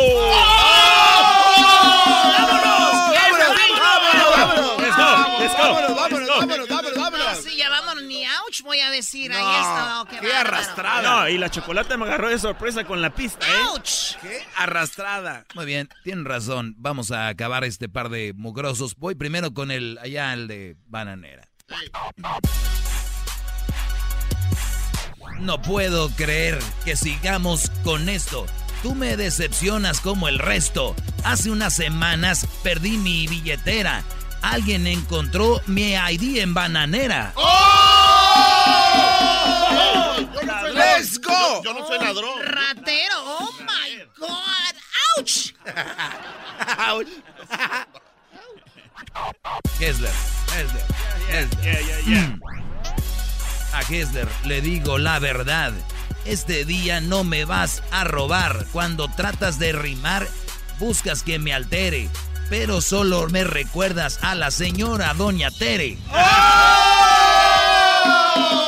¡Vámonos! 5.15 6.95
¡Vámonos! 6.97 7.37
Sí, 7.43 7.57
ya 7.57 7.69
vámonos, 7.69 8.03
ni 8.03 8.25
ouch 8.25 8.61
voy 8.63 8.79
a 8.79 8.89
decir. 8.89 9.31
Ahí 9.31 9.43
No, 9.43 9.55
está. 9.57 10.01
oh, 10.01 10.05
qué 10.05 10.15
bárbaro. 10.17 10.39
arrastrada. 10.39 11.01
No, 11.01 11.29
y 11.29 11.37
la 11.37 11.49
chocolate 11.49 11.97
me 11.97 12.05
agarró 12.05 12.29
de 12.29 12.39
sorpresa 12.39 12.83
con 12.85 13.01
la 13.01 13.13
pista, 13.13 13.45
¿eh? 13.47 13.63
¡Ouch! 13.71 14.15
¡Qué 14.21 14.45
arrastrada! 14.57 15.45
Muy 15.55 15.65
bien, 15.65 15.89
tienen 16.03 16.25
razón. 16.25 16.75
Vamos 16.77 17.11
a 17.11 17.27
acabar 17.27 17.63
este 17.63 17.89
par 17.89 18.09
de 18.09 18.33
mugrosos. 18.35 18.95
Voy 18.95 19.15
primero 19.15 19.53
con 19.53 19.71
el 19.71 19.97
allá, 20.01 20.33
el 20.33 20.47
de 20.47 20.75
bananera. 20.87 21.47
No 25.39 25.61
puedo 25.61 26.09
creer 26.11 26.59
que 26.85 26.95
sigamos 26.95 27.71
con 27.83 28.09
esto. 28.09 28.45
Tú 28.83 28.95
me 28.95 29.15
decepcionas 29.17 30.01
como 30.01 30.27
el 30.27 30.39
resto. 30.39 30.95
Hace 31.23 31.49
unas 31.51 31.73
semanas 31.75 32.47
perdí 32.63 32.97
mi 32.97 33.27
billetera. 33.27 34.03
Alguien 34.41 34.85
encontró 34.87 35.61
mi 35.65 35.93
ID 35.93 36.37
en 36.39 36.53
bananera. 36.53 37.33
Yo 37.35 37.41
no 40.43 40.61
soy 40.61 40.73
¡Let's 40.75 41.19
ladrón. 41.19 41.23
go! 41.23 41.63
Yo 41.63 41.73
no 41.73 41.87
soy 41.87 41.99
ladrón. 41.99 42.43
Ratero, 42.43 43.15
oh 43.25 43.51
my 43.61 44.03
God. 44.17 44.75
¡Ouch! 45.17 45.53
Hessler, 49.79 50.11
Hessler, 50.53 50.83
Hessler. 51.29 51.63
Yeah, 51.63 51.79
yeah, 51.81 51.99
yeah. 52.07 52.27
Mm. 52.27 52.66
A 53.73 53.81
Hessler 53.81 54.27
le 54.45 54.61
digo 54.61 54.97
la 54.97 55.19
verdad. 55.19 55.73
Este 56.25 56.65
día 56.65 56.99
no 57.01 57.23
me 57.23 57.45
vas 57.45 57.83
a 57.91 58.03
robar. 58.03 58.65
Cuando 58.71 59.07
tratas 59.09 59.59
de 59.59 59.71
rimar, 59.71 60.27
buscas 60.79 61.23
que 61.23 61.39
me 61.39 61.53
altere. 61.53 62.09
Pero 62.49 62.81
solo 62.81 63.27
me 63.29 63.43
recuerdas 63.43 64.23
a 64.23 64.35
la 64.35 64.51
señora 64.51 65.13
Doña 65.13 65.51
Tere. 65.51 65.97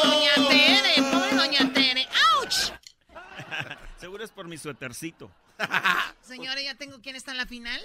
Doña 0.04 0.36
Tere, 0.50 1.02
pobre 1.12 1.36
Doña 1.36 1.74
Tere. 1.74 2.08
¡Ouch! 2.42 2.74
Seguro 3.98 4.24
es 4.24 4.32
por 4.32 4.48
mi 4.48 4.58
suétercito. 4.58 5.32
Señores, 6.22 6.64
ya 6.64 6.76
tengo 6.76 7.02
quién 7.02 7.16
está 7.16 7.32
en 7.32 7.38
la 7.38 7.46
final. 7.46 7.82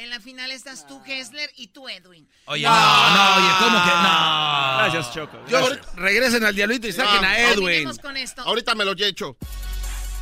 En 0.00 0.08
la 0.08 0.18
final 0.18 0.50
estás 0.50 0.86
tú, 0.86 0.98
Hessler, 1.06 1.50
y 1.56 1.68
tú, 1.68 1.86
Edwin. 1.86 2.26
Oye, 2.46 2.62
no, 2.62 2.70
no, 2.70 3.36
oye, 3.36 3.48
¿cómo 3.58 3.84
que 3.84 3.90
no? 3.90 4.78
Gracias, 4.78 5.12
Choco. 5.12 5.36
Yo, 5.46 5.66
gracias. 5.66 5.94
regresen 5.94 6.42
al 6.42 6.54
diablito 6.54 6.88
y 6.88 6.92
saquen 6.92 7.22
a 7.22 7.38
Edwin. 7.38 7.66
Terminemos 7.66 7.98
con 7.98 8.16
esto. 8.16 8.40
Ahorita 8.40 8.74
me 8.74 8.86
lo 8.86 8.92
he 8.92 9.06
hecho. 9.06 9.36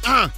Ah. 0.05 0.29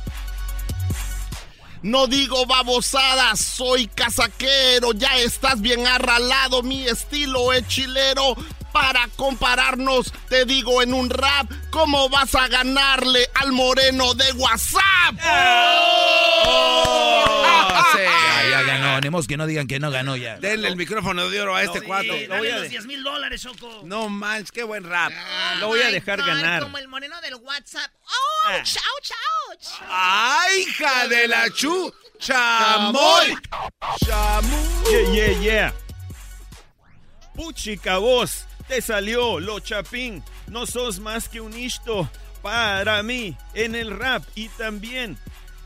No 1.81 2.07
digo 2.07 2.45
babosadas, 2.45 3.41
soy 3.41 3.87
casaquero, 3.87 4.93
ya 4.93 5.17
estás 5.17 5.59
bien 5.63 5.87
arralado, 5.87 6.63
mi 6.63 6.87
estilo 6.87 7.55
es 7.55 7.67
chilero. 7.67 8.37
Para 8.73 9.09
compararnos, 9.17 10.13
te 10.29 10.45
digo 10.45 10.81
en 10.83 10.95
un 10.95 11.11
rap, 11.11 11.51
¿cómo 11.71 12.09
vas 12.09 12.35
a 12.35 12.47
ganarle 12.49 13.29
al 13.35 13.53
moreno 13.53 14.15
de 14.15 14.31
WhatsApp? 14.33 15.15
Oh, 16.47 17.83
sí. 17.93 17.99
Ya, 17.99 18.51
ya 18.51 18.63
ganó. 18.63 18.95
Tenemos 18.97 19.27
que 19.27 19.37
no 19.37 19.47
digan 19.47 19.67
que 19.67 19.81
no 19.81 19.91
ganó 19.91 20.17
ya. 20.17 20.39
Denle 20.39 20.69
el 20.69 20.77
micrófono 20.77 21.29
de 21.29 21.41
oro 21.41 21.57
a 21.57 21.63
este 21.63 21.81
Sí, 21.81 21.87
cuatro. 21.87 22.13
lo 22.13 22.19
voy 22.19 22.27
a 22.27 22.29
Dale 22.29 22.53
los 22.53 22.63
de- 22.63 22.69
10 22.69 22.87
mil 22.87 23.03
dólares, 23.03 23.43
Choco. 23.43 23.81
No 23.85 24.09
manches, 24.09 24.53
qué 24.53 24.63
buen 24.63 24.85
rap. 24.85 25.13
Lo 25.59 25.69
voy 25.69 25.83
a 25.83 25.91
dejar 25.91 26.21
God, 26.21 26.27
ganar. 26.27 26.63
Como 26.63 26.79
el 26.79 26.89
moreno 26.89 27.21
del 27.21 27.35
WhatsApp. 27.37 27.91
Ah. 28.47 28.57
¡Ouch, 28.59 28.77
ouch, 28.77 29.11
ouch! 29.51 29.67
¡Ay, 29.91 30.61
hija 30.63 31.09
de 31.09 31.29
la 31.29 31.51
chu! 31.51 31.93
¡Chamoy! 32.19 33.37
¡Chamoy! 34.05 34.51
Yeah, 34.91 35.13
yeah, 35.13 35.41
yeah. 35.41 35.75
Puchica 37.35 37.99
voz, 37.99 38.45
te 38.71 38.81
salió 38.81 39.41
lo 39.41 39.59
chapín. 39.59 40.23
No 40.47 40.65
sos 40.65 41.01
más 41.01 41.29
que 41.29 41.41
un 41.41 41.59
isto 41.59 42.09
para 42.41 43.03
mí 43.03 43.37
en 43.53 43.75
el 43.75 43.91
rap 43.91 44.23
y 44.37 44.49
también 44.51 45.19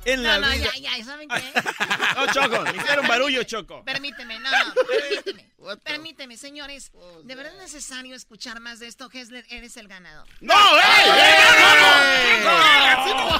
en 0.04 0.22
la 0.22 0.38
No, 0.38 0.46
no, 0.48 0.52
vida. 0.52 0.70
ya, 0.80 0.96
ya, 0.98 1.04
¿saben 1.04 1.28
qué? 1.28 1.52
No, 2.16 2.26
Choco, 2.32 2.60
me 2.62 2.76
hicieron 2.76 3.06
barullo, 3.08 3.42
Choco. 3.42 3.84
Permíteme, 3.84 4.38
no, 4.38 4.50
no, 4.50 4.74
permíteme. 4.88 5.50
Permíteme, 5.82 6.36
señores. 6.36 6.92
¿De 7.22 7.34
verdad 7.34 7.52
es 7.54 7.58
necesario 7.72 8.14
escuchar 8.14 8.60
más 8.60 8.80
de 8.80 8.86
esto? 8.86 9.08
Hessler, 9.12 9.44
eres 9.48 9.76
el 9.78 9.88
ganador. 9.88 10.26
¡No, 10.40 10.54
eh! 10.78 10.82
eh, 10.82 12.44
¡No, 12.44 12.54
no! 12.54 13.38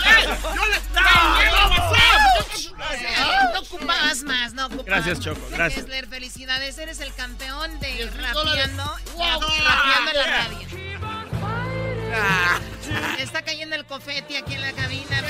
¡Yo 0.54 0.64
le 0.66 0.76
No 3.52 3.60
ocupabas 3.60 4.22
más, 4.22 4.52
no 4.54 4.66
ocupabas 4.66 4.86
Gracias, 4.86 5.20
Choco, 5.20 5.40
gracias. 5.50 5.82
Hessler, 5.84 6.06
felicidades. 6.08 6.78
Eres 6.78 7.00
el 7.00 7.12
campeón 7.14 7.78
de 7.80 8.06
rapeando, 8.10 8.96
rapeando 9.18 9.48
en 9.52 9.64
la 9.64 10.48
Yeah. 10.70 10.93
Radio. 12.14 13.18
Está 13.18 13.42
cayendo 13.42 13.76
el 13.76 13.84
confeti 13.84 14.36
aquí 14.36 14.54
en 14.54 14.62
la 14.62 14.72
cabina. 14.72 15.22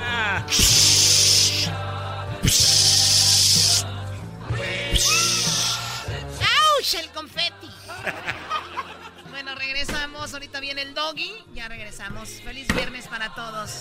Ah, 0.00 0.44
¡Auch! 6.40 6.94
El 6.94 7.10
confeti. 7.10 7.70
Bueno, 9.30 9.54
regresamos. 9.56 10.32
Ahorita 10.32 10.60
viene 10.60 10.82
el 10.82 10.94
doggy. 10.94 11.32
Ya 11.54 11.68
regresamos. 11.68 12.28
Feliz 12.44 12.66
viernes 12.74 13.08
para 13.08 13.34
todos. 13.34 13.80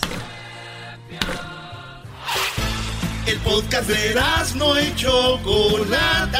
El 3.26 3.40
podcast 3.40 3.88
de 3.88 4.22
no 4.56 4.80
y 4.80 4.96
Chocolata. 4.96 6.40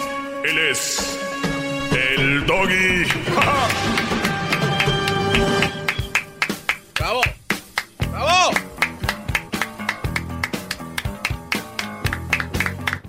Él 0.43 0.57
es 0.57 1.19
el 1.91 2.45
doggy. 2.47 3.03
¡Bravo! 6.97 7.21
¡Bravo! 8.09 8.51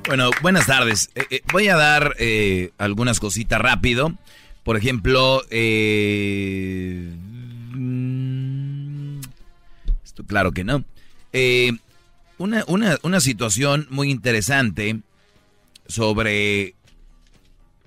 Bueno, 0.07 0.31
buenas 0.43 0.67
tardes. 0.67 1.11
Eh, 1.15 1.25
eh, 1.31 1.41
voy 1.53 1.69
a 1.69 1.77
dar 1.77 2.15
eh, 2.19 2.73
algunas 2.77 3.19
cositas 3.19 3.59
rápido. 3.63 4.13
Por 4.63 4.77
ejemplo, 4.77 5.43
eh, 5.49 7.17
esto 10.05 10.25
claro 10.25 10.53
que 10.53 10.65
no. 10.65 10.85
Una, 12.37 12.65
una, 12.67 12.99
una 13.03 13.21
situación 13.21 13.87
muy 13.89 14.11
interesante 14.11 15.01
sobre 15.87 16.75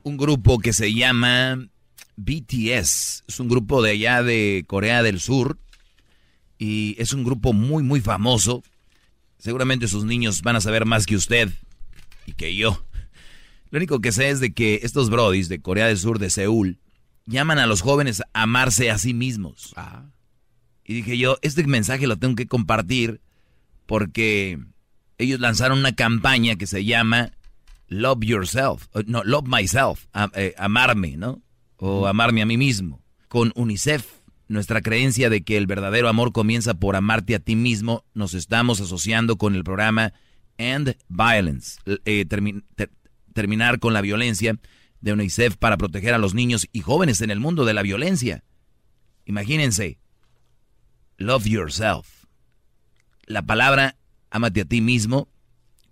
un 0.06 0.18
grupo 0.18 0.60
que 0.60 0.72
se 0.72 0.94
llama 0.94 1.68
BTS. 2.16 3.24
Es 3.28 3.40
un 3.40 3.50
grupo 3.50 3.82
de 3.82 3.92
allá 3.92 4.22
de 4.22 4.64
Corea 4.68 5.02
del 5.02 5.20
Sur. 5.20 5.58
Y 6.60 6.96
es 7.00 7.12
un 7.12 7.24
grupo 7.24 7.54
muy, 7.54 7.82
muy 7.82 8.02
famoso. 8.02 8.64
Seguramente 9.40 9.88
sus 9.88 10.06
niños 10.06 10.44
van 10.44 10.56
a 10.56 10.62
saber 10.62 10.86
más 10.86 11.08
que 11.08 11.16
usted 11.16 11.52
y 12.28 12.34
que 12.34 12.56
yo. 12.56 12.86
Lo 13.72 13.78
único 13.78 14.00
que 14.00 14.12
sé 14.12 14.30
es 14.30 14.40
de 14.40 14.54
que 14.54 14.82
estos 14.84 15.10
brodis 15.10 15.50
de 15.50 15.60
Corea 15.60 15.88
del 15.88 15.98
Sur, 15.98 16.20
de 16.20 16.30
Seúl, 16.30 16.78
llaman 17.26 17.58
a 17.58 17.66
los 17.66 17.82
jóvenes 17.82 18.22
a 18.22 18.44
amarse 18.44 18.92
a 18.92 19.00
sí 19.00 19.16
mismos. 19.16 19.74
Y 20.86 20.94
dije 20.94 21.18
yo, 21.18 21.40
este 21.42 21.66
mensaje 21.66 22.06
lo 22.06 22.18
tengo 22.18 22.36
que 22.36 22.48
compartir 22.48 23.22
porque 23.88 24.60
ellos 25.18 25.40
lanzaron 25.40 25.80
una 25.80 25.96
campaña 25.96 26.58
que 26.58 26.68
se 26.68 26.86
llama 26.86 27.32
Love 27.88 28.24
Yourself, 28.24 28.88
o, 28.94 29.02
no, 29.04 29.24
Love 29.24 29.48
Myself, 29.48 30.06
eh, 30.34 30.54
amarme, 30.58 31.18
¿no? 31.18 31.42
O 31.78 32.08
amarme 32.08 32.42
a 32.42 32.46
mí 32.46 32.58
mismo, 32.58 33.02
con 33.28 33.52
UNICEF. 33.56 34.06
nuestra 34.48 34.82
creencia 34.82 35.30
de 35.30 35.44
que 35.44 35.58
el 35.58 35.66
verdadero 35.66 36.08
amor 36.08 36.32
comienza 36.32 36.76
por 36.76 36.96
amarte 36.96 37.36
a 37.36 37.40
ti 37.40 37.56
mismo, 37.56 38.06
nos 38.14 38.34
estamos 38.34 38.80
asociando 38.80 39.38
con 39.38 39.56
el 39.56 39.64
programa 39.64 40.14
End 40.58 40.96
Violence, 41.10 41.80
eh, 42.06 42.26
terminar 43.34 43.80
con 43.80 43.94
la 43.94 44.02
violencia 44.02 44.58
de 45.02 45.14
UNICEF 45.14 45.58
para 45.58 45.78
proteger 45.78 46.14
a 46.14 46.18
los 46.18 46.34
niños 46.34 46.68
y 46.72 46.82
jóvenes 46.82 47.22
en 47.22 47.30
el 47.30 47.40
mundo 47.40 47.66
de 47.66 47.74
la 47.74 47.82
violencia. 47.82 48.44
Imagínense, 49.26 50.00
love 51.18 51.46
yourself. 51.46 52.26
La 53.26 53.42
palabra 53.42 53.98
amate 54.30 54.62
a 54.62 54.66
ti 54.66 54.82
mismo, 54.82 55.28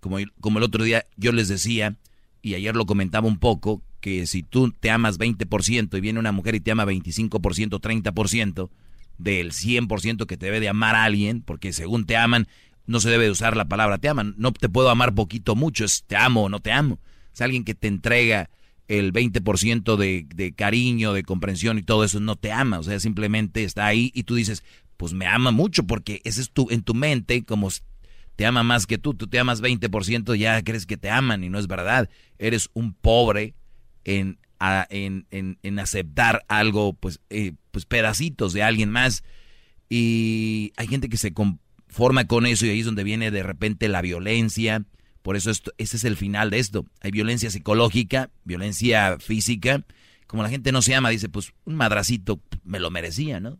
como, 0.04 0.18
como 0.38 0.58
el 0.58 0.64
otro 0.64 0.84
día 0.84 1.06
yo 1.16 1.32
les 1.32 1.48
decía, 1.48 1.96
y 2.42 2.56
ayer 2.56 2.76
lo 2.76 2.84
comentaba 2.84 3.26
un 3.26 3.38
poco, 3.38 3.80
que 4.00 4.26
si 4.26 4.42
tú 4.42 4.70
te 4.70 4.90
amas 4.90 5.18
20% 5.18 5.96
y 5.96 6.00
viene 6.02 6.18
una 6.18 6.30
mujer 6.30 6.54
y 6.56 6.60
te 6.60 6.72
ama 6.72 6.84
25%, 6.84 7.30
30% 7.80 8.68
del 9.16 9.52
100% 9.52 10.26
que 10.26 10.36
te 10.36 10.44
debe 10.44 10.60
de 10.60 10.68
amar 10.68 10.94
a 10.94 11.04
alguien, 11.04 11.40
porque 11.40 11.72
según 11.72 12.04
te 12.04 12.18
aman, 12.18 12.48
no 12.84 13.00
se 13.00 13.08
debe 13.08 13.24
de 13.24 13.30
usar 13.30 13.56
la 13.56 13.64
palabra 13.64 13.96
te 13.96 14.10
aman. 14.10 14.34
No 14.36 14.52
te 14.52 14.68
puedo 14.68 14.90
amar 14.90 15.14
poquito 15.14 15.56
mucho, 15.56 15.86
es 15.86 16.04
te 16.06 16.16
amo 16.16 16.42
o 16.42 16.48
no 16.50 16.60
te 16.60 16.70
amo. 16.70 16.98
Es 17.32 17.40
alguien 17.40 17.64
que 17.64 17.74
te 17.74 17.88
entrega 17.88 18.50
el 18.88 19.10
20% 19.10 19.96
de, 19.96 20.26
de 20.34 20.52
cariño, 20.52 21.14
de 21.14 21.22
comprensión 21.22 21.78
y 21.78 21.82
todo 21.82 22.04
eso, 22.04 22.20
no 22.20 22.36
te 22.36 22.52
ama. 22.52 22.78
O 22.78 22.82
sea, 22.82 23.00
simplemente 23.00 23.64
está 23.64 23.86
ahí 23.86 24.12
y 24.14 24.24
tú 24.24 24.34
dices, 24.34 24.64
pues 24.98 25.14
me 25.14 25.26
ama 25.26 25.50
mucho 25.50 25.84
porque 25.84 26.20
ese 26.24 26.42
es 26.42 26.50
tu, 26.50 26.68
en 26.68 26.82
tu 26.82 26.92
mente, 26.92 27.42
como 27.46 27.70
te 28.36 28.46
ama 28.46 28.62
más 28.62 28.86
que 28.86 28.98
tú, 28.98 29.14
tú 29.14 29.26
te 29.26 29.38
amas 29.38 29.62
20%, 29.62 30.34
ya 30.36 30.62
crees 30.62 30.86
que 30.86 30.96
te 30.96 31.10
aman 31.10 31.44
y 31.44 31.48
no 31.48 31.58
es 31.58 31.66
verdad. 31.66 32.08
Eres 32.38 32.68
un 32.72 32.94
pobre 32.94 33.54
en, 34.04 34.38
en, 34.90 35.26
en, 35.62 35.78
aceptar 35.78 36.44
algo, 36.48 36.94
pues, 36.94 37.20
eh, 37.30 37.52
pues 37.70 37.86
pedacitos 37.86 38.52
de 38.52 38.62
alguien 38.62 38.90
más. 38.90 39.22
Y 39.88 40.72
hay 40.76 40.86
gente 40.88 41.08
que 41.08 41.16
se 41.16 41.32
conforma 41.32 42.26
con 42.26 42.46
eso 42.46 42.66
y 42.66 42.70
ahí 42.70 42.80
es 42.80 42.86
donde 42.86 43.04
viene 43.04 43.30
de 43.30 43.42
repente 43.42 43.88
la 43.88 44.02
violencia. 44.02 44.84
Por 45.22 45.36
eso 45.36 45.50
esto, 45.50 45.72
ese 45.78 45.96
es 45.96 46.04
el 46.04 46.16
final 46.16 46.50
de 46.50 46.58
esto. 46.58 46.86
Hay 47.00 47.10
violencia 47.10 47.50
psicológica, 47.50 48.30
violencia 48.44 49.18
física. 49.20 49.84
Como 50.26 50.42
la 50.42 50.50
gente 50.50 50.72
no 50.72 50.82
se 50.82 50.94
ama, 50.94 51.10
dice, 51.10 51.28
pues 51.28 51.52
un 51.64 51.76
madracito 51.76 52.40
me 52.64 52.80
lo 52.80 52.90
merecía, 52.90 53.40
¿no? 53.40 53.58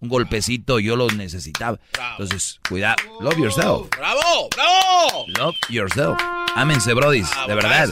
Un 0.00 0.08
golpecito 0.08 0.78
yo 0.78 0.96
lo 0.96 1.08
necesitaba. 1.08 1.80
Entonces, 2.12 2.60
cuidado. 2.68 2.96
Love 3.20 3.38
yourself. 3.38 3.88
¡Bravo! 3.96 4.48
¡Bravo! 4.54 5.24
Love 5.38 5.56
yourself. 5.70 6.18
Ámense, 6.54 6.94
brodis, 6.94 7.28
de 7.46 7.54
verdad. 7.54 7.88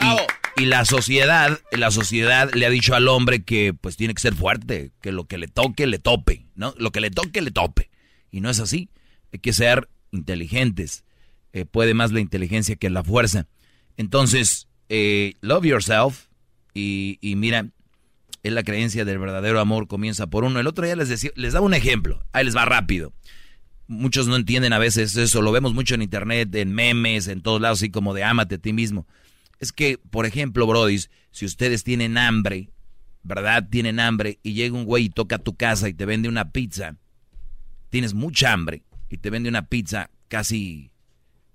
Bravo. 0.00 0.20
Y 0.56 0.66
la 0.66 0.84
sociedad, 0.84 1.58
la 1.72 1.90
sociedad 1.90 2.50
le 2.52 2.66
ha 2.66 2.70
dicho 2.70 2.94
al 2.94 3.08
hombre 3.08 3.44
que 3.44 3.72
pues 3.72 3.96
tiene 3.96 4.14
que 4.14 4.20
ser 4.20 4.34
fuerte, 4.34 4.90
que 5.00 5.12
lo 5.12 5.24
que 5.24 5.38
le 5.38 5.48
toque, 5.48 5.86
le 5.86 5.98
tope, 5.98 6.46
¿no? 6.54 6.74
Lo 6.76 6.90
que 6.90 7.00
le 7.00 7.10
toque, 7.10 7.40
le 7.40 7.50
tope. 7.50 7.90
Y 8.30 8.40
no 8.40 8.50
es 8.50 8.60
así. 8.60 8.90
Hay 9.32 9.38
que 9.38 9.52
ser 9.52 9.88
inteligentes. 10.10 11.04
Eh, 11.52 11.64
puede 11.64 11.94
más 11.94 12.12
la 12.12 12.20
inteligencia 12.20 12.76
que 12.76 12.90
la 12.90 13.02
fuerza. 13.02 13.46
Entonces, 13.96 14.68
eh, 14.88 15.34
love 15.40 15.64
yourself. 15.64 16.26
Y, 16.74 17.18
y, 17.20 17.36
mira, 17.36 17.68
es 18.42 18.52
la 18.52 18.62
creencia 18.62 19.04
del 19.04 19.18
verdadero 19.18 19.60
amor 19.60 19.86
comienza 19.86 20.26
por 20.26 20.44
uno. 20.44 20.60
El 20.60 20.66
otro 20.66 20.84
día 20.84 20.96
les, 20.96 21.08
decía, 21.08 21.30
les 21.34 21.52
daba 21.52 21.66
un 21.66 21.74
ejemplo. 21.74 22.24
Ahí 22.32 22.44
les 22.44 22.56
va 22.56 22.64
rápido. 22.64 23.12
Muchos 23.86 24.28
no 24.28 24.36
entienden 24.36 24.72
a 24.72 24.78
veces 24.78 25.16
eso. 25.16 25.42
Lo 25.42 25.52
vemos 25.52 25.74
mucho 25.74 25.94
en 25.94 26.02
internet, 26.02 26.54
en 26.54 26.72
memes, 26.72 27.28
en 27.28 27.42
todos 27.42 27.60
lados, 27.60 27.80
así 27.80 27.90
como 27.90 28.14
de 28.14 28.24
ámate 28.24 28.54
a 28.54 28.58
ti 28.58 28.72
mismo. 28.72 29.06
Es 29.58 29.72
que, 29.72 29.98
por 29.98 30.24
ejemplo, 30.24 30.66
Brody, 30.66 31.00
si 31.32 31.44
ustedes 31.44 31.84
tienen 31.84 32.16
hambre, 32.16 32.70
¿verdad? 33.22 33.68
Tienen 33.68 34.00
hambre 34.00 34.38
y 34.42 34.54
llega 34.54 34.74
un 34.74 34.84
güey 34.84 35.06
y 35.06 35.10
toca 35.10 35.38
tu 35.38 35.54
casa 35.56 35.88
y 35.88 35.94
te 35.94 36.06
vende 36.06 36.28
una 36.28 36.50
pizza, 36.50 36.96
tienes 37.90 38.14
mucha 38.14 38.52
hambre 38.52 38.84
y 39.10 39.18
te 39.18 39.28
vende 39.28 39.50
una 39.50 39.66
pizza 39.66 40.10
casi, 40.28 40.92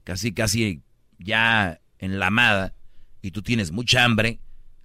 casi, 0.04 0.34
casi 0.34 0.84
ya 1.18 1.82
enlamada 1.98 2.76
y 3.22 3.32
tú 3.32 3.42
tienes 3.42 3.72
mucha 3.72 4.04
hambre, 4.04 4.40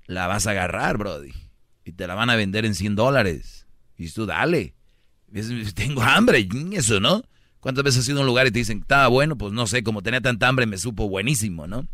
la 0.07 0.27
vas 0.27 0.47
a 0.47 0.53
agarrar, 0.53 0.97
Brody. 0.97 1.33
Y 1.91 1.93
te 1.93 2.07
la 2.07 2.15
van 2.15 2.31
a 2.31 2.37
vender 2.37 2.65
en 2.65 2.77
100 2.77 2.95
dólares. 2.95 3.67
Y 3.99 4.09
tú, 4.11 4.27
dale. 4.27 4.75
Tengo 5.75 6.03
hambre, 6.03 6.49
eso, 6.71 7.01
¿no? 7.01 7.25
¿Cuántas 7.59 7.83
veces 7.83 8.03
has 8.03 8.09
ido 8.09 8.19
a 8.19 8.21
un 8.21 8.29
lugar 8.29 8.47
y 8.47 8.53
te 8.53 8.61
dicen, 8.61 8.79
estaba 8.79 9.09
bueno? 9.09 9.37
Pues 9.37 9.53
no 9.53 9.67
sé, 9.67 9.83
como 9.83 10.01
tenía 10.01 10.21
tanta 10.21 10.47
hambre 10.47 10.67
me 10.67 10.79
supo 10.79 11.09
buenísimo, 11.09 11.67
¿no? 11.67 11.89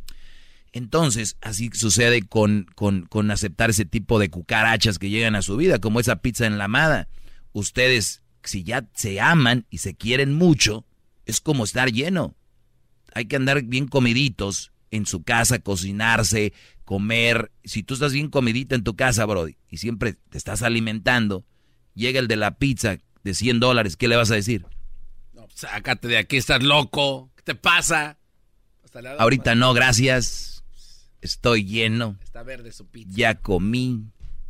Entonces, 0.73 1.39
así 1.41 1.71
sucede 1.73 2.21
con, 2.21 2.67
con, 2.75 3.31
aceptar 3.31 3.71
ese 3.71 3.87
tipo 3.87 4.19
de 4.19 4.29
cucarachas 4.29 4.99
que 4.99 5.09
llegan 5.09 5.35
a 5.35 5.41
su 5.41 5.57
vida, 5.57 5.79
como 5.79 5.99
esa 5.99 6.17
pizza 6.17 6.47
enlamada. 6.47 7.09
Ustedes, 7.55 8.21
si 8.45 8.65
ya 8.65 8.87
se 8.93 9.19
aman 9.19 9.65
y 9.71 9.79
se 9.79 9.95
quieren 9.95 10.35
mucho, 10.35 10.85
es 11.25 11.41
como 11.41 11.65
estar 11.65 11.91
lleno. 11.91 12.35
Hay 13.15 13.25
que 13.25 13.37
andar 13.37 13.63
bien 13.63 13.89
comiditos 13.89 14.73
en 14.91 15.07
su 15.07 15.23
casa, 15.23 15.59
cocinarse, 15.61 16.53
comer. 16.87 17.53
Si 17.65 17.83
tú 17.83 17.93
estás 17.93 18.15
bien 18.15 18.31
comidita 18.31 18.75
en 18.75 18.85
tu 18.85 18.97
casa, 18.97 19.27
Brody, 19.27 19.59
y 19.69 19.77
siempre 19.77 20.15
te 20.31 20.39
estás 20.39 20.63
alimentando, 20.63 21.45
llega 21.95 22.21
el 22.21 22.29
de 22.29 22.37
la 22.37 22.57
pizza 22.57 22.97
de 23.25 23.35
100 23.35 23.61
dólares, 23.61 23.97
¿qué 23.97 24.09
le 24.09 24.17
vas 24.17 24.31
a 24.31 24.37
decir? 24.37 24.65
No, 25.35 25.47
sácate 25.53 26.09
de 26.09 26.17
aquí, 26.17 26.39
estás 26.39 26.63
loco. 26.63 27.31
¿Qué 27.37 27.43
te 27.43 27.55
pasa? 27.55 28.17
Ahorita 29.19 29.55
no, 29.55 29.75
gracias 29.75 30.57
Estoy 31.21 31.65
lleno. 31.65 32.17
Está 32.23 32.45
verde 32.45 32.71
su 32.71 32.87
pizza. 32.87 33.11
Ya 33.13 33.35
comí. 33.35 34.05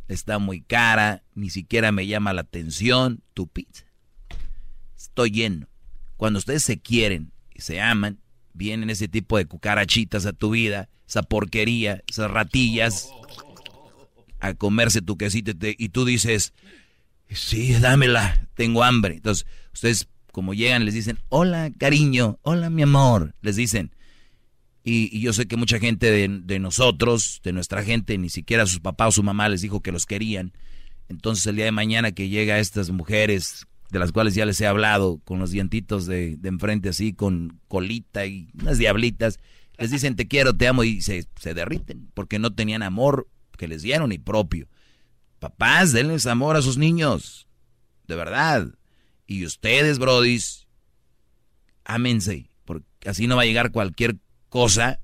Está 0.07 0.37
muy 0.37 0.61
cara. 0.61 1.23
Ni 1.33 1.49
siquiera 1.49 1.91
me 1.91 2.05
llama 2.05 2.33
la 2.33 2.41
atención 2.41 3.23
tu 3.33 3.47
pizza. 3.47 3.85
Estoy 4.95 5.31
lleno. 5.31 5.67
Cuando 6.17 6.37
ustedes 6.37 6.63
se 6.63 6.79
quieren 6.79 7.31
y 7.51 7.61
se 7.61 7.81
aman, 7.81 8.19
vienen 8.53 8.91
ese 8.91 9.07
tipo 9.07 9.37
de 9.37 9.45
cucarachitas 9.45 10.27
a 10.27 10.33
tu 10.33 10.51
vida, 10.51 10.87
esa 11.07 11.23
porquería, 11.23 12.03
esas 12.07 12.29
ratillas, 12.29 13.09
a 14.39 14.53
comerse 14.53 15.01
tu 15.01 15.17
quesito 15.17 15.51
y 15.61 15.89
tú 15.89 16.05
dices, 16.05 16.53
sí, 17.29 17.73
dámela, 17.73 18.47
tengo 18.55 18.83
hambre. 18.83 19.15
Entonces, 19.15 19.45
ustedes 19.73 20.07
como 20.31 20.53
llegan 20.53 20.85
les 20.85 20.93
dicen, 20.93 21.17
hola 21.29 21.71
cariño, 21.79 22.37
hola 22.43 22.69
mi 22.69 22.83
amor, 22.83 23.33
les 23.41 23.55
dicen, 23.55 23.91
y, 24.83 25.19
yo 25.19 25.33
sé 25.33 25.47
que 25.47 25.57
mucha 25.57 25.79
gente 25.79 26.11
de, 26.11 26.59
nosotros, 26.59 27.41
de 27.43 27.51
nuestra 27.51 27.83
gente, 27.83 28.17
ni 28.17 28.29
siquiera 28.29 28.65
sus 28.65 28.79
papás 28.79 29.09
o 29.09 29.11
su 29.13 29.23
mamá 29.23 29.49
les 29.49 29.61
dijo 29.61 29.81
que 29.81 29.91
los 29.91 30.05
querían. 30.05 30.53
Entonces 31.09 31.45
el 31.47 31.57
día 31.57 31.65
de 31.65 31.71
mañana 31.71 32.13
que 32.13 32.29
llega 32.29 32.59
estas 32.59 32.91
mujeres, 32.91 33.65
de 33.89 33.99
las 33.99 34.13
cuales 34.13 34.33
ya 34.35 34.45
les 34.45 34.61
he 34.61 34.67
hablado, 34.67 35.19
con 35.25 35.39
los 35.39 35.51
dientitos 35.51 36.05
de, 36.05 36.37
enfrente 36.43 36.89
así, 36.89 37.11
con 37.11 37.59
colita 37.67 38.25
y 38.27 38.47
unas 38.61 38.77
diablitas, 38.77 39.39
les 39.77 39.91
dicen 39.91 40.15
te 40.15 40.27
quiero, 40.27 40.55
te 40.55 40.67
amo 40.67 40.83
y 40.83 41.01
se, 41.01 41.27
se 41.39 41.53
derriten 41.53 42.09
porque 42.13 42.39
no 42.39 42.53
tenían 42.53 42.83
amor 42.83 43.27
que 43.57 43.67
les 43.67 43.81
dieron 43.81 44.11
y 44.11 44.17
propio. 44.17 44.67
Papás, 45.39 45.93
denles 45.93 46.25
amor 46.25 46.55
a 46.55 46.61
sus 46.61 46.77
niños, 46.77 47.47
de 48.07 48.15
verdad. 48.15 48.67
Y 49.27 49.45
ustedes, 49.45 49.99
brodis, 49.99 50.67
ámense, 51.85 52.49
porque 52.65 52.87
así 53.09 53.27
no 53.27 53.35
va 53.35 53.43
a 53.43 53.45
llegar 53.45 53.71
cualquier 53.71 54.17
cosa 54.49 54.99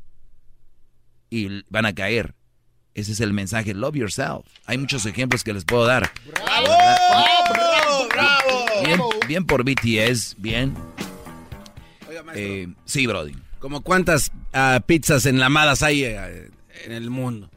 y 1.30 1.64
van 1.70 1.86
a 1.86 1.94
caer. 1.94 2.36
Ese 2.94 3.12
es 3.12 3.20
el 3.20 3.34
mensaje, 3.34 3.74
love 3.74 3.96
yourself. 3.96 4.46
Hay 4.66 4.78
muchos 4.78 5.06
ejemplos 5.06 5.44
que 5.44 5.54
les 5.54 5.66
puedo 5.66 5.86
dar. 5.86 6.12
¡Bravo! 6.26 6.68
¡Bravo! 6.68 8.08
¡Bravo! 8.10 9.10
Bien, 9.28 9.46
por 9.46 9.64
BTS, 9.64 10.36
bien. 10.38 10.76
Eh, 12.36 12.68
sí, 12.86 13.08
Brody. 13.08 13.34
¿Como 13.64 13.80
cuántas 13.80 14.30
uh, 14.54 14.82
pizzas 14.86 15.26
enlamadas 15.26 15.84
hay 15.84 16.04
eh, 16.04 16.52
en 16.84 16.92
el 16.92 17.10
mundo? 17.10 17.50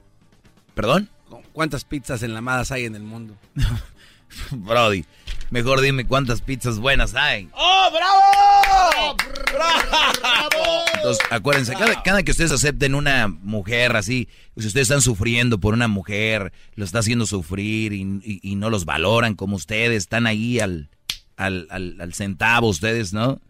¿Perdón? 0.72 1.10
¿Cuántas 1.52 1.84
pizzas 1.84 2.22
enlamadas 2.22 2.70
hay 2.70 2.84
en 2.84 2.94
el 2.94 3.02
mundo? 3.02 3.36
Brody, 4.52 5.04
Mejor 5.50 5.80
dime 5.80 6.06
cuántas 6.06 6.42
pizzas 6.42 6.78
buenas 6.78 7.16
hay. 7.16 7.48
¡Oh, 7.54 7.90
bravo! 7.90 9.16
¡Bravo! 9.52 10.84
Entonces, 10.94 11.26
acuérdense, 11.28 11.74
cada, 12.04 12.22
que 12.22 12.30
ustedes 12.30 12.52
acepten 12.52 12.94
una 12.94 13.26
mujer 13.26 13.96
así, 13.96 14.28
si 14.56 14.68
ustedes 14.68 14.84
están 14.84 15.02
sufriendo 15.02 15.58
por 15.58 15.74
una 15.74 15.88
mujer, 15.88 16.52
lo 16.76 16.84
está 16.84 17.00
haciendo 17.00 17.26
sufrir 17.26 17.92
y, 17.92 18.54
no 18.54 18.70
los 18.70 18.84
valoran 18.84 19.34
como 19.34 19.56
ustedes, 19.56 20.04
están 20.04 20.28
ahí 20.28 20.60
al, 20.60 20.88
al, 21.36 21.66
al, 21.68 22.14
centavo 22.14 22.68
ustedes, 22.68 23.12
¿no? 23.12 23.40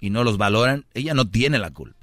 Y 0.00 0.10
no 0.10 0.24
los 0.24 0.38
valoran, 0.38 0.86
ella 0.92 1.14
no 1.14 1.28
tiene 1.28 1.60
la 1.60 1.70
culpa. 1.70 1.99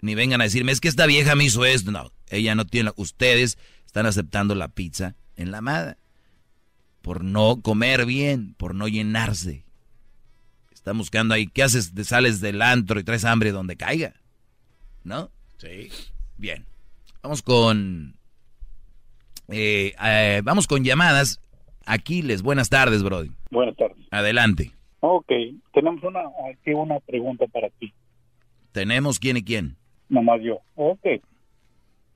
Ni 0.00 0.14
vengan 0.14 0.40
a 0.40 0.44
decirme, 0.44 0.72
es 0.72 0.80
que 0.80 0.88
esta 0.88 1.06
vieja 1.06 1.34
me 1.34 1.44
hizo 1.44 1.64
esto. 1.64 1.90
No, 1.90 2.12
ella 2.28 2.54
no 2.54 2.66
tiene. 2.66 2.92
Ustedes 2.96 3.58
están 3.86 4.06
aceptando 4.06 4.54
la 4.54 4.68
pizza 4.68 5.16
en 5.36 5.50
la 5.50 5.58
amada 5.58 5.98
por 7.02 7.24
no 7.24 7.62
comer 7.62 8.04
bien, 8.06 8.54
por 8.54 8.74
no 8.74 8.86
llenarse. 8.86 9.64
Están 10.72 10.98
buscando 10.98 11.34
ahí, 11.34 11.46
¿qué 11.46 11.62
haces? 11.62 11.94
Te 11.94 12.04
sales 12.04 12.40
del 12.40 12.60
antro 12.62 13.00
y 13.00 13.04
traes 13.04 13.24
hambre 13.24 13.50
donde 13.50 13.76
caiga. 13.76 14.14
¿No? 15.04 15.30
Sí. 15.56 15.88
Bien. 16.36 16.66
Vamos 17.22 17.42
con... 17.42 18.16
Eh, 19.48 19.94
eh, 20.04 20.42
vamos 20.44 20.66
con 20.66 20.84
llamadas. 20.84 21.40
Aquiles. 21.86 22.42
Buenas 22.42 22.68
tardes, 22.68 23.02
Brody. 23.02 23.32
Buenas 23.50 23.76
tardes. 23.76 24.06
Adelante. 24.10 24.72
Ok, 25.00 25.32
tenemos 25.72 26.02
una, 26.02 26.20
aquí 26.50 26.72
una 26.74 27.00
pregunta 27.00 27.46
para 27.46 27.70
ti. 27.70 27.94
¿Tenemos 28.72 29.18
quién 29.18 29.38
y 29.38 29.42
quién? 29.42 29.76
Nomás 30.08 30.40
yo. 30.42 30.60
Ok. 30.74 31.06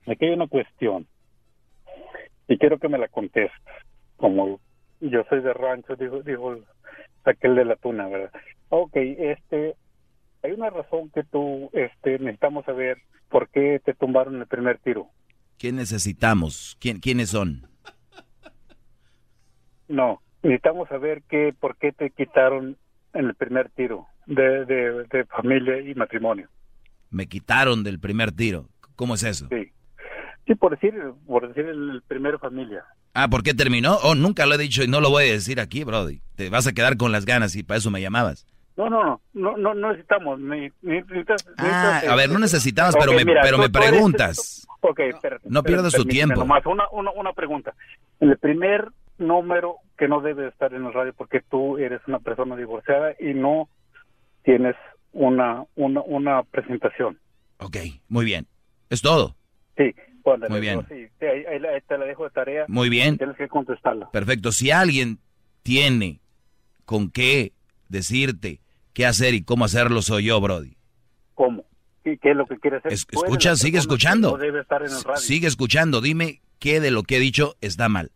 Aquí 0.07 0.25
hay 0.25 0.31
una 0.31 0.47
cuestión. 0.47 1.07
Y 2.47 2.57
quiero 2.57 2.77
que 2.77 2.89
me 2.89 2.97
la 2.97 3.07
contestes. 3.07 3.51
Como 4.17 4.59
yo 4.99 5.23
soy 5.29 5.41
de 5.41 5.53
rancho, 5.53 5.95
digo, 5.95 6.21
digo 6.21 6.57
aquel 7.23 7.55
de 7.55 7.65
la 7.65 7.75
tuna, 7.75 8.07
¿verdad? 8.07 8.31
Ok, 8.69 8.95
este, 8.95 9.75
hay 10.41 10.51
una 10.51 10.69
razón 10.69 11.09
que 11.09 11.23
tú, 11.23 11.69
este, 11.73 12.19
necesitamos 12.19 12.65
saber 12.65 12.97
por 13.29 13.49
qué 13.49 13.81
te 13.83 13.93
tumbaron 13.93 14.39
el 14.39 14.47
primer 14.47 14.79
tiro. 14.79 15.07
¿Qué 15.57 15.71
necesitamos? 15.71 16.77
¿Quién, 16.79 16.99
¿Quiénes 16.99 17.29
son? 17.29 17.67
No, 19.87 20.21
necesitamos 20.41 20.89
saber 20.89 21.23
qué, 21.29 21.53
por 21.57 21.77
qué 21.77 21.91
te 21.91 22.09
quitaron 22.09 22.77
en 23.13 23.25
el 23.25 23.35
primer 23.35 23.69
tiro 23.71 24.07
de, 24.25 24.65
de, 24.65 25.03
de 25.03 25.25
familia 25.25 25.79
y 25.79 25.93
matrimonio. 25.95 26.49
Me 27.13 27.27
quitaron 27.27 27.83
del 27.83 27.99
primer 27.99 28.31
tiro. 28.31 28.65
¿Cómo 28.95 29.15
es 29.15 29.23
eso? 29.23 29.47
Sí. 29.49 29.71
Sí, 30.45 30.55
por 30.55 30.71
decir, 30.71 30.93
por 31.25 31.47
decir 31.47 31.65
el, 31.65 31.89
el 31.91 32.01
primer 32.01 32.37
familia. 32.39 32.83
Ah, 33.13 33.29
¿por 33.29 33.43
qué 33.43 33.53
terminó? 33.53 33.95
Oh, 34.03 34.15
nunca 34.15 34.45
lo 34.45 34.55
he 34.55 34.57
dicho 34.57 34.83
y 34.83 34.87
no 34.87 34.99
lo 34.99 35.09
voy 35.09 35.29
a 35.29 35.31
decir 35.31 35.59
aquí, 35.61 35.83
Brody. 35.85 36.19
Te 36.35 36.49
vas 36.49 36.67
a 36.67 36.73
quedar 36.73 36.97
con 36.97 37.11
las 37.13 37.25
ganas 37.25 37.55
y 37.55 37.63
para 37.63 37.77
eso 37.77 37.89
me 37.91 38.01
llamabas. 38.01 38.45
No, 38.75 38.89
no, 38.89 39.21
no, 39.33 39.55
no, 39.55 39.73
no, 39.75 39.89
necesitamos. 39.91 40.39
ni- 40.39 40.69
ni- 40.81 41.01
necesitas- 41.03 41.45
Ah, 41.57 41.63
necesitas, 41.63 42.09
a 42.11 42.15
ver, 42.15 42.29
no 42.31 42.39
necesitabas, 42.39 42.95
pero 42.99 43.13
me, 43.13 43.23
mira, 43.23 43.41
pero 43.43 43.57
me 43.59 43.69
tú 43.69 43.77
eres- 43.79 43.89
preguntas. 43.91 44.67
Ok, 44.81 44.99
espérate. 44.99 45.47
No 45.47 45.63
pierdas 45.63 45.93
tu 45.93 46.03
tiempo. 46.05 46.39
nomás, 46.39 46.65
una, 46.65 46.83
una, 46.91 47.11
una 47.11 47.33
pregunta. 47.33 47.73
El 48.19 48.35
primer 48.37 48.89
número 49.19 49.75
que 49.97 50.07
no 50.07 50.19
debe 50.21 50.47
estar 50.49 50.73
en 50.73 50.83
el 50.85 50.91
radio 50.93 51.13
porque 51.15 51.41
tú 51.49 51.77
eres 51.77 52.01
una 52.07 52.19
persona 52.19 52.55
divorciada 52.57 53.13
y 53.19 53.33
no 53.35 53.69
tienes 54.43 54.75
una, 55.13 55.63
una, 55.75 56.01
una 56.01 56.43
presentación. 56.43 57.19
Ok, 57.59 57.77
muy 58.09 58.25
bien. 58.25 58.47
¿Es 58.89 59.01
todo? 59.01 59.35
Sí, 59.77 59.93
póndale, 60.23 60.51
Muy 60.51 60.61
bien. 60.61 60.75
no, 60.77 60.81
sí, 60.87 61.07
sí, 61.19 61.25
ahí, 61.25 61.59
te 61.87 61.97
la 61.97 62.05
dejo 62.05 62.25
de 62.25 62.29
tarea. 62.31 62.65
Muy 62.67 62.89
bien. 62.89 63.17
Tienes 63.17 63.37
que 63.37 63.47
contestarla. 63.47 64.09
Perfecto. 64.11 64.51
Si 64.51 64.69
alguien 64.71 65.19
tiene 65.63 66.19
con 66.85 67.09
qué 67.09 67.53
decirte 67.89 68.59
qué 68.93 69.05
hacer 69.05 69.33
y 69.33 69.43
cómo 69.43 69.65
hacerlo, 69.65 70.01
soy 70.01 70.25
yo, 70.25 70.39
Brody. 70.41 70.75
¿Cómo? 71.33 71.65
¿Qué, 72.03 72.17
qué 72.17 72.31
es 72.31 72.35
lo 72.35 72.45
que 72.45 72.57
quieres 72.57 72.79
hacer? 72.79 72.93
Es- 72.93 73.07
escucha, 73.09 73.55
sigue 73.55 73.77
escuchando. 73.79 74.31
No 74.31 74.37
debe 74.37 74.61
estar 74.61 74.81
en 74.83 74.91
el 74.91 75.03
radio. 75.03 75.17
Sigue 75.17 75.47
escuchando. 75.47 76.01
Dime 76.01 76.41
qué 76.59 76.79
de 76.79 76.91
lo 76.91 77.03
que 77.03 77.17
he 77.17 77.19
dicho 77.19 77.55
está 77.61 77.87
mal. 77.89 78.11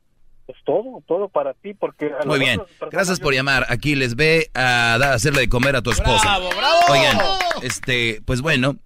Es 0.47 0.55
todo, 0.65 1.03
todo 1.07 1.27
para 1.29 1.53
ti 1.53 1.73
porque... 1.73 2.11
a 2.19 2.25
Muy 2.25 2.39
bien. 2.39 2.61
Gracias 2.91 3.19
por 3.19 3.33
llamar. 3.33 3.65
Aquí 3.69 3.95
les 3.95 4.15
ve 4.15 4.49
a 4.53 4.97
dar- 4.99 5.13
hacerle 5.13 5.41
de 5.41 5.49
comer 5.49 5.75
a 5.75 5.81
tu 5.81 5.91
esposa. 5.91 6.21
¡Bravo, 6.23 6.49
bravo! 6.55 6.79
Oigan, 6.89 7.17
este, 7.63 8.21
pues 8.25 8.41
bueno, 8.41 8.77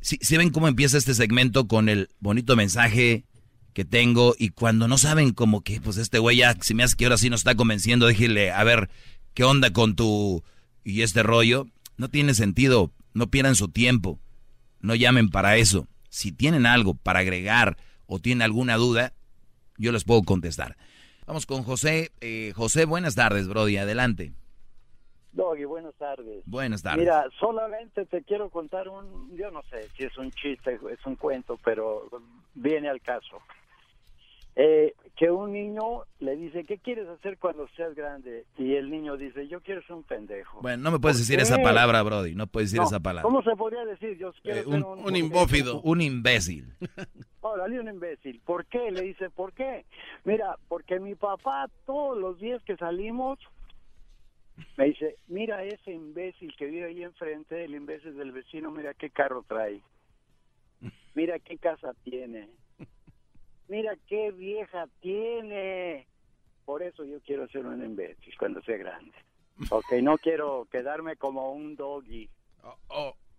si, 0.00 0.36
ven 0.36 0.50
cómo 0.50 0.68
empieza 0.68 0.98
este 0.98 1.14
segmento 1.14 1.66
con 1.66 1.88
el 1.88 2.10
bonito 2.20 2.54
mensaje 2.54 3.24
que 3.72 3.84
tengo 3.84 4.34
y 4.38 4.50
cuando 4.50 4.88
no 4.88 4.98
saben 4.98 5.32
como 5.32 5.62
que, 5.62 5.80
pues 5.80 5.96
este 5.96 6.18
güey 6.18 6.38
ya, 6.38 6.54
si 6.60 6.74
me 6.74 6.82
hace 6.82 6.96
que 6.96 7.06
ahora 7.06 7.18
sí 7.18 7.28
nos 7.30 7.40
está 7.40 7.54
convenciendo, 7.54 8.06
déjele, 8.06 8.50
a 8.52 8.62
ver, 8.64 8.88
¿qué 9.34 9.44
onda 9.44 9.72
con 9.72 9.96
tu 9.96 10.44
y 10.84 11.02
este 11.02 11.22
rollo? 11.22 11.66
No 11.96 12.08
tiene 12.08 12.34
sentido, 12.34 12.92
no 13.14 13.26
pierdan 13.28 13.56
su 13.56 13.68
tiempo, 13.68 14.18
no 14.80 14.94
llamen 14.94 15.30
para 15.30 15.56
eso. 15.56 15.88
Si 16.08 16.30
tienen 16.30 16.66
algo 16.66 16.94
para 16.94 17.20
agregar 17.20 17.76
o 18.06 18.18
tienen 18.18 18.42
alguna 18.42 18.76
duda, 18.76 19.12
yo 19.76 19.92
les 19.92 20.04
puedo 20.04 20.22
contestar. 20.22 20.76
Vamos 21.26 21.44
con 21.44 21.64
José. 21.64 22.12
Eh, 22.20 22.52
José, 22.54 22.84
buenas 22.84 23.16
tardes, 23.16 23.48
Brody, 23.48 23.76
adelante. 23.78 24.32
Doggy, 25.32 25.64
buenas 25.64 25.94
tardes. 25.96 26.42
Buenas 26.46 26.82
tardes. 26.82 27.00
Mira, 27.00 27.26
solamente 27.38 28.06
te 28.06 28.22
quiero 28.22 28.48
contar 28.48 28.88
un, 28.88 29.36
yo 29.36 29.50
no 29.50 29.62
sé 29.64 29.88
si 29.96 30.04
es 30.04 30.16
un 30.16 30.30
chiste, 30.30 30.78
es 30.90 31.04
un 31.04 31.16
cuento, 31.16 31.58
pero 31.62 32.08
viene 32.54 32.88
al 32.88 33.02
caso. 33.02 33.38
Eh, 34.58 34.94
que 35.16 35.30
un 35.30 35.52
niño 35.52 36.02
le 36.18 36.34
dice, 36.36 36.64
¿qué 36.64 36.78
quieres 36.78 37.06
hacer 37.08 37.38
cuando 37.38 37.68
seas 37.76 37.94
grande? 37.94 38.44
Y 38.58 38.74
el 38.74 38.90
niño 38.90 39.16
dice, 39.16 39.46
yo 39.48 39.60
quiero 39.60 39.82
ser 39.82 39.92
un 39.96 40.02
pendejo. 40.02 40.60
Bueno, 40.62 40.82
no 40.82 40.90
me 40.92 40.98
puedes 40.98 41.16
¿Por 41.18 41.22
decir 41.22 41.36
qué? 41.36 41.42
esa 41.42 41.62
palabra, 41.62 42.02
Brody. 42.02 42.34
No 42.34 42.46
puedes 42.46 42.70
decir 42.70 42.80
No, 42.80 42.86
esa 42.86 43.00
palabra. 43.00 43.22
¿Cómo 43.22 43.42
se 43.42 43.54
podría 43.56 43.84
decir? 43.84 44.16
Yo 44.18 44.32
quiero 44.42 44.58
Eh, 44.60 44.64
ser 44.64 44.72
un, 44.74 44.84
un, 44.84 45.80
Un 45.84 46.00
imbécil. 46.00 46.64
Órale, 47.42 47.80
un 47.80 47.88
imbécil. 47.88 48.40
¿Por 48.44 48.64
qué? 48.66 48.90
Le 48.90 49.02
dice, 49.02 49.30
¿por 49.30 49.52
qué? 49.52 49.84
Mira, 50.24 50.56
porque 50.68 51.00
mi 51.00 51.14
papá 51.14 51.68
todos 51.86 52.18
los 52.18 52.38
días 52.40 52.62
que 52.64 52.76
salimos 52.76 53.38
me 54.78 54.86
dice, 54.86 55.16
mira 55.28 55.62
ese 55.64 55.92
imbécil 55.92 56.54
que 56.56 56.64
vive 56.66 56.86
ahí 56.86 57.02
enfrente, 57.02 57.64
el 57.64 57.74
imbécil 57.74 58.16
del 58.16 58.32
vecino, 58.32 58.70
mira 58.70 58.94
qué 58.94 59.10
carro 59.10 59.44
trae. 59.46 59.80
Mira 61.14 61.38
qué 61.38 61.56
casa 61.58 61.92
tiene. 62.04 62.48
Mira 63.68 63.96
qué 64.06 64.30
vieja 64.32 64.86
tiene. 65.00 66.06
Por 66.64 66.82
eso 66.82 67.04
yo 67.04 67.20
quiero 67.20 67.48
ser 67.48 67.66
un 67.66 67.84
imbécil 67.84 68.34
cuando 68.38 68.62
sea 68.62 68.76
grande. 68.76 69.12
Ok, 69.70 69.90
no 70.02 70.18
quiero 70.18 70.68
quedarme 70.70 71.16
como 71.16 71.52
un 71.52 71.76
doggy. 71.76 72.28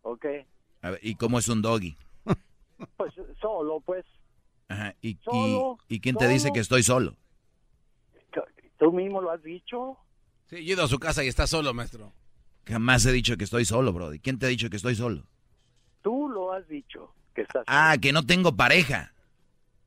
Ok, 0.01 0.25
A 0.81 0.89
ver, 0.89 0.99
¿y 1.03 1.13
cómo 1.13 1.37
es 1.37 1.47
un 1.47 1.61
doggy? 1.61 1.95
pues 2.97 3.13
solo, 3.39 3.81
pues. 3.81 4.03
Ajá. 4.67 4.95
¿Y, 5.01 5.09
y, 5.09 5.19
Solo, 5.23 5.77
y 5.87 5.99
quién 5.99 6.15
te 6.15 6.27
dice 6.27 6.51
que 6.51 6.59
estoy 6.59 6.81
solo? 6.81 7.15
¿Tú 8.79 8.91
mismo 8.91 9.21
lo 9.21 9.31
has 9.31 9.41
dicho? 9.43 9.97
Sí, 10.45 10.57
yo 10.65 10.71
he 10.71 10.73
ido 10.73 10.83
a 10.83 10.87
su 10.87 10.99
casa 10.99 11.23
y 11.23 11.27
está 11.27 11.47
solo, 11.47 11.73
maestro. 11.73 12.13
Jamás 12.65 13.05
he 13.05 13.11
dicho 13.11 13.37
que 13.37 13.43
estoy 13.43 13.65
solo, 13.65 13.91
Brody. 13.93 14.19
¿Quién 14.19 14.39
te 14.39 14.45
ha 14.45 14.49
dicho 14.49 14.69
que 14.69 14.77
estoy 14.77 14.95
solo? 14.95 15.23
Tú 16.01 16.29
lo 16.29 16.51
has 16.53 16.67
dicho, 16.67 17.13
que 17.33 17.41
estás... 17.41 17.63
Ah, 17.67 17.95
que 18.01 18.11
no 18.11 18.25
tengo 18.25 18.55
pareja. 18.55 19.13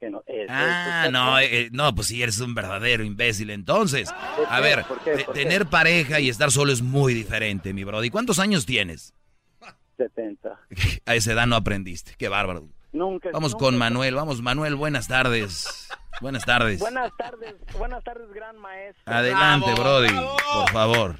Que 0.01 0.11
no, 0.11 0.23
eso, 0.27 0.47
Ah, 0.49 1.09
no, 1.13 1.39
eh, 1.39 1.69
no, 1.73 1.95
pues 1.95 2.07
sí, 2.09 2.23
eres 2.23 2.41
un 2.41 2.55
verdadero 2.55 3.05
imbécil. 3.05 3.51
Entonces, 3.51 4.11
¿Por 4.37 4.47
a 4.49 4.61
ver, 4.61 4.85
¿Por 4.85 4.99
qué? 5.01 5.13
te- 5.17 5.25
¿Por 5.25 5.35
qué? 5.35 5.43
tener 5.45 5.67
pareja 5.67 6.19
y 6.21 6.29
estar 6.31 6.51
solo 6.51 6.73
es 6.73 6.81
muy 6.83 7.13
diferente, 7.15 7.73
mi 7.75 7.85
Brody. 7.85 8.09
¿Cuántos 8.11 8.39
años 8.39 8.65
tienes? 8.67 9.15
70. 9.99 10.59
A 11.07 11.15
esa 11.15 11.33
edad 11.33 11.47
no 11.47 11.55
aprendiste. 11.57 12.15
Qué 12.19 12.29
bárbaro. 12.29 12.69
Nunca. 12.93 13.31
Vamos 13.33 13.53
nunca- 13.53 13.65
con 13.67 13.79
Manuel. 13.79 14.15
Vamos, 14.15 14.43
Manuel, 14.43 14.75
buenas 14.75 15.07
tardes. 15.07 15.89
Buenas 16.21 16.45
tardes. 16.45 16.81
Buenas 16.81 17.11
tardes, 17.17 17.55
buenas 17.79 18.05
tardes, 18.05 18.31
gran 18.35 18.55
maestro. 18.59 19.03
Adelante, 19.07 19.73
Brody, 19.73 20.13
por 20.53 20.71
favor. 20.71 21.17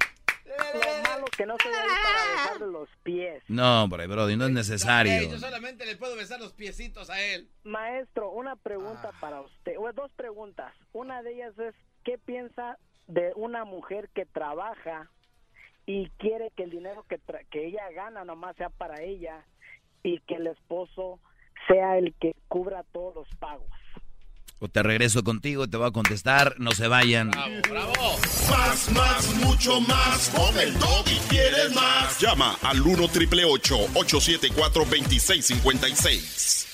Lo 0.73 1.03
malo 1.09 1.25
que 1.37 1.45
no 1.45 1.55
soy 1.61 1.71
ahí 1.73 1.87
para 2.03 2.31
besarle 2.43 2.67
los 2.71 2.89
pies. 3.03 3.43
No, 3.47 3.83
hombre, 3.83 4.07
Brody, 4.07 4.35
no 4.35 4.45
es 4.45 4.51
necesario. 4.51 5.29
yo 5.29 5.39
solamente 5.39 5.85
le 5.85 5.95
puedo 5.95 6.15
besar 6.15 6.39
los 6.39 6.53
piecitos 6.53 7.09
a 7.09 7.21
él. 7.21 7.49
Maestro, 7.63 8.29
una 8.31 8.55
pregunta 8.55 9.11
para 9.19 9.41
usted, 9.41 9.77
o 9.77 9.91
dos 9.93 10.11
preguntas. 10.13 10.73
Una 10.93 11.21
de 11.23 11.33
ellas 11.33 11.57
es, 11.59 11.75
¿qué 12.03 12.17
piensa 12.17 12.77
de 13.07 13.31
una 13.35 13.65
mujer 13.65 14.09
que 14.13 14.25
trabaja 14.25 15.09
y 15.85 16.09
quiere 16.17 16.51
que 16.55 16.63
el 16.63 16.69
dinero 16.69 17.03
que, 17.09 17.19
tra- 17.19 17.45
que 17.49 17.65
ella 17.67 17.89
gana 17.93 18.23
nomás 18.23 18.55
sea 18.55 18.69
para 18.69 19.01
ella 19.01 19.45
y 20.03 20.19
que 20.21 20.35
el 20.35 20.47
esposo 20.47 21.19
sea 21.67 21.97
el 21.97 22.13
que 22.19 22.35
cubra 22.47 22.83
todos 22.91 23.15
los 23.15 23.27
pagos? 23.39 23.67
O 24.63 24.69
te 24.69 24.83
regreso 24.83 25.23
contigo, 25.23 25.67
te 25.67 25.75
voy 25.75 25.87
a 25.87 25.91
contestar. 25.91 26.53
No 26.59 26.69
se 26.71 26.87
vayan. 26.87 27.29
Más, 27.29 28.91
más, 28.91 29.35
mucho 29.37 29.81
más. 29.81 30.29
Con 30.29 30.55
el 30.59 30.71
y 31.07 31.17
quieres 31.29 31.73
más. 31.73 32.19
Llama 32.19 32.55
al 32.61 32.79
1 32.79 33.07
triple 33.07 33.43
874 33.43 34.85
2656. 34.85 36.67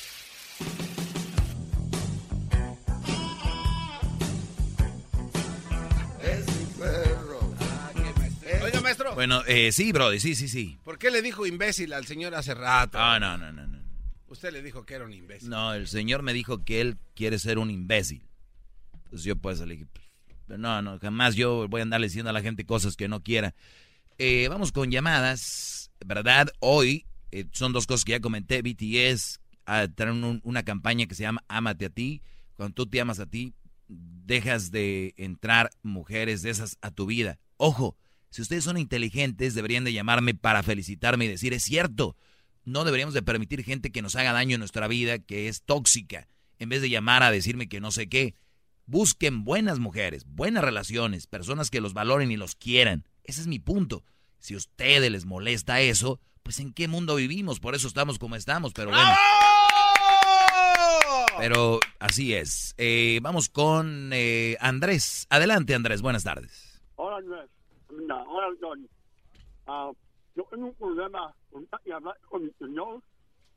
Oiga, 8.64 8.82
maestro. 8.82 9.16
Bueno, 9.16 9.44
eh, 9.48 9.72
sí, 9.72 9.94
Brody, 9.94 10.20
sí, 10.20 10.36
sí, 10.36 10.50
sí. 10.50 10.78
¿Por 10.84 10.98
qué 10.98 11.10
le 11.10 11.22
dijo 11.22 11.46
imbécil 11.46 11.94
al 11.94 12.06
señor 12.06 12.36
hace 12.36 12.54
rato? 12.54 12.98
Ah, 13.00 13.18
no, 13.18 13.38
no, 13.38 13.50
no, 13.54 13.66
no. 13.66 13.87
Usted 14.28 14.52
le 14.52 14.62
dijo 14.62 14.86
que 14.86 14.96
era 14.96 15.06
un 15.06 15.14
imbécil. 15.14 15.50
No, 15.50 15.74
el 15.74 15.88
señor 15.88 16.22
me 16.22 16.34
dijo 16.34 16.64
que 16.64 16.82
él 16.82 16.98
quiere 17.16 17.40
ser 17.40 17.60
un 17.60 17.72
imbécil. 17.72 18.24
Entonces 19.06 19.24
yo 19.24 19.36
pues 19.38 19.60
le 19.62 19.74
dije, 19.76 19.86
pues, 20.48 20.60
no, 20.60 20.82
no, 20.82 21.00
jamás 21.00 21.36
yo 21.36 21.68
voy 21.70 21.80
a 21.80 21.84
andar 21.84 22.02
diciendo 22.02 22.30
a 22.30 22.34
la 22.34 22.42
gente 22.42 22.66
cosas 22.66 22.96
que 22.96 23.08
no 23.08 23.24
quiera. 23.24 23.56
Eh, 24.18 24.48
vamos 24.50 24.72
con 24.72 24.92
llamadas, 24.92 25.92
¿verdad? 26.06 26.50
Hoy 26.60 27.06
eh, 27.32 27.46
son 27.52 27.72
dos 27.74 27.88
cosas 27.88 28.04
que 28.04 28.14
ya 28.14 28.20
comenté. 28.20 28.62
BTS 28.62 29.40
ah, 29.66 29.88
traen 29.94 30.24
un- 30.24 30.42
una 30.44 30.64
campaña 30.64 31.06
que 31.06 31.16
se 31.16 31.24
llama 31.24 31.44
Ámate 31.48 31.86
a 31.86 31.90
ti. 31.90 32.22
Cuando 32.56 32.74
tú 32.74 32.86
te 32.88 33.00
amas 33.00 33.20
a 33.20 33.28
ti, 33.28 33.54
dejas 33.88 34.72
de 34.72 35.14
entrar 35.18 35.70
mujeres 35.84 36.42
de 36.42 36.50
esas 36.50 36.78
a 36.82 36.92
tu 36.92 37.06
vida. 37.06 37.40
Ojo, 37.58 37.96
si 38.30 38.42
ustedes 38.42 38.64
son 38.64 38.78
inteligentes, 38.78 39.54
deberían 39.56 39.84
de 39.84 39.94
llamarme 39.94 40.34
para 40.34 40.64
felicitarme 40.64 41.26
y 41.26 41.30
decir, 41.30 41.54
es 41.54 41.64
cierto, 41.64 42.16
no 42.68 42.84
deberíamos 42.84 43.14
de 43.14 43.22
permitir 43.22 43.64
gente 43.64 43.94
que 43.94 44.02
nos 44.02 44.18
haga 44.18 44.34
daño 44.34 44.56
en 44.56 44.60
nuestra 44.60 44.90
vida, 44.90 45.20
que 45.20 45.48
es 45.48 45.64
tóxica, 45.64 46.28
en 46.60 46.68
vez 46.68 46.82
de 46.82 46.90
llamar 46.90 47.24
a 47.24 47.32
decirme 47.32 47.70
que 47.70 47.80
no 47.80 47.92
sé 47.92 48.10
qué. 48.10 48.36
Busquen 48.86 49.46
buenas 49.46 49.80
mujeres, 49.80 50.26
buenas 50.26 50.66
relaciones, 50.66 51.28
personas 51.28 51.70
que 51.70 51.80
los 51.80 51.94
valoren 51.94 52.30
y 52.30 52.36
los 52.36 52.56
quieran. 52.56 53.06
Ese 53.24 53.40
es 53.40 53.48
mi 53.48 53.60
punto. 53.60 54.04
Si 54.40 54.54
a 54.54 54.58
ustedes 54.58 55.10
les 55.10 55.26
molesta 55.26 55.80
eso, 55.80 56.20
pues 56.44 56.60
en 56.60 56.74
qué 56.74 56.90
mundo 56.90 57.16
vivimos, 57.16 57.62
por 57.62 57.74
eso 57.74 57.88
estamos 57.88 58.20
como 58.20 58.36
estamos, 58.36 58.74
pero 58.74 58.90
bueno. 58.90 59.14
Pero 61.38 61.80
así 62.00 62.34
es. 62.34 62.76
Eh, 62.78 63.20
vamos 63.22 63.48
con 63.48 64.10
eh, 64.12 64.58
Andrés. 64.60 65.26
Adelante, 65.30 65.74
Andrés. 65.74 66.02
Buenas 66.02 66.26
tardes. 66.26 66.82
Hola, 66.96 67.18
Andrés. 67.18 67.50
Hola, 67.90 68.48
Don. 68.60 68.90
Ah, 69.68 69.92
yo 70.36 70.44
tengo 70.52 70.68
un 70.68 70.74
problema 70.76 71.34
con 71.66 71.80
y 71.86 71.92
hablar 71.92 72.18
con 72.30 72.44
el 72.44 72.54
señor, 72.60 73.02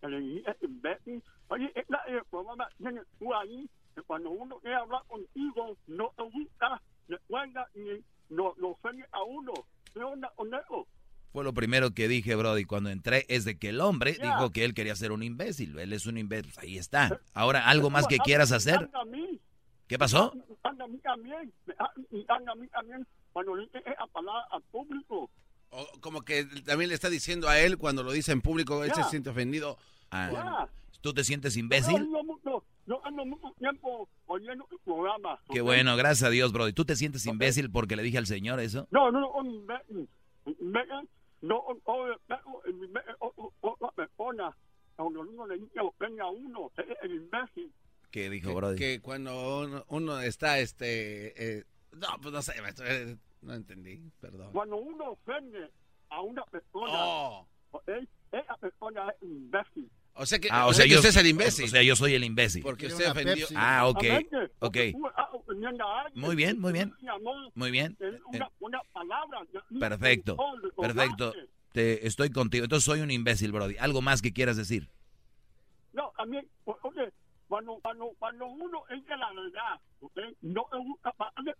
el 0.03 0.45
imbécil. 0.63 1.23
Oye, 1.49 1.71
es 1.75 1.85
la- 1.89 2.03
el 2.09 2.25
programa 2.31 2.69
tiene 2.79 3.01
tú 3.19 3.35
ahí, 3.35 3.69
que 3.95 4.03
cuando 4.03 4.31
uno 4.31 4.59
quiere 4.61 4.77
hablar 4.77 5.03
contigo, 5.09 5.77
no 5.87 6.13
te 6.17 6.23
gusta, 6.23 6.81
le 7.09 7.19
cuelga 7.27 7.67
y 7.75 8.03
no, 8.33 8.55
lo 8.59 8.71
ofende 8.71 9.05
a 9.13 9.23
uno. 9.25 9.53
¿Qué 9.93 10.01
onda 10.01 10.33
con 10.37 10.55
eso? 10.55 10.87
Fue 11.33 11.45
lo 11.45 11.53
primero 11.53 11.93
que 11.93 12.09
dije, 12.09 12.35
Brody, 12.35 12.65
cuando 12.65 12.91
entré, 12.91 13.25
es 13.29 13.45
de 13.45 13.57
que 13.59 13.69
el 13.69 13.81
hombre 13.81 14.17
dijo 14.21 14.51
que 14.51 14.65
él 14.65 14.75
quería 14.75 14.97
ser 14.97 15.13
un 15.13 15.23
imbécil. 15.23 15.79
Él 15.79 15.93
es 15.93 16.07
un 16.07 16.19
imbécil. 16.19 16.53
Pues 16.55 16.59
ahí 16.65 16.79
está. 16.79 17.21
Ahora, 17.35 17.69
¿algo 17.69 17.91
más 17.91 18.07
que 18.09 18.19
quieras 18.19 18.51
hacer? 18.53 18.89
¿Qué 19.87 19.99
pasó? 19.99 20.33
anda 20.63 20.85
a 20.85 20.89
mí 20.89 20.99
también, 20.99 21.53
me- 21.67 21.75
y 22.11 22.25
anda 22.29 22.53
a 22.53 22.55
mí 22.55 22.67
también, 22.69 23.07
cuando 23.33 23.57
le 23.57 23.65
dice 23.65 23.83
a 23.99 24.07
palabra 24.09 24.45
al 24.53 24.63
público. 24.63 25.31
O 25.71 25.87
como 26.01 26.23
que 26.23 26.45
también 26.65 26.89
le 26.89 26.95
está 26.95 27.09
diciendo 27.09 27.49
a 27.49 27.59
él 27.61 27.79
cuando 27.79 28.03
lo 28.03 28.13
dice 28.13 28.33
en 28.33 28.41
público, 28.41 28.83
él 28.85 28.91
Ya. 28.95 29.05
se 29.05 29.11
siente 29.11 29.31
ofendido. 29.31 29.79
Ah. 30.11 30.69
¿Tú 31.01 31.15
te 31.15 31.25
sientes 31.25 31.57
imbécil? 31.57 31.97
ando 31.97 32.23
mucho, 32.25 32.65
yo 32.87 33.01
ando 33.07 33.25
mucho 33.25 33.55
tiempo 33.59 34.09
oyendo 34.27 34.67
el 34.71 34.79
programa. 34.85 35.41
Qué 35.51 35.61
¿ok? 35.61 35.67
bueno, 35.67 35.97
gracias 35.97 36.25
a 36.27 36.31
Dios, 36.31 36.53
Brody. 36.53 36.73
¿Tú 36.73 36.85
te 36.85 36.97
sientes 36.97 37.25
imbécil 37.27 37.71
porque 37.71 37.97
le 37.97 38.03
dije 38.03 38.19
al 38.19 38.27
señor 38.27 38.61
eso? 38.61 38.87
No, 38.91 39.11
no, 39.11 39.21
no, 39.21 39.45
imbécil. 39.51 40.09
Imbécil, 40.45 41.09
no, 41.43 41.65
otra 43.61 43.91
persona. 43.93 44.57
Cuando 44.97 45.21
uno 45.21 45.47
le 45.47 45.59
dice 45.59 45.81
ofende 45.81 46.21
a 46.21 46.27
uno, 46.27 46.71
es 46.77 46.85
el 47.03 47.15
imbécil. 47.15 47.73
¿Qué 48.11 48.29
dijo, 48.29 48.53
Brody? 48.55 48.77
que 48.77 49.01
cuando 49.01 49.61
uno, 49.61 49.85
uno 49.89 50.21
está, 50.21 50.59
este... 50.59 51.59
eh, 51.61 51.65
no, 51.93 52.09
pues 52.21 52.35
no 52.35 52.43
sé, 52.43 52.61
maestro, 52.61 52.85
eh, 52.87 53.17
no 53.43 53.55
entendí, 53.55 54.11
perdón. 54.21 54.53
Cuando 54.53 54.77
uno 54.77 55.13
ofende 55.13 55.71
a 56.09 56.21
una 56.23 56.43
persona, 56.45 56.91
Oh. 56.93 57.47
¿ok? 57.71 57.89
esa 58.33 58.57
persona 58.59 59.09
es 59.11 59.23
un 59.23 59.31
imbécil. 59.37 59.91
O 60.15 60.27
sea 60.27 60.39
que, 60.39 60.49
Ah, 60.51 60.67
o 60.67 60.73
sea, 60.73 60.85
que 60.85 60.91
yo 60.91 60.97
usted 60.97 61.11
es 61.11 61.17
el 61.17 61.27
imbécil. 61.29 61.65
O 61.65 61.69
sea, 61.69 61.83
yo 61.83 61.97
soy 61.97 62.15
el 62.15 62.25
imbécil. 62.25 62.63
Porque 62.63 62.87
usted 62.89 63.11
ofendió. 63.11 63.47
Ah, 63.57 63.87
ok. 63.89 64.05
Ok. 64.59 64.77
Muy 66.15 66.37
bien, 66.37 66.61
muy 66.61 66.73
bien. 66.73 66.93
Muy 67.55 67.71
bien. 67.71 67.97
ya- 68.33 68.51
Perfecto. 69.79 70.37
Perfecto. 70.77 71.33
Te, 71.73 72.07
estoy 72.07 72.31
contigo. 72.31 72.65
Entonces 72.65 72.85
soy 72.85 73.01
un 73.01 73.11
imbécil, 73.11 73.53
Brody. 73.53 73.77
¿Algo 73.79 74.03
más 74.03 74.21
que 74.23 74.33
quieras 74.33 74.57
decir? 74.57 74.89
No, 75.93 76.13
también, 76.17 76.47
oye, 76.65 77.13
cuando, 77.49 77.79
cuando, 77.81 78.11
cuando 78.19 78.47
uno 78.47 78.83
es 78.91 79.05
de 79.07 79.17
la 79.17 79.33
verdad, 79.33 79.81
¿ok? 80.01 80.19
no 80.43 80.67
es 80.73 81.15
para 81.17 81.33
de. 81.45 81.55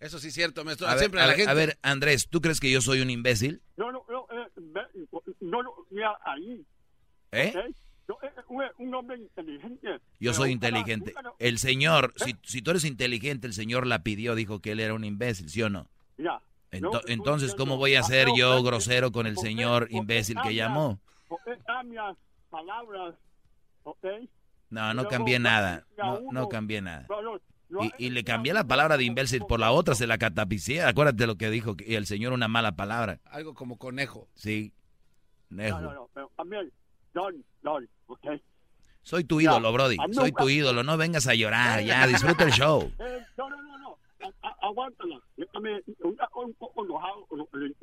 Eso 0.00 0.18
sí 0.18 0.28
es 0.28 0.34
cierto, 0.34 0.64
maestro. 0.64 0.86
A 0.88 0.92
ver, 0.92 1.00
Siempre 1.00 1.20
a 1.20 1.24
a 1.24 1.26
la 1.26 1.32
ver, 1.32 1.36
gente... 1.36 1.50
a 1.50 1.54
ver, 1.54 1.78
Andrés, 1.82 2.28
¿tú 2.28 2.40
crees 2.40 2.58
que 2.58 2.70
yo 2.70 2.80
soy 2.80 3.02
un 3.02 3.10
imbécil? 3.10 3.62
No, 3.76 3.92
no, 3.92 4.04
no, 4.08 4.26
eh, 4.30 4.48
no, 5.40 5.62
no, 5.62 5.72
mira 5.90 6.18
ahí. 6.24 6.64
¿Eh? 7.32 7.52
¿ok? 7.54 7.76
Yo 8.08 8.18
eh, 8.22 8.70
un, 8.78 8.94
hombre 8.94 9.18
inteligente. 9.18 10.00
Yo 10.18 10.34
soy 10.34 10.50
inteligente. 10.50 11.14
El 11.38 11.58
señor, 11.58 12.12
si, 12.16 12.34
si 12.42 12.62
tú 12.62 12.70
eres 12.72 12.84
inteligente, 12.84 13.46
el 13.46 13.52
señor 13.52 13.86
la 13.86 14.02
pidió, 14.02 14.34
dijo 14.34 14.60
que 14.60 14.72
él 14.72 14.80
era 14.80 14.94
un 14.94 15.04
imbécil, 15.04 15.48
¿sí 15.48 15.62
o 15.62 15.70
no? 15.70 15.86
Ya. 16.18 16.40
Ento- 16.72 16.98
estoy 17.00 17.14
entonces, 17.14 17.54
¿cómo 17.54 17.76
voy 17.76 17.94
a 17.94 18.02
ser 18.02 18.28
no, 18.28 18.36
yo 18.36 18.62
grosero 18.62 19.12
con 19.12 19.26
el 19.26 19.36
señor 19.36 19.88
imbécil 19.90 20.38
que 20.42 20.54
llamó? 20.54 20.98
palabras, 22.50 23.14
¿ok? 23.84 24.04
No, 24.70 24.94
no 24.94 25.06
cambié 25.08 25.38
nada. 25.38 25.84
No, 25.96 26.20
no 26.32 26.48
cambié 26.48 26.80
nada. 26.80 27.06
Y, 27.98 28.06
y 28.06 28.10
le 28.10 28.24
cambié 28.24 28.52
la 28.52 28.64
palabra 28.64 28.96
de 28.96 29.04
imbécil 29.04 29.44
por 29.46 29.60
la 29.60 29.70
otra, 29.70 29.94
se 29.94 30.06
la 30.06 30.18
catapicié. 30.18 30.82
Acuérdate 30.82 31.26
lo 31.26 31.36
que 31.36 31.50
dijo 31.50 31.76
el 31.86 32.06
señor 32.06 32.32
una 32.32 32.48
mala 32.48 32.72
palabra. 32.72 33.20
Algo 33.26 33.54
como 33.54 33.78
conejo. 33.78 34.28
Sí. 34.34 34.72
Nejo. 35.50 35.80
No, 35.80 35.88
no, 35.88 35.94
no, 35.94 36.10
pero 36.14 36.30
también, 36.36 36.72
Don, 37.14 37.44
Don, 37.62 37.88
¿ok? 38.06 38.26
Soy 39.02 39.24
tu 39.24 39.40
Ya, 39.40 39.50
ídolo, 39.52 39.72
Brody. 39.72 39.96
a 39.98 40.06
mí 40.06 40.14
Soy 40.14 40.30
nunca- 40.30 40.42
tu 40.42 40.48
ídolo. 40.48 40.82
No 40.82 40.96
vengas 40.96 41.26
a 41.26 41.34
llorar. 41.34 41.82
Ya, 41.82 42.06
disfruta 42.06 42.44
el 42.44 42.52
show. 42.52 42.90
Eh, 43.00 43.24
no, 43.38 43.48
no, 43.48 43.62
no, 43.62 43.78
no, 43.78 43.98
a- 44.42 44.48
a- 44.48 44.56
aguántala. 44.68 45.20
Déjame, 45.36 45.82
una- 46.02 46.28
un 46.34 46.54
poco 46.54 46.84
enojado. 46.84 47.26
Eh, 47.54 47.74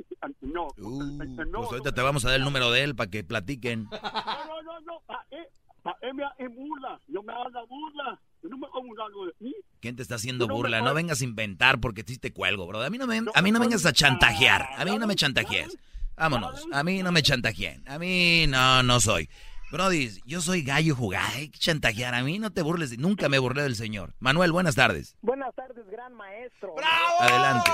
no, 0.41 0.68
Pues 0.76 1.72
ahorita 1.72 1.91
te 1.93 2.01
vamos 2.01 2.23
a 2.26 2.30
dar 2.30 2.38
el 2.39 2.43
número 2.45 2.72
de 2.72 2.84
él 2.84 2.95
para 2.95 3.09
que 3.09 3.23
platiquen. 3.23 3.85
No, 3.91 3.99
no, 4.01 4.61
no, 4.64 4.80
no, 4.81 4.99
pa' 5.05 5.26
él, 5.31 5.45
pa' 5.84 5.97
él 6.01 6.14
me 6.14 6.23
hace 6.23 6.47
burla, 6.47 6.99
yo 7.07 7.23
me 7.23 7.34
hago 7.34 7.68
burla, 7.68 8.19
yo 8.48 8.49
no 8.49 8.57
me 8.57 8.68
hago 8.68 8.82
burlando 8.84 9.26
de 9.26 9.34
mí. 9.40 9.56
¿Quién 9.80 9.95
te 9.95 10.02
está 10.02 10.15
haciendo 10.15 10.48
burla? 10.48 10.82
No 10.82 10.94
vengas 10.94 11.22
a 11.22 11.24
inventar 11.24 11.80
porque 11.80 12.03
sí 12.07 12.18
te 12.18 12.32
cuelgo, 12.32 12.65
bro. 12.68 12.82
A 12.82 12.90
mí 12.90 12.98
no 12.98 13.06
me, 13.07 13.22
a 13.34 13.41
mí 13.41 13.52
no 13.52 13.60
vengas 13.60 13.86
a 13.86 13.94
chantajear. 13.94 14.68
A 14.78 14.86
mí 14.86 14.98
no 14.98 15.07
me 15.07 15.15
chantajees. 15.15 15.78
Vámonos. 16.15 16.65
A 16.72 16.84
mí 16.84 17.03
no 17.03 17.11
me 17.11 17.22
chantajeen. 17.22 17.88
A 17.88 17.99
mí 17.99 18.45
no, 18.48 18.82
no 18.84 18.99
soy. 18.99 19.30
Brody, 19.72 20.10
yo 20.26 20.41
soy 20.41 20.64
gallo 20.64 20.95
jugado. 20.95 21.28
Hay 21.36 21.49
que 21.49 21.60
chantajear. 21.60 22.15
A 22.15 22.24
mí 22.24 22.40
no 22.40 22.52
te 22.52 22.61
burles. 22.61 22.98
Nunca 22.98 23.30
me 23.30 23.38
burlé 23.38 23.64
del 23.64 23.76
señor. 23.76 24.14
Manuel, 24.19 24.52
buenas 24.52 24.76
tardes. 24.76 25.15
Buenas 25.22 25.53
tardes, 25.53 25.86
gran 25.91 26.14
maestro. 26.15 26.74
Adelante. 27.19 27.69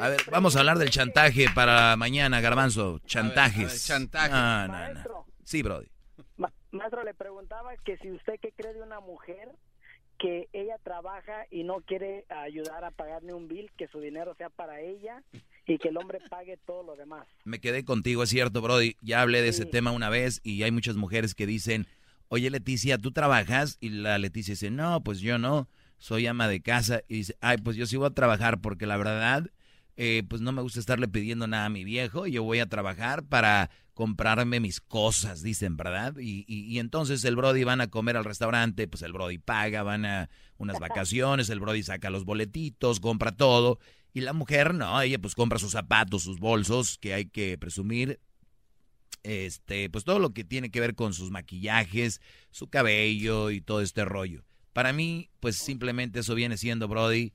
A 0.00 0.08
ver, 0.08 0.22
vamos 0.30 0.56
a 0.56 0.60
hablar 0.60 0.78
del 0.78 0.90
chantaje 0.90 1.46
para 1.54 1.94
mañana, 1.96 2.40
Garbanzo. 2.40 2.98
Chantajes. 3.06 3.64
a 3.64 3.68
ver, 3.68 3.78
chantaje. 3.78 4.30
No, 4.30 4.36
no, 4.38 4.66
no. 4.66 4.72
Maestro. 4.72 5.26
Sí, 5.44 5.62
Brody. 5.62 5.86
Ma- 6.38 6.52
maestro, 6.72 7.04
le 7.04 7.14
preguntaba 7.14 7.76
que 7.84 7.98
si 7.98 8.10
usted 8.10 8.34
qué 8.40 8.52
cree 8.56 8.72
de 8.72 8.82
una 8.82 9.00
mujer 9.00 9.50
que 10.22 10.48
ella 10.52 10.78
trabaja 10.84 11.46
y 11.50 11.64
no 11.64 11.80
quiere 11.80 12.24
ayudar 12.28 12.84
a 12.84 12.92
pagarle 12.92 13.34
un 13.34 13.48
bill, 13.48 13.72
que 13.76 13.88
su 13.88 13.98
dinero 13.98 14.36
sea 14.36 14.50
para 14.50 14.80
ella 14.80 15.20
y 15.66 15.78
que 15.78 15.88
el 15.88 15.96
hombre 15.96 16.20
pague 16.30 16.56
todo 16.64 16.84
lo 16.84 16.94
demás. 16.94 17.26
Me 17.44 17.58
quedé 17.58 17.84
contigo, 17.84 18.22
es 18.22 18.30
cierto, 18.30 18.62
Brody. 18.62 18.94
Ya 19.00 19.20
hablé 19.20 19.42
de 19.42 19.48
ese 19.48 19.66
tema 19.66 19.90
una 19.90 20.10
vez 20.10 20.40
y 20.44 20.62
hay 20.62 20.70
muchas 20.70 20.94
mujeres 20.94 21.34
que 21.34 21.44
dicen, 21.44 21.88
oye 22.28 22.50
Leticia, 22.50 22.98
¿tú 22.98 23.10
trabajas? 23.10 23.78
Y 23.80 23.88
la 23.88 24.16
Leticia 24.18 24.52
dice, 24.52 24.70
no, 24.70 25.02
pues 25.02 25.18
yo 25.18 25.38
no, 25.38 25.68
soy 25.98 26.28
ama 26.28 26.46
de 26.46 26.62
casa. 26.62 27.02
Y 27.08 27.16
dice, 27.16 27.36
ay, 27.40 27.56
pues 27.58 27.76
yo 27.76 27.86
sí 27.86 27.96
voy 27.96 28.06
a 28.06 28.10
trabajar 28.10 28.60
porque 28.60 28.86
la 28.86 28.96
verdad, 28.96 29.50
eh, 29.96 30.22
pues 30.28 30.40
no 30.40 30.52
me 30.52 30.62
gusta 30.62 30.78
estarle 30.78 31.08
pidiendo 31.08 31.48
nada 31.48 31.66
a 31.66 31.70
mi 31.70 31.82
viejo. 31.82 32.28
Yo 32.28 32.44
voy 32.44 32.60
a 32.60 32.66
trabajar 32.66 33.24
para 33.24 33.70
comprarme 33.94 34.60
mis 34.60 34.80
cosas, 34.80 35.42
dicen, 35.42 35.76
¿verdad? 35.76 36.16
Y, 36.18 36.44
y, 36.46 36.64
y 36.64 36.78
entonces 36.78 37.24
el 37.24 37.36
Brody 37.36 37.64
van 37.64 37.80
a 37.80 37.88
comer 37.88 38.16
al 38.16 38.24
restaurante, 38.24 38.88
pues 38.88 39.02
el 39.02 39.12
Brody 39.12 39.38
paga, 39.38 39.82
van 39.82 40.06
a 40.06 40.30
unas 40.56 40.78
vacaciones, 40.78 41.50
el 41.50 41.60
Brody 41.60 41.82
saca 41.82 42.10
los 42.10 42.24
boletitos, 42.24 43.00
compra 43.00 43.32
todo. 43.32 43.78
Y 44.14 44.20
la 44.20 44.32
mujer, 44.32 44.74
no, 44.74 45.00
ella 45.00 45.18
pues 45.18 45.34
compra 45.34 45.58
sus 45.58 45.72
zapatos, 45.72 46.22
sus 46.22 46.38
bolsos, 46.38 46.98
que 46.98 47.14
hay 47.14 47.26
que 47.26 47.58
presumir. 47.58 48.20
Este, 49.22 49.88
pues 49.88 50.04
todo 50.04 50.18
lo 50.18 50.32
que 50.32 50.44
tiene 50.44 50.70
que 50.70 50.80
ver 50.80 50.94
con 50.94 51.14
sus 51.14 51.30
maquillajes, 51.30 52.20
su 52.50 52.68
cabello 52.68 53.50
y 53.50 53.60
todo 53.60 53.80
este 53.80 54.04
rollo. 54.04 54.44
Para 54.72 54.92
mí, 54.92 55.30
pues 55.38 55.56
simplemente 55.56 56.20
eso 56.20 56.34
viene 56.34 56.56
siendo, 56.56 56.88
Brody, 56.88 57.34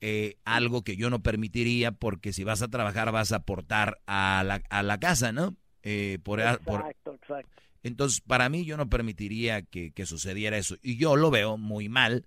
eh, 0.00 0.36
algo 0.44 0.82
que 0.84 0.96
yo 0.96 1.08
no 1.08 1.22
permitiría 1.22 1.92
porque 1.92 2.32
si 2.32 2.44
vas 2.44 2.60
a 2.60 2.68
trabajar 2.68 3.10
vas 3.10 3.32
a 3.32 3.36
aportar 3.36 4.00
a 4.06 4.44
la, 4.46 4.62
a 4.68 4.82
la 4.82 5.00
casa, 5.00 5.32
¿no? 5.32 5.56
Eh, 5.84 6.18
por, 6.22 6.40
por- 6.64 6.80
Exacto, 6.80 7.14
exacto. 7.14 7.62
entonces, 7.82 8.20
para 8.22 8.48
mí, 8.48 8.64
yo 8.64 8.76
no 8.76 8.88
permitiría 8.88 9.62
que, 9.62 9.92
que 9.92 10.06
sucediera 10.06 10.56
eso. 10.56 10.76
Y 10.82 10.96
yo 10.96 11.16
lo 11.16 11.30
veo 11.30 11.56
muy 11.58 11.88
mal. 11.88 12.26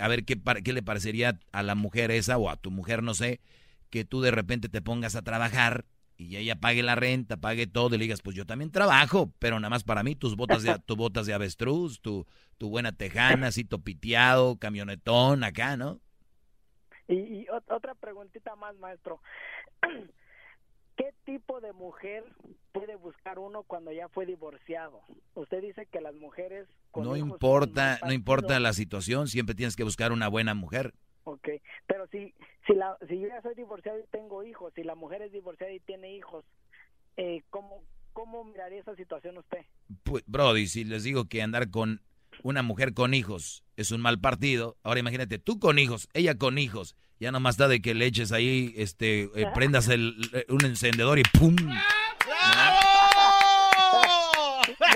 A 0.00 0.08
ver 0.08 0.24
qué, 0.24 0.40
qué 0.64 0.72
le 0.72 0.82
parecería 0.82 1.38
a 1.52 1.62
la 1.62 1.74
mujer 1.74 2.10
esa 2.12 2.38
o 2.38 2.50
a 2.50 2.56
tu 2.56 2.70
mujer, 2.70 3.02
no 3.02 3.14
sé, 3.14 3.40
que 3.90 4.04
tú 4.04 4.20
de 4.22 4.30
repente 4.32 4.68
te 4.68 4.82
pongas 4.82 5.16
a 5.16 5.22
trabajar 5.22 5.84
y 6.16 6.36
ella 6.36 6.56
pague 6.56 6.82
la 6.82 6.94
renta, 6.96 7.36
pague 7.36 7.66
todo 7.66 7.94
y 7.94 7.98
le 7.98 8.04
digas, 8.04 8.22
pues 8.22 8.36
yo 8.36 8.46
también 8.46 8.70
trabajo, 8.70 9.32
pero 9.40 9.58
nada 9.60 9.70
más 9.70 9.84
para 9.84 10.02
mí, 10.04 10.14
tus 10.16 10.36
botas 10.36 10.62
de, 10.62 10.78
tus 10.86 10.96
botas 10.96 11.26
de 11.26 11.34
avestruz, 11.34 12.00
tu, 12.00 12.26
tu 12.58 12.70
buena 12.70 12.92
tejana, 12.92 13.48
así 13.48 13.64
topiteado, 13.64 14.56
camionetón 14.58 15.44
acá, 15.44 15.76
¿no? 15.76 16.00
Y, 17.08 17.14
y 17.14 17.46
ot- 17.46 17.64
otra 17.74 17.94
preguntita 17.94 18.56
más, 18.56 18.76
maestro. 18.78 19.20
¿Qué 20.96 21.12
tipo 21.24 21.60
de 21.60 21.72
mujer 21.72 22.24
puede 22.72 22.96
buscar 22.96 23.38
uno 23.38 23.64
cuando 23.64 23.92
ya 23.92 24.08
fue 24.08 24.26
divorciado? 24.26 25.00
Usted 25.34 25.60
dice 25.60 25.86
que 25.86 26.00
las 26.00 26.14
mujeres... 26.14 26.68
con 26.90 27.04
No 27.04 27.16
importa, 27.16 27.98
no 28.04 28.12
importa 28.12 28.60
la 28.60 28.72
situación, 28.72 29.26
siempre 29.28 29.54
tienes 29.54 29.76
que 29.76 29.84
buscar 29.84 30.12
una 30.12 30.28
buena 30.28 30.54
mujer. 30.54 30.94
Ok, 31.24 31.48
pero 31.86 32.06
si, 32.08 32.34
si, 32.66 32.74
la, 32.74 32.96
si 33.08 33.18
yo 33.18 33.28
ya 33.28 33.42
soy 33.42 33.54
divorciado 33.54 33.98
y 33.98 34.06
tengo 34.10 34.44
hijos, 34.44 34.72
si 34.74 34.84
la 34.84 34.94
mujer 34.94 35.22
es 35.22 35.32
divorciada 35.32 35.72
y 35.72 35.80
tiene 35.80 36.14
hijos, 36.14 36.44
eh, 37.16 37.42
¿cómo, 37.50 37.82
¿cómo 38.12 38.44
miraría 38.44 38.80
esa 38.80 38.94
situación 38.94 39.38
usted? 39.38 39.64
Pues, 40.04 40.22
Brody, 40.26 40.66
si 40.66 40.84
les 40.84 41.02
digo 41.02 41.24
que 41.24 41.42
andar 41.42 41.70
con 41.70 42.02
una 42.42 42.62
mujer 42.62 42.94
con 42.94 43.14
hijos 43.14 43.64
es 43.76 43.90
un 43.90 44.00
mal 44.00 44.20
partido. 44.20 44.76
Ahora 44.82 45.00
imagínate, 45.00 45.38
tú 45.38 45.58
con 45.58 45.78
hijos, 45.78 46.08
ella 46.12 46.36
con 46.36 46.58
hijos. 46.58 46.96
Ya 47.20 47.30
nomás 47.32 47.54
está 47.54 47.68
de 47.68 47.80
que 47.80 47.94
le 47.94 48.06
eches 48.06 48.32
ahí, 48.32 48.74
este, 48.76 49.30
eh, 49.34 49.46
prendas 49.54 49.88
el, 49.88 50.16
eh, 50.32 50.44
un 50.48 50.64
encendedor 50.64 51.18
y 51.18 51.22
¡pum! 51.38 51.54
Muy 51.54 51.76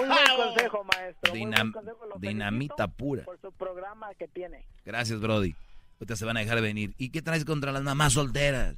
buen 0.06 0.36
consejo, 0.36 0.84
maestro. 0.84 1.32
Muy 1.32 1.40
Dinam- 1.40 1.60
buen 1.60 1.72
consejo. 1.72 2.06
Lo 2.06 2.18
dinamita 2.18 2.88
pura. 2.88 3.24
Por 3.24 3.40
su 3.40 3.52
programa 3.52 4.14
que 4.14 4.28
tiene. 4.28 4.66
Gracias, 4.84 5.20
Brody. 5.20 5.54
Ahorita 6.00 6.16
se 6.16 6.24
van 6.24 6.36
a 6.36 6.40
dejar 6.40 6.60
venir. 6.60 6.94
¿Y 6.98 7.10
qué 7.10 7.22
traes 7.22 7.44
contra 7.44 7.72
las 7.72 7.82
mamás 7.82 8.12
solteras? 8.14 8.76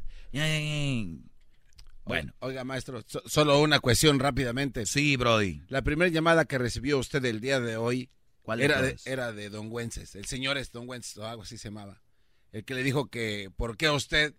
Bueno. 2.05 2.33
Oiga, 2.41 2.65
maestro, 2.65 3.03
so- 3.07 3.23
solo 3.27 3.61
una 3.61 3.79
cuestión 3.81 4.19
rápidamente. 4.19 4.87
Sí, 4.87 5.17
Brody. 5.17 5.63
La 5.69 5.83
primera 5.83 6.11
llamada 6.11 6.45
que 6.45 6.59
recibió 6.59 6.99
usted 6.99 7.25
el 7.25 7.41
día 7.41 7.61
de 7.61 7.77
hoy 7.77 8.11
¿Cuál 8.43 8.61
era, 8.63 8.81
de, 8.83 8.97
era 9.05 9.33
de 9.33 9.49
Don 9.51 9.69
Wences. 9.71 10.15
El 10.15 10.25
señor 10.25 10.57
es 10.57 10.73
Don 10.73 10.89
Wences 10.89 11.17
o 11.19 11.27
algo 11.27 11.43
así 11.43 11.57
se 11.59 11.69
llamaba. 11.69 12.00
El 12.53 12.65
que 12.65 12.75
le 12.75 12.83
dijo 12.83 13.09
que 13.09 13.51
por 13.57 13.77
qué 13.77 13.91
usted 13.91 14.35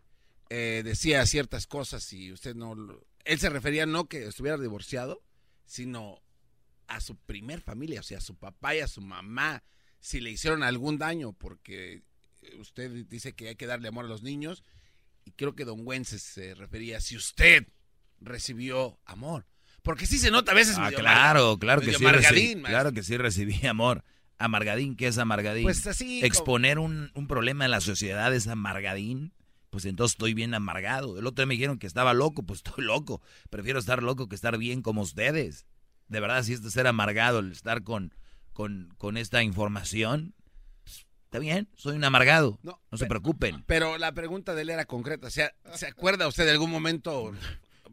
eh, 0.49 0.81
decía 0.83 1.25
ciertas 1.25 1.67
cosas 1.67 2.11
y 2.13 2.31
usted 2.31 2.55
no... 2.55 2.75
lo- 2.75 3.05
Él 3.25 3.39
se 3.39 3.49
refería 3.49 3.85
no 3.85 4.05
que 4.09 4.25
estuviera 4.27 4.57
divorciado, 4.57 5.23
sino 5.65 6.21
a 6.87 6.99
su 6.99 7.15
primer 7.15 7.61
familia, 7.61 8.01
o 8.01 8.03
sea, 8.03 8.17
a 8.17 8.21
su 8.21 8.35
papá 8.35 8.75
y 8.75 8.79
a 8.81 8.87
su 8.87 8.99
mamá, 9.01 9.63
si 10.01 10.19
le 10.19 10.29
hicieron 10.31 10.61
algún 10.63 10.97
daño, 10.97 11.31
porque 11.31 12.01
usted 12.59 13.05
dice 13.07 13.33
que 13.33 13.49
hay 13.49 13.55
que 13.55 13.65
darle 13.67 13.87
amor 13.87 14.05
a 14.05 14.09
los 14.09 14.23
niños, 14.23 14.63
y 15.23 15.31
creo 15.31 15.55
que 15.55 15.63
Don 15.63 15.87
Wences 15.87 16.21
se 16.21 16.53
refería 16.55 16.99
si 16.99 17.15
usted 17.15 17.65
recibió 18.19 18.99
amor. 19.05 19.45
Porque 19.83 20.05
sí 20.05 20.17
se 20.19 20.31
nota 20.31 20.51
a 20.51 20.55
veces 20.55 20.75
Ah, 20.77 20.85
medio 20.85 20.99
claro, 20.99 21.57
claro 21.57 21.81
que 21.81 21.93
sí. 21.93 22.03
recibí- 22.03 22.61
claro 22.63 22.91
que 22.91 23.03
sí 23.03 23.17
recibí 23.17 23.65
amor. 23.67 24.03
Amargadín, 24.43 24.95
¿qué 24.95 25.07
es 25.07 25.17
amargadín? 25.17 25.63
Pues 25.63 25.85
así 25.87 26.15
como- 26.19 26.25
Exponer 26.27 26.79
un, 26.79 27.11
un 27.13 27.27
problema 27.27 27.65
en 27.65 27.71
la 27.71 27.81
sociedad 27.81 28.33
es 28.33 28.47
amargadín. 28.47 29.33
Pues 29.69 29.85
entonces 29.85 30.15
estoy 30.15 30.33
bien 30.33 30.53
amargado. 30.53 31.17
El 31.17 31.25
otro 31.27 31.43
día 31.43 31.47
me 31.47 31.53
dijeron 31.53 31.79
que 31.79 31.87
estaba 31.87 32.13
loco, 32.13 32.43
pues 32.43 32.57
estoy 32.65 32.83
loco. 32.83 33.21
Prefiero 33.49 33.79
estar 33.79 34.03
loco 34.03 34.27
que 34.27 34.35
estar 34.35 34.57
bien 34.57 34.81
como 34.81 35.01
ustedes. 35.01 35.65
De 36.09 36.19
verdad, 36.19 36.43
si 36.43 36.51
esto 36.53 36.67
es 36.67 36.73
ser 36.73 36.87
amargado, 36.87 37.39
el 37.39 37.53
estar 37.53 37.83
con, 37.83 38.13
con, 38.51 38.93
con 38.97 39.15
esta 39.15 39.43
información, 39.43 40.33
pues, 40.83 41.05
está 41.23 41.39
bien, 41.39 41.69
soy 41.75 41.95
un 41.95 42.03
amargado. 42.03 42.59
No, 42.63 42.81
se 42.91 43.05
preocupen. 43.05 43.63
Pero 43.65 43.97
la 43.97 44.11
pregunta 44.11 44.53
de 44.53 44.63
él 44.63 44.71
era 44.71 44.83
concreta. 44.83 45.27
O 45.27 45.31
sea, 45.31 45.53
¿se 45.73 45.87
acuerda 45.87 46.27
usted 46.27 46.43
de 46.43 46.51
algún 46.51 46.69
momento 46.69 47.31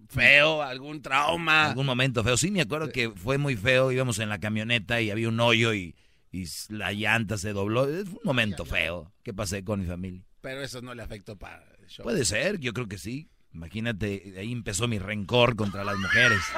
feo, 0.09 0.63
algún 0.63 1.01
trauma? 1.01 1.67
algún 1.69 1.87
momento 1.87 2.25
feo. 2.25 2.37
Sí, 2.37 2.51
me 2.51 2.63
acuerdo 2.63 2.91
que 2.91 3.11
fue 3.11 3.39
muy 3.39 3.57
feo. 3.57 3.93
Íbamos 3.93 4.19
en 4.19 4.29
la 4.31 4.41
camioneta 4.41 5.01
y 5.01 5.13
había 5.13 5.29
un 5.29 5.39
hoyo 5.39 5.73
y, 5.75 5.95
y 6.33 6.47
la 6.69 6.93
llanta 6.93 7.39
se 7.39 7.53
dobló. 7.53 7.85
Fue 7.85 8.03
un 8.03 8.21
momento 8.25 8.65
feo 8.65 9.13
que 9.23 9.33
pasé 9.35 9.65
con 9.65 9.81
mi 9.81 9.87
familia. 9.87 10.23
Pero 10.41 10.63
eso 10.63 10.81
no 10.83 10.95
le 10.95 11.03
afectó 11.03 11.37
para 11.37 11.65
el 11.81 11.87
show. 11.89 12.05
Puede 12.05 12.25
ser, 12.25 12.59
yo 12.61 12.73
creo 12.73 12.87
que 12.89 12.99
sí. 12.99 13.29
Imagínate, 13.53 14.35
ahí 14.39 14.53
empezó 14.53 14.87
mi 14.89 14.99
rencor 14.99 15.57
contra 15.57 15.85
las 15.85 15.97
mujeres. 15.97 16.41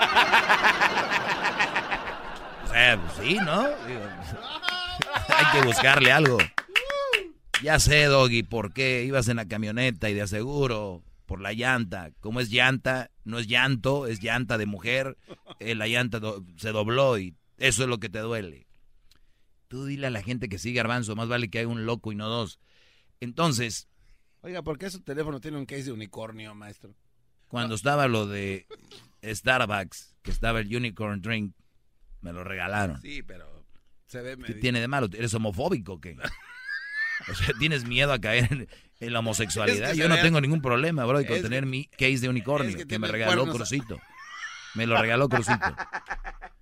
O 2.64 2.72
sea, 2.72 3.00
pues 3.00 3.26
sí, 3.28 3.34
¿no? 3.44 3.62
Hay 5.28 5.60
que 5.60 5.66
buscarle 5.66 6.12
algo. 6.12 6.38
Ya 7.62 7.78
sé, 7.78 8.04
Doggy, 8.04 8.42
por 8.42 8.72
qué 8.72 9.04
ibas 9.04 9.28
en 9.28 9.36
la 9.36 9.46
camioneta 9.48 10.08
y 10.08 10.14
de 10.14 10.22
aseguro 10.22 11.02
por 11.26 11.40
la 11.40 11.52
llanta. 11.52 12.10
Como 12.20 12.40
es 12.40 12.48
llanta, 12.50 13.10
no 13.24 13.38
es 13.38 13.48
llanto, 13.48 14.06
es 14.06 14.22
llanta 14.22 14.56
de 14.56 14.66
mujer. 14.66 15.16
eh, 15.58 15.74
la 15.74 15.88
llanta 15.88 16.20
do- 16.20 16.44
se 16.56 16.70
dobló 16.72 17.18
y 17.18 17.34
eso 17.58 17.82
es 17.82 17.88
lo 17.88 17.98
que 17.98 18.08
te 18.08 18.20
duele. 18.20 18.66
Tú 19.70 19.84
dile 19.84 20.08
a 20.08 20.10
la 20.10 20.20
gente 20.20 20.48
que 20.48 20.58
sí, 20.58 20.74
Garbanzo, 20.74 21.14
más 21.14 21.28
vale 21.28 21.48
que 21.48 21.60
haya 21.60 21.68
un 21.68 21.86
loco 21.86 22.10
y 22.10 22.16
no 22.16 22.28
dos. 22.28 22.58
Entonces, 23.20 23.86
Oiga, 24.40 24.62
¿por 24.62 24.78
qué 24.78 24.90
su 24.90 25.00
teléfono 25.00 25.40
tiene 25.40 25.58
un 25.58 25.64
case 25.64 25.84
de 25.84 25.92
unicornio, 25.92 26.54
maestro? 26.56 26.92
cuando 27.46 27.76
estaba 27.76 28.08
lo 28.08 28.26
de 28.26 28.66
Starbucks, 29.24 30.16
que 30.22 30.32
estaba 30.32 30.58
el 30.58 30.74
Unicorn 30.74 31.20
Drink, 31.22 31.54
me 32.20 32.32
lo 32.32 32.42
regalaron. 32.42 33.00
Sí, 33.00 33.22
pero 33.22 33.64
se 34.08 34.20
ve 34.22 34.36
¿Qué 34.44 34.54
tiene 34.54 34.80
de 34.80 34.88
malo? 34.88 35.08
¿Eres 35.12 35.34
homofóbico 35.34 35.92
o 35.94 36.00
qué? 36.00 36.16
O 37.28 37.34
sea, 37.34 37.54
¿tienes 37.60 37.84
miedo 37.84 38.12
a 38.12 38.18
caer 38.20 38.52
en, 38.52 38.68
en 38.98 39.12
la 39.12 39.20
homosexualidad? 39.20 39.90
Es 39.90 39.96
que 39.96 39.98
Yo 40.02 40.08
no 40.08 40.14
vea- 40.14 40.22
tengo 40.24 40.40
ningún 40.40 40.62
problema, 40.62 41.04
bro, 41.04 41.24
con 41.24 41.36
es 41.36 41.42
tener 41.42 41.62
que- 41.64 41.70
mi 41.70 41.84
case 41.86 42.18
de 42.18 42.28
unicornio, 42.28 42.70
es 42.70 42.76
que 42.76 42.86
que, 42.86 42.98
me 42.98 43.06
regaló. 43.06 43.46
Crucito. 43.52 44.00
Me 44.74 44.86
lo 44.86 45.00
regaló 45.00 45.28
Crucito. 45.28 45.76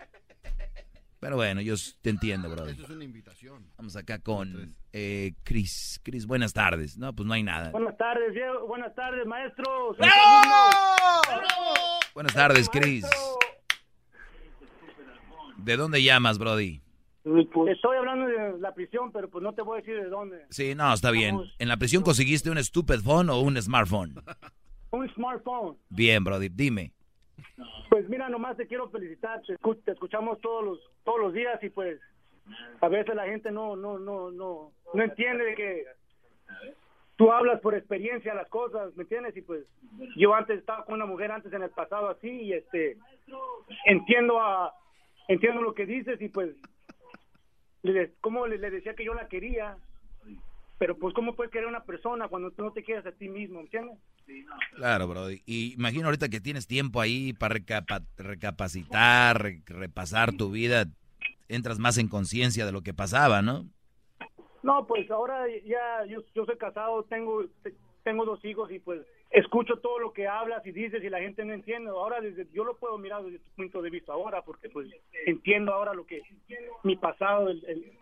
Pero 1.20 1.36
bueno, 1.36 1.60
yo 1.60 1.74
te 2.00 2.10
entiendo, 2.10 2.48
bro. 2.48 2.66
Esto 2.66 2.84
es 2.84 2.90
una 2.90 3.04
invitación. 3.04 3.66
Vamos 3.76 3.96
acá 3.96 4.20
con 4.20 4.76
eh, 4.92 5.32
Chris. 5.42 6.00
Chris, 6.04 6.26
buenas 6.26 6.52
tardes. 6.52 6.96
No, 6.96 7.12
pues 7.12 7.26
no 7.26 7.34
hay 7.34 7.42
nada. 7.42 7.70
Buenas 7.72 7.96
tardes, 7.96 8.32
Diego. 8.34 8.66
Buenas 8.68 8.94
tardes, 8.94 9.26
maestro. 9.26 9.96
Buenas 12.14 12.34
tardes, 12.34 12.68
Chris. 12.68 13.04
¿De 15.56 15.76
dónde 15.76 16.02
llamas, 16.02 16.38
Brody? 16.38 16.80
Estoy 17.24 17.96
hablando 17.98 18.26
de 18.26 18.58
la 18.60 18.72
prisión, 18.72 19.12
pero 19.12 19.28
pues 19.28 19.42
no 19.42 19.52
te 19.52 19.62
voy 19.62 19.78
a 19.78 19.80
decir 19.80 19.96
de 19.96 20.08
dónde. 20.08 20.46
Sí, 20.50 20.74
no, 20.74 20.94
está 20.94 21.10
bien. 21.10 21.40
¿En 21.58 21.68
la 21.68 21.76
prisión 21.76 22.02
conseguiste 22.02 22.48
un 22.50 22.62
stupid 22.62 23.00
phone 23.00 23.28
o 23.28 23.40
un 23.40 23.60
smartphone? 23.60 24.14
Un 24.90 25.06
smartphone. 25.10 25.76
Bien, 25.90 26.24
Brody, 26.24 26.48
dime. 26.48 26.92
Pues 27.88 28.08
mira, 28.08 28.28
nomás 28.28 28.56
te 28.56 28.66
quiero 28.66 28.88
felicitar. 28.90 29.40
Te, 29.42 29.54
escu- 29.56 29.82
te 29.84 29.92
escuchamos 29.92 30.40
todos 30.40 30.64
los 30.64 30.90
todos 31.04 31.20
los 31.20 31.32
días 31.32 31.62
y 31.62 31.70
pues 31.70 32.00
a 32.80 32.88
veces 32.88 33.14
la 33.14 33.26
gente 33.26 33.50
no 33.50 33.76
no 33.76 33.98
no 33.98 34.30
no 34.30 34.72
no 34.94 35.02
entiende 35.02 35.44
de 35.44 35.54
que 35.54 35.84
tú 37.16 37.32
hablas 37.32 37.60
por 37.60 37.74
experiencia 37.74 38.32
las 38.34 38.48
cosas, 38.48 38.94
¿me 38.96 39.02
entiendes? 39.02 39.36
Y 39.36 39.42
pues 39.42 39.64
yo 40.16 40.34
antes 40.34 40.58
estaba 40.58 40.84
con 40.84 40.94
una 40.94 41.06
mujer 41.06 41.32
antes 41.32 41.52
en 41.52 41.62
el 41.62 41.70
pasado 41.70 42.08
así 42.08 42.28
y 42.28 42.52
este 42.52 42.96
entiendo 43.86 44.40
a 44.40 44.72
entiendo 45.28 45.60
lo 45.62 45.74
que 45.74 45.86
dices 45.86 46.20
y 46.20 46.28
pues 46.28 46.54
le, 47.82 48.12
como 48.20 48.46
le, 48.46 48.58
le 48.58 48.70
decía 48.70 48.94
que 48.94 49.04
yo 49.04 49.14
la 49.14 49.28
quería, 49.28 49.76
pero 50.78 50.96
pues 50.96 51.12
cómo 51.14 51.34
puedes 51.34 51.50
querer 51.52 51.66
a 51.66 51.70
una 51.70 51.84
persona 51.84 52.28
cuando 52.28 52.50
tú 52.52 52.62
no 52.62 52.72
te 52.72 52.82
quieres 52.84 53.04
a 53.06 53.12
ti 53.12 53.28
mismo, 53.28 53.56
¿me 53.56 53.62
entiendes? 53.64 53.98
Claro, 54.76 55.08
Brody. 55.08 55.42
Y 55.46 55.74
imagino 55.74 56.06
ahorita 56.06 56.28
que 56.28 56.40
tienes 56.40 56.66
tiempo 56.66 57.00
ahí 57.00 57.32
para 57.32 57.54
recapa- 57.56 58.04
recapacitar, 58.16 59.42
re- 59.42 59.62
repasar 59.66 60.32
tu 60.32 60.50
vida, 60.50 60.84
entras 61.48 61.78
más 61.78 61.98
en 61.98 62.08
conciencia 62.08 62.64
de 62.66 62.72
lo 62.72 62.82
que 62.82 62.94
pasaba, 62.94 63.42
¿no? 63.42 63.64
No, 64.62 64.86
pues 64.86 65.10
ahora 65.10 65.46
ya 65.64 66.04
yo, 66.06 66.22
yo 66.34 66.44
soy 66.44 66.56
casado, 66.58 67.02
tengo 67.04 67.44
te- 67.62 67.74
tengo 68.04 68.24
dos 68.24 68.44
hijos 68.44 68.70
y 68.70 68.78
pues 68.78 69.00
escucho 69.30 69.76
todo 69.78 69.98
lo 69.98 70.12
que 70.12 70.26
hablas 70.26 70.64
y 70.66 70.72
dices 70.72 71.02
y 71.02 71.10
la 71.10 71.20
gente 71.20 71.44
no 71.44 71.52
entiende. 71.54 71.90
Ahora 71.90 72.20
desde 72.20 72.46
yo 72.52 72.64
lo 72.64 72.76
puedo 72.76 72.98
mirar 72.98 73.22
desde 73.24 73.38
tu 73.38 73.50
punto 73.56 73.82
de 73.82 73.90
vista 73.90 74.12
ahora 74.12 74.42
porque 74.42 74.68
pues 74.68 74.88
entiendo 75.26 75.72
ahora 75.72 75.92
lo 75.94 76.06
que 76.06 76.22
mi 76.84 76.96
pasado 76.96 77.48
el, 77.50 77.64
el- 77.66 77.92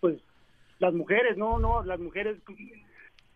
pues 0.00 0.18
las 0.84 0.94
mujeres, 0.94 1.36
no, 1.36 1.58
no, 1.58 1.82
las 1.84 1.98
mujeres 2.00 2.36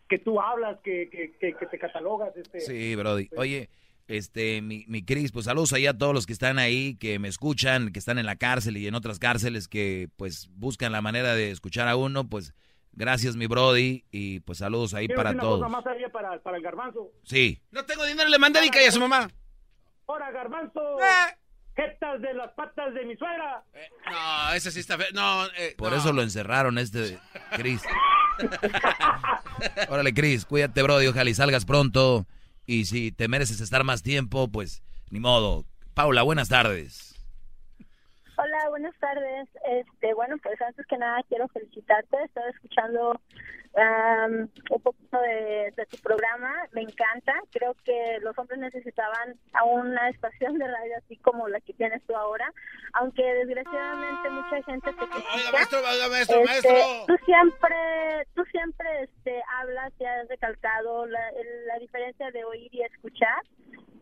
que 0.09 0.19
tú 0.19 0.41
hablas, 0.41 0.79
que, 0.83 1.09
que, 1.11 1.33
que, 1.39 1.55
que 1.55 1.67
te 1.67 1.79
catalogas 1.79 2.37
este 2.37 2.61
Sí, 2.61 2.95
Brody. 2.97 3.29
Oye, 3.37 3.69
este, 4.07 4.63
mi, 4.63 4.85
mi 4.89 5.05
Cris, 5.05 5.33
pues 5.33 5.45
saludos 5.45 5.73
ahí 5.75 5.87
a 5.87 5.97
todos 5.97 6.15
los 6.15 6.27
que 6.27 6.33
están 6.33 6.59
ahí, 6.59 6.97
que 6.97 7.19
me 7.19 7.29
escuchan, 7.29 7.93
que 7.93 7.99
están 7.99 8.19
en 8.19 8.27
la 8.27 8.37
cárcel 8.37 8.77
y 8.79 8.87
en 8.87 8.95
otras 8.95 9.19
cárceles 9.19 9.69
que 9.69 10.09
pues 10.17 10.49
buscan 10.55 10.93
la 10.93 11.03
manera 11.03 11.35
de 11.35 11.51
escuchar 11.51 11.89
a 11.89 11.97
uno, 11.97 12.27
pues 12.29 12.55
gracias 12.93 13.37
mi 13.37 13.47
Brody 13.47 14.05
y 14.11 14.41
pues 14.41 14.59
saludos 14.59 14.95
ahí 14.95 15.09
para 15.09 15.31
una 15.33 15.41
todos. 15.43 15.59
cosa 15.61 15.69
más 15.69 15.87
allá 15.87 16.09
para, 16.11 16.39
para 16.43 16.57
el 16.57 16.63
garbanzo. 16.63 17.13
Sí. 17.25 17.61
No 17.71 17.85
tengo 17.85 18.05
dinero, 18.07 18.29
le 18.31 18.39
mandé 18.39 18.61
y 18.65 18.87
a 18.87 18.91
su 18.91 19.01
mamá. 19.01 19.29
Ahora, 20.07 20.31
garbanzo, 20.31 20.81
Eh. 21.01 21.37
Jetas 21.79 22.21
de 22.21 22.35
las 22.35 22.51
patas 22.55 22.93
de 22.93 23.05
mi 23.05 23.17
suegra. 23.17 23.63
No, 24.11 24.53
ese 24.55 24.73
sí 24.73 24.81
está 24.81 24.99
feo. 24.99 25.07
No, 25.15 25.47
eh, 25.57 25.75
Por 25.79 25.93
no. 25.93 25.97
eso 25.97 26.13
lo 26.13 26.23
encerraron 26.23 26.77
este 26.77 27.19
Cris. 27.53 27.83
Órale, 29.89 30.13
Cris, 30.13 30.45
cuídate, 30.45 30.83
Brody, 30.83 31.07
ojalá 31.07 31.31
y 31.31 31.35
salgas 31.35 31.65
pronto. 31.65 32.27
Y 32.67 32.85
si 32.87 33.13
te 33.13 33.29
mereces 33.29 33.61
estar 33.61 33.85
más 33.85 34.03
tiempo, 34.03 34.49
pues 34.49 34.83
ni 35.11 35.21
modo. 35.21 35.65
Paula, 35.95 36.23
buenas 36.23 36.49
tardes. 36.49 37.15
Hola, 38.37 38.69
buenas 38.71 38.95
tardes. 38.99 39.49
Este, 39.71 40.15
bueno, 40.15 40.37
pues 40.43 40.61
antes 40.63 40.85
que 40.87 40.99
nada 40.99 41.23
quiero 41.29 41.49
felicitarte. 41.49 42.17
Estaba 42.25 42.49
escuchando 42.51 43.21
am, 43.81 44.49
un 44.71 44.83
poquito 44.83 45.21
de, 45.21 45.73
de 45.77 45.87
tu 45.87 45.97
programa. 45.99 46.53
Me 46.73 46.83
encanta. 46.83 47.35
Creo 47.53 47.75
que 47.85 48.19
los 48.23 48.37
hombres 48.39 48.59
necesitaban 48.61 49.37
a 49.53 49.65
una 49.65 50.09
estación 50.11 50.59
de 50.59 50.67
radio 50.67 50.95
así 50.99 51.17
como 51.19 51.49
la 51.49 51.61
que 51.61 51.73
tienes 51.75 52.03
tú 52.07 52.15
ahora. 52.17 52.53
Aunque 52.95 53.23
desgraciadamente 53.23 54.31
mucha 54.31 54.63
gente 54.65 54.91
te 54.93 55.07
critica. 55.09 55.53
maestro, 55.53 55.83
maestro, 55.83 56.37
Este, 56.41 56.45
maestro. 56.45 56.75
Tú 57.07 57.17
siempre, 57.25 57.77
tú 58.35 58.45
siempre 58.47 59.03
este, 59.03 59.43
hablas 59.59 59.93
y 59.99 60.05
has 60.05 60.29
recalcado 60.29 61.07
la, 61.07 61.21
la 61.67 61.79
diferencia 61.79 62.31
de 62.31 62.45
oír 62.45 62.69
y 62.75 62.83
escuchar. 62.83 63.43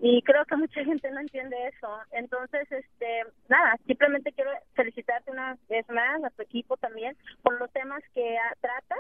y 0.01 0.23
creo 0.23 0.45
que 0.45 0.57
mucha 0.57 0.85
gente 0.85 1.11
no 1.11 1.21
entiende 1.21 1.57
eso. 1.69 1.89
Entonces, 2.13 2.71
este, 2.71 3.23
nada, 3.49 3.77
simplemente 3.87 4.33
quiero 4.33 4.51
felicitarte 4.75 5.31
una 5.31 5.57
vez 5.69 5.89
más 5.89 6.23
a 6.23 6.31
tu 6.31 6.43
equipo 6.43 6.77
también 6.77 7.17
por 7.43 7.59
los 7.59 7.71
temas 7.73 8.03
que 8.15 8.37
tratas. 8.61 8.99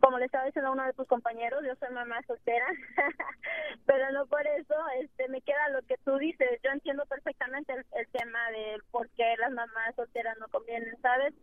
Como 0.00 0.18
le 0.18 0.26
estaba 0.26 0.44
diciendo 0.44 0.70
a 0.70 0.72
uno 0.72 0.84
de 0.84 0.92
tus 0.92 1.06
compañeros, 1.06 1.62
yo 1.66 1.74
soy 1.76 1.92
mamá 1.94 2.20
soltera, 2.26 2.66
pero 3.86 4.12
no 4.12 4.26
por 4.26 4.46
eso 4.46 4.74
este, 5.00 5.28
me 5.28 5.40
queda 5.40 5.68
lo 5.70 5.82
que 5.82 5.96
tú 6.04 6.16
dices. 6.18 6.48
Yo 6.62 6.70
entiendo 6.70 7.04
perfectamente 7.06 7.72
el, 7.72 7.84
el 7.92 8.06
tema 8.08 8.50
de 8.50 8.78
por 8.90 9.08
qué 9.10 9.34
las 9.38 9.50
mamás 9.52 9.94
solteras 9.96 10.36
no 10.38 10.48
convienen, 10.48 10.94
¿sabes? 11.02 11.34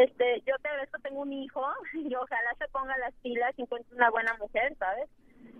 Este, 0.00 0.42
yo 0.46 0.56
te 0.62 0.68
agradezco, 0.68 0.98
tengo 1.00 1.20
un 1.20 1.32
hijo 1.32 1.64
y 1.94 2.14
ojalá 2.14 2.54
se 2.58 2.68
ponga 2.68 2.96
las 2.98 3.14
pilas 3.22 3.54
y 3.56 3.62
encuentre 3.62 3.94
una 3.94 4.10
buena 4.10 4.34
mujer, 4.38 4.76
¿sabes? 4.78 5.08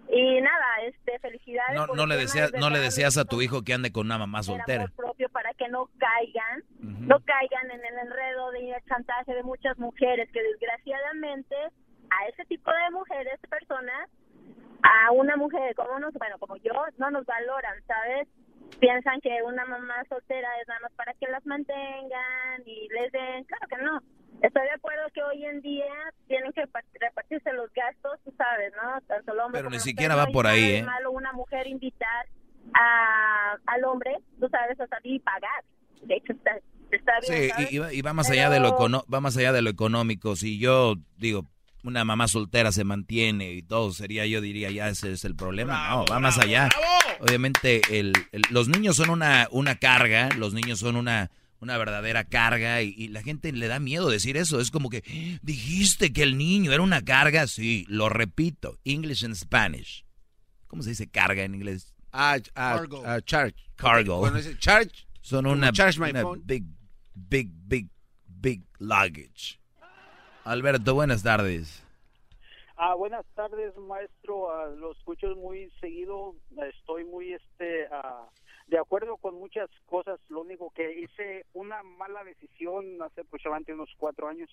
Y 0.08 0.40
nada, 0.40 0.66
este, 0.84 1.18
felicidades. 1.20 1.74
No, 1.74 1.86
no 1.86 2.06
le 2.06 2.16
deseas, 2.16 2.52
de 2.52 2.58
no 2.58 2.70
le 2.70 2.80
deseas 2.80 3.16
a 3.16 3.24
tu 3.24 3.40
hijo 3.40 3.62
que 3.62 3.72
ande 3.72 3.92
con 3.92 4.06
una 4.06 4.18
mamá 4.18 4.42
soltera. 4.42 4.86
propio 4.94 5.28
para 5.30 5.54
que 5.54 5.68
no 5.68 5.88
caigan, 5.98 6.62
no 6.80 7.20
caigan 7.20 7.70
en 7.70 7.84
el 7.84 7.98
enredo 7.98 8.50
de 8.50 8.72
el 8.72 8.84
chantaje 8.84 9.34
de 9.34 9.42
muchas 9.42 9.78
mujeres 9.78 10.28
que 10.32 10.42
desgraciadamente 10.42 11.56
a 12.20 12.26
ese 12.28 12.44
tipo 12.46 12.70
de 12.70 12.90
mujeres, 12.92 13.38
personas, 13.48 14.08
a 14.82 15.10
una 15.12 15.36
mujer 15.36 15.74
como 15.74 15.98
nos, 16.00 16.12
bueno, 16.14 16.38
como 16.38 16.56
yo, 16.56 16.72
no 16.98 17.10
nos 17.10 17.24
valoran, 17.26 17.76
¿sabes? 17.86 18.28
Piensan 18.80 19.20
que 19.20 19.42
una 19.44 19.64
mamá 19.66 20.02
soltera 20.08 20.48
es 20.60 20.66
nada 20.68 20.80
más 20.80 20.92
para 20.92 21.14
que 21.14 21.26
las 21.28 21.44
mantengan 21.46 22.62
y 22.66 22.88
les 22.88 23.12
den, 23.12 23.44
claro 23.44 23.66
que 23.68 23.76
no. 23.82 24.00
Estoy 24.42 24.62
de 24.64 24.72
acuerdo 24.72 25.04
que 25.14 25.22
hoy 25.22 25.44
en 25.44 25.60
día 25.60 25.84
tienen 26.26 26.52
que 26.52 26.66
pa- 26.66 26.82
repartirse 26.94 27.52
los 27.52 27.70
gastos, 27.74 28.18
tú 28.24 28.34
sabes, 28.36 28.72
¿no? 28.82 29.00
Tanto 29.02 29.32
el 29.34 29.38
hombre 29.40 29.58
Pero 29.60 29.66
como 29.68 29.76
ni 29.76 29.80
siquiera 29.80 30.16
va 30.16 30.26
por 30.26 30.46
ahí, 30.48 30.76
¿eh? 30.76 30.82
malo 30.82 31.12
una 31.12 31.32
mujer 31.32 31.66
invitar 31.68 32.26
a, 32.74 33.56
al 33.66 33.84
hombre, 33.84 34.16
tú 34.40 34.48
sabes, 34.48 34.80
a 34.80 34.86
salir 34.88 35.14
y 35.16 35.20
pagar. 35.20 35.64
De 36.02 36.16
hecho, 36.16 36.32
está, 36.32 36.56
está 36.90 37.12
bien, 37.20 37.42
Sí, 37.42 37.48
¿sabes? 37.50 37.72
y, 37.72 37.76
y 37.76 37.78
va, 37.78 37.92
y 37.92 38.02
va 38.02 38.12
más 38.14 38.30
allá 38.30 38.50
de 38.50 38.58
lo 38.58 38.76
va 38.76 39.20
más 39.20 39.36
allá 39.36 39.52
de 39.52 39.62
lo 39.62 39.70
económico. 39.70 40.34
Si 40.34 40.58
yo 40.58 40.94
digo 41.16 41.44
una 41.82 42.04
mamá 42.04 42.28
soltera 42.28 42.70
se 42.72 42.84
mantiene 42.84 43.52
y 43.52 43.62
todo 43.62 43.92
sería 43.92 44.24
yo 44.26 44.40
diría 44.40 44.70
ya 44.70 44.88
ese 44.88 45.12
es 45.12 45.24
el 45.24 45.34
problema. 45.36 45.88
no, 45.90 46.04
va 46.06 46.20
más 46.20 46.38
allá. 46.38 46.68
Obviamente 47.20 47.80
el, 47.98 48.12
el- 48.32 48.42
los 48.50 48.68
niños 48.68 48.96
son 48.96 49.10
una 49.10 49.48
una 49.50 49.76
carga, 49.76 50.28
los 50.36 50.54
niños 50.54 50.78
son 50.80 50.96
una 50.96 51.30
una 51.60 51.76
verdadera 51.78 52.24
carga 52.24 52.82
y, 52.82 52.92
y 52.96 53.08
la 53.08 53.22
gente 53.22 53.52
le 53.52 53.68
da 53.68 53.78
miedo 53.78 54.10
decir 54.10 54.36
eso. 54.36 54.60
Es 54.60 54.70
como 54.72 54.90
que 54.90 55.04
dijiste 55.42 56.12
que 56.12 56.22
el 56.24 56.36
niño 56.36 56.72
era 56.72 56.82
una 56.82 57.02
carga. 57.02 57.46
Sí, 57.46 57.84
lo 57.88 58.08
repito. 58.08 58.78
English 58.84 59.24
and 59.24 59.36
Spanish. 59.36 60.04
¿Cómo 60.66 60.82
se 60.82 60.90
dice 60.90 61.08
carga 61.08 61.44
en 61.44 61.54
inglés? 61.54 61.94
Ah, 62.10 62.38
ah, 62.56 62.74
Cargo. 62.78 63.02
ah, 63.06 63.20
charge. 63.22 63.54
Cargo. 63.76 64.18
Cuando 64.20 64.38
dice 64.38 64.58
charge, 64.58 65.06
Son 65.20 65.46
una, 65.46 65.70
charge 65.72 66.00
my 66.00 66.10
una 66.10 66.22
phone. 66.22 66.42
big, 66.44 66.64
big, 67.14 67.48
big, 67.52 67.88
big 68.26 68.62
luggage. 68.80 69.60
Alberto, 70.44 70.94
buenas 70.94 71.22
tardes. 71.22 71.86
Ah, 72.76 72.94
buenas 72.94 73.24
tardes, 73.36 73.76
maestro. 73.76 74.50
Ah, 74.50 74.66
lo 74.66 74.90
escucho 74.90 75.28
muy 75.36 75.70
seguido. 75.80 76.34
Estoy 76.68 77.04
muy 77.04 77.32
este 77.32 77.86
ah, 77.92 78.28
de 78.66 78.76
acuerdo 78.76 79.18
con 79.18 79.36
muchas 79.36 79.70
cosas. 79.86 80.18
Lo 80.28 80.40
único 80.40 80.70
que 80.70 80.98
hice 80.98 81.46
una 81.52 81.84
mala 81.84 82.24
decisión 82.24 83.00
hace 83.02 83.20
aproximadamente 83.20 83.72
unos 83.72 83.90
cuatro 83.96 84.26
años. 84.26 84.50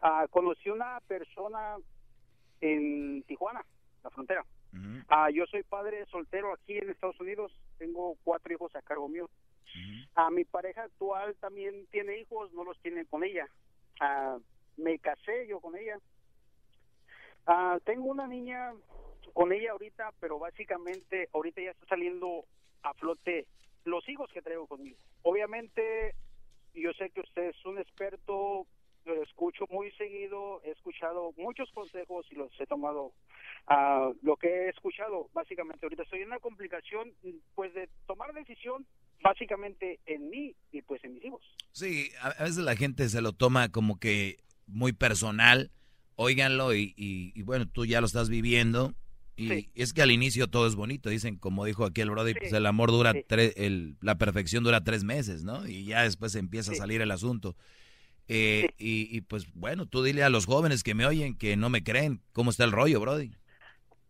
Ah, 0.00 0.26
conocí 0.30 0.70
una 0.70 1.00
persona 1.06 1.76
en 2.62 3.22
Tijuana, 3.24 3.62
la 4.04 4.10
frontera. 4.10 4.46
Ah, 5.08 5.28
yo 5.30 5.44
soy 5.46 5.62
padre 5.62 6.06
soltero 6.06 6.54
aquí 6.54 6.78
en 6.78 6.88
Estados 6.88 7.20
Unidos. 7.20 7.52
Tengo 7.76 8.16
cuatro 8.24 8.52
hijos 8.54 8.74
a 8.76 8.82
cargo 8.82 9.08
mío. 9.08 9.28
Ah, 10.14 10.30
mi 10.30 10.44
pareja 10.46 10.84
actual 10.84 11.36
también 11.38 11.86
tiene 11.90 12.18
hijos, 12.18 12.50
no 12.54 12.64
los 12.64 12.78
tiene 12.80 13.04
con 13.04 13.24
ella. 13.24 13.46
Me 14.78 14.98
casé 14.98 15.46
yo 15.46 15.60
con 15.60 15.76
ella. 15.76 15.98
Ah, 17.46 17.78
tengo 17.84 18.06
una 18.06 18.26
niña 18.26 18.72
con 19.34 19.52
ella 19.52 19.72
ahorita, 19.72 20.12
pero 20.20 20.38
básicamente 20.38 21.28
ahorita 21.32 21.60
ya 21.60 21.70
está 21.70 21.86
saliendo 21.86 22.44
a 22.82 22.94
flote 22.94 23.46
los 23.84 24.08
hijos 24.08 24.30
que 24.32 24.42
traigo 24.42 24.66
conmigo. 24.66 24.96
Obviamente, 25.22 26.14
yo 26.74 26.92
sé 26.92 27.10
que 27.10 27.20
usted 27.20 27.48
es 27.50 27.66
un 27.66 27.78
experto, 27.78 28.66
lo 29.04 29.22
escucho 29.22 29.66
muy 29.70 29.90
seguido, 29.92 30.60
he 30.64 30.70
escuchado 30.70 31.32
muchos 31.36 31.70
consejos 31.72 32.26
y 32.30 32.34
los 32.34 32.50
he 32.60 32.66
tomado. 32.66 33.12
ah, 33.66 34.12
lo 34.22 34.36
que 34.36 34.48
he 34.48 34.68
escuchado, 34.68 35.28
básicamente 35.32 35.84
ahorita 35.84 36.02
estoy 36.02 36.20
en 36.22 36.28
una 36.28 36.38
complicación, 36.38 37.12
pues 37.54 37.74
de 37.74 37.88
tomar 38.06 38.32
decisión 38.32 38.86
básicamente 39.20 39.98
en 40.06 40.30
mí 40.30 40.54
y 40.70 40.82
pues 40.82 41.02
en 41.04 41.14
mis 41.14 41.24
hijos. 41.24 41.42
Sí, 41.72 42.10
a 42.20 42.44
veces 42.44 42.58
la 42.58 42.76
gente 42.76 43.08
se 43.08 43.20
lo 43.20 43.32
toma 43.32 43.70
como 43.70 43.98
que 43.98 44.38
muy 44.68 44.92
personal. 44.92 45.70
Óiganlo 46.16 46.74
y, 46.74 46.94
y- 46.96 47.32
y 47.34 47.42
bueno, 47.42 47.66
tú 47.68 47.84
ya 47.86 48.00
lo 48.00 48.06
estás 48.06 48.28
viviendo. 48.28 48.94
Y 49.36 49.70
es 49.76 49.92
que 49.92 50.02
al 50.02 50.10
inicio 50.10 50.48
todo 50.48 50.66
es 50.66 50.74
bonito. 50.74 51.10
Dicen, 51.10 51.36
como 51.36 51.64
dijo 51.64 51.84
aquí 51.84 52.00
el 52.00 52.10
Brody, 52.10 52.34
pues 52.34 52.52
el 52.52 52.66
amor 52.66 52.90
dura, 52.90 53.14
tres, 53.28 53.54
el, 53.56 53.96
la 54.00 54.16
perfección 54.18 54.64
dura 54.64 54.82
tres 54.82 55.04
meses, 55.04 55.44
¿no? 55.44 55.64
Y 55.68 55.84
ya 55.84 56.02
después 56.02 56.34
empieza 56.34 56.72
a 56.72 56.74
salir 56.74 57.00
el 57.02 57.12
asunto. 57.12 57.54
Eh, 58.26 58.70
y, 58.78 59.08
y 59.16 59.20
pues 59.20 59.46
bueno, 59.54 59.86
tú 59.86 60.02
dile 60.02 60.24
a 60.24 60.28
los 60.28 60.44
jóvenes 60.46 60.82
que 60.82 60.94
me 60.94 61.06
oyen 61.06 61.38
que 61.38 61.56
no 61.56 61.70
me 61.70 61.84
creen 61.84 62.20
cómo 62.32 62.50
está 62.50 62.64
el 62.64 62.72
rollo, 62.72 62.98
Brody. 63.00 63.30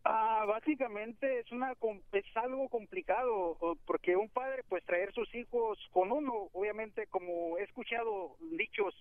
Ah, 0.05 0.45
básicamente 0.49 1.41
es 1.41 1.53
una 1.53 1.75
es 2.13 2.25
algo 2.37 2.69
complicado 2.71 3.59
porque 3.85 4.17
un 4.17 4.31
padre 4.31 4.63
pues 4.69 4.83
traer 4.87 5.13
sus 5.13 5.33
hijos 5.35 5.79
con 5.93 6.11
uno, 6.11 6.49
obviamente 6.55 7.07
como 7.09 7.59
he 7.59 7.65
escuchado 7.65 8.37
dichos 8.57 8.95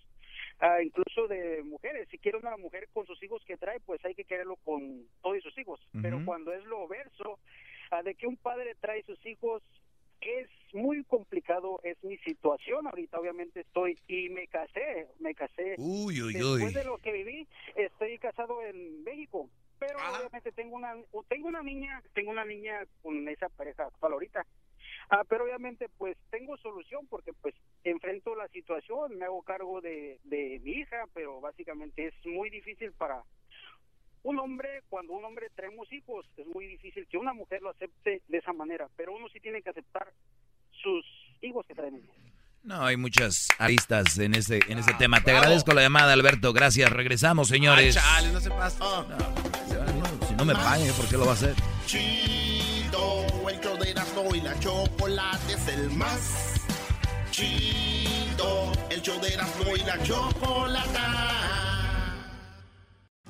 ah, 0.60 0.82
incluso 0.82 1.28
de 1.28 1.62
mujeres, 1.62 2.08
si 2.10 2.18
quiere 2.18 2.38
una 2.38 2.56
mujer 2.56 2.88
con 2.92 3.06
sus 3.06 3.22
hijos 3.22 3.42
que 3.44 3.56
trae, 3.56 3.80
pues 3.80 4.04
hay 4.04 4.14
que 4.14 4.24
quererlo 4.24 4.56
con 4.64 5.06
todos 5.22 5.42
sus 5.42 5.56
hijos, 5.58 5.80
pero 6.02 6.24
cuando 6.24 6.52
es 6.52 6.64
lo 6.64 6.86
verso, 6.88 7.38
ah, 7.90 8.02
de 8.02 8.14
que 8.14 8.26
un 8.26 8.36
padre 8.36 8.74
trae 8.80 9.02
sus 9.04 9.24
hijos 9.26 9.62
es 10.20 10.48
muy 10.72 11.04
complicado, 11.04 11.80
es 11.82 12.02
mi 12.02 12.18
situación 12.18 12.86
ahorita, 12.86 13.18
obviamente 13.18 13.60
estoy 13.60 13.98
y 14.08 14.28
me 14.30 14.46
casé, 14.48 15.08
me 15.20 15.34
casé. 15.34 15.76
Uy, 15.78 16.20
uy, 16.20 16.34
Después 16.34 16.64
uy. 16.64 16.72
de 16.72 16.84
lo 16.84 16.98
que 16.98 17.12
viví, 17.12 17.46
estoy 17.76 18.18
casado 18.18 18.62
en 18.62 19.02
México, 19.04 19.48
pero 19.78 19.98
obviamente 19.98 20.52
tengo 20.52 20.76
una 20.76 20.94
tengo 21.28 21.48
una 21.48 21.62
niña, 21.62 22.02
tengo 22.14 22.30
una 22.30 22.44
niña 22.44 22.84
con 23.02 23.28
esa 23.28 23.48
pareja 23.48 23.84
actual 23.84 24.12
ahorita. 24.14 24.44
Ah, 25.10 25.24
pero 25.28 25.44
obviamente 25.44 25.88
pues 25.96 26.16
tengo 26.30 26.56
solución 26.58 27.06
porque 27.08 27.32
pues 27.32 27.54
enfrento 27.84 28.34
la 28.34 28.48
situación, 28.48 29.16
me 29.16 29.24
hago 29.24 29.42
cargo 29.42 29.80
de, 29.80 30.20
de 30.24 30.60
mi 30.62 30.72
hija, 30.72 31.04
pero 31.14 31.40
básicamente 31.40 32.06
es 32.08 32.26
muy 32.26 32.50
difícil 32.50 32.92
para 32.92 33.22
un 34.22 34.38
hombre, 34.38 34.82
cuando 34.88 35.14
un 35.14 35.24
hombre 35.24 35.48
traemos 35.54 35.90
hijos, 35.92 36.26
es 36.36 36.46
muy 36.46 36.66
difícil 36.66 37.06
que 37.08 37.16
una 37.16 37.32
mujer 37.32 37.62
lo 37.62 37.70
acepte 37.70 38.22
de 38.28 38.38
esa 38.38 38.52
manera, 38.52 38.88
pero 38.96 39.14
uno 39.14 39.28
sí 39.32 39.40
tiene 39.40 39.62
que 39.62 39.70
aceptar 39.70 40.12
sus 40.82 41.04
hijos 41.40 41.64
que 41.66 41.74
traen 41.74 41.96
ellos. 41.96 42.14
No, 42.62 42.84
hay 42.84 42.96
muchas 42.96 43.48
aristas 43.58 44.18
en 44.18 44.34
ese, 44.34 44.60
en 44.68 44.78
ese 44.78 44.92
tema. 44.94 45.22
Te 45.22 45.30
agradezco 45.30 45.72
la 45.72 45.80
llamada, 45.80 46.12
Alberto. 46.12 46.52
Gracias. 46.52 46.90
Regresamos, 46.90 47.48
señores. 47.48 47.96
Ay, 47.96 48.02
chale, 48.02 48.32
no 48.32 48.40
se 48.40 48.50
pasa. 48.50 49.06
Si 50.26 50.34
no 50.34 50.44
me 50.44 50.54
pagan, 50.54 50.94
¿por 50.96 51.08
qué 51.08 51.16
lo 51.16 51.24
va 51.24 51.30
a 51.30 51.34
hacer? 51.34 51.54
El 52.90 53.60
show 53.60 53.76
de 53.76 54.38
y 54.38 54.40
la 54.40 54.58
chocolate 54.60 55.52
es 55.52 55.68
el 55.68 55.90
más 55.90 56.54
chido. 57.30 58.72
El 58.88 59.02
show 59.02 59.20
de 59.20 59.28
y 59.28 59.84
la 59.84 60.02
chocolata. 60.02 61.38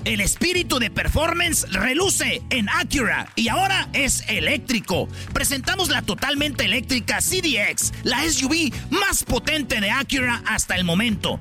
El 0.05 0.21
espíritu 0.21 0.79
de 0.79 0.91
performance 0.91 1.67
reluce 1.73 2.41
en 2.51 2.69
Acura 2.69 3.31
y 3.35 3.49
ahora 3.49 3.89
es 3.93 4.25
eléctrico. 4.29 5.09
Presentamos 5.33 5.91
la 5.91 6.03
totalmente 6.03 6.65
eléctrica 6.65 7.19
CDX, 7.19 7.93
la 8.05 8.23
SUV 8.23 8.73
más 8.91 9.25
potente 9.25 9.81
de 9.81 9.91
Acura 9.91 10.43
hasta 10.47 10.77
el 10.77 10.85
momento. 10.85 11.41